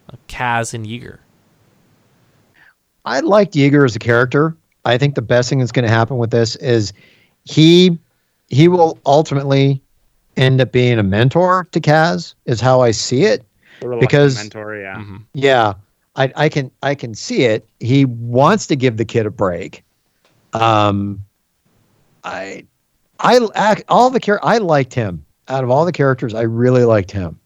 uh, 0.09 0.17
Kaz 0.27 0.73
and 0.73 0.85
Yeager? 0.85 1.19
I 3.05 3.21
liked 3.21 3.53
Yeager 3.53 3.85
as 3.85 3.95
a 3.95 3.99
character. 3.99 4.55
I 4.83 4.97
think 4.97 5.15
the 5.15 5.21
best 5.21 5.49
thing 5.49 5.59
that's 5.59 5.71
going 5.71 5.85
to 5.87 5.91
happen 5.91 6.17
with 6.17 6.31
this 6.31 6.55
is 6.57 6.93
he 7.45 7.97
he 8.49 8.67
will 8.67 8.99
ultimately 9.05 9.81
end 10.37 10.61
up 10.61 10.71
being 10.71 10.99
a 10.99 11.03
mentor 11.03 11.67
to 11.71 11.79
Kaz. 11.79 12.35
Is 12.45 12.59
how 12.61 12.81
I 12.81 12.91
see 12.91 13.23
it. 13.23 13.43
Sort 13.81 13.93
of 13.93 13.99
like 13.99 14.03
a 14.03 14.07
Because- 14.07 14.35
mentor, 14.37 14.75
yeah. 14.75 14.95
Mm-hmm. 14.95 15.17
Yeah, 15.33 15.73
I, 16.15 16.31
I 16.35 16.49
can 16.49 16.71
I 16.83 16.95
can 16.95 17.13
see 17.15 17.43
it. 17.43 17.67
He 17.79 18.05
wants 18.05 18.67
to 18.67 18.75
give 18.75 18.97
the 18.97 19.05
kid 19.05 19.25
a 19.25 19.31
break. 19.31 19.83
Um, 20.53 21.24
I 22.25 22.65
I 23.19 23.39
act 23.55 23.83
all 23.87 24.09
the 24.09 24.19
char- 24.19 24.39
I 24.43 24.57
liked 24.57 24.93
him 24.93 25.25
out 25.47 25.63
of 25.63 25.69
all 25.69 25.85
the 25.85 25.91
characters. 25.91 26.33
I 26.33 26.41
really 26.41 26.83
liked 26.83 27.11
him. 27.11 27.39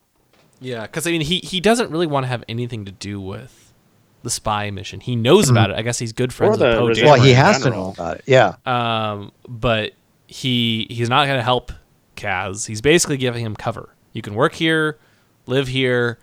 Yeah, 0.62 0.82
because 0.84 1.06
I 1.06 1.12
mean, 1.12 1.22
he 1.22 1.40
he 1.40 1.60
doesn't 1.60 1.92
really 1.92 2.08
want 2.08 2.24
to 2.24 2.28
have 2.28 2.44
anything 2.50 2.86
to 2.86 2.92
do 2.92 3.22
with 3.22 3.72
the 4.24 4.30
spy 4.30 4.70
mission. 4.72 5.00
He 5.00 5.16
knows 5.16 5.50
about 5.50 5.70
it. 5.70 5.78
I 5.78 5.82
guess 5.82 6.00
he's 6.00 6.12
good 6.12 6.34
friends 6.34 6.58
the 6.58 6.66
with 6.84 6.98
Poe. 7.00 7.06
Well, 7.06 7.22
he 7.22 7.32
in 7.32 7.36
has 7.38 7.58
to 7.60 7.64
general. 7.66 7.84
know 7.86 7.92
about 7.92 8.18
it. 8.18 8.24
Yeah, 8.26 8.56
Um, 8.66 9.32
but 9.48 9.94
he 10.28 10.88
he's 10.90 11.10
not 11.10 11.26
going 11.26 11.38
to 11.38 11.44
help 11.44 11.72
Kaz. 12.18 12.66
He's 12.68 12.82
basically 12.82 13.18
giving 13.18 13.46
him 13.46 13.56
cover. 13.56 13.90
You 14.12 14.22
can 14.22 14.34
work 14.36 14.54
here, 14.54 14.98
live 15.46 15.68
here, 15.68 16.20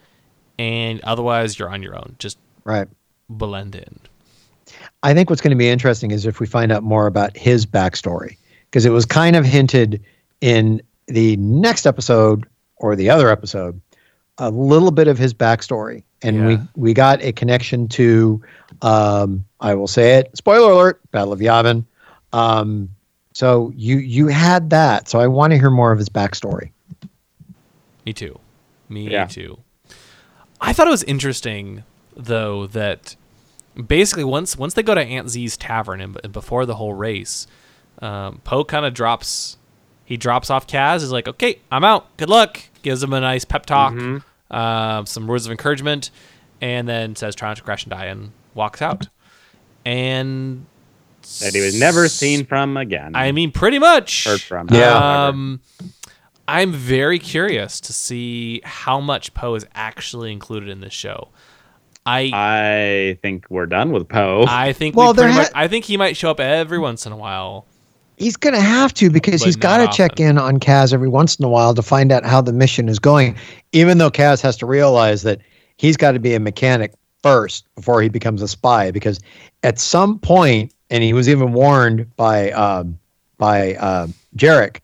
and 0.59 1.01
otherwise 1.03 1.59
you're 1.59 1.71
on 1.71 1.83
your 1.83 1.97
own. 1.97 2.17
Just 2.19 2.39
right. 2.65 2.89
blend 3.31 3.75
in. 3.75 4.01
I 5.03 5.15
think 5.15 5.31
what's 5.31 5.41
going 5.41 5.53
to 5.53 5.57
be 5.57 5.69
interesting 5.69 6.11
is 6.11 6.27
if 6.27 6.41
we 6.41 6.47
find 6.47 6.73
out 6.73 6.83
more 6.83 7.07
about 7.07 7.37
his 7.37 7.65
backstory, 7.65 8.37
because 8.77 8.85
it 8.85 8.91
was 8.91 9.07
kind 9.07 9.37
of 9.37 9.45
hinted 9.47 10.03
in 10.43 10.83
the 11.07 11.35
next 11.39 11.87
episode 11.87 12.45
or 12.77 12.95
the 12.95 13.09
other 13.09 13.31
episode, 13.31 13.81
a 14.37 14.51
little 14.51 14.91
bit 14.91 15.09
of 15.09 15.17
his 15.17 15.33
backstory, 15.33 16.03
and 16.21 16.37
Yeah. 16.37 16.47
we 16.47 16.59
we 16.77 16.93
got 16.93 17.23
a 17.23 17.33
connection 17.33 17.89
to, 17.89 18.43
um, 18.83 19.47
I 19.61 19.73
will 19.73 19.87
say 19.87 20.17
it, 20.19 20.37
spoiler 20.37 20.73
alert, 20.73 21.01
Battle 21.11 21.33
of 21.33 21.39
Yavin. 21.41 21.87
Um, 22.35 22.91
so 23.33 23.73
you 23.75 23.97
you 23.97 24.27
had 24.29 24.69
that, 24.69 25.09
so 25.09 25.21
I 25.21 25.27
want 25.27 25.53
to 25.53 25.59
hear 25.59 25.71
more 25.71 25.91
of 25.91 25.97
his 25.99 26.11
backstory. 26.11 26.69
Me 28.05 28.13
too. 28.13 28.39
Me 28.91 29.09
Yeah. 29.11 29.25
too. 29.25 29.57
I 30.61 30.75
thought 30.75 30.87
it 30.87 30.91
was 30.91 31.03
interesting 31.05 31.83
though 32.15 32.67
that 32.67 33.17
basically 33.87 34.25
once 34.25 34.59
once 34.59 34.75
they 34.75 34.83
go 34.83 34.95
to 34.95 35.01
Aunt 35.01 35.31
Z's 35.31 35.57
tavern 35.57 36.03
and, 36.03 36.21
and 36.23 36.31
before 36.31 36.67
the 36.67 36.75
whole 36.75 36.93
race, 36.93 37.47
um, 38.01 38.41
Poe 38.45 38.65
kind 38.65 38.85
of 38.87 38.95
drops 38.95 39.57
he 40.05 40.17
drops 40.17 40.51
off 40.51 40.67
Kaz. 40.67 40.97
Is 41.03 41.11
like, 41.13 41.29
okay, 41.29 41.59
I'm 41.71 41.85
out. 41.85 42.17
Good 42.17 42.31
luck. 42.31 42.61
Gives 42.83 43.03
him 43.03 43.13
a 43.13 43.21
nice 43.21 43.45
pep 43.45 43.67
talk, 43.67 43.95
um, 44.51 45.07
some 45.07 45.27
words 45.27 45.45
of 45.47 45.51
encouragement, 45.51 46.11
and 46.61 46.89
then 46.89 47.17
says, 47.17 47.35
"Try 47.35 47.49
not 47.49 47.57
to 47.57 47.63
crash 47.65 47.85
and 47.85 47.91
die," 47.91 48.07
and 48.07 48.31
walks 48.55 48.81
out. 48.81 49.09
And 49.85 50.67
That 51.41 51.55
he 51.55 51.61
was 51.61 51.79
never 51.79 52.09
seen 52.09 52.47
from 52.47 52.77
again. 52.77 53.17
I 53.17 53.33
mean, 53.33 53.51
pretty 53.51 53.79
much. 53.81 54.25
Heard 54.25 54.41
from. 54.41 54.69
Yeah. 54.71 55.27
Um, 55.27 55.61
I'm 56.49 56.73
very 56.73 57.19
curious 57.19 57.81
to 57.81 57.93
see 57.93 58.61
how 58.65 59.01
much 59.01 59.35
Poe 59.35 59.57
is 59.57 59.67
actually 59.75 60.31
included 60.31 60.69
in 60.69 60.81
this 60.81 60.93
show. 60.93 61.29
I 62.05 62.31
I 62.33 63.19
think 63.21 63.47
we're 63.51 63.67
done 63.67 63.91
with 63.91 64.09
Poe. 64.09 64.45
I 64.47 64.73
think 64.73 64.95
Well, 64.95 65.09
we 65.13 65.15
pretty 65.15 65.33
there 65.33 65.43
much, 65.43 65.53
I 65.55 65.67
think 65.67 65.87
he 65.87 65.97
might 65.97 66.17
show 66.17 66.31
up 66.31 66.39
every 66.39 66.79
once 66.79 67.05
in 67.05 67.11
a 67.11 67.17
while. 67.17 67.67
He's 68.17 68.37
going 68.37 68.55
to 68.55 68.61
have 68.61 68.95
to 68.95 69.11
because 69.11 69.41
But 69.41 69.47
he's 69.47 69.57
got 69.57 69.79
to 69.79 69.97
check 69.97 70.19
in 70.21 70.39
on 70.39 70.59
Kaz 70.59 70.93
every 70.93 71.09
once 71.09 71.37
in 71.37 71.45
a 71.45 71.49
while 71.49 71.75
to 71.75 71.83
find 71.83 72.11
out 72.11 72.25
how 72.25 72.41
the 72.41 72.53
mission 72.53 72.89
is 72.89 72.99
going. 72.99 73.37
Even 73.73 73.99
though 73.99 74.11
Kaz 74.11 74.41
has 74.41 74.57
to 74.59 74.67
realize 74.67 75.23
that 75.23 75.41
he's 75.77 75.97
got 75.97 76.13
to 76.13 76.19
be 76.19 76.35
a 76.35 76.41
mechanic 76.41 76.95
first 77.23 77.67
before 77.75 78.01
he 78.01 78.09
becomes 78.09 78.41
a 78.43 78.49
spy. 78.49 78.91
Because 78.91 79.21
at 79.63 79.79
some 79.79 80.19
point, 80.19 80.73
and 80.91 81.03
he 81.03 81.13
was 81.13 81.29
even 81.29 81.53
warned 81.53 82.15
by 82.17 82.53
um, 82.53 82.99
by 83.39 83.75
uh, 83.75 84.07
Jarek 84.37 84.81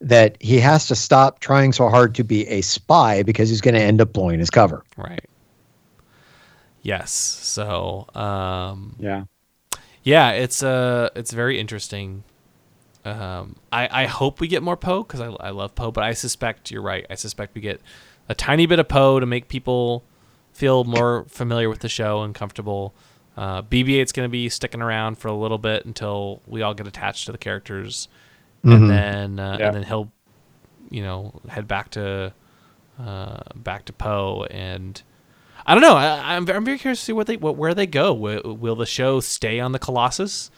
that 0.00 0.36
he 0.40 0.58
has 0.58 0.86
to 0.86 0.94
stop 0.94 1.40
trying 1.40 1.72
so 1.72 1.88
hard 1.88 2.14
to 2.14 2.24
be 2.24 2.46
a 2.48 2.62
spy 2.62 3.22
because 3.22 3.50
he's 3.50 3.60
going 3.60 3.74
to 3.74 3.80
end 3.80 4.00
up 4.00 4.12
blowing 4.12 4.38
his 4.38 4.48
cover. 4.48 4.82
Right. 4.96 5.24
Yes. 6.82 7.10
So, 7.10 8.06
um, 8.14 8.96
Yeah. 8.98 9.24
yeah, 10.02 10.30
it's 10.30 10.62
uh, 10.62 11.10
it's 11.14 11.32
very 11.32 11.60
interesting. 11.60 12.24
Um, 13.04 13.56
I 13.72 14.02
I 14.02 14.06
hope 14.06 14.40
we 14.40 14.48
get 14.48 14.62
more 14.62 14.76
Poe 14.76 15.02
because 15.02 15.20
I 15.20 15.26
I 15.40 15.50
love 15.50 15.74
Poe, 15.74 15.90
but 15.90 16.04
I 16.04 16.12
suspect 16.12 16.70
you're 16.70 16.82
right. 16.82 17.06
I 17.08 17.14
suspect 17.14 17.54
we 17.54 17.60
get 17.60 17.80
a 18.28 18.34
tiny 18.34 18.66
bit 18.66 18.78
of 18.78 18.88
Poe 18.88 19.18
to 19.20 19.26
make 19.26 19.48
people 19.48 20.04
feel 20.52 20.84
more 20.84 21.24
familiar 21.28 21.68
with 21.70 21.80
the 21.80 21.88
show 21.88 22.22
and 22.22 22.34
comfortable. 22.34 22.94
Uh, 23.36 23.62
BB-8's 23.62 24.12
going 24.12 24.26
to 24.28 24.30
be 24.30 24.48
sticking 24.50 24.82
around 24.82 25.16
for 25.16 25.28
a 25.28 25.32
little 25.32 25.56
bit 25.56 25.86
until 25.86 26.42
we 26.46 26.60
all 26.62 26.74
get 26.74 26.86
attached 26.86 27.24
to 27.26 27.32
the 27.32 27.38
characters, 27.38 28.08
and 28.62 28.90
then 28.90 29.38
uh, 29.38 29.56
Yeah. 29.58 29.66
and 29.68 29.76
then 29.76 29.82
he'll, 29.84 30.12
you 30.90 31.02
know, 31.02 31.32
head 31.48 31.66
back 31.66 31.90
to 31.92 32.34
uh, 32.98 33.38
back 33.54 33.84
to 33.86 33.92
Poe 33.92 34.46
and. 34.50 35.02
I 35.66 35.74
don't 35.74 35.82
know. 35.82 35.94
I, 35.94 36.36
I'm, 36.36 36.48
I'm 36.48 36.64
very 36.64 36.78
curious 36.78 36.98
to 37.00 37.04
see 37.04 37.12
what 37.12 37.26
they 37.26 37.36
what, 37.36 37.54
where 37.54 37.74
they 37.74 37.86
go. 37.86 38.12
Will, 38.14 38.56
will 38.58 38.76
the 38.76 38.86
show 38.86 39.20
stay 39.20 39.60
on 39.60 39.72
the 39.72 39.78
Colossus, 39.78 40.50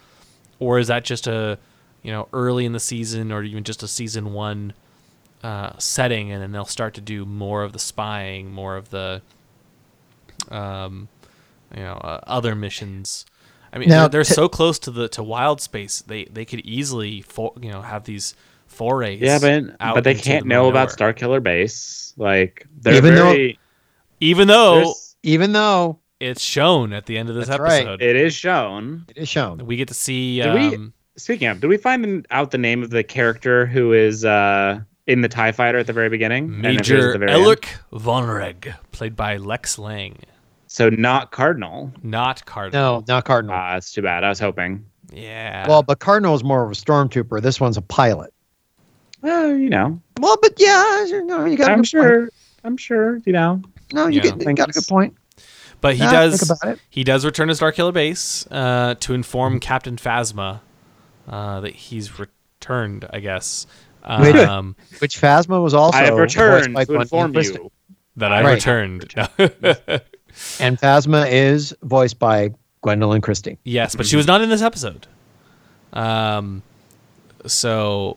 or 0.61 0.79
is 0.79 0.87
that 0.87 1.05
just 1.05 1.27
a 1.27 1.59
you 2.03 2.11
know 2.13 2.29
early 2.33 2.65
in 2.65 2.73
the 2.73 2.81
season 2.81 3.31
or 3.33 3.43
even 3.43 3.65
just 3.65 3.83
a 3.83 3.89
season 3.89 4.33
one 4.33 4.73
uh, 5.43 5.77
setting, 5.79 6.31
and 6.31 6.43
then 6.43 6.53
they'll 6.53 6.65
start 6.65 6.95
to 6.95 7.01
do 7.01 7.25
more 7.25 7.63
of 7.63 7.73
the 7.73 7.79
spying, 7.79 8.51
more 8.53 8.77
of 8.77 8.91
the 8.91 9.23
um, 10.51 11.09
you 11.75 11.83
know 11.83 11.95
uh, 11.95 12.21
other 12.27 12.55
missions. 12.55 13.27
I 13.73 13.79
mean, 13.79 13.89
Now, 13.89 14.01
they're, 14.03 14.09
they're 14.19 14.25
t- 14.25 14.35
so 14.35 14.49
close 14.49 14.79
to 14.81 14.91
the 14.91 15.09
to 15.09 15.23
wild 15.23 15.61
space. 15.61 16.01
They 16.03 16.25
they 16.27 16.45
could 16.45 16.61
easily 16.61 17.23
for, 17.23 17.53
you 17.61 17.71
know 17.71 17.83
have 17.83 18.05
these 18.05 18.35
forays. 18.67 19.21
Yeah, 19.21 19.39
but 19.39 19.65
out 19.81 19.95
but 19.95 20.05
they 20.05 20.15
can't 20.15 20.45
the 20.45 20.49
know 20.49 20.65
middle 20.65 20.71
about 20.71 20.99
nowhere. 20.99 21.13
Starkiller 21.15 21.43
Base. 21.43 22.15
Like 22.17 22.67
they're 22.81 22.95
Even 22.95 23.15
though- 23.15 23.49
even 24.21 24.47
though 24.49 24.95
Even 25.23 25.53
though 25.53 25.99
it's 26.21 26.41
shown 26.43 26.93
at 26.93 27.07
the 27.07 27.17
end 27.19 27.29
of 27.29 27.35
this 27.35 27.49
That's 27.49 27.59
right. 27.61 27.83
episode. 27.87 28.03
it 28.03 28.15
is 28.17 28.35
shown. 28.35 29.05
it 29.09 29.17
is 29.23 29.29
shown. 29.29 29.65
we 29.67 29.77
get 29.77 29.89
to 29.89 29.95
see. 29.95 30.41
Did 30.41 30.55
we- 30.55 30.75
Um, 30.77 30.93
Speaking 31.17 31.49
of, 31.49 31.61
did 31.61 31.67
we 31.69 31.77
find 31.77 32.27
out 32.31 32.51
the 32.53 32.59
name 32.59 32.83
of 32.83 32.91
the 32.91 33.05
character 33.05 33.67
who 33.67 33.93
is 33.93 34.25
uh, 34.25 34.81
in 35.07 35.21
the 35.21 35.29
Tie 35.29 35.53
Fighter 35.53 35.79
at 35.79 35.87
the 35.87 35.93
very 35.93 36.09
beginning? 36.09 36.45
And 36.47 36.59
appears 36.61 36.77
Major 36.79 37.13
the 37.13 37.19
very? 37.19 37.33
Elric 37.33 37.67
von 37.93 38.27
Reg, 38.27 38.73
played 38.93 39.15
by 39.15 39.37
Lex 39.37 39.79
Lang, 39.79 40.17
So 40.69 40.89
not 40.89 41.31
Cardinal. 41.31 41.93
not 42.03 42.45
Cardinal. 42.47 43.01
No, 43.01 43.05
not 43.15 43.25
Cardinal. 43.27 43.55
Ah, 43.55 43.75
that's 43.75 43.93
too 43.93 44.01
bad. 44.03 44.25
I 44.25 44.31
was 44.31 44.39
hoping. 44.41 44.87
Yeah. 45.13 45.69
well, 45.69 45.83
but 45.83 45.99
Cardinal 45.99 46.35
is 46.35 46.43
more 46.43 46.65
of 46.65 46.71
a 46.71 46.75
stormtrooper. 46.75 47.43
This 47.43 47.61
one's 47.61 47.77
a 47.77 47.83
pilot. 47.83 48.33
Well, 49.21 49.55
you 49.55 49.69
know, 49.69 50.01
Well, 50.19 50.39
but 50.41 50.55
yeah, 50.57 51.05
you 51.05 51.25
know, 51.27 51.45
you 51.45 51.57
got. 51.59 51.69
a 51.69 51.73
I'm 51.73 51.79
good 51.81 51.89
sure. 51.89 52.21
Point. 52.21 52.33
I'm 52.65 52.77
sure. 52.79 53.21
You 53.27 53.33
know, 53.35 53.61
No, 53.93 54.07
you 54.07 54.17
Yeah. 54.23 54.31
get, 54.35 54.41
you 54.47 54.55
got 54.55 54.71
a 54.71 54.73
good 54.73 54.87
point. 54.89 55.15
but 55.83 55.95
he 55.95 56.03
Nah, 56.05 56.11
does. 56.11 56.41
Think 56.41 56.59
about 56.63 56.73
it. 56.73 56.81
He 56.89 57.05
does 57.05 57.27
return 57.27 57.49
to 57.49 57.55
Starkiller 57.55 57.93
Base 57.93 58.47
uh, 58.51 58.95
to 59.01 59.13
inform 59.13 59.61
Captain 59.61 59.97
Phasma 59.97 60.61
uh, 61.29 61.61
that 61.61 61.75
he's 61.75 62.19
returned. 62.19 63.07
I 63.13 63.21
guess. 63.21 63.67
Um, 64.05 64.75
Which 64.99 65.21
Phasma 65.21 65.63
was 65.63 65.75
also 65.75 65.97
I 65.99 66.03
have 66.03 66.17
returned 66.19 66.75
by 66.75 66.85
to 66.85 66.95
inform 67.01 67.33
Gwen 67.33 67.35
Christie. 67.35 67.59
you. 67.63 67.71
that 68.17 68.33
I 68.33 68.43
Right. 68.43 68.55
returned. 68.55 69.15
And 70.59 70.79
Phasma 70.81 71.31
is 71.31 71.77
voiced 71.83 72.19
by 72.19 72.51
Gwendolyn 72.83 73.21
Christie. 73.21 73.59
yes, 73.65 73.95
but 73.95 74.07
she 74.07 74.17
was 74.17 74.27
not 74.27 74.41
in 74.41 74.49
this 74.49 74.63
episode. 74.63 75.07
Um, 75.93 76.63
so 77.47 78.17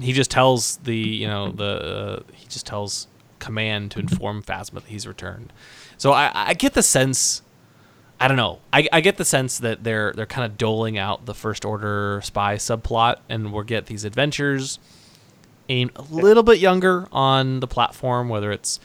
he 0.00 0.12
just 0.12 0.30
tells 0.30 0.76
the 0.78 0.96
you 0.96 1.26
know 1.28 1.52
the 1.52 1.64
uh, 1.64 2.32
he 2.32 2.46
just 2.48 2.66
tells 2.66 3.06
command 3.38 3.92
to 3.92 4.00
inform 4.00 4.42
Phasma 4.42 4.74
that 4.74 4.84
he's 4.86 5.06
returned. 5.06 5.52
So 5.98 6.12
I, 6.12 6.30
I 6.34 6.54
get 6.54 6.74
the 6.74 6.82
sense, 6.82 7.42
I 8.18 8.28
don't 8.28 8.36
know, 8.36 8.60
I, 8.72 8.88
I 8.92 9.00
get 9.02 9.18
the 9.18 9.24
sense 9.24 9.58
that 9.58 9.84
they're 9.84 10.12
they're 10.12 10.26
kind 10.26 10.50
of 10.50 10.56
doling 10.56 10.96
out 10.96 11.26
the 11.26 11.34
First 11.34 11.64
Order 11.64 12.20
spy 12.24 12.56
subplot, 12.56 13.16
and 13.28 13.52
we'll 13.52 13.62
get 13.62 13.86
these 13.86 14.04
adventures 14.04 14.78
aimed 15.68 15.90
a 15.96 16.02
little 16.02 16.42
bit 16.42 16.58
younger 16.58 17.08
on 17.12 17.60
the 17.60 17.66
platform, 17.66 18.28
whether 18.28 18.52
it's 18.52 18.80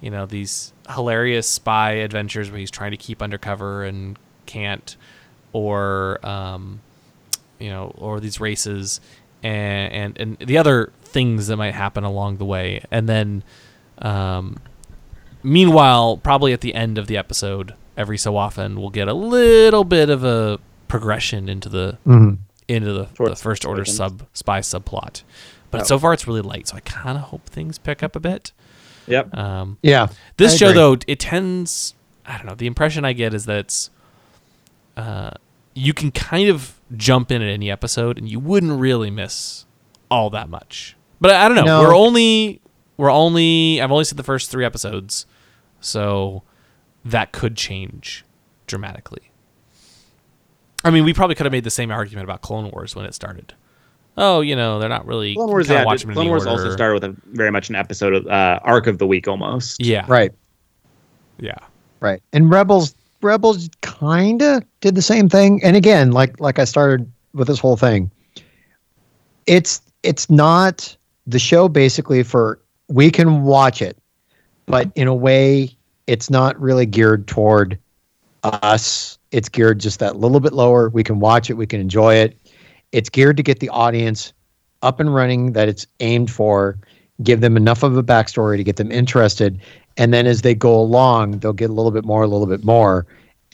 you 0.00 0.10
know 0.10 0.26
these 0.26 0.72
hilarious 0.90 1.48
spy 1.48 1.92
adventures 1.92 2.50
where 2.50 2.58
he's 2.58 2.70
trying 2.70 2.90
to 2.90 2.98
keep 2.98 3.22
undercover 3.22 3.84
and 3.84 4.18
can't, 4.44 4.96
or 5.54 6.24
um, 6.26 6.80
you 7.58 7.70
know, 7.70 7.94
or 7.96 8.20
these 8.20 8.38
races 8.38 9.00
and, 9.42 9.92
and 9.92 10.20
and 10.20 10.38
the 10.46 10.58
other 10.58 10.92
things 11.02 11.46
that 11.46 11.56
might 11.56 11.74
happen 11.74 12.04
along 12.04 12.36
the 12.36 12.44
way, 12.44 12.84
and 12.90 13.08
then 13.08 13.42
um, 13.98 14.58
meanwhile, 15.42 16.18
probably 16.18 16.52
at 16.52 16.60
the 16.60 16.74
end 16.74 16.98
of 16.98 17.06
the 17.06 17.16
episode, 17.16 17.74
every 17.96 18.18
so 18.18 18.36
often 18.36 18.80
we'll 18.80 18.90
get 18.90 19.08
a 19.08 19.14
little 19.14 19.84
bit 19.84 20.10
of 20.10 20.24
a 20.24 20.58
progression 20.88 21.48
into 21.48 21.68
the 21.68 21.98
into 22.68 22.92
the, 22.92 23.08
the 23.18 23.36
first 23.36 23.64
order 23.64 23.82
Awakens. 23.82 23.96
sub 23.96 24.26
spy 24.32 24.60
subplot. 24.60 25.22
But 25.70 25.82
Oh. 25.82 25.84
so 25.84 25.98
far, 25.98 26.12
it's 26.12 26.26
really 26.26 26.40
light, 26.40 26.68
so 26.68 26.76
I 26.76 26.80
kind 26.80 27.16
of 27.18 27.24
hope 27.24 27.46
things 27.46 27.78
pick 27.78 28.02
up 28.02 28.14
a 28.16 28.20
bit. 28.20 28.52
Yep. 29.08 29.36
Um, 29.36 29.78
Yeah. 29.82 30.06
this 30.36 30.54
I 30.54 30.56
show, 30.56 30.66
agree. 30.68 30.80
though, 30.80 30.96
it 31.06 31.18
tends. 31.18 31.94
I 32.26 32.36
don't 32.36 32.46
know. 32.46 32.54
The 32.54 32.66
impression 32.66 33.04
I 33.04 33.12
get 33.12 33.34
is 33.34 33.44
that 33.46 33.58
it's. 33.58 33.90
Uh, 34.96 35.30
you 35.74 35.92
can 35.92 36.10
kind 36.12 36.48
of 36.48 36.80
jump 36.96 37.32
in 37.32 37.42
at 37.42 37.48
any 37.48 37.70
episode, 37.70 38.16
and 38.18 38.28
you 38.28 38.38
wouldn't 38.38 38.78
really 38.78 39.10
miss 39.10 39.66
all 40.10 40.30
that 40.30 40.48
much. 40.48 40.96
But 41.20 41.32
I, 41.32 41.44
I 41.44 41.48
don't 41.48 41.56
know. 41.56 41.64
No. 41.64 41.80
We're 41.82 41.96
only. 41.96 42.60
We're 42.96 43.10
only. 43.12 43.80
I've 43.82 43.90
only 43.90 44.04
seen 44.04 44.16
the 44.16 44.22
first 44.22 44.50
three 44.50 44.64
episodes, 44.64 45.26
so 45.80 46.44
that 47.04 47.32
could 47.32 47.56
change 47.56 48.24
dramatically. 48.66 49.30
I 50.84 50.90
mean, 50.90 51.04
we 51.04 51.14
probably 51.14 51.34
could 51.34 51.46
have 51.46 51.52
made 51.52 51.64
the 51.64 51.70
same 51.70 51.90
argument 51.90 52.24
about 52.24 52.42
Clone 52.42 52.70
Wars 52.70 52.94
when 52.94 53.06
it 53.06 53.14
started. 53.14 53.54
Oh, 54.16 54.42
you 54.42 54.54
know, 54.54 54.78
they're 54.78 54.88
not 54.88 55.06
really. 55.06 55.34
Clone 55.34 55.48
Wars, 55.48 55.68
yeah, 55.68 55.84
watch 55.84 56.00
did- 56.00 56.04
them 56.04 56.10
in 56.10 56.14
Clone 56.14 56.26
any 56.26 56.30
Wars 56.30 56.46
also 56.46 56.70
started 56.70 56.94
with 56.94 57.04
a 57.04 57.16
very 57.32 57.50
much 57.50 57.68
an 57.68 57.74
episode 57.74 58.14
of 58.14 58.26
uh, 58.26 58.60
arc 58.62 58.86
of 58.86 58.98
the 58.98 59.06
week 59.06 59.26
almost. 59.26 59.82
Yeah. 59.82 60.04
Right. 60.08 60.32
Yeah. 61.38 61.58
Right. 62.00 62.22
And 62.32 62.50
Rebels 62.50 62.94
Rebels 63.22 63.68
kind 63.80 64.42
of 64.42 64.62
did 64.80 64.94
the 64.94 65.02
same 65.02 65.28
thing. 65.28 65.62
And 65.64 65.74
again, 65.74 66.12
like 66.12 66.38
like 66.38 66.58
I 66.58 66.64
started 66.64 67.10
with 67.32 67.48
this 67.48 67.58
whole 67.58 67.76
thing. 67.76 68.10
It's 69.46 69.80
it's 70.02 70.30
not 70.30 70.96
the 71.26 71.38
show 71.38 71.68
basically 71.68 72.22
for 72.22 72.60
we 72.88 73.10
can 73.10 73.42
watch 73.42 73.80
it, 73.82 73.96
but 74.66 74.90
in 74.94 75.08
a 75.08 75.14
way 75.14 75.73
it's 76.06 76.30
not 76.30 76.58
really 76.60 76.86
geared 76.86 77.26
toward 77.26 77.78
us. 78.42 79.18
It's 79.30 79.48
geared 79.48 79.80
just 79.80 79.98
that 80.00 80.16
little 80.16 80.40
bit 80.40 80.52
lower. 80.52 80.88
We 80.88 81.02
can 81.02 81.20
watch 81.20 81.50
it, 81.50 81.54
we 81.54 81.66
can 81.66 81.80
enjoy 81.80 82.14
it. 82.16 82.38
It's 82.92 83.08
geared 83.08 83.36
to 83.38 83.42
get 83.42 83.60
the 83.60 83.68
audience 83.70 84.32
up 84.82 85.00
and 85.00 85.14
running 85.14 85.52
that 85.52 85.68
it's 85.68 85.86
aimed 86.00 86.30
for, 86.30 86.78
give 87.22 87.40
them 87.40 87.56
enough 87.56 87.82
of 87.82 87.96
a 87.96 88.02
backstory 88.02 88.56
to 88.56 88.64
get 88.64 88.76
them 88.76 88.92
interested. 88.92 89.60
And 89.96 90.12
then 90.12 90.26
as 90.26 90.42
they 90.42 90.54
go 90.54 90.78
along, 90.78 91.38
they'll 91.38 91.52
get 91.52 91.70
a 91.70 91.72
little 91.72 91.90
bit 91.90 92.04
more, 92.04 92.22
a 92.22 92.26
little 92.26 92.46
bit 92.46 92.64
more, 92.64 93.06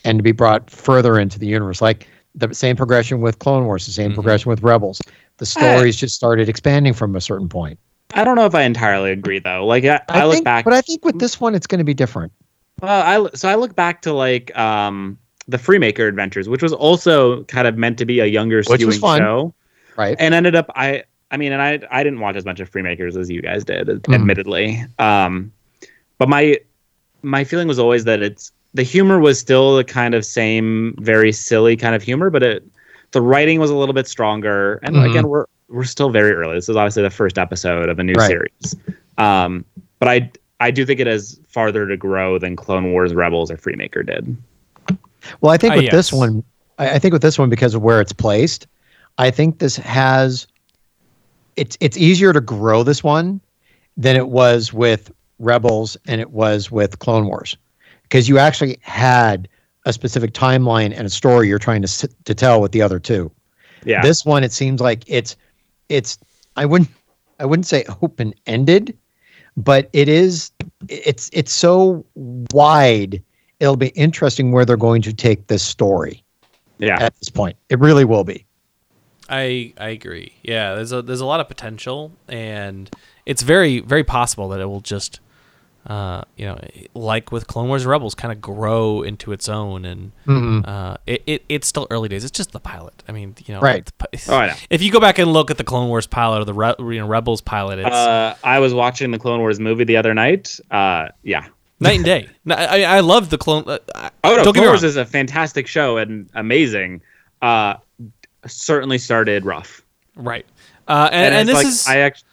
and 0.05 0.19
to 0.19 0.23
be 0.23 0.33
brought 0.33 0.71
further 0.71 1.19
into 1.19 1.39
the 1.39 1.47
universe. 1.47 1.81
Like 1.81 2.09
the 2.35 2.53
same 2.55 2.77
progression 2.77 3.21
with 3.21 3.39
Clone 3.39 3.65
Wars, 3.67 3.87
the 3.87 3.93
same 3.93 4.11
Mhm. 4.11 4.15
progression 4.15 4.51
with 4.51 4.63
Rebels. 4.63 5.01
The 5.39 5.47
stories 5.47 5.97
just 5.97 6.15
started 6.15 6.49
expanding 6.49 6.93
from 6.93 7.17
a 7.17 7.21
certain 7.21 7.49
point. 7.49 7.79
I 8.15 8.25
don't 8.25 8.37
know 8.37 8.47
if 8.47 8.55
I 8.55 8.63
entirely 8.63 9.13
agree 9.13 9.39
though. 9.39 9.67
Like 9.67 9.85
I, 9.85 10.01
I, 10.09 10.25
look 10.27 10.35
think, 10.35 10.45
back, 10.45 10.65
but 10.65 10.75
I 10.75 10.81
think 10.81 11.05
with 11.05 11.19
this 11.19 11.41
one, 11.41 11.55
it's 11.55 11.67
going 11.67 11.79
to 11.79 11.85
be 11.85 11.95
different. 11.95 12.33
well, 12.83 13.25
I 13.27 13.31
so 13.35 13.49
I 13.49 13.55
look 13.55 13.75
back 13.77 14.03
to 14.03 14.13
like 14.13 14.57
um 14.59 15.19
the 15.49 15.57
Freemaker 15.57 16.09
Adventures, 16.09 16.49
which 16.49 16.63
was 16.63 16.73
also 16.73 17.45
kind 17.45 17.67
of 17.67 17.77
meant 17.77 17.99
to 17.99 18.05
be 18.05 18.21
a 18.21 18.27
younger 18.27 18.59
Which 18.59 18.85
was 18.85 18.99
skewing 18.99 19.01
fun. 19.01 19.19
show, 19.19 19.55
Right. 19.97 20.17
and 20.19 20.35
ended 20.35 20.55
up 20.55 20.71
I 20.75 21.05
I 21.31 21.37
mean, 21.37 21.53
and 21.53 21.63
I 21.63 21.81
I 21.91 22.03
didn't 22.03 22.21
watch 22.21 22.37
as 22.37 22.45
much 22.45 22.61
of 22.61 22.71
Freemakers 22.71 23.17
as 23.17 23.31
you 23.31 23.43
guys 23.43 23.65
did, 23.65 23.87
Mm-hmm. 23.89 24.15
admittedly. 24.15 24.85
Um, 24.99 25.53
but 26.19 26.29
my 26.29 26.59
my 27.23 27.45
feeling 27.45 27.69
was 27.69 27.79
always 27.79 28.05
that 28.05 28.23
it's 28.23 28.53
the 28.75 28.83
humor 28.83 29.19
was 29.21 29.39
still 29.39 29.77
the 29.77 29.85
kind 29.85 30.15
of 30.15 30.25
same 30.25 30.95
very 30.99 31.33
silly 31.33 31.77
kind 31.77 31.95
of 31.95 32.03
humor, 32.03 32.31
but 32.31 32.43
it 32.43 32.65
the 33.13 33.21
writing 33.21 33.59
was 33.59 33.71
a 33.71 33.75
little 33.75 33.93
bit 33.95 34.07
stronger. 34.07 34.77
And 34.85 34.95
Mhm. 34.97 35.05
again, 35.11 35.29
we're 35.29 35.47
we're 35.71 35.85
still 35.85 36.11
very 36.11 36.33
early. 36.33 36.55
This 36.55 36.69
is 36.69 36.77
obviously 36.77 37.03
the 37.03 37.11
first 37.11 37.39
episode 37.39 37.89
of 37.89 37.99
a 37.99 38.05
new 38.05 38.13
Right. 38.15 38.27
series. 38.29 38.77
Um, 39.19 39.65
but 39.99 40.09
I 40.09 40.31
I 40.63 40.71
do 40.71 40.85
think 40.85 41.01
it 41.01 41.07
has 41.07 41.41
farther 41.49 41.87
to 41.87 41.97
grow 41.97 42.39
than 42.39 42.55
Clone 42.57 42.93
Wars, 42.93 43.15
Rebels, 43.15 43.51
or 43.51 43.57
Freemaker 43.57 44.05
did. 44.05 44.37
Well, 45.41 45.53
I 45.53 45.57
think 45.57 45.75
Uh, 45.75 45.77
with 45.79 45.91
this 45.91 46.13
one, 46.13 46.43
I, 46.79 46.93
I 46.95 46.99
think 46.99 47.13
with 47.13 47.23
this 47.23 47.39
one 47.39 47.49
because 47.49 47.75
of 47.75 47.83
where 47.83 48.01
it's 48.01 48.13
placed, 48.13 48.67
I 49.19 49.31
think 49.31 49.59
this 49.59 49.77
has 49.77 50.47
it's 51.57 51.77
it's 51.81 51.97
easier 51.97 52.33
to 52.33 52.41
grow 52.41 52.83
this 52.83 53.03
one 53.05 53.41
than 53.97 54.17
it 54.17 54.29
was 54.29 54.73
with 54.73 55.11
Rebels 55.39 55.97
and 56.07 56.21
it 56.21 56.31
was 56.31 56.71
with 56.71 56.99
Clone 56.99 57.27
Wars 57.27 57.57
because 58.03 58.29
you 58.29 58.39
actually 58.39 58.79
had 58.83 59.49
a 59.87 59.93
specific 59.93 60.33
timeline 60.33 60.93
and 60.97 61.07
a 61.07 61.11
story 61.11 61.49
you're 61.49 61.59
trying 61.59 61.83
to 61.83 62.09
to 62.25 62.35
tell 62.35 62.61
with 62.61 62.73
the 62.73 62.83
other 62.83 62.99
two. 62.99 63.31
Yeah. 63.85 64.03
This 64.03 64.25
one, 64.27 64.45
it 64.45 64.53
seems 64.53 64.81
like 64.81 65.05
it's 65.07 65.37
it's 65.91 66.17
I 66.57 66.65
wouldn't 66.65 66.89
I 67.39 67.45
wouldn't 67.45 67.67
say 67.67 67.85
open 68.03 68.33
ended, 68.47 68.97
but 69.57 69.91
it 69.93 70.09
is 70.09 70.51
it's 70.89 71.29
it's 71.33 71.53
so 71.53 72.05
wide. 72.15 73.23
It'll 73.59 73.77
be 73.77 73.89
interesting 73.89 74.53
where 74.53 74.65
they're 74.65 74.77
going 74.79 75.03
to 75.03 75.13
take 75.13 75.49
this 75.49 75.63
story 75.63 76.25
Yeah. 76.79 76.97
at 76.99 77.15
this 77.19 77.29
point. 77.29 77.57
It 77.69 77.79
really 77.79 78.07
will 78.07 78.25
be. 78.25 78.47
I 79.29 79.75
I 79.79 79.91
agree. 79.91 80.33
Yeah, 80.43 80.75
there's 80.75 80.93
a 80.93 81.03
there's 81.03 81.21
a 81.21 81.27
lot 81.27 81.41
of 81.41 81.49
potential, 81.49 82.13
and 82.29 82.91
it's 83.27 83.43
very 83.43 83.81
very 83.81 84.03
possible 84.05 84.49
that 84.49 84.61
it 84.61 84.67
will 84.67 84.81
just, 84.81 85.21
uh, 85.87 86.23
you 86.37 86.47
know, 86.47 86.59
like 86.95 87.33
with 87.33 87.47
Clone 87.47 87.69
Wars 87.69 87.87
Rebels, 87.87 88.15
kind 88.15 88.31
of 88.33 88.41
grow 88.41 89.03
into 89.03 89.33
its 89.33 89.49
own. 89.49 89.85
And 89.85 90.13
Mm-hmm. 90.27 90.69
uh, 90.69 90.97
it, 91.07 91.23
it 91.27 91.45
it's 91.49 91.67
still 91.67 91.87
early 91.91 92.09
days. 92.09 92.23
It's 92.25 92.31
just 92.37 92.53
the 92.53 92.61
pilot. 92.61 93.03
I 93.09 93.13
mean, 93.13 93.35
you 93.47 93.55
know, 93.55 93.61
Right. 93.61 93.85
the 93.99 94.09
Oh, 94.29 94.37
I 94.37 94.47
know. 94.49 94.55
If 94.71 94.83
you 94.83 94.93
go 94.93 95.01
back 95.01 95.19
and 95.19 95.33
look 95.33 95.51
at 95.51 95.57
the 95.59 95.65
Clone 95.65 95.89
Wars 95.89 96.07
pilot 96.07 96.41
or 96.43 96.45
the 96.45 96.55
Re- 96.55 96.75
you 96.79 97.01
know, 97.01 97.07
Rebels 97.07 97.41
pilot, 97.41 97.79
it's 97.79 97.89
Uh, 97.89 98.37
I 98.45 98.59
was 98.59 98.75
watching 98.75 99.11
the 99.11 99.19
Clone 99.19 99.41
Wars 99.41 99.59
movie 99.59 99.85
the 99.85 99.97
other 99.97 100.13
night. 100.15 100.61
Uh, 100.71 101.09
yeah. 101.23 101.47
night 101.81 101.97
and 101.97 102.05
day. 102.05 102.29
No, 102.45 102.55
I 102.57 102.83
I 102.83 103.01
love 103.01 103.31
the 103.31 103.39
Clone. 103.39 103.65
Uh, 103.67 103.79
Oh 104.23 104.37
no, 104.37 104.53
Clone 104.53 104.65
Wars 104.67 104.85
is 104.85 104.97
a 104.97 105.07
fantastic 105.07 105.67
show 105.67 105.97
and 105.97 106.29
amazing. 106.35 107.01
Uh, 107.41 107.75
certainly 108.47 108.99
started 108.99 109.45
rough. 109.45 109.83
right. 110.17 110.47
Uh, 110.89 111.09
and, 111.13 111.35
and, 111.35 111.49
it's 111.49 111.59
this 111.59 111.65
like, 111.65 111.67
is 111.73 111.87
I 111.89 111.97
actually, 111.99 112.27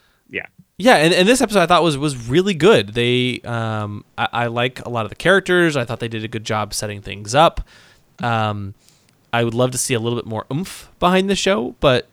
yeah. 0.78 0.96
And, 0.96 1.12
and 1.12 1.28
this 1.28 1.40
episode 1.40 1.60
I 1.60 1.66
thought 1.66 1.82
was 1.82 1.98
was 1.98 2.28
really 2.28 2.54
good. 2.54 2.94
They, 2.94 3.40
um, 3.40 4.04
I, 4.16 4.28
I 4.32 4.46
like 4.46 4.84
a 4.86 4.88
lot 4.88 5.04
of 5.04 5.10
the 5.10 5.16
characters. 5.16 5.76
I 5.76 5.84
thought 5.84 6.00
they 6.00 6.08
did 6.08 6.24
a 6.24 6.28
good 6.28 6.44
job 6.44 6.72
setting 6.72 7.02
things 7.02 7.34
up. 7.34 7.60
Um, 8.20 8.74
I 9.32 9.44
would 9.44 9.54
love 9.54 9.72
to 9.72 9.78
see 9.78 9.94
a 9.94 10.00
little 10.00 10.18
bit 10.18 10.26
more 10.26 10.46
oomph 10.52 10.90
behind 10.98 11.28
the 11.28 11.36
show, 11.36 11.74
but 11.80 12.08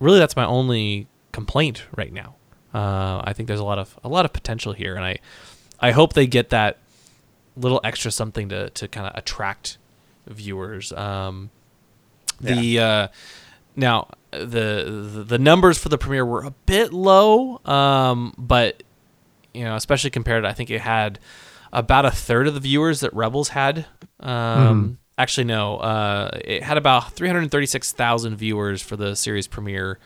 really 0.00 0.18
that's 0.18 0.36
my 0.36 0.46
only 0.46 1.06
complaint 1.32 1.84
right 1.96 2.12
now. 2.12 2.36
Uh, 2.72 3.22
I 3.24 3.32
think 3.32 3.46
there's 3.46 3.60
a 3.60 3.64
lot 3.64 3.78
of 3.78 3.98
a 4.04 4.08
lot 4.08 4.24
of 4.24 4.32
potential 4.32 4.72
here, 4.72 4.94
and 4.94 5.04
I, 5.04 5.18
I 5.80 5.90
hope 5.92 6.12
they 6.12 6.26
get 6.26 6.50
that 6.50 6.78
little 7.56 7.80
extra 7.82 8.10
something 8.10 8.48
to 8.50 8.70
to 8.70 8.88
kind 8.88 9.06
of 9.06 9.12
attract 9.16 9.78
viewers. 10.26 10.92
Um, 10.92 11.50
the 12.40 12.78
uh, 12.78 13.08
now 13.76 14.08
the, 14.30 15.08
the 15.14 15.24
the 15.26 15.38
numbers 15.38 15.78
for 15.78 15.88
the 15.88 15.98
premiere 15.98 16.24
were 16.26 16.44
a 16.44 16.50
bit 16.66 16.92
low, 16.92 17.60
um, 17.64 18.34
but 18.36 18.82
you 19.54 19.64
know, 19.64 19.74
especially 19.76 20.10
compared, 20.10 20.44
I 20.44 20.52
think 20.52 20.70
it 20.70 20.80
had 20.82 21.18
about 21.72 22.04
a 22.06 22.10
third 22.10 22.46
of 22.46 22.54
the 22.54 22.60
viewers 22.60 23.00
that 23.00 23.12
Rebels 23.14 23.48
had. 23.50 23.86
Um, 24.20 24.98
Actually, 25.16 25.44
no, 25.44 25.78
uh, 25.78 26.30
it 26.44 26.62
had 26.62 26.76
about 26.76 27.12
three 27.14 27.26
hundred 27.28 27.50
thirty-six 27.50 27.90
thousand 27.92 28.36
viewers 28.36 28.80
for 28.82 28.96
the 28.96 29.16
series 29.16 29.48
premiere, 29.48 29.98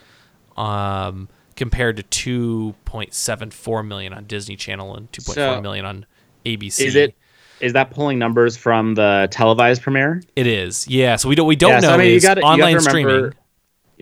um, 0.56 1.28
compared 1.54 1.96
to 1.98 2.02
two 2.04 2.74
point 2.86 3.12
seven 3.12 3.50
four 3.50 3.82
million 3.82 4.14
on 4.14 4.24
Disney 4.24 4.56
Channel 4.56 4.96
and 4.96 5.12
two 5.12 5.20
point 5.20 5.36
four 5.36 5.56
So, 5.56 5.60
million 5.60 5.84
on 5.84 6.06
ABC. 6.46 6.80
Is 6.80 6.94
it? 6.96 7.14
Is 7.60 7.74
that 7.74 7.90
pulling 7.90 8.18
numbers 8.18 8.56
from 8.56 8.94
the 8.94 9.28
televised 9.30 9.82
premiere? 9.82 10.22
It 10.34 10.46
is, 10.46 10.88
yeah. 10.88 11.16
So 11.16 11.28
we 11.28 11.34
don't 11.34 11.46
we 11.46 11.56
don't 11.56 11.70
Yeah, 11.72 11.80
know 11.80 11.88
so, 11.88 11.94
I 11.94 11.96
mean, 11.98 12.12
you 12.14 12.20
gotta- 12.20 12.40
you 12.40 12.46
have 12.46 12.56
to 12.56 12.62
online 12.62 12.74
remember- 12.76 12.90
streaming. 12.90 13.32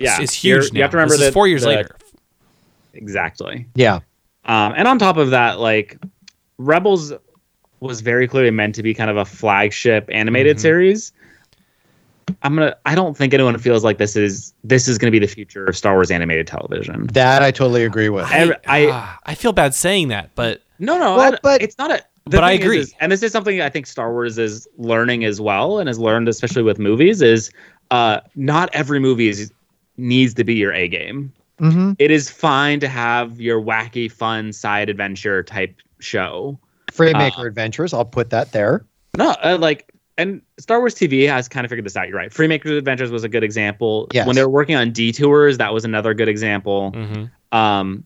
Yeah, 0.01 0.21
is 0.21 0.43
You're- 0.43 0.63
huge. 0.63 0.75
You 0.75 0.83
have 0.83 0.91
to 0.91 0.97
remember 0.97 1.13
this 1.15 1.21
is 1.21 1.27
that 1.29 1.33
four 1.35 1.47
years 1.47 1.63
the- 1.63 1.69
later. 1.69 1.97
Exactly. 2.95 3.67
Yeah. 3.75 4.01
Um, 4.47 4.75
and 4.77 4.89
on 4.89 4.99
top 4.99 5.17
of 5.17 5.31
that, 5.31 5.61
like 5.61 5.99
Rebels 6.59 7.13
was 7.81 8.01
very 8.01 8.27
clearly 8.27 8.51
meant 8.51 8.75
to 8.75 8.83
be 8.83 8.93
kind 8.95 9.11
of 9.11 9.17
a 9.17 9.25
flagship 9.25 10.09
animated 10.13 10.57
Mm-hmm. 10.57 10.63
series. 10.63 11.13
I'm 12.43 12.55
gonna. 12.55 12.77
I 12.87 12.95
don't 12.95 13.17
think 13.17 13.35
anyone 13.35 13.59
feels 13.59 13.83
like 13.83 13.99
this 13.99 14.15
is 14.17 14.55
this 14.63 14.87
is 14.87 14.99
gonna 14.99 15.11
be 15.11 15.19
the 15.19 15.27
future 15.27 15.65
of 15.67 15.77
Star 15.77 15.95
Wars 15.95 16.11
animated 16.13 16.47
television. 16.47 17.07
That 17.09 17.43
I 17.43 17.51
totally 17.51 17.85
agree 17.85 18.09
with. 18.09 18.25
I, 18.27 18.55
I 18.69 18.89
Ah, 18.93 19.19
I 19.27 19.35
feel 19.35 19.53
bad 19.53 19.75
saying 19.75 20.09
that, 20.09 20.31
but 20.37 20.63
no 20.79 20.97
no. 20.99 21.17
Well, 21.17 21.35
I- 21.35 21.39
but- 21.43 21.61
it's 21.63 21.77
not 21.77 21.91
a. 21.91 22.03
the 22.27 22.31
But 22.37 22.45
I 22.45 22.51
thing 22.53 22.61
is- 22.61 22.65
agree. 22.67 22.79
is- 22.81 22.95
and 23.01 23.11
this 23.11 23.23
is 23.25 23.33
something 23.33 23.61
I 23.61 23.69
think 23.69 23.87
Star 23.87 24.13
Wars 24.13 24.39
is 24.39 24.69
learning 24.79 25.25
as 25.25 25.41
well, 25.41 25.81
and 25.81 25.89
has 25.89 25.99
learned 25.99 26.29
especially 26.29 26.63
with 26.63 26.79
movies 26.79 27.21
is 27.21 27.51
uh, 27.91 28.21
not 28.37 28.71
every 28.75 29.01
movie 29.01 29.29
is 29.29 29.51
needs 30.01 30.35
to 30.35 30.45
be 30.45 30.55
your 30.55 30.73
A 30.73 30.89
game. 30.89 31.33
hmm 31.59 31.93
It 31.99 32.11
is 32.11 32.31
fine 32.31 32.81
to 32.81 32.89
have 32.89 33.41
your 33.41 33.61
wacky, 33.61 34.11
fun 34.11 34.53
side 34.53 34.89
adventure 34.89 35.43
type 35.43 35.75
show. 36.01 36.59
Freemaker 36.93 37.39
Uh, 37.39 37.47
Adventures. 37.47 37.93
I'll 37.95 38.05
put 38.05 38.31
that 38.31 38.53
there. 38.53 38.85
No, 39.17 39.31
uh, 39.45 39.57
like, 39.61 39.93
and 40.19 40.41
Star 40.59 40.81
Wars 40.81 40.95
TV 40.95 41.29
has 41.29 41.49
kind 41.49 41.65
of 41.65 41.71
figured 41.71 41.87
this 41.87 41.97
out. 41.97 42.09
You're 42.09 42.17
right. 42.17 42.31
Freemaker's 42.33 42.73
Adventures 42.73 43.11
was 43.11 43.25
a 43.25 43.29
good 43.29 43.45
example. 43.45 44.09
Yes. 44.13 44.27
When 44.27 44.37
they 44.37 44.43
were 44.43 44.51
working 44.51 44.75
on 44.77 44.91
Detours, 44.93 45.59
that 45.59 45.73
was 45.73 45.85
another 45.85 46.15
good 46.15 46.29
example. 46.29 46.93
mhm. 46.97 47.31
Um, 47.57 48.05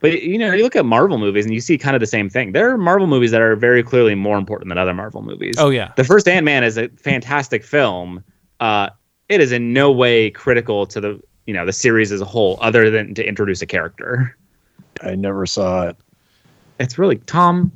but 0.00 0.22
you 0.22 0.38
know, 0.38 0.52
you 0.52 0.62
look 0.62 0.76
at 0.76 0.86
Marvel 0.86 1.18
movies 1.18 1.44
and 1.44 1.52
you 1.52 1.60
see 1.60 1.76
kind 1.76 1.94
of 1.94 2.00
the 2.00 2.06
same 2.06 2.30
thing. 2.30 2.52
There 2.52 2.70
are 2.70 2.78
Marvel 2.78 3.06
movies 3.06 3.30
that 3.32 3.40
are 3.42 3.54
very 3.56 3.82
clearly 3.82 4.14
more 4.14 4.38
important 4.38 4.68
than 4.70 4.78
other 4.78 4.94
Marvel 4.94 5.20
movies. 5.22 5.56
oh 5.58 5.68
yeah, 5.70 5.92
The 5.96 6.04
first 6.04 6.26
Ant 6.26 6.44
Man 6.44 6.64
is 6.64 6.78
a 6.78 6.88
fantastic 6.90 7.62
film. 7.64 8.24
Uh, 8.60 8.88
it 9.30 9.40
is 9.40 9.52
in 9.52 9.72
no 9.72 9.90
way 9.90 10.30
critical 10.30 10.84
to 10.86 11.00
the 11.00 11.20
you 11.46 11.54
know 11.54 11.64
the 11.64 11.72
series 11.72 12.12
as 12.12 12.20
a 12.20 12.24
whole, 12.26 12.58
other 12.60 12.90
than 12.90 13.14
to 13.14 13.26
introduce 13.26 13.62
a 13.62 13.66
character. 13.66 14.36
I 15.02 15.14
never 15.14 15.46
saw 15.46 15.88
it. 15.88 15.96
It's 16.78 16.98
really 16.98 17.16
Tom. 17.16 17.72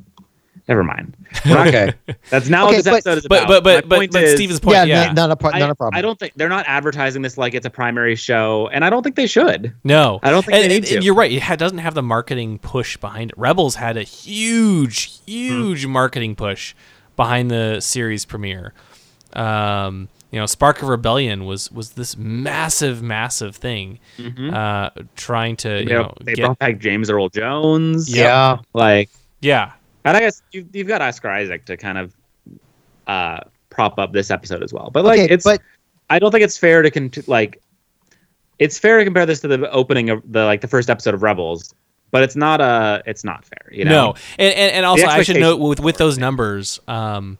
Never 0.67 0.83
mind. 0.83 1.15
Okay. 1.45 1.93
That's 2.31 2.49
not 2.49 2.63
Okay, 2.67 2.77
what 2.77 2.77
this 2.77 2.85
but- 2.85 2.93
episode 2.93 3.17
is 3.19 3.27
but 3.27 3.43
about. 3.43 3.47
but 3.47 3.63
but 3.63 3.75
My 3.83 3.89
but, 3.89 3.97
point 3.97 4.11
but 4.13 4.23
is- 4.23 4.35
Steven's 4.35 4.59
point, 4.59 4.75
yeah, 4.77 4.85
yeah, 4.85 5.11
not 5.13 5.29
a 5.29 5.35
pro- 5.35 5.51
not 5.51 5.69
a 5.69 5.75
problem. 5.75 5.95
I 5.97 6.01
don't 6.01 6.17
think 6.17 6.33
they're 6.35 6.49
not 6.49 6.65
advertising 6.67 7.21
this 7.21 7.37
like 7.37 7.53
it's 7.53 7.65
a 7.67 7.69
primary 7.69 8.15
show, 8.15 8.67
and 8.73 8.83
I 8.83 8.89
don't 8.89 9.03
think 9.03 9.15
they 9.15 9.27
should. 9.27 9.73
no, 9.83 10.19
I 10.23 10.31
don't 10.31 10.43
think 10.43 10.55
and, 10.55 10.63
they 10.63 10.67
need 10.69 10.83
and- 10.85 10.93
and 10.93 11.01
to. 11.01 11.05
you're 11.05 11.13
right. 11.13 11.31
It 11.31 11.41
ha- 11.43 11.55
doesn't 11.55 11.77
have 11.79 11.93
the 11.93 12.01
marketing 12.01 12.57
push 12.59 12.97
behind 12.97 13.29
it. 13.31 13.37
Rebels 13.37 13.75
had 13.75 13.95
a 13.97 14.01
huge, 14.03 15.19
huge 15.25 15.85
marketing 15.85 16.35
push 16.35 16.73
behind 17.15 17.51
the 17.51 17.79
series 17.79 18.25
premiere. 18.25 18.73
Um, 19.33 20.07
you 20.31 20.39
know, 20.39 20.45
Spark 20.45 20.81
of 20.81 20.89
Rebellion 20.89 21.45
was 21.45 21.71
was 21.71 21.91
this 21.91 22.17
massive, 22.17 23.01
massive 23.01 23.55
thing, 23.55 23.99
uh, 24.51 24.89
trying 25.15 25.55
to 25.57 25.69
you 25.69 25.79
You 25.79 25.85
know, 25.85 26.01
know 26.01 26.13
they 26.21 26.33
get 26.33 26.45
brought 26.45 26.59
back 26.59 26.79
James 26.79 27.09
Earl 27.09 27.29
Jones. 27.29 28.13
Yeah. 28.13 28.57
like, 28.73 29.09
yeah. 29.41 29.73
and 30.03 30.17
I 30.17 30.19
guess 30.19 30.41
you've, 30.51 30.75
you've 30.75 30.87
got 30.87 31.01
Oscar 31.01 31.29
Isaac 31.29 31.65
to 31.65 31.77
kind 31.77 31.97
of 31.97 32.13
uh, 33.07 33.39
prop 33.69 33.99
up 33.99 34.13
this 34.13 34.31
episode 34.31 34.63
as 34.63 34.73
well. 34.73 34.89
But 34.91 35.05
like, 35.05 35.19
Okay, 35.19 35.33
it's 35.33 35.43
but 35.43 35.61
I 36.09 36.19
don't 36.19 36.31
think 36.31 36.43
it's 36.43 36.57
fair 36.57 36.81
to 36.81 36.91
cont- 36.91 37.27
like. 37.27 37.61
It's 38.57 38.79
fair 38.79 38.99
to 38.99 39.03
compare 39.03 39.25
this 39.25 39.41
to 39.41 39.49
the 39.49 39.69
opening 39.71 40.09
of 40.09 40.21
the 40.31 40.45
like 40.45 40.61
the 40.61 40.67
first 40.67 40.89
episode 40.89 41.13
of 41.13 41.21
Rebels, 41.23 41.73
but 42.11 42.23
it's 42.23 42.37
not 42.37 42.61
a. 42.61 43.03
It's 43.05 43.23
not 43.25 43.43
fair. 43.43 43.69
You 43.71 43.83
know. 43.83 43.91
No, 43.91 44.15
and 44.39 44.53
and, 44.53 44.71
and 44.71 44.85
also 44.85 45.05
I 45.07 45.23
should 45.23 45.39
note 45.39 45.59
with 45.59 45.81
with 45.81 45.97
those 45.97 46.17
numbers, 46.17 46.79
um, 46.87 47.37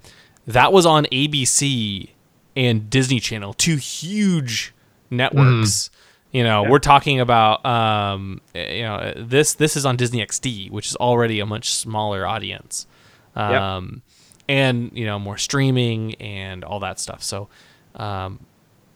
that 0.47 0.73
was 0.73 0.85
on 0.85 1.05
ABC 1.05 2.09
and 2.55 2.89
Disney 2.89 3.19
Channel, 3.19 3.53
two 3.53 3.75
huge 3.77 4.73
networks. 5.09 5.89
You 6.31 6.43
know, 6.43 6.63
Yeah. 6.63 6.69
we're 6.69 6.79
talking 6.79 7.19
about 7.21 7.65
um, 7.65 8.41
you 8.53 8.81
know 8.83 9.13
this 9.15 9.53
this 9.53 9.77
is 9.77 9.85
on 9.85 9.95
Disney 9.95 10.25
XD, 10.25 10.69
which 10.69 10.87
is 10.87 10.95
already 10.97 11.39
a 11.39 11.45
much 11.45 11.71
smaller 11.71 12.27
audience, 12.27 12.87
um, 13.35 14.01
and 14.49 14.91
you 14.93 15.05
know 15.05 15.17
more 15.17 15.37
streaming 15.37 16.15
and 16.15 16.63
all 16.63 16.79
that 16.81 16.99
stuff. 16.99 17.23
So, 17.23 17.47
um, 17.95 18.39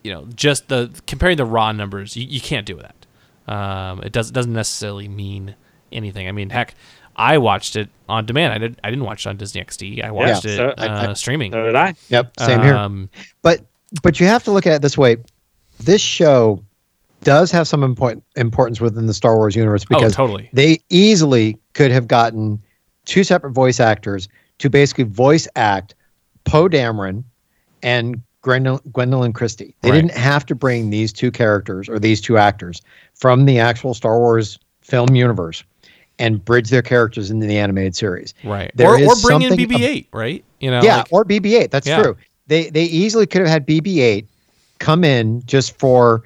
you 0.04 0.12
know, 0.14 0.28
just 0.36 0.68
the 0.68 0.92
comparing 1.08 1.38
the 1.38 1.46
raw 1.46 1.72
numbers, 1.72 2.18
you, 2.18 2.26
you 2.28 2.42
can't 2.42 2.66
do 2.66 2.78
that. 2.78 3.06
Um, 3.54 4.02
it 4.04 4.12
does 4.12 4.32
doesn't 4.32 4.54
necessarily 4.54 5.08
mean 5.08 5.56
anything. 5.94 6.28
I 6.28 6.32
mean, 6.34 6.50
heck, 6.50 6.76
I 7.20 7.38
watched 7.38 7.76
it 7.76 7.90
on 8.08 8.26
demand. 8.26 8.54
I 8.54 8.58
did. 8.58 8.80
I 8.84 8.90
didn't 8.90 9.06
watch 9.06 9.26
it 9.26 9.30
on 9.30 9.38
Disney 9.38 9.62
XD. 9.64 10.04
I 10.04 10.10
watched 10.12 10.46
it 10.46 10.56
so 10.56 10.70
uh, 10.70 10.74
I- 10.78 11.08
I- 11.10 11.14
streaming. 11.14 11.52
So 11.52 11.64
did 11.66 11.76
I. 11.76 11.94
Yep. 12.10 12.40
Same 12.40 12.62
here. 12.62 12.76
Um, 12.76 13.10
But 13.42 13.62
but 14.02 14.20
you 14.20 14.26
have 14.28 14.44
to 14.46 14.52
look 14.52 14.66
at 14.66 14.74
it 14.74 14.82
this 14.82 14.98
way. 14.98 15.18
This 15.82 16.02
show 16.02 16.64
does 17.24 17.52
have 17.52 17.68
some 17.68 17.84
important 17.84 18.24
importance 18.38 18.80
within 18.80 19.06
the 19.06 19.14
Star 19.14 19.36
Wars 19.36 19.56
universe 19.56 19.84
Oh, 19.92 19.96
because 19.98 20.16
totally. 20.16 20.50
they 20.54 20.80
easily 20.90 21.58
could 21.74 21.92
have 21.92 22.08
gotten 22.08 22.62
two 23.06 23.24
separate 23.26 23.52
voice 23.52 23.80
actors 23.80 24.30
to 24.60 24.70
basically 24.70 25.04
voice 25.04 25.48
act 25.58 25.96
Poe 26.46 26.70
Dameron 26.70 27.24
and 27.84 28.22
Gwendolyn, 28.42 28.80
Gwendolyn 28.94 29.34
Christie. 29.34 29.76
They 29.82 29.90
Right. 29.92 29.96
didn't 30.02 30.12
have 30.18 30.46
to 30.46 30.56
bring 30.56 30.90
these 30.92 31.12
two 31.12 31.32
characters 31.32 31.90
or 31.90 32.00
these 32.00 32.22
two 32.22 32.38
actors 32.38 32.82
from 33.16 33.46
the 33.46 33.60
actual 33.60 33.94
Star 33.94 34.18
Wars 34.20 34.58
film 34.82 35.14
universe 35.14 35.64
and 36.20 36.44
bridge 36.44 36.70
their 36.70 36.82
characters 36.82 37.32
into 37.32 37.48
the 37.48 37.58
animated 37.58 37.96
series. 37.96 38.34
Right. 38.44 38.72
There 38.76 38.90
or 38.90 39.00
or 39.02 39.16
bring 39.24 39.42
in 39.42 39.54
BB-8. 39.54 40.08
right. 40.14 40.44
You 40.60 40.70
know. 40.70 40.82
yeah, 40.84 40.98
like- 40.98 41.08
or 41.12 41.26
BB-8. 41.26 41.72
That's 41.72 41.88
Yeah. 41.88 42.02
true. 42.04 42.18
They 42.48 42.70
they 42.70 42.84
easily 42.84 43.26
could 43.26 43.42
have 43.42 43.50
had 43.50 43.66
BB-8 43.66 44.26
come 44.80 45.04
in 45.04 45.42
just 45.46 45.78
for 45.80 46.24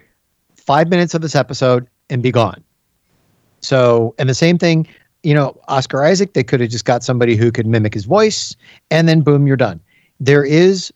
five 0.55 0.89
minutes 0.89 1.13
of 1.13 1.21
this 1.21 1.35
episode 1.35 1.87
and 2.09 2.21
be 2.23 2.31
gone. 2.31 2.63
So, 3.61 4.13
and 4.19 4.27
the 4.29 4.33
same 4.33 4.57
thing, 4.57 4.87
you 5.23 5.33
know, 5.33 5.57
Oscar 5.67 6.03
Isaac. 6.03 6.33
They 6.33 6.43
could 6.43 6.59
have 6.61 6.69
just 6.69 6.85
got 6.85 7.03
somebody 7.03 7.35
who 7.35 7.51
could 7.51 7.65
mimic 7.65 7.93
his 7.93 8.05
voice, 8.05 8.55
and 8.91 9.07
then 9.07 9.21
boom, 9.21 9.47
you're 9.47 9.55
done. 9.57 9.79
There 10.19 10.43
is 10.43 10.91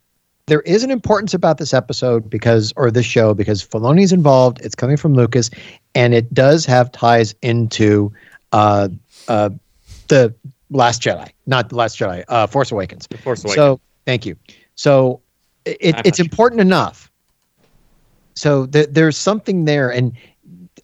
there 0.48 0.62
is 0.62 0.82
an 0.84 0.92
importance 0.92 1.34
about 1.34 1.58
this 1.58 1.74
episode 1.74 2.30
because 2.30 2.74
or 2.78 2.90
this 2.90 3.06
show 3.06 3.34
because 3.34 3.66
Filoni's 3.66 4.14
involved. 4.14 4.60
It's 4.64 4.76
coming 4.76 4.96
from 4.98 5.14
Lucas, 5.14 5.50
and 5.96 6.14
it 6.14 6.34
does 6.34 6.66
have 6.66 6.92
ties 6.92 7.36
into 7.42 8.12
uh, 8.52 8.90
uh, 9.28 9.50
the 10.08 10.34
Last 10.70 11.02
Jedi, 11.02 11.30
not 11.46 11.70
the 11.70 11.76
Last 11.76 11.98
Jedi, 11.98 12.24
uh, 12.28 12.48
Force 12.48 12.72
Awakens. 12.72 13.08
Force 13.24 13.44
Awakens. 13.44 13.56
So 13.56 13.80
thank 14.06 14.26
you. 14.26 14.36
So 14.76 15.22
it, 15.66 15.96
it's 16.06 16.20
important 16.20 16.62
enough. 16.62 17.12
So 18.36 18.68
th- 18.68 18.90
there's 18.92 19.18
something 19.18 19.66
there, 19.66 19.90
and 19.90 20.14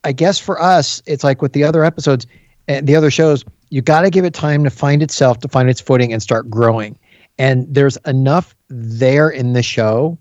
I 0.04 0.12
guess 0.12 0.40
for 0.40 0.62
us, 0.62 1.02
it's 1.06 1.24
like 1.24 1.42
with 1.42 1.54
the 1.54 1.64
other 1.64 1.84
episodes 1.84 2.26
and 2.68 2.88
the 2.88 2.96
other 2.96 3.12
shows, 3.12 3.46
you 3.70 3.82
got 3.82 4.02
to 4.02 4.10
give 4.10 4.26
it 4.26 4.34
time 4.34 4.64
to 4.64 4.70
find 4.70 5.04
itself, 5.04 5.40
to 5.40 5.48
find 5.48 5.70
its 5.70 5.82
footing, 5.82 6.12
and 6.14 6.22
start 6.22 6.50
growing. 6.50 6.98
And 7.38 7.72
there's 7.74 7.98
enough 8.06 8.56
there 8.70 9.30
in 9.30 9.54
the 9.54 9.64
show 9.64 10.18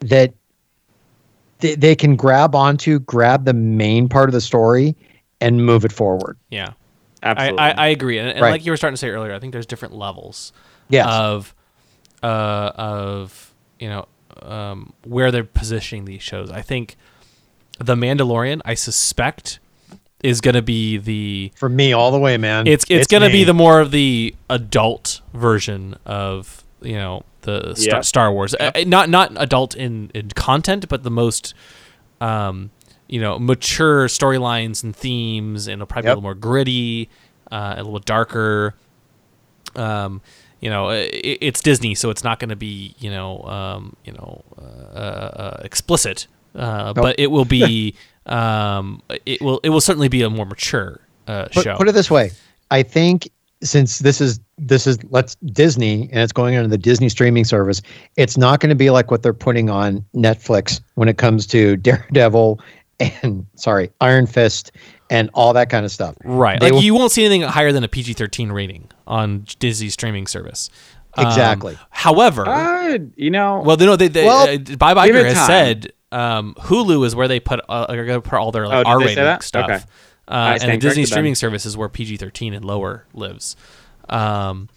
that 0.00 0.32
they, 1.58 1.74
they 1.74 1.94
can 1.94 2.16
grab 2.16 2.54
onto, 2.54 2.98
grab 3.00 3.44
the 3.44 3.54
main 3.54 4.08
part 4.08 4.28
of 4.28 4.32
the 4.32 4.40
story, 4.40 4.96
and 5.40 5.64
move 5.64 5.84
it 5.84 5.92
forward. 5.92 6.36
Yeah. 6.50 6.72
I, 7.22 7.30
Absolutely. 7.30 7.58
I, 7.58 7.70
I 7.70 7.86
agree, 7.88 8.18
and, 8.18 8.28
and 8.30 8.40
Right. 8.40 8.50
like 8.52 8.64
you 8.66 8.72
were 8.72 8.76
starting 8.76 8.94
to 8.94 8.98
say 8.98 9.08
earlier, 9.10 9.32
I 9.32 9.38
think 9.38 9.52
there's 9.52 9.66
different 9.66 9.94
levels 9.94 10.52
Yes. 10.88 11.06
of 11.08 11.54
uh, 12.22 12.72
of 12.74 13.52
you 13.78 13.88
know 13.88 14.06
um, 14.42 14.92
where 15.04 15.30
they're 15.30 15.44
positioning 15.44 16.04
these 16.04 16.22
shows. 16.22 16.50
I 16.50 16.62
think 16.62 16.96
the 17.78 17.94
Mandalorian, 17.94 18.60
I 18.64 18.74
suspect, 18.74 19.58
is 20.22 20.40
going 20.40 20.54
to 20.54 20.62
be 20.62 20.98
the 20.98 21.52
for 21.56 21.68
me, 21.68 21.92
all 21.92 22.10
the 22.10 22.18
way, 22.18 22.36
man. 22.36 22.66
it's 22.66 22.84
it's, 22.88 23.06
going 23.06 23.22
to 23.22 23.28
be 23.30 23.44
the 23.44 23.54
more 23.54 23.80
of 23.80 23.90
the 23.90 24.34
adult 24.50 25.20
version 25.34 25.96
of 26.04 26.64
you 26.80 26.94
know 26.94 27.24
the 27.42 27.74
Star, 27.74 27.96
Yeah. 27.96 28.00
Star 28.02 28.32
Wars. 28.32 28.54
Uh, 28.58 28.72
not 28.86 29.08
not 29.08 29.32
adult 29.36 29.74
in 29.76 30.10
in 30.14 30.28
content, 30.30 30.88
but 30.88 31.02
the 31.02 31.10
most 31.10 31.54
um, 32.20 32.70
you 33.12 33.20
know 33.20 33.38
mature 33.38 34.08
storylines 34.08 34.82
and 34.82 34.96
themes, 34.96 35.66
and 35.66 35.74
it'll 35.74 35.86
probably 35.86 36.06
be 36.06 36.08
a 36.08 36.14
little 36.16 36.22
more 36.22 36.34
gritty, 36.34 37.08
uh, 37.50 37.74
a 37.76 37.82
little 37.84 37.98
darker. 38.00 38.74
Um, 39.76 40.20
you 40.60 40.70
know, 40.70 40.88
i 40.88 40.96
i- 41.28 41.38
it's 41.40 41.60
Disney, 41.60 41.94
so 41.94 42.10
it's 42.10 42.24
not 42.24 42.38
going 42.40 42.48
to 42.50 42.56
be 42.56 42.94
you 42.98 43.10
know 43.10 43.42
um, 43.44 43.96
you 44.04 44.12
know 44.12 44.42
uh, 44.58 44.62
uh, 44.62 45.60
explicit, 45.62 46.26
uh, 46.54 46.92
but 46.94 47.16
it 47.18 47.28
will 47.28 47.44
be. 47.44 47.94
Um, 48.24 49.02
it 49.26 49.40
will. 49.42 49.58
It 49.64 49.70
will 49.70 49.80
certainly 49.80 50.06
be 50.06 50.22
a 50.22 50.30
more 50.30 50.46
mature 50.46 51.00
uh, 51.26 51.46
put, 51.46 51.64
show. 51.64 51.76
put 51.76 51.88
it 51.88 51.92
this 51.92 52.08
way 52.08 52.30
i 52.70 52.80
think 52.84 53.28
since 53.64 53.98
this 53.98 54.20
is 54.20 54.38
this 54.58 54.86
is 54.86 54.96
let's 55.10 55.34
disney 55.46 56.02
and 56.12 56.20
it's 56.20 56.32
going 56.32 56.54
under 56.54 56.68
the 56.68 56.78
disney 56.78 57.08
streaming 57.08 57.44
service 57.44 57.82
it's 58.16 58.38
not 58.38 58.60
going 58.60 58.68
to 58.70 58.76
be 58.76 58.90
like 58.90 59.10
what 59.10 59.24
they're 59.24 59.34
putting 59.34 59.70
on 59.70 60.04
netflix 60.14 60.80
when 60.94 61.08
it 61.08 61.18
comes 61.18 61.48
to 61.48 61.76
daredevil 61.88 62.60
and 63.22 63.46
sorry 63.54 63.90
iron 64.00 64.26
fist 64.26 64.72
and 65.10 65.28
all 65.34 65.52
that 65.54 65.68
kind 65.70 65.84
of 65.84 65.92
stuff 65.92 66.14
Right. 66.24 66.58
They 66.60 66.66
like 66.66 66.74
will- 66.74 66.82
you 66.82 66.94
won't 66.94 67.12
see 67.12 67.24
anything 67.24 67.42
higher 67.42 67.72
than 67.72 67.84
a 67.84 67.88
PG 67.88 68.14
thirteen 68.14 68.50
rating 68.52 68.88
on 69.06 69.46
Disney's 69.58 69.92
streaming 69.94 70.26
service. 70.26 70.70
Um, 71.14 71.26
Exactly. 71.26 71.76
however, 71.90 72.48
Uh, 72.48 72.98
you 73.16 73.30
know, 73.30 73.60
well, 73.60 73.76
they 73.76 73.84
know 73.84 73.96
they, 73.96 74.08
they 74.08 74.24
Well, 74.24 74.48
uh, 74.48 74.56
Bob 74.76 74.96
give 75.04 75.14
Iger 75.14 75.24
has 75.26 75.34
time. 75.34 75.46
said 75.46 75.92
um, 76.10 76.54
Hulu 76.58 77.04
is 77.06 77.14
where 77.14 77.28
they 77.28 77.38
put 77.40 77.60
uh, 77.68 77.86
are 77.88 78.06
going 78.06 78.20
to 78.22 78.28
put 78.28 78.38
all 78.38 78.50
their 78.52 78.66
like 78.66 78.78
Oh, 78.78 78.84
did 78.84 78.88
R 78.90 78.98
they 79.00 79.06
rated 79.16 79.42
stuff. 79.42 79.70
Okay. 79.70 79.80
Uh, 80.28 80.58
and 80.62 80.72
the 80.72 80.76
Disney 80.76 80.78
corrected 80.78 80.96
then. 80.96 81.06
streaming 81.06 81.34
service 81.34 81.66
is 81.66 81.76
where 81.76 81.88
PG 81.88 82.16
thirteen 82.18 82.54
and 82.54 82.64
lower 82.64 83.04
lives, 83.12 83.56
um, 84.08 84.68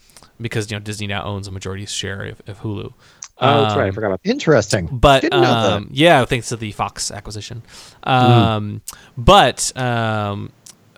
because 0.41 0.69
you 0.72 0.76
know 0.77 0.81
Disney 0.81 1.07
now 1.07 1.23
owns 1.23 1.47
a 1.47 1.52
majority 1.52 1.85
share 1.85 2.23
of, 2.23 2.41
of 2.47 2.60
Hulu. 2.61 2.93
Oh, 3.40 3.62
that's 3.64 3.76
right. 3.76 3.86
I 3.86 3.88
Um, 3.90 3.94
forgot 3.94 4.07
about 4.07 4.24
that. 4.24 4.30
interesting 4.30 4.88
but 4.91 5.22
Didn't 5.22 5.41
know 5.41 5.48
that. 5.48 5.74
um, 5.74 5.90
yeah, 5.91 6.24
thanks 6.26 6.49
to 6.49 6.56
the 6.56 6.72
Fox 6.72 7.12
acquisition. 7.12 7.62
Um, 8.03 8.82
But 9.18 9.72
um, 9.78 10.52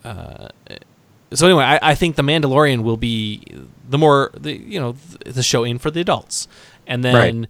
uh, 0.04 0.50
so 1.34 1.46
anyway, 1.48 1.64
I, 1.66 1.80
I 1.92 1.96
think 1.96 2.16
the 2.16 2.22
Mandalorian 2.24 2.84
will 2.84 2.98
be 2.98 3.44
the 3.90 3.98
more 3.98 4.32
the 4.38 4.56
you 4.58 4.80
know 4.80 4.96
the 5.26 5.44
show 5.44 5.64
in 5.64 5.78
for 5.80 5.92
the 5.92 6.02
adults, 6.02 6.48
and 6.86 7.04
then. 7.04 7.48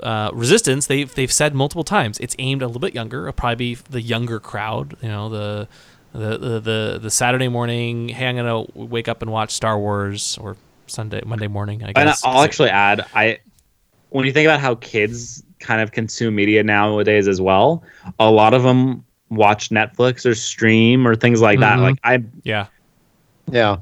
Uh, 0.00 0.30
Resistance, 0.34 0.88
they've 0.88 1.14
they've 1.14 1.30
said 1.30 1.54
multiple 1.54 1.84
times 1.84 2.18
it's 2.18 2.34
aimed 2.40 2.60
a 2.60 2.66
little 2.66 2.80
bit 2.80 2.92
younger. 2.92 3.20
It'll 3.28 3.32
probably 3.34 3.76
be 3.76 3.80
the 3.88 4.00
younger 4.02 4.40
crowd. 4.40 4.96
You 5.00 5.08
know, 5.08 5.28
the 5.28 5.68
the 6.12 6.36
the 6.38 6.58
the, 6.60 6.98
the 7.02 7.10
Saturday 7.10 7.46
morning. 7.46 8.08
Hey, 8.08 8.26
I'm 8.26 8.34
gonna 8.34 8.64
wake 8.74 9.06
up 9.06 9.22
and 9.22 9.30
watch 9.30 9.52
Star 9.52 9.78
Wars 9.78 10.36
or 10.40 10.56
Sunday 10.88 11.20
Monday 11.24 11.46
morning. 11.46 11.84
I 11.84 11.92
guess. 11.92 11.94
And 11.94 12.08
guess. 12.08 12.22
I'll 12.24 12.42
actually 12.42 12.70
add, 12.70 13.06
I 13.14 13.38
when 14.12 14.26
you 14.26 14.32
think 14.32 14.46
about 14.46 14.60
how 14.60 14.76
kids 14.76 15.42
kind 15.58 15.80
of 15.80 15.92
consume 15.92 16.34
media 16.34 16.62
nowadays 16.62 17.28
as 17.28 17.40
well, 17.40 17.82
a 18.18 18.30
lot 18.30 18.54
of 18.54 18.62
them 18.62 19.04
watch 19.30 19.70
Netflix 19.70 20.26
or 20.26 20.34
stream 20.34 21.06
or 21.06 21.14
things 21.14 21.40
like 21.40 21.60
that. 21.60 21.78
Mhm. 21.78 21.82
Like 21.82 21.98
I, 22.04 22.22
yeah. 22.44 22.66
yeah 23.50 23.76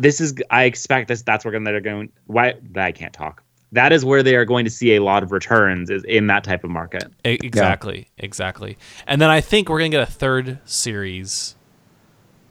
this 0.00 0.20
is 0.20 0.34
I 0.50 0.64
expect 0.64 1.08
this. 1.08 1.22
That's 1.22 1.44
where 1.44 1.58
they're 1.58 1.80
going. 1.80 2.10
Why 2.26 2.54
I 2.76 2.92
can't 2.92 3.12
talk. 3.12 3.42
That 3.72 3.92
is 3.92 4.04
where 4.04 4.22
they 4.22 4.36
are 4.36 4.44
going 4.44 4.64
to 4.64 4.70
see 4.70 4.94
a 4.94 5.02
lot 5.02 5.22
of 5.22 5.32
returns 5.32 5.90
is 5.90 6.04
in 6.04 6.28
that 6.28 6.44
type 6.44 6.64
of 6.64 6.70
market. 6.70 7.04
Exactly, 7.24 8.08
exactly. 8.16 8.78
And 9.06 9.20
then 9.20 9.28
I 9.28 9.40
think 9.40 9.68
we're 9.68 9.78
gonna 9.78 9.90
get 9.90 10.02
a 10.02 10.10
third 10.10 10.60
series, 10.64 11.56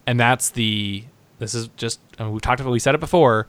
and 0.05 0.19
that's 0.19 0.49
the. 0.49 1.05
This 1.37 1.53
is 1.53 1.67
just 1.75 1.99
I 2.19 2.23
mean, 2.23 2.33
we 2.33 2.39
talked 2.39 2.59
about. 2.59 2.71
We 2.71 2.79
said 2.79 2.95
it 2.95 2.99
before. 2.99 3.47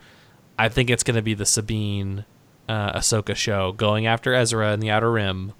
I 0.58 0.68
think 0.68 0.90
it's 0.90 1.02
gonna 1.02 1.22
be 1.22 1.34
the 1.34 1.46
Sabine, 1.46 2.24
uh, 2.68 2.98
Ahsoka 2.98 3.34
show 3.36 3.72
going 3.72 4.06
after 4.06 4.34
Ezra 4.34 4.72
in 4.72 4.80
the 4.80 4.90
Outer 4.90 5.12
Rim, 5.12 5.52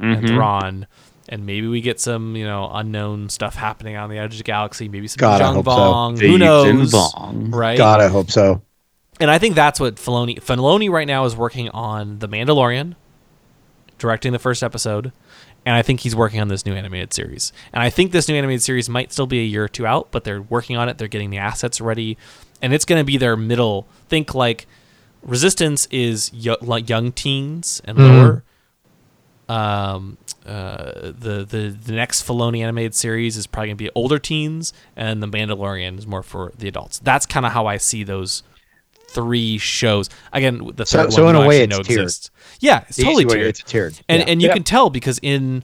and 0.00 0.22
Mhm. 0.24 0.28
Thrawn, 0.28 0.86
and 1.28 1.44
maybe 1.46 1.66
we 1.66 1.80
get 1.80 2.00
some 2.00 2.36
you 2.36 2.44
know 2.46 2.70
unknown 2.72 3.28
stuff 3.28 3.54
happening 3.56 3.96
on 3.96 4.10
the 4.10 4.18
edge 4.18 4.32
of 4.34 4.38
the 4.38 4.44
galaxy. 4.44 4.88
Maybe 4.88 5.08
some 5.08 5.18
God, 5.18 5.40
Zhang 5.40 5.54
hope 5.54 5.64
so. 5.64 5.70
Bong. 5.70 6.16
Who 6.18 6.30
and 6.30 6.38
knows? 6.38 6.92
Bong. 6.92 7.50
Right. 7.50 7.76
god 7.78 8.00
i 8.00 8.08
hope 8.08 8.30
so 8.30 8.62
And 9.20 9.30
I 9.30 9.38
think 9.38 9.54
that's 9.56 9.80
what 9.80 9.96
Filoni 9.96 10.40
Filoni 10.40 10.88
right 10.90 11.06
now 11.06 11.24
is 11.24 11.34
working 11.36 11.68
on 11.70 12.20
The 12.20 12.28
Mandalorian, 12.28 12.94
directing 13.98 14.32
the 14.32 14.38
first 14.38 14.62
episode, 14.62 15.10
and 15.66 15.74
I 15.74 15.82
think 15.82 16.00
he's 16.00 16.14
working 16.14 16.40
on 16.40 16.48
this 16.48 16.64
new 16.64 16.72
animated 16.74 17.12
series. 17.12 17.52
And 17.72 17.82
I 17.82 17.90
think 17.90 18.12
this 18.12 18.28
new 18.28 18.36
animated 18.36 18.62
series 18.62 18.88
might 18.88 19.12
still 19.12 19.26
be 19.26 19.40
a 19.40 19.44
year 19.44 19.64
or 19.64 19.68
two 19.68 19.86
out, 19.86 20.08
but 20.12 20.22
they're 20.24 20.42
working 20.42 20.76
on 20.76 20.88
it. 20.88 20.98
They're 20.98 21.08
getting 21.08 21.30
the 21.30 21.38
assets 21.38 21.80
ready, 21.80 22.16
and 22.62 22.72
it's 22.72 22.84
going 22.84 23.00
to 23.00 23.04
be 23.04 23.16
their 23.16 23.36
middle. 23.36 23.86
Think 24.08 24.34
like 24.34 24.66
Resistance 25.22 25.86
is 25.90 26.30
yo- 26.32 26.56
like 26.60 26.88
young 26.88 27.12
teens 27.12 27.82
and 27.84 27.98
lower. 27.98 28.44
Um, 29.48 30.18
uh, 30.46 30.92
the 31.18 31.46
the 31.48 31.76
the 31.84 31.92
next 31.92 32.26
Filoni 32.26 32.60
animated 32.62 32.94
series 32.94 33.36
is 33.36 33.46
probably 33.46 33.68
gonna 33.68 33.76
be 33.76 33.90
older 33.94 34.18
teens, 34.18 34.72
and 34.94 35.22
the 35.22 35.26
Mandalorian 35.26 35.98
is 35.98 36.06
more 36.06 36.22
for 36.22 36.52
the 36.58 36.68
adults. 36.68 36.98
That's 36.98 37.24
kind 37.26 37.46
of 37.46 37.52
how 37.52 37.66
I 37.66 37.78
see 37.78 38.04
those 38.04 38.42
three 39.10 39.56
shows. 39.56 40.10
Again, 40.34 40.70
the 40.76 40.84
So- 40.84 41.04
third 41.04 41.12
so 41.14 41.24
one 41.24 41.34
in 41.34 41.42
a 41.42 41.46
way 41.46 41.62
it's 41.62 41.74
tiered. 41.76 41.86
exists. 42.00 42.30
Yeah, 42.60 42.84
it's 42.88 42.98
The 42.98 43.04
totally 43.04 43.24
tiered. 43.24 43.46
it's 43.46 43.62
tiered 43.62 43.98
and 44.08 44.20
Yeah. 44.20 44.26
and 44.28 44.42
you 44.42 44.48
Yeah. 44.48 44.54
can 44.54 44.64
tell 44.64 44.90
because 44.90 45.18
in 45.22 45.62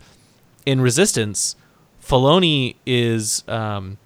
in 0.65 0.81
Resistance, 0.81 1.55
Filoni 2.03 2.77
is 2.87 3.45
um, 3.49 3.99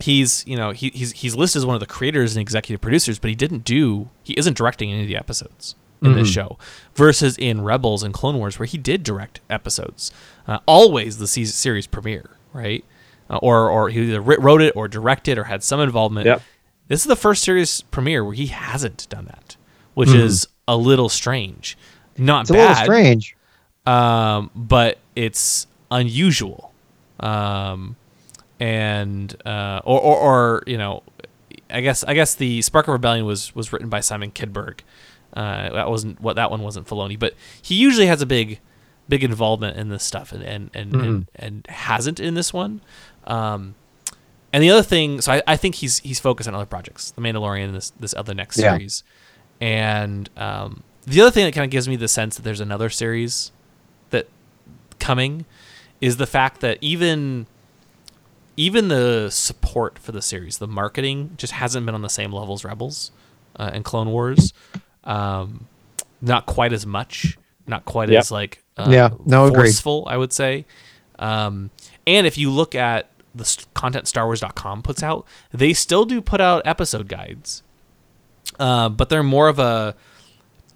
he's 0.00 0.44
you 0.46 0.56
know 0.56 0.70
he, 0.70 0.90
he's 0.90 1.12
he's 1.12 1.34
listed 1.34 1.60
as 1.60 1.66
one 1.66 1.74
of 1.74 1.80
the 1.80 1.86
creators 1.86 2.36
and 2.36 2.40
executive 2.40 2.80
producers, 2.80 3.18
but 3.18 3.28
he 3.28 3.36
didn't 3.36 3.64
do 3.64 4.10
he 4.22 4.34
isn't 4.34 4.56
directing 4.56 4.92
any 4.92 5.02
of 5.02 5.08
the 5.08 5.16
episodes 5.16 5.74
in 6.02 6.14
this 6.14 6.28
show. 6.28 6.56
Versus 6.94 7.36
in 7.36 7.62
Rebels 7.62 8.04
and 8.04 8.14
Clone 8.14 8.36
Wars, 8.38 8.58
where 8.58 8.66
he 8.66 8.78
did 8.78 9.02
direct 9.02 9.40
episodes, 9.50 10.12
uh, 10.46 10.58
always 10.66 11.18
the 11.18 11.26
se- 11.26 11.46
series 11.46 11.88
premiere, 11.88 12.30
right? 12.52 12.84
Uh, 13.28 13.38
or 13.42 13.68
or 13.68 13.88
he 13.88 14.02
either 14.02 14.20
wrote 14.20 14.62
it 14.62 14.76
or 14.76 14.86
directed 14.86 15.36
or 15.38 15.44
had 15.44 15.64
some 15.64 15.80
involvement. 15.80 16.26
Yep. 16.26 16.42
This 16.88 17.00
is 17.00 17.06
the 17.06 17.16
first 17.16 17.42
series 17.42 17.80
premiere 17.80 18.24
where 18.24 18.34
he 18.34 18.46
hasn't 18.46 19.08
done 19.08 19.24
that, 19.24 19.56
which 19.94 20.10
is 20.10 20.46
a 20.68 20.76
little 20.76 21.08
strange. 21.08 21.76
Not 22.16 22.42
it's 22.42 22.50
a 22.50 22.52
bad 22.52 22.68
little 22.68 22.84
strange 22.84 23.36
um, 23.86 24.50
but 24.54 24.98
it's 25.14 25.66
unusual. 25.90 26.74
Um, 27.20 27.96
and 28.60 29.34
uh, 29.46 29.80
or, 29.84 30.00
or 30.00 30.16
or 30.16 30.62
you 30.66 30.78
know, 30.78 31.02
I 31.70 31.80
guess 31.80 32.04
I 32.04 32.14
guess 32.14 32.34
the 32.34 32.62
Spark 32.62 32.88
of 32.88 32.92
Rebellion 32.92 33.24
was 33.26 33.54
was 33.54 33.72
written 33.72 33.88
by 33.88 34.00
Simon 34.00 34.30
Kinberg. 34.30 34.80
Uh, 35.34 35.70
that 35.72 35.90
wasn't 35.90 36.20
what 36.20 36.36
that 36.36 36.50
one 36.50 36.62
wasn't 36.62 36.86
Filoni, 36.86 37.18
but 37.18 37.34
he 37.60 37.74
usually 37.74 38.06
has 38.06 38.22
a 38.22 38.26
big 38.26 38.60
big 39.08 39.22
involvement 39.22 39.76
in 39.76 39.88
this 39.88 40.02
stuff, 40.02 40.32
and 40.32 40.42
and 40.42 40.70
and, 40.74 40.94
and, 40.96 41.26
and 41.36 41.66
hasn't 41.68 42.18
in 42.20 42.34
this 42.34 42.52
one. 42.52 42.80
Um, 43.26 43.74
and 44.52 44.62
the 44.62 44.70
other 44.70 44.82
thing, 44.82 45.20
so 45.20 45.32
I, 45.32 45.42
I 45.46 45.56
think 45.56 45.74
he's 45.76 45.98
he's 45.98 46.18
focused 46.20 46.48
on 46.48 46.54
other 46.54 46.64
projects, 46.66 47.10
The 47.10 47.20
Mandalorian, 47.20 47.72
this 47.72 47.90
this 48.00 48.14
other 48.14 48.32
next 48.32 48.56
Yeah. 48.58 48.70
series, 48.72 49.04
and 49.60 50.30
um, 50.36 50.82
the 51.04 51.20
other 51.20 51.30
thing 51.30 51.44
that 51.44 51.52
kind 51.52 51.64
of 51.64 51.70
gives 51.70 51.88
me 51.88 51.96
the 51.96 52.08
sense 52.08 52.36
that 52.36 52.42
there's 52.42 52.60
another 52.60 52.88
series 52.88 53.52
that 54.10 54.28
coming 54.98 55.44
is 56.00 56.16
the 56.16 56.26
fact 56.26 56.60
that 56.62 56.78
even 56.80 57.46
even 58.56 58.88
the 58.88 59.28
support 59.30 59.98
for 59.98 60.12
the 60.12 60.22
series, 60.22 60.58
the 60.58 60.66
marketing 60.66 61.34
just 61.36 61.52
hasn't 61.54 61.84
been 61.86 61.94
on 61.94 62.02
the 62.02 62.08
same 62.08 62.32
level 62.32 62.54
as 62.54 62.64
Rebels 62.64 63.10
uh, 63.58 63.70
and 63.72 63.84
Clone 63.84 64.10
Wars. 64.10 64.52
Um, 65.04 65.66
not 66.20 66.46
quite 66.46 66.72
as 66.72 66.86
much, 66.86 67.36
not 67.66 67.84
quite 67.84 68.08
Yep. 68.08 68.18
as 68.20 68.30
like 68.30 68.62
uh, 68.76 68.88
Yeah, 68.90 69.10
no, 69.24 69.46
agreed. 69.46 69.64
forceful, 69.66 70.04
I 70.08 70.16
would 70.16 70.32
say. 70.32 70.64
Um, 71.18 71.70
and 72.06 72.26
if 72.26 72.36
you 72.38 72.50
look 72.50 72.74
at 72.74 73.10
the 73.34 73.64
content 73.74 74.06
StarWars.com 74.06 74.82
puts 74.82 75.02
out, 75.02 75.26
they 75.52 75.72
still 75.74 76.04
do 76.04 76.20
put 76.20 76.40
out 76.40 76.62
episode 76.64 77.08
guides, 77.08 77.62
uh, 78.58 78.88
but 78.88 79.08
they're 79.10 79.22
more 79.22 79.48
of 79.48 79.58
a 79.58 79.94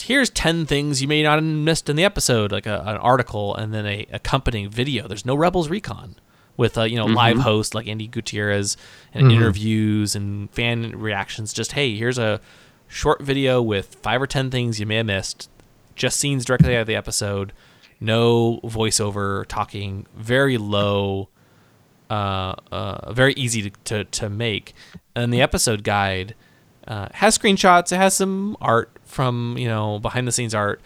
here's 0.03 0.31
10 0.31 0.65
things 0.65 1.03
you 1.03 1.09
may 1.09 1.23
not 1.23 1.35
have 1.37 1.45
missed 1.45 1.91
in 1.91 1.95
the 1.97 2.05
episode 2.05 2.51
like 2.51 2.65
a, 2.67 2.81
an 2.87 2.97
article 2.97 3.55
and 3.55 3.75
then 3.75 3.85
a 3.85 4.07
accompanying 4.11 4.67
video 4.71 5.07
there's 5.07 5.27
no 5.27 5.35
rebels 5.35 5.69
recon 5.69 6.15
with 6.61 6.77
uh, 6.77 6.83
you 6.83 6.97
know 6.97 7.07
live 7.07 7.39
hosts 7.39 7.75
like 7.75 7.87
Andi 7.87 8.09
Gutierrez 8.11 8.77
and 9.15 9.33
interviews 9.33 10.15
and 10.15 10.51
fan 10.51 10.93
reactions. 10.93 11.55
Just 11.55 11.73
hey 11.73 11.97
here's 11.97 12.19
a 12.19 12.41
short 12.87 13.23
video 13.23 13.63
with 13.63 13.97
five 14.03 14.21
or 14.21 14.27
ten 14.27 14.51
things 14.51 14.79
you 14.79 14.85
may 14.85 14.97
have 14.97 15.07
missed. 15.07 15.49
Just 15.97 16.21
scenes 16.21 16.45
directly 16.45 16.77
out 16.77 16.83
of 16.83 16.87
the 16.87 16.95
episode. 16.95 17.53
No 17.99 18.61
voiceover 18.63 19.47
talking. 19.47 20.07
Very 20.15 20.59
low 20.59 21.31
uh, 22.11 22.57
uh, 22.73 23.13
very 23.13 23.33
easy 23.35 23.71
to, 23.71 23.71
to, 23.85 24.05
to 24.05 24.29
make. 24.29 24.75
And 25.15 25.33
the 25.33 25.41
episode 25.41 25.85
guide 25.85 26.35
uh, 26.87 27.09
has 27.15 27.39
screenshots. 27.39 27.93
It 27.93 27.97
has 27.97 28.15
some 28.15 28.57
art 28.61 28.91
from 29.05 29.57
you 29.59 29.69
know 29.69 29.99
behind 29.99 30.29
the 30.29 30.33
scenes 30.33 30.55
art, 30.55 30.81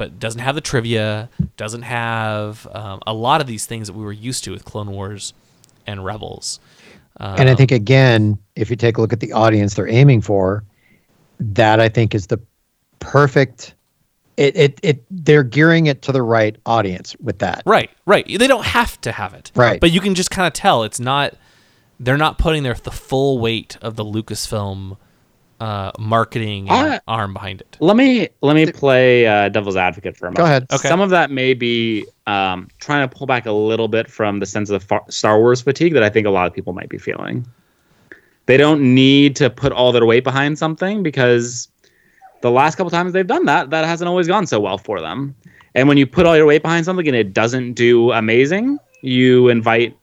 but 0.00 0.18
doesn't 0.18 0.40
have 0.40 0.54
the 0.54 0.62
trivia. 0.62 1.28
Doesn't 1.58 1.82
have 1.82 2.66
um, 2.72 3.00
a 3.06 3.12
lot 3.12 3.42
of 3.42 3.46
these 3.46 3.66
things 3.66 3.86
that 3.86 3.92
we 3.92 4.02
were 4.02 4.14
used 4.14 4.44
to 4.44 4.50
with 4.50 4.64
Clone 4.64 4.90
Wars 4.92 5.34
and 5.86 6.02
Rebels. 6.02 6.58
and 7.38 7.50
I 7.50 7.54
think 7.54 7.70
again, 7.70 8.38
if 8.56 8.70
you 8.70 8.76
take 8.76 8.96
a 8.96 9.02
look 9.02 9.12
at 9.12 9.20
the 9.20 9.34
audience 9.34 9.74
they're 9.74 9.86
aiming 9.86 10.22
for, 10.22 10.64
that 11.38 11.80
I 11.80 11.90
think 11.90 12.14
is 12.14 12.28
the 12.28 12.40
perfect. 12.98 13.74
It, 14.38 14.56
it 14.56 14.80
it 14.82 15.04
they're 15.10 15.42
gearing 15.42 15.84
it 15.84 16.00
to 16.00 16.12
the 16.12 16.22
right 16.22 16.56
audience 16.64 17.14
with 17.20 17.40
that. 17.40 17.62
Right, 17.66 17.90
right. 18.06 18.26
They 18.26 18.46
don't 18.46 18.64
have 18.64 18.98
to 19.02 19.12
have 19.12 19.34
it. 19.34 19.52
Right. 19.54 19.78
But 19.82 19.90
you 19.90 20.00
can 20.00 20.14
just 20.14 20.30
kind 20.30 20.46
of 20.46 20.54
tell 20.54 20.82
it's 20.82 20.98
not. 20.98 21.34
They're 21.98 22.16
not 22.16 22.38
putting 22.38 22.62
their 22.62 22.72
the 22.72 22.90
full 22.90 23.38
weight 23.38 23.76
of 23.82 23.96
the 23.96 24.04
Lucasfilm 24.04 24.96
uh, 25.60 25.92
marketing 25.98 26.68
and 26.70 26.94
I- 26.94 27.00
arm 27.06 27.32
behind 27.32 27.60
it. 27.60 27.76
Let 27.80 27.96
me 27.96 28.28
let 28.40 28.54
me 28.54 28.70
play 28.72 29.26
uh, 29.26 29.48
devil's 29.50 29.76
advocate 29.76 30.16
for 30.16 30.26
a 30.26 30.30
moment. 30.30 30.36
Go 30.38 30.44
ahead. 30.44 30.66
Okay. 30.72 30.88
Some 30.88 31.00
of 31.00 31.10
that 31.10 31.30
may 31.30 31.54
be 31.54 32.06
um, 32.26 32.68
trying 32.78 33.08
to 33.08 33.14
pull 33.14 33.26
back 33.26 33.46
a 33.46 33.52
little 33.52 33.88
bit 33.88 34.10
from 34.10 34.40
the 34.40 34.46
sense 34.46 34.70
of 34.70 34.80
the 34.80 34.86
far- 34.86 35.04
Star 35.08 35.38
Wars 35.38 35.60
fatigue 35.60 35.94
that 35.94 36.02
I 36.02 36.08
think 36.08 36.26
a 36.26 36.30
lot 36.30 36.46
of 36.46 36.54
people 36.54 36.72
might 36.72 36.88
be 36.88 36.98
feeling. 36.98 37.46
They 38.46 38.56
don't 38.56 38.94
need 38.94 39.36
to 39.36 39.50
put 39.50 39.72
all 39.72 39.92
their 39.92 40.06
weight 40.06 40.24
behind 40.24 40.58
something 40.58 41.02
because 41.02 41.68
the 42.40 42.50
last 42.50 42.76
couple 42.76 42.90
times 42.90 43.12
they've 43.12 43.26
done 43.26 43.44
that, 43.44 43.70
that 43.70 43.84
hasn't 43.84 44.08
always 44.08 44.26
gone 44.26 44.46
so 44.46 44.58
well 44.58 44.78
for 44.78 45.00
them. 45.00 45.34
And 45.74 45.86
when 45.86 45.98
you 45.98 46.06
put 46.06 46.26
all 46.26 46.36
your 46.36 46.46
weight 46.46 46.62
behind 46.62 46.84
something 46.84 47.06
and 47.06 47.16
it 47.16 47.32
doesn't 47.32 47.74
do 47.74 48.10
amazing, 48.12 48.78
you 49.02 49.48
invite 49.48 49.96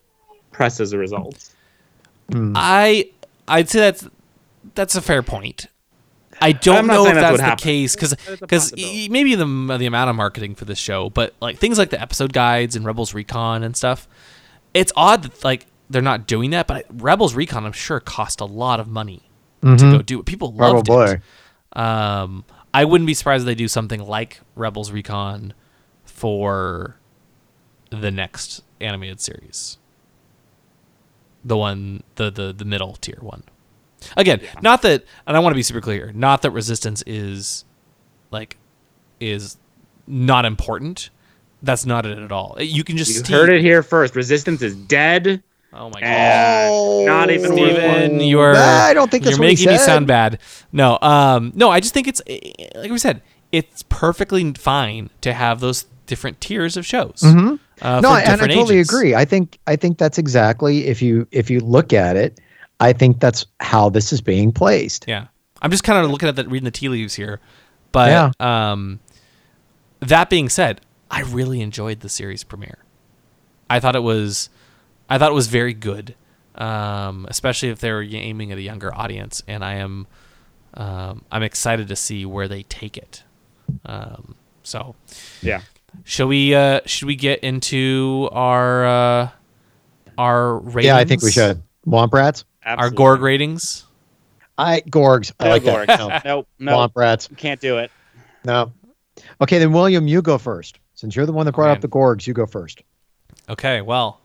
press 0.51 0.79
as 0.79 0.93
a 0.93 0.97
result. 0.97 1.49
I 2.33 3.09
I'd 3.47 3.69
say 3.69 3.79
that's 3.79 4.07
that's 4.77 4.95
a 4.95 5.01
fair 5.01 5.21
point. 5.21 5.67
I 6.39 6.51
don't 6.51 6.85
know 6.87 7.05
if 7.07 7.15
that's 7.15 7.21
that's 7.21 7.37
the 7.37 7.43
happened. 7.43 7.61
case 7.61 7.95
because 7.95 8.15
because 8.39 8.73
maybe 8.75 9.35
the 9.35 9.45
the 9.77 9.85
amount 9.87 10.09
of 10.09 10.15
marketing 10.15 10.55
for 10.55 10.65
this 10.65 10.77
show, 10.77 11.09
but 11.09 11.33
like 11.41 11.57
things 11.57 11.77
like 11.77 11.89
the 11.89 11.99
episode 11.99 12.31
guides 12.31 12.75
and 12.75 12.85
Rebels 12.85 13.13
Recon 13.13 13.63
and 13.63 13.75
stuff, 13.75 14.07
it's 14.73 14.93
odd 14.95 15.23
that 15.23 15.43
like 15.43 15.65
they're 15.89 16.01
not 16.01 16.27
doing 16.27 16.51
that. 16.51 16.67
But 16.67 16.85
Rebels 16.93 17.33
Recon, 17.33 17.65
I'm 17.65 17.71
sure, 17.71 17.99
cost 17.99 18.39
a 18.39 18.45
lot 18.45 18.79
of 18.79 18.87
money 18.87 19.23
to 19.63 19.75
go 19.77 20.01
do 20.01 20.19
it. 20.19 20.25
People 20.25 20.53
loved 20.53 20.85
Probably. 20.85 21.15
it. 21.15 21.77
Um, 21.77 22.45
I 22.73 22.85
wouldn't 22.85 23.07
be 23.07 23.15
surprised 23.15 23.41
if 23.41 23.47
they 23.47 23.55
do 23.55 23.67
something 23.67 24.01
like 24.01 24.39
Rebels 24.55 24.91
Recon 24.91 25.53
for 26.05 26.97
the 27.89 28.11
next 28.11 28.61
animated 28.79 29.19
series. 29.21 29.77
The 31.43 31.57
one, 31.57 32.03
the 32.15 32.29
the 32.29 32.53
the 32.53 32.65
middle 32.65 32.93
tier 32.95 33.17
one. 33.21 33.43
Again, 34.15 34.41
not 34.61 34.81
that, 34.83 35.03
and 35.25 35.35
I 35.35 35.39
want 35.39 35.53
to 35.53 35.55
be 35.55 35.63
super 35.63 35.81
clear, 35.81 36.11
not 36.13 36.41
that 36.43 36.51
resistance 36.51 37.03
is 37.07 37.65
like 38.31 38.57
is 39.19 39.57
not 40.05 40.45
important. 40.45 41.09
That's 41.63 41.85
not 41.85 42.05
it 42.05 42.17
at 42.19 42.31
all. 42.31 42.55
You 42.59 42.83
can 42.83 42.97
just 42.97 43.13
You 43.15 43.23
see- 43.23 43.33
heard 43.33 43.49
it 43.49 43.61
here 43.61 43.81
first. 43.81 44.15
Resistance 44.15 44.61
is 44.61 44.75
dead. 44.75 45.41
Oh 45.73 45.89
my 45.89 45.99
god. 45.99 46.07
And 46.07 47.05
not 47.05 47.29
even 47.31 47.51
worth 47.55 47.71
Steven, 47.75 48.19
you 48.21 48.39
are. 48.39 48.55
I 48.55 48.93
don't 48.93 49.09
think 49.11 49.25
you're 49.25 49.37
making 49.39 49.67
me 49.69 49.77
sound 49.77 50.07
bad. 50.07 50.39
No, 50.71 50.97
um, 51.01 51.51
no. 51.55 51.69
I 51.69 51.79
just 51.79 51.93
think 51.93 52.07
it's 52.07 52.21
like 52.75 52.91
we 52.91 52.97
said. 52.97 53.21
It's 53.51 53.83
perfectly 53.87 54.51
fine 54.53 55.09
to 55.21 55.31
have 55.33 55.61
those 55.61 55.85
different 56.05 56.41
tiers 56.41 56.75
of 56.77 56.85
shows. 56.85 57.21
Uh, 57.23 57.27
Mm-hmm. 57.27 58.01
no, 58.01 58.13
and 58.15 58.41
I 58.41 58.47
totally 58.47 58.77
ages. 58.79 58.89
agree. 58.89 59.15
I 59.15 59.23
think 59.25 59.57
I 59.67 59.75
think 59.77 59.97
that's 59.97 60.17
exactly 60.17 60.87
if 60.87 61.01
you 61.01 61.27
if 61.31 61.49
you 61.49 61.59
look 61.61 61.93
at 61.93 62.17
it, 62.17 62.39
I 62.79 62.93
think 62.93 63.19
that's 63.19 63.45
how 63.59 63.89
this 63.89 64.13
is 64.13 64.21
being 64.21 64.51
placed. 64.51 65.05
Yeah, 65.07 65.27
I'm 65.61 65.71
just 65.71 65.83
kind 65.83 66.03
of 66.03 66.11
looking 66.11 66.29
at 66.29 66.35
that, 66.35 66.47
reading 66.47 66.65
the 66.65 66.71
tea 66.71 66.89
leaves 66.89 67.15
here. 67.15 67.39
But 67.91 68.09
Yeah. 68.39 68.71
um, 68.71 68.99
that 69.99 70.29
being 70.29 70.49
said, 70.49 70.81
I 71.09 71.21
really 71.21 71.61
enjoyed 71.61 72.01
the 72.01 72.09
series 72.09 72.43
premiere. 72.43 72.79
I 73.69 73.79
thought 73.79 73.95
it 73.95 74.03
was, 74.03 74.49
I 75.09 75.17
thought 75.17 75.31
it 75.31 75.35
was 75.35 75.47
very 75.47 75.73
good, 75.73 76.15
um, 76.55 77.25
especially 77.29 77.69
if 77.69 77.79
they 77.79 77.91
were 77.91 78.03
aiming 78.03 78.51
at 78.51 78.57
a 78.57 78.61
younger 78.61 78.93
audience. 78.93 79.41
And 79.47 79.63
I 79.63 79.75
am, 79.75 80.05
um, 80.75 81.23
I'm 81.31 81.43
excited 81.43 81.87
to 81.87 81.95
see 81.95 82.25
where 82.25 82.47
they 82.47 82.63
take 82.63 82.97
it. 82.97 83.23
Um, 83.85 84.35
so, 84.63 84.95
Yeah. 85.41 85.61
shall 86.03 86.27
we? 86.27 86.53
Uh, 86.53 86.81
should 86.85 87.07
we 87.07 87.15
get 87.15 87.39
into 87.39 88.29
our 88.31 88.85
uh, 88.85 89.29
our 90.17 90.57
ratings? 90.59 90.85
Yeah, 90.85 90.97
I 90.97 91.05
think 91.05 91.21
we 91.23 91.31
should. 91.31 91.61
Womp 91.87 92.13
rats. 92.13 92.43
Our 92.67 92.89
Gorg 92.89 93.21
ratings. 93.21 93.85
I 94.57 94.81
Gorgs. 94.81 95.31
I 95.39 95.45
No 95.45 95.49
like 95.51 95.63
Gorg. 95.63 95.87
that. 95.87 95.99
No. 95.99 96.21
Nope. 96.25 96.47
No. 96.59 96.77
Womp 96.77 96.91
rats. 96.95 97.29
Can't 97.37 97.61
do 97.61 97.77
it. 97.77 97.91
No. 98.43 98.73
Okay, 99.41 99.59
then 99.59 99.71
William, 99.71 100.07
you 100.07 100.21
go 100.21 100.37
first. 100.37 100.79
Since 100.95 101.15
you're 101.15 101.25
the 101.25 101.31
one 101.33 101.45
that 101.45 101.53
brought 101.53 101.69
Okay. 101.69 101.75
up 101.77 101.81
the 101.81 101.87
Gorgs, 101.89 102.25
you 102.25 102.33
go 102.33 102.45
first. 102.45 102.81
Okay, 103.49 103.81
well, 103.81 104.19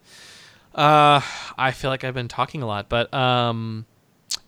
uh, 0.74 1.20
I 1.58 1.70
feel 1.72 1.90
like 1.90 2.02
I've 2.04 2.14
been 2.14 2.28
talking 2.28 2.62
a 2.62 2.66
lot, 2.66 2.88
but 2.88 3.12
um, 3.12 3.84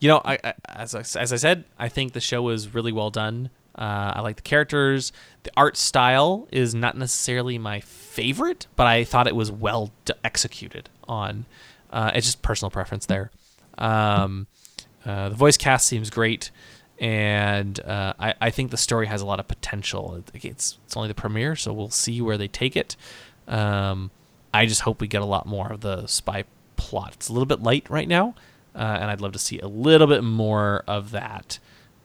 you 0.01 0.09
know, 0.09 0.21
I, 0.25 0.39
I 0.43 0.55
as 0.69 0.95
I, 0.95 1.01
as 1.21 1.33
I 1.33 1.37
said, 1.37 1.65
I 1.79 1.89
think 1.89 2.13
the 2.15 2.21
show 2.21 2.43
was 2.43 2.73
really 2.75 2.93
well 2.93 3.11
done. 3.11 3.51
Uh, 3.77 4.13
I 4.17 4.21
like 4.21 4.37
the 4.37 4.43
characters. 4.43 5.13
The 5.43 5.51
art 5.57 5.77
style 5.77 6.49
is 6.51 6.75
not 6.75 6.97
necessarily 6.97 7.59
my 7.59 7.81
favorite, 7.81 8.67
but 8.77 8.87
I 8.87 9.05
thought 9.05 9.27
it 9.27 9.37
was 9.37 9.51
well 9.53 9.91
d- 10.05 10.15
executed. 10.25 10.89
On, 11.07 11.45
uh, 11.91 12.11
it's 12.15 12.27
just 12.27 12.41
personal 12.41 12.71
preference 12.71 13.05
there. 13.07 13.31
Um, 13.79 14.47
uh, 15.05 15.29
the 15.29 15.35
voice 15.35 15.57
cast 15.57 15.87
seems 15.87 16.11
great, 16.11 16.51
and 16.99 17.79
uh, 17.81 18.15
I, 18.19 18.35
I 18.41 18.51
think 18.51 18.71
the 18.71 18.77
story 18.77 19.07
has 19.07 19.21
a 19.21 19.27
lot 19.27 19.41
of 19.41 19.49
potential. 19.49 20.23
It's 20.33 20.79
it's 20.85 20.97
only 20.97 21.09
the 21.09 21.15
premiere, 21.15 21.57
so 21.57 21.73
we'll 21.73 21.91
see 21.91 22.21
where 22.21 22.39
they 22.39 22.49
take 22.49 22.77
it. 22.77 22.97
Um, 23.47 24.11
I 24.53 24.67
just 24.67 24.83
hope 24.83 25.01
we 25.01 25.09
get 25.09 25.21
a 25.21 25.27
lot 25.27 25.47
more 25.47 25.73
of 25.73 25.81
the 25.81 26.07
spy 26.07 26.45
plot. 26.77 27.13
It's 27.15 27.29
a 27.29 27.33
little 27.33 27.47
bit 27.47 27.63
light 27.63 27.89
right 27.91 28.09
now, 28.09 28.35
uh, 28.75 28.99
and 29.01 29.11
I'd 29.11 29.21
love 29.21 29.33
to 29.33 29.39
see 29.39 29.59
a 29.59 29.69
little 29.69 30.07
bit 30.07 30.23
more 30.23 30.85
of 30.87 31.11
that. 31.11 31.59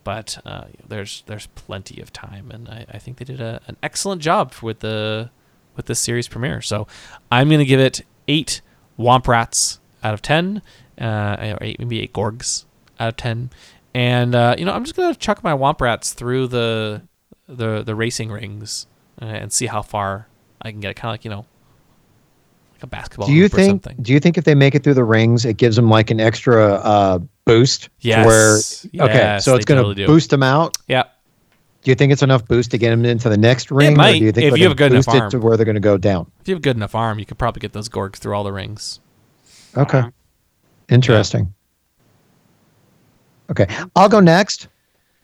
But 0.04 0.40
uh, 0.46 0.66
there's 0.88 1.24
there's 1.28 1.48
plenty 1.48 2.02
of 2.02 2.12
time, 2.12 2.52
and 2.52 2.68
I, 2.68 2.86
I 2.92 2.98
think 2.98 3.18
they 3.18 3.26
did 3.26 3.42
a, 3.42 3.62
an 3.68 3.78
excellent 3.84 4.22
job 4.22 4.54
with 4.62 4.80
the 4.80 5.30
with 5.76 5.86
this 5.86 6.00
series 6.00 6.28
premiere. 6.28 6.62
So 6.62 6.88
I'm 7.32 7.50
gonna 7.50 7.66
give 7.66 7.80
it 7.80 8.02
eight 8.28 8.62
womp 8.98 9.28
rats 9.28 9.80
out 10.04 10.14
of 10.14 10.22
ten, 10.22 10.62
uh, 11.00 11.56
or 11.60 11.64
eight 11.64 11.80
maybe 11.80 12.02
eight 12.02 12.14
gorgs 12.14 12.66
out 13.00 13.10
of 13.10 13.16
ten. 13.18 13.50
And 13.94 14.36
uh, 14.36 14.56
you 14.58 14.66
know 14.66 14.74
I'm 14.74 14.84
just 14.84 14.96
gonna 14.96 15.16
chuck 15.16 15.44
my 15.44 15.54
womp 15.54 15.82
rats 15.82 16.14
through 16.14 16.48
the 16.48 17.02
the 17.48 17.82
the 17.84 17.96
racing 17.96 18.32
rings 18.32 18.86
uh, 19.22 19.26
and 19.26 19.52
see 19.52 19.66
how 19.66 19.82
far 19.82 20.28
I 20.62 20.72
can 20.72 20.80
get. 20.80 20.96
Kind 20.96 21.10
of 21.10 21.14
like 21.14 21.26
you 21.26 21.32
know 21.32 21.46
like 22.74 22.84
a 22.84 22.88
basketball. 22.88 23.28
do 23.28 23.34
you 23.34 23.48
think 23.50 23.84
something. 23.84 23.98
do 24.02 24.14
you 24.14 24.20
think 24.20 24.38
if 24.38 24.44
they 24.46 24.56
make 24.56 24.76
it 24.76 24.84
through 24.84 24.94
the 24.94 25.04
rings, 25.04 25.46
it 25.46 25.58
gives 25.58 25.76
them 25.76 25.90
like 25.90 26.12
an 26.12 26.20
extra 26.20 26.76
uh, 26.76 27.20
boost? 27.46 27.90
Yes. 28.00 28.26
Where 28.26 29.06
okay, 29.08 29.14
Yes, 29.18 29.46
so 29.46 29.56
it's 29.56 29.66
going 29.66 29.78
to 29.80 29.84
totally 29.84 30.06
boost 30.06 30.30
them 30.30 30.44
out. 30.44 30.78
Yeah. 30.88 31.04
Do 31.82 31.92
you 31.92 31.96
think 31.96 32.12
it's 32.12 32.22
enough 32.22 32.46
boost 32.46 32.72
to 32.72 32.78
get 32.78 32.90
them 32.90 33.06
into 33.06 33.30
the 33.30 33.38
next 33.38 33.72
ring, 33.72 33.94
It 33.94 33.98
might, 33.98 34.16
or 34.16 34.20
do 34.20 34.26
you 34.26 34.32
think 34.34 34.52
if 34.52 34.58
you 34.58 34.68
have 34.68 34.76
gonna 34.78 34.90
good 34.90 34.96
enough 35.08 35.08
arm. 35.08 35.32
to 35.32 35.40
where 35.40 35.56
they're 35.56 35.66
going 35.66 35.76
to 35.76 35.80
go 35.82 35.98
down? 35.98 36.30
If 36.42 36.48
you 36.50 36.54
have 36.56 36.60
a 36.60 36.62
good 36.62 36.76
enough 36.76 36.94
arm, 36.94 37.20
you 37.20 37.26
could 37.26 37.38
probably 37.38 37.62
get 37.62 37.72
those 37.72 37.88
gorgs 37.88 38.16
through 38.18 38.34
all 38.36 38.44
the 38.44 38.52
rings. 38.52 39.00
Okay, 39.78 40.00
Uh-huh. 40.00 40.10
Interesting. 40.90 41.54
Okay, 43.50 43.68
I'll 43.96 44.10
go 44.10 44.20
next. 44.20 44.68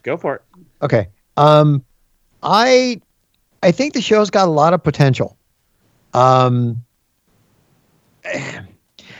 Go 0.04 0.18
for 0.18 0.36
it. 0.36 0.42
Okay. 0.82 1.08
Um, 1.38 1.84
I 2.44 3.02
I 3.64 3.72
think 3.72 3.94
the 3.94 4.02
show's 4.02 4.30
got 4.30 4.48
a 4.48 4.52
lot 4.52 4.74
of 4.74 4.84
potential. 4.84 5.38
Um, 6.14 6.84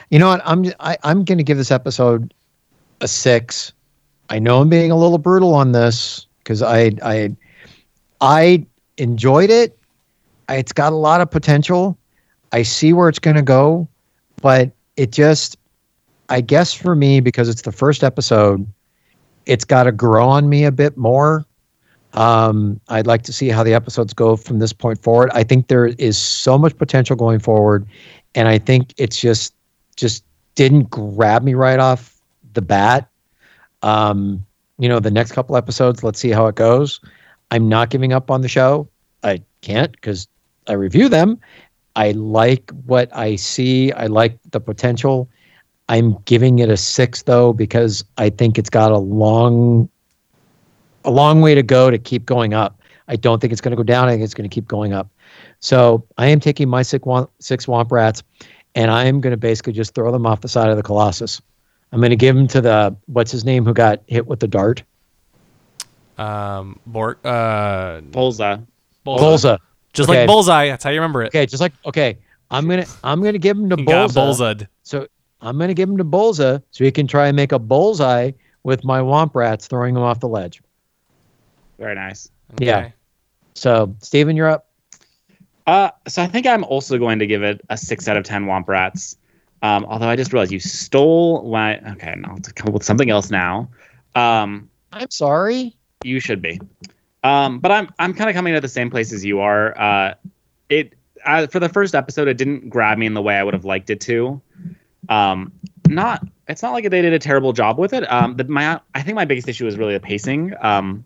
you 0.10 0.20
know 0.20 0.28
what? 0.28 0.42
I'm 0.46 0.66
I, 0.80 0.98
I'm 1.04 1.24
going 1.24 1.38
to 1.38 1.44
give 1.44 1.58
this 1.58 1.72
episode 1.72 2.34
a 3.02 3.08
six. 3.08 3.74
I 4.30 4.40
know 4.40 4.62
I'm 4.62 4.70
being 4.70 4.92
a 4.92 4.96
little 4.96 5.18
brutal 5.18 5.54
on 5.54 5.72
this 5.72 6.28
because 6.40 6.62
I 6.62 6.92
I 7.04 7.36
I 8.22 8.66
enjoyed 8.98 9.50
it. 9.50 9.78
I, 10.48 10.58
it's 10.58 10.72
got 10.72 10.94
a 10.94 10.96
lot 10.96 11.22
of 11.22 11.30
potential. 11.30 11.98
I 12.52 12.62
see 12.64 12.94
where 12.94 13.10
it's 13.10 13.20
going 13.20 13.36
to 13.36 13.42
go, 13.42 13.88
but 14.42 14.72
it 14.96 15.12
just 15.12 15.58
I 16.30 16.42
guess 16.42 16.74
for 16.74 16.96
me, 16.96 17.20
because 17.20 17.50
it's 17.50 17.62
the 17.62 17.72
first 17.72 18.04
episode, 18.04 18.66
it's 19.46 19.66
got 19.66 19.84
to 19.84 19.92
grow 19.92 20.28
on 20.28 20.50
me 20.50 20.64
a 20.64 20.72
bit 20.72 20.98
more. 20.98 21.46
Um, 22.14 22.80
I'd 22.88 23.08
like 23.08 23.24
to 23.24 23.34
see 23.34 23.50
how 23.50 23.64
the 23.64 23.74
episodes 23.74 24.14
go 24.14 24.38
from 24.38 24.60
this 24.60 24.74
point 24.74 25.02
forward. 25.02 25.30
I 25.34 25.44
think 25.44 25.68
there 25.68 25.88
is 25.88 26.18
so 26.18 26.58
much 26.58 26.78
potential 26.78 27.16
going 27.16 27.40
forward, 27.40 27.86
and 28.34 28.48
I 28.48 28.58
think 28.58 28.94
it's 28.98 29.20
just 29.20 29.54
just 29.98 30.24
didn't 30.56 30.90
grab 30.90 31.44
me 31.44 31.54
right 31.54 31.80
off 31.80 32.20
the 32.54 32.62
bat. 32.62 33.10
Um, 33.82 34.46
you 34.80 34.90
know, 34.90 35.00
the 35.00 35.12
next 35.12 35.34
couple 35.34 35.58
episodes, 35.58 36.04
let's 36.04 36.20
see 36.20 36.32
how 36.32 36.48
it 36.48 36.56
goes. 36.56 37.00
I'm 37.52 37.70
not 37.70 37.90
giving 37.90 38.14
up 38.14 38.32
on 38.32 38.42
the 38.42 38.48
show. 38.48 38.88
I 39.24 39.42
can't 39.62 39.92
because 39.92 40.28
I 40.68 40.74
review 40.74 41.10
them. 41.10 41.40
I 41.96 42.12
like 42.12 42.72
what 42.86 43.14
I 43.16 43.36
see. 43.36 43.92
I 43.92 44.08
like 44.08 44.38
the 44.52 44.60
potential. 44.60 45.30
I'm 45.90 46.18
giving 46.26 46.60
it 46.60 46.70
a 46.70 46.78
six 46.78 47.22
though 47.24 47.54
because 47.54 48.04
I 48.18 48.30
think 48.30 48.58
it's 48.58 48.70
got 48.70 48.92
a 48.92 48.98
long, 48.98 49.88
a 51.04 51.12
long 51.12 51.42
way 51.42 51.54
to 51.56 51.64
go 51.64 51.92
to 51.92 51.98
keep 51.98 52.26
going 52.26 52.54
up. 52.54 52.80
I 53.08 53.16
don't 53.16 53.40
think 53.40 53.54
it's 53.54 53.62
going 53.62 53.72
to 53.72 53.78
go 53.78 53.84
down. 53.84 54.08
I 54.08 54.12
think 54.14 54.24
it's 54.24 54.34
going 54.34 54.50
to 54.50 54.54
keep 54.54 54.68
going 54.68 54.94
up. 54.94 55.08
So 55.60 56.04
I 56.18 56.28
am 56.28 56.40
taking 56.40 56.68
my 56.68 56.82
six 56.82 57.06
womp, 57.06 57.30
six 57.40 57.68
womp 57.68 57.92
rats, 57.92 58.24
and 58.74 58.90
I 58.90 59.06
am 59.06 59.22
going 59.22 59.32
to 59.32 59.38
basically 59.38 59.74
just 59.74 59.94
throw 59.94 60.12
them 60.12 60.26
off 60.26 60.42
the 60.42 60.48
side 60.48 60.70
of 60.70 60.78
the 60.78 60.84
Colossus. 60.84 61.42
I'm 61.92 62.00
going 62.00 62.10
to 62.10 62.16
give 62.16 62.36
them 62.36 62.48
to 62.48 62.62
the 62.62 62.96
what's 63.06 63.32
his 63.32 63.46
name 63.46 63.64
who 63.64 63.74
got 63.74 64.02
hit 64.08 64.26
with 64.26 64.40
the 64.40 64.48
dart. 64.48 64.82
Um, 66.18 66.80
Borg, 66.88 67.24
uh, 67.26 68.02
Bullseye. 68.02 68.58
Bullseye. 69.04 69.58
Just 69.94 70.10
Okay. 70.10 70.20
like 70.22 70.28
Bullseye. 70.28 70.68
That's 70.68 70.84
how 70.84 70.90
you 70.90 70.98
remember 71.00 71.24
it. 71.24 71.28
Okay, 71.28 71.46
just 71.46 71.62
like 71.62 71.74
okay, 71.86 72.18
I'm 72.52 72.68
gonna 72.68 72.86
I'm 73.04 73.22
gonna 73.22 73.38
give 73.38 73.58
him 73.58 73.70
to 73.70 73.76
He 73.78 73.86
got 73.86 74.14
bullseyed. 74.14 74.68
So 74.84 75.08
I'm 75.46 75.58
gonna 75.58 75.74
give 75.74 75.90
him 75.90 75.98
to 75.98 76.04
Bullseye 76.04 76.60
so 76.72 76.84
he 76.84 76.92
can 76.92 77.08
try 77.08 77.28
and 77.28 77.36
make 77.36 77.52
a 77.52 77.60
bullseye 77.60 78.32
with 78.64 78.84
my 78.84 79.00
womp 79.00 79.36
rats 79.36 79.68
throwing 79.68 79.96
him 79.96 80.02
off 80.02 80.20
the 80.20 80.28
ledge. 80.28 80.62
Very 81.78 81.96
nice. 81.96 82.30
Yeah. 82.60 82.92
So 83.54 83.96
Steven, 84.00 84.36
you're 84.36 84.50
up. 84.50 84.68
Uh, 85.68 85.90
so 86.08 86.22
I 86.22 86.28
think 86.28 86.46
I'm 86.46 86.64
also 86.64 86.98
going 86.98 87.20
to 87.20 87.28
give 87.28 87.42
it 87.44 87.62
a 87.70 87.78
six 87.78 88.08
out 88.08 88.18
of 88.18 88.24
ten 88.24 88.46
Womp 88.46 88.68
Rats. 88.68 89.18
Um, 89.62 89.86
although 89.86 90.08
I 90.08 90.16
just 90.16 90.32
realized 90.32 90.52
you 90.52 90.60
stole 90.60 91.50
my. 91.50 91.80
Okay, 91.94 92.14
no, 92.18 92.30
I'll 92.30 92.40
come 92.56 92.68
up 92.68 92.74
with 92.74 92.84
something 92.84 93.10
else 93.10 93.32
now. 93.32 93.70
Um, 94.14 94.70
I'm 94.94 95.10
sorry. 95.10 95.76
you 96.04 96.20
should 96.20 96.42
be. 96.42 96.60
Um, 97.24 97.60
but 97.60 97.72
I'm 97.72 97.90
I'm 97.98 98.14
kind 98.14 98.30
of 98.30 98.36
coming 98.36 98.54
to 98.54 98.62
the 98.62 98.68
same 98.68 98.92
place 98.92 99.12
as 99.12 99.26
you 99.26 99.40
are. 99.40 99.78
Uh, 99.80 100.14
it 100.70 100.94
uh, 101.26 101.48
for 101.48 101.60
the 101.60 101.70
first 101.70 101.96
episode, 101.96 102.28
it 102.28 102.38
didn't 102.38 102.70
grab 102.70 102.98
me 103.00 103.08
in 103.08 103.16
the 103.16 103.22
way 103.22 103.36
I 103.36 103.44
would 103.44 103.56
have 103.56 103.66
liked 103.66 103.90
it 103.90 104.00
to. 104.02 104.40
Um, 105.10 105.52
not 105.88 106.26
it's 106.48 106.62
not 106.62 106.74
like 106.74 106.90
they 106.90 107.02
did 107.02 107.14
a 107.14 107.20
terrible 107.20 107.54
job 107.54 107.78
with 107.78 107.94
it. 107.94 108.12
Um, 108.12 108.36
the, 108.36 108.44
my 108.46 108.80
I 108.94 109.02
think 109.02 109.16
my 109.16 109.26
biggest 109.26 109.48
issue 109.48 109.66
was 109.66 109.78
really 109.78 109.94
the 109.94 110.00
pacing. 110.00 110.54
Um, 110.62 111.04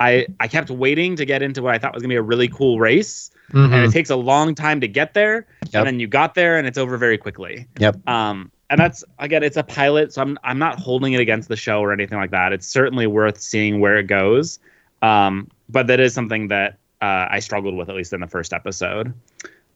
I 0.00 0.26
I 0.40 0.48
kept 0.48 0.70
waiting 0.70 1.16
to 1.16 1.24
get 1.24 1.42
into 1.42 1.62
what 1.62 1.74
I 1.74 1.78
thought 1.78 1.94
was 1.94 2.02
gonna 2.02 2.12
be 2.12 2.16
a 2.16 2.22
really 2.22 2.48
cool 2.48 2.78
race, 2.78 3.30
and 3.52 3.74
it 3.74 3.92
takes 3.92 4.10
a 4.10 4.16
long 4.16 4.54
time 4.54 4.80
to 4.80 4.88
get 4.88 5.14
there. 5.14 5.46
Yep. 5.66 5.74
And 5.74 5.86
then 5.86 6.00
you 6.00 6.06
got 6.06 6.34
there, 6.34 6.56
and 6.56 6.66
it's 6.66 6.78
over 6.78 6.96
very 6.96 7.18
quickly. 7.18 7.66
Yep. 7.78 8.08
Um, 8.08 8.50
and 8.70 8.80
that's 8.80 9.04
again, 9.18 9.42
it's 9.42 9.58
a 9.58 9.62
pilot, 9.62 10.12
so 10.14 10.22
I'm 10.22 10.38
I'm 10.42 10.58
not 10.58 10.80
holding 10.80 11.12
it 11.12 11.20
against 11.20 11.48
the 11.48 11.56
show 11.56 11.80
or 11.80 11.92
anything 11.92 12.18
like 12.18 12.30
that. 12.30 12.52
It's 12.52 12.66
certainly 12.66 13.06
worth 13.06 13.40
seeing 13.40 13.80
where 13.80 13.98
it 13.98 14.06
goes. 14.06 14.58
Um, 15.02 15.48
but 15.68 15.86
that 15.88 16.00
is 16.00 16.14
something 16.14 16.48
that 16.48 16.78
uh, 17.02 17.26
I 17.30 17.40
struggled 17.40 17.74
with 17.74 17.90
at 17.90 17.96
least 17.96 18.12
in 18.12 18.20
the 18.20 18.26
first 18.26 18.52
episode. 18.52 19.12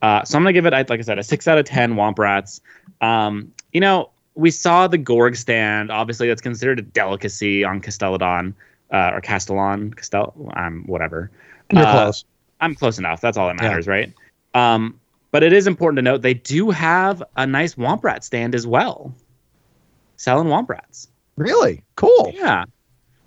Uh, 0.00 0.24
so 0.24 0.38
I'm 0.38 0.44
gonna 0.44 0.52
give 0.52 0.66
it, 0.66 0.72
like 0.72 0.90
I 0.90 1.00
said, 1.02 1.18
a 1.18 1.22
six 1.22 1.46
out 1.46 1.58
of 1.58 1.66
ten. 1.66 1.94
Womp 1.94 2.18
rats. 2.18 2.60
Um, 3.01 3.52
you 3.73 3.81
know, 3.81 4.10
we 4.35 4.51
saw 4.51 4.86
the 4.86 4.98
Gorg 4.98 5.36
stand. 5.36 5.90
Obviously, 5.90 6.28
that's 6.28 6.40
considered 6.43 6.78
a 6.78 6.82
delicacy 6.82 7.64
on 7.64 7.81
Castellodon 7.81 8.55
uh, 8.93 9.10
or 9.14 9.20
Castilon, 9.20 9.93
Castel, 9.94 10.35
um, 10.56 10.85
whatever. 10.86 11.31
You're 11.73 11.85
Uh, 11.86 11.90
close. 11.93 12.24
I'm 12.60 12.74
close 12.74 12.98
enough. 12.98 13.20
That's 13.20 13.36
all 13.36 13.48
that 13.48 13.56
Yeah. 13.60 13.68
matters, 13.68 13.86
right? 13.86 14.12
Um, 14.55 14.98
but 15.32 15.43
it 15.43 15.52
is 15.52 15.66
important 15.66 15.97
to 15.98 16.02
note 16.02 16.23
they 16.23 16.35
do 16.35 16.70
have 16.70 17.23
a 17.36 17.47
nice 17.47 17.74
Womp 17.74 18.02
Rat 18.05 18.24
stand 18.24 18.55
as 18.55 18.66
well, 18.66 19.12
selling 20.16 20.48
Womp 20.48 20.68
Rats. 20.68 21.09
Really 21.36 21.82
cool. 21.97 22.32
Yeah. 22.35 22.64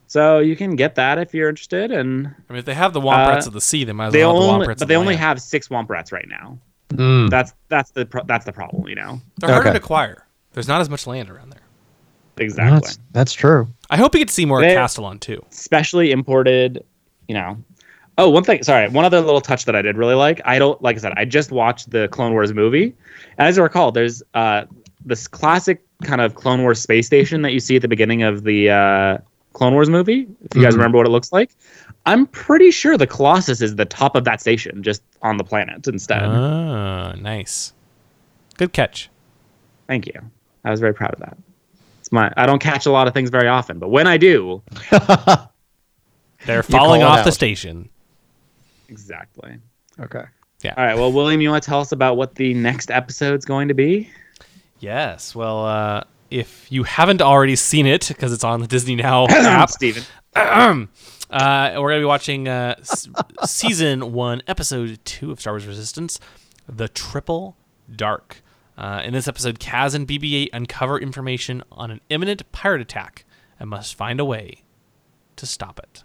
So 0.08 0.40
you 0.40 0.56
can 0.56 0.76
get 0.76 0.96
that 0.96 1.20
if 1.20 1.34
you're 1.36 1.50
interested, 1.50 1.92
and 1.92 2.26
I 2.28 2.54
mean, 2.54 2.60
if 2.60 2.66
they 2.66 2.74
have 2.74 2.94
the 2.94 3.02
Womp 3.02 3.28
Rats 3.28 3.46
Uh, 3.46 3.50
of 3.50 3.54
the 3.54 3.62
sea, 3.62 3.84
they 3.84 3.92
might 3.92 4.08
as 4.08 4.14
they 4.14 4.24
well 4.26 4.34
have 4.36 4.44
the 4.44 4.50
Womp 4.50 4.68
Rats 4.68 4.80
but 4.80 4.84
of 4.84 4.88
they 4.88 4.96
the 4.96 5.00
only 5.00 5.14
land. 5.14 5.20
have 5.20 5.42
six 5.42 5.68
Womp 5.68 5.90
Rats 5.90 6.12
right 6.12 6.28
now. 6.28 6.58
Mm. 6.90 7.30
That's 7.30 7.54
that's 7.70 7.92
the 7.92 8.06
pro- 8.06 8.24
that's 8.26 8.46
the 8.46 8.52
problem, 8.54 8.88
you 8.88 8.96
know. 8.96 9.22
They're 9.38 9.50
harder 9.52 9.70
Okay. 9.70 9.78
to 9.78 9.84
acquire. 9.84 10.26
There's 10.54 10.68
not 10.68 10.82
as 10.82 10.90
much 10.90 11.06
land 11.08 11.30
around 11.30 11.52
there. 11.52 11.62
Exactly. 12.38 12.80
That's 12.80 13.00
that's 13.12 13.34
true. 13.34 13.68
I 13.90 13.98
hope 13.98 14.14
we 14.14 14.20
get 14.20 14.28
to 14.30 14.34
see 14.34 14.46
more 14.46 14.62
They- 14.62 14.72
of 14.76 14.78
Castilon 14.80 15.20
too. 15.20 15.44
Specially 15.50 16.12
imported, 16.12 16.84
you 17.28 17.36
know. 17.36 17.58
Oh, 18.18 18.30
one 18.30 18.44
thing. 18.44 18.64
Sorry, 18.64 18.90
one 18.90 19.06
other 19.06 19.22
little 19.22 19.40
touch 19.42 19.64
that 19.66 19.76
I 19.76 19.82
did 19.82 19.96
really 19.98 20.16
like. 20.16 20.42
I 20.46 20.60
don't 20.60 20.82
like 20.82 20.96
I 20.98 21.00
said. 21.00 21.14
I 21.16 21.26
just 21.26 21.52
watched 21.52 21.90
the 21.92 22.08
Clone 22.10 22.34
Wars 22.34 22.54
movie. 22.54 22.94
As 23.38 23.58
I 23.60 23.62
recall, 23.64 23.92
there's 23.92 24.22
uh 24.34 24.66
this 25.06 25.28
classic 25.28 25.82
kind 26.04 26.22
of 26.22 26.36
Clone 26.36 26.62
Wars 26.64 26.82
space 26.82 27.08
station 27.08 27.42
that 27.44 27.54
you 27.54 27.60
see 27.60 27.76
at 27.78 27.82
the 27.82 27.88
beginning 27.88 28.24
of 28.24 28.44
the 28.44 28.70
uh, 28.70 29.18
Clone 29.54 29.74
Wars 29.74 29.90
movie. 29.90 30.28
If 30.44 30.56
you 30.56 30.62
guys 30.62 30.74
Mhm. 30.74 30.78
remember 30.78 30.98
what 30.98 31.08
it 31.08 31.12
looks 31.12 31.32
like, 31.32 31.52
I'm 32.10 32.26
pretty 32.28 32.72
sure 32.72 32.98
the 32.98 33.06
Colossus 33.08 33.62
is 33.62 33.76
the 33.76 33.86
top 33.86 34.16
of 34.16 34.24
that 34.24 34.42
station, 34.42 34.82
just 34.82 35.04
on 35.22 35.38
the 35.38 35.44
planet 35.44 35.88
instead. 35.88 36.24
Ah, 36.24 37.14
nice. 37.14 37.72
Good 38.58 38.74
catch. 38.74 39.10
Thank 39.88 40.08
you. 40.08 40.14
I 40.66 40.72
was 40.72 40.80
very 40.80 40.94
proud 40.94 41.14
of 41.14 41.20
that. 41.20 41.38
It's 42.00 42.12
my. 42.12 42.32
I 42.36 42.46
don't 42.48 42.60
catch 42.60 42.86
a 42.88 42.92
lot 42.92 43.08
of 43.08 43.14
things 43.14 43.30
very 43.30 43.48
often, 43.48 43.78
but 43.80 43.90
when 43.90 44.08
I 44.08 44.18
do, 44.18 44.62
They're 46.46 46.64
falling 46.64 47.02
call 47.02 47.16
it 47.16 47.20
off 47.20 47.26
the 47.26 47.32
station. 47.32 47.90
exactly. 48.88 49.58
Okay. 50.00 50.24
Yeah. 50.64 50.74
All 50.78 50.86
right. 50.86 50.96
Well, 50.96 51.12
William, 51.12 51.42
you 51.42 51.50
want 51.52 51.64
to 51.64 51.70
tell 51.70 51.80
us 51.82 51.92
about 51.92 52.18
what 52.18 52.36
the 52.36 52.54
next 52.54 52.90
episode's 52.92 53.46
going 53.46 53.68
to 53.68 53.74
be? 53.74 54.10
Yes. 54.80 55.36
Well, 55.36 55.66
uh, 55.66 56.04
if 56.32 56.72
you 56.72 56.84
haven't 56.84 57.22
already 57.22 57.56
seen 57.56 57.86
it 57.86 58.08
because 58.08 58.34
it's 58.34 58.44
on 58.44 58.62
the 58.62 58.68
Disney 58.68 58.96
Now 58.96 59.28
app, 59.30 59.70
Steven. 59.70 60.04
uh, 61.30 61.74
we're 61.78 61.90
gonna 61.90 62.02
be 62.02 62.06
watching 62.06 62.48
uh, 62.48 62.76
s- 62.80 63.08
season 63.46 64.14
one, 64.14 64.42
episode 64.48 65.00
two 65.06 65.32
of 65.32 65.40
Star 65.40 65.54
Wars 65.54 65.68
Resistance, 65.68 66.20
the 66.68 66.88
Triple 66.88 67.56
Dark. 67.94 68.42
Uh, 68.78 69.02
in 69.04 69.12
this 69.14 69.28
episode, 69.28 69.60
Kaz 69.60 69.94
and 69.94 70.08
BB-8 70.08 70.50
uncover 70.54 70.98
information 70.98 71.64
on 71.72 71.92
an 71.92 72.00
imminent 72.10 72.50
pirate 72.54 72.80
attack 72.82 73.26
and 73.60 73.70
must 73.70 73.94
find 73.94 74.20
a 74.22 74.26
way 74.26 74.64
to 75.36 75.46
stop 75.46 75.80
it. 75.80 76.04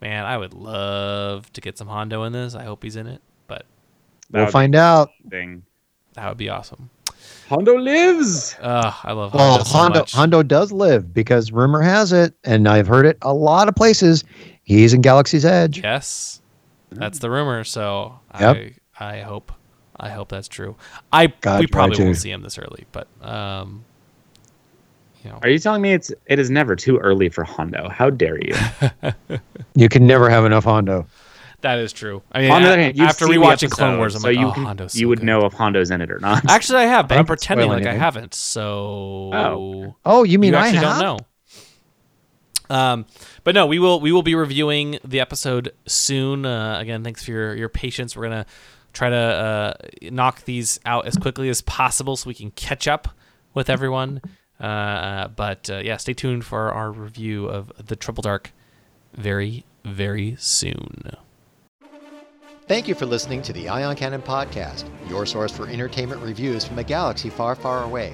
Man, 0.00 0.24
I 0.24 0.38
would 0.38 0.54
love 0.54 1.52
to 1.54 1.60
get 1.60 1.76
some 1.76 1.88
Hondo 1.88 2.22
in 2.22 2.32
this. 2.32 2.54
I 2.54 2.62
hope 2.62 2.84
he's 2.84 2.94
in 2.94 3.08
it, 3.08 3.20
but 3.48 3.66
That 4.30 4.38
We'll 4.38 4.44
would 4.46 4.52
find 4.52 4.76
out. 4.76 5.10
be 5.24 5.30
thing. 5.30 5.62
that 6.14 6.28
would 6.28 6.38
be 6.38 6.48
awesome. 6.48 6.90
Hondo 7.48 7.76
lives. 7.76 8.54
Uh, 8.60 8.92
I 9.04 9.12
love 9.12 9.32
Well, 9.34 9.52
Hondo 9.58 9.64
so 9.64 9.78
Hondo 9.78 9.98
much. 10.00 10.12
Hondo 10.12 10.42
does 10.42 10.70
live 10.72 11.12
because 11.14 11.50
rumor 11.50 11.80
has 11.80 12.12
it, 12.12 12.34
and 12.44 12.68
I've 12.68 12.86
heard 12.86 13.06
it 13.06 13.16
a 13.22 13.32
lot 13.32 13.68
of 13.68 13.74
places. 13.74 14.24
He's 14.64 14.92
in 14.92 15.00
Galaxy's 15.00 15.44
Edge. 15.46 15.82
Yes, 15.82 16.42
that's 16.90 17.18
the 17.20 17.30
rumor. 17.30 17.64
So 17.64 18.18
Yep. 18.38 18.56
I 19.00 19.14
I 19.16 19.20
hope 19.22 19.50
I 19.98 20.10
hope 20.10 20.28
that's 20.28 20.48
true. 20.48 20.76
I 21.12 21.28
God, 21.40 21.60
we 21.60 21.66
probably 21.66 22.04
won't 22.04 22.16
see 22.18 22.30
him 22.30 22.42
this 22.42 22.58
early, 22.58 22.84
but 22.92 23.08
um, 23.22 23.84
you 25.24 25.30
know, 25.30 25.38
Are 25.42 25.48
you 25.48 25.58
telling 25.58 25.82
me 25.82 25.92
it's 25.94 26.12
it 26.26 26.38
is 26.38 26.50
never 26.50 26.76
too 26.76 26.98
early 26.98 27.28
for 27.30 27.44
Hondo? 27.44 27.88
How 27.88 28.10
dare 28.10 28.38
you? 28.44 28.54
You 29.74 29.88
can 29.88 30.06
never 30.08 30.28
have 30.28 30.44
enough 30.44 30.64
Hondo. 30.64 31.06
That 31.60 31.78
is 31.78 31.92
true. 31.92 32.22
I 32.32 32.42
mean, 32.42 32.50
On 32.52 32.62
the 32.62 32.68
a- 32.68 32.72
other 32.72 32.80
hand, 32.82 32.96
you've 32.98 33.08
after 33.08 33.26
seen 33.26 33.40
the 33.40 33.46
rewatching 33.46 33.70
Clone 33.70 33.98
Wars, 33.98 34.14
I'm 34.14 34.20
so 34.20 34.28
like, 34.28 34.38
you 34.38 34.46
oh, 34.46 34.50
Hondo's 34.50 34.92
so 34.92 34.98
you 34.98 35.08
would 35.08 35.18
good. 35.20 35.26
know 35.26 35.44
if 35.46 35.52
Hondo's 35.52 35.90
in 35.90 36.00
it 36.00 36.10
or 36.10 36.18
not. 36.20 36.48
Actually, 36.50 36.80
I 36.82 36.86
have, 36.86 37.08
but 37.08 37.16
I 37.16 37.20
I'm 37.20 37.26
pretending 37.26 37.66
spoiling 37.66 37.84
like 37.84 37.94
I 37.94 37.96
haven't. 37.98 38.34
So 38.34 39.30
Oh. 39.34 39.96
Oh, 40.04 40.22
you 40.24 40.38
mean 40.38 40.52
you 40.52 40.58
I 40.58 40.68
actually 40.68 40.84
have? 40.86 41.00
don't 41.00 41.18
know. 41.18 41.18
Um, 42.70 43.06
but 43.44 43.54
no, 43.54 43.66
we 43.66 43.78
will 43.78 43.98
we 44.00 44.12
will 44.12 44.22
be 44.22 44.34
reviewing 44.34 44.98
the 45.04 45.20
episode 45.20 45.72
soon. 45.86 46.44
Uh, 46.44 46.78
again, 46.78 47.02
thanks 47.02 47.24
for 47.24 47.30
your 47.30 47.54
your 47.56 47.68
patience. 47.70 48.14
We're 48.16 48.24
gonna 48.24 48.46
try 48.92 49.08
to 49.08 49.16
uh, 49.16 49.74
knock 50.10 50.44
these 50.44 50.78
out 50.84 51.06
as 51.06 51.16
quickly 51.16 51.48
as 51.48 51.62
possible 51.62 52.16
so 52.16 52.28
we 52.28 52.34
can 52.34 52.50
catch 52.50 52.86
up 52.86 53.08
with 53.54 53.70
everyone. 53.70 54.20
Uh, 54.60 55.28
but 55.28 55.70
uh, 55.70 55.78
yeah, 55.78 55.96
stay 55.96 56.12
tuned 56.12 56.44
for 56.44 56.70
our 56.72 56.90
review 56.92 57.46
of 57.46 57.72
the 57.86 57.96
Triple 57.96 58.22
Dark 58.22 58.52
very 59.14 59.64
very 59.84 60.36
soon. 60.38 61.12
Thank 62.68 62.86
you 62.86 62.94
for 62.94 63.06
listening 63.06 63.40
to 63.44 63.54
the 63.54 63.66
Ion 63.66 63.96
Cannon 63.96 64.20
Podcast, 64.20 64.84
your 65.08 65.24
source 65.24 65.50
for 65.50 65.66
entertainment 65.66 66.20
reviews 66.20 66.66
from 66.66 66.78
a 66.78 66.84
galaxy 66.84 67.30
far, 67.30 67.54
far 67.54 67.82
away. 67.82 68.12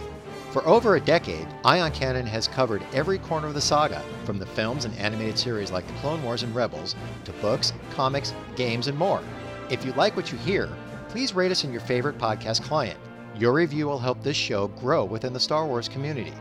For 0.52 0.64
over 0.64 0.94
a 0.94 1.00
decade, 1.00 1.48
Ion 1.64 1.90
Cannon 1.90 2.24
has 2.26 2.46
covered 2.46 2.86
every 2.92 3.18
corner 3.18 3.48
of 3.48 3.54
the 3.54 3.60
saga, 3.60 4.00
from 4.24 4.38
the 4.38 4.46
films 4.46 4.84
and 4.84 4.96
animated 4.96 5.36
series 5.36 5.72
like 5.72 5.84
The 5.88 5.92
Clone 5.94 6.22
Wars 6.22 6.44
and 6.44 6.54
Rebels, 6.54 6.94
to 7.24 7.32
books, 7.32 7.72
comics, 7.96 8.32
games, 8.54 8.86
and 8.86 8.96
more. 8.96 9.24
If 9.70 9.84
you 9.84 9.92
like 9.94 10.14
what 10.14 10.30
you 10.30 10.38
hear, 10.38 10.68
please 11.08 11.34
rate 11.34 11.50
us 11.50 11.64
in 11.64 11.72
your 11.72 11.80
favorite 11.80 12.18
podcast 12.18 12.62
client. 12.62 13.00
Your 13.36 13.54
review 13.54 13.86
will 13.86 13.98
help 13.98 14.22
this 14.22 14.36
show 14.36 14.68
grow 14.68 15.04
within 15.04 15.32
the 15.32 15.40
Star 15.40 15.66
Wars 15.66 15.88
community. 15.88 16.34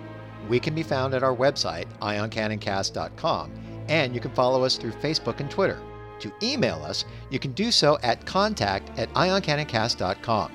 We 0.47 0.59
can 0.59 0.75
be 0.75 0.83
found 0.83 1.15
at 1.15 1.23
our 1.23 1.35
website, 1.35 1.87
ioncanoncast.com, 1.99 3.51
and 3.87 4.13
you 4.13 4.21
can 4.21 4.35
follow 4.35 4.63
us 4.63 4.77
through 4.77 4.91
Facebook 4.91 5.39
and 5.39 5.49
Twitter. 5.49 5.81
To 6.23 6.31
email 6.41 6.81
us, 6.85 7.03
you 7.29 7.37
can 7.37 7.51
do 7.51 7.69
so 7.69 7.97
at 8.01 8.25
contact 8.25 8.97
at 8.97 9.13
ioncanoncast.com. 9.13 10.53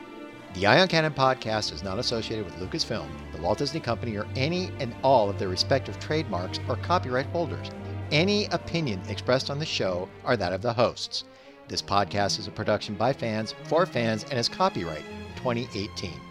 The 0.54 0.66
Ion 0.66 0.88
Cannon 0.88 1.12
podcast 1.12 1.74
is 1.74 1.82
not 1.82 1.98
associated 1.98 2.46
with 2.46 2.54
Lucasfilm, 2.54 3.06
the 3.34 3.42
Walt 3.42 3.58
Disney 3.58 3.78
Company, 3.78 4.16
or 4.16 4.26
any 4.34 4.70
and 4.80 4.94
all 5.02 5.28
of 5.28 5.38
their 5.38 5.50
respective 5.50 6.00
trademarks 6.00 6.58
or 6.70 6.76
copyright 6.76 7.26
holders. 7.26 7.70
Any 8.10 8.46
opinion 8.46 9.02
expressed 9.10 9.50
on 9.50 9.58
the 9.58 9.66
show 9.66 10.08
are 10.24 10.38
that 10.38 10.54
of 10.54 10.62
the 10.62 10.72
hosts. 10.72 11.24
This 11.68 11.82
podcast 11.82 12.38
is 12.38 12.46
a 12.46 12.50
production 12.50 12.94
by 12.94 13.12
fans 13.12 13.54
for 13.64 13.84
fans 13.84 14.24
and 14.30 14.38
is 14.38 14.48
copyright 14.48 15.04
2018. 15.36 16.27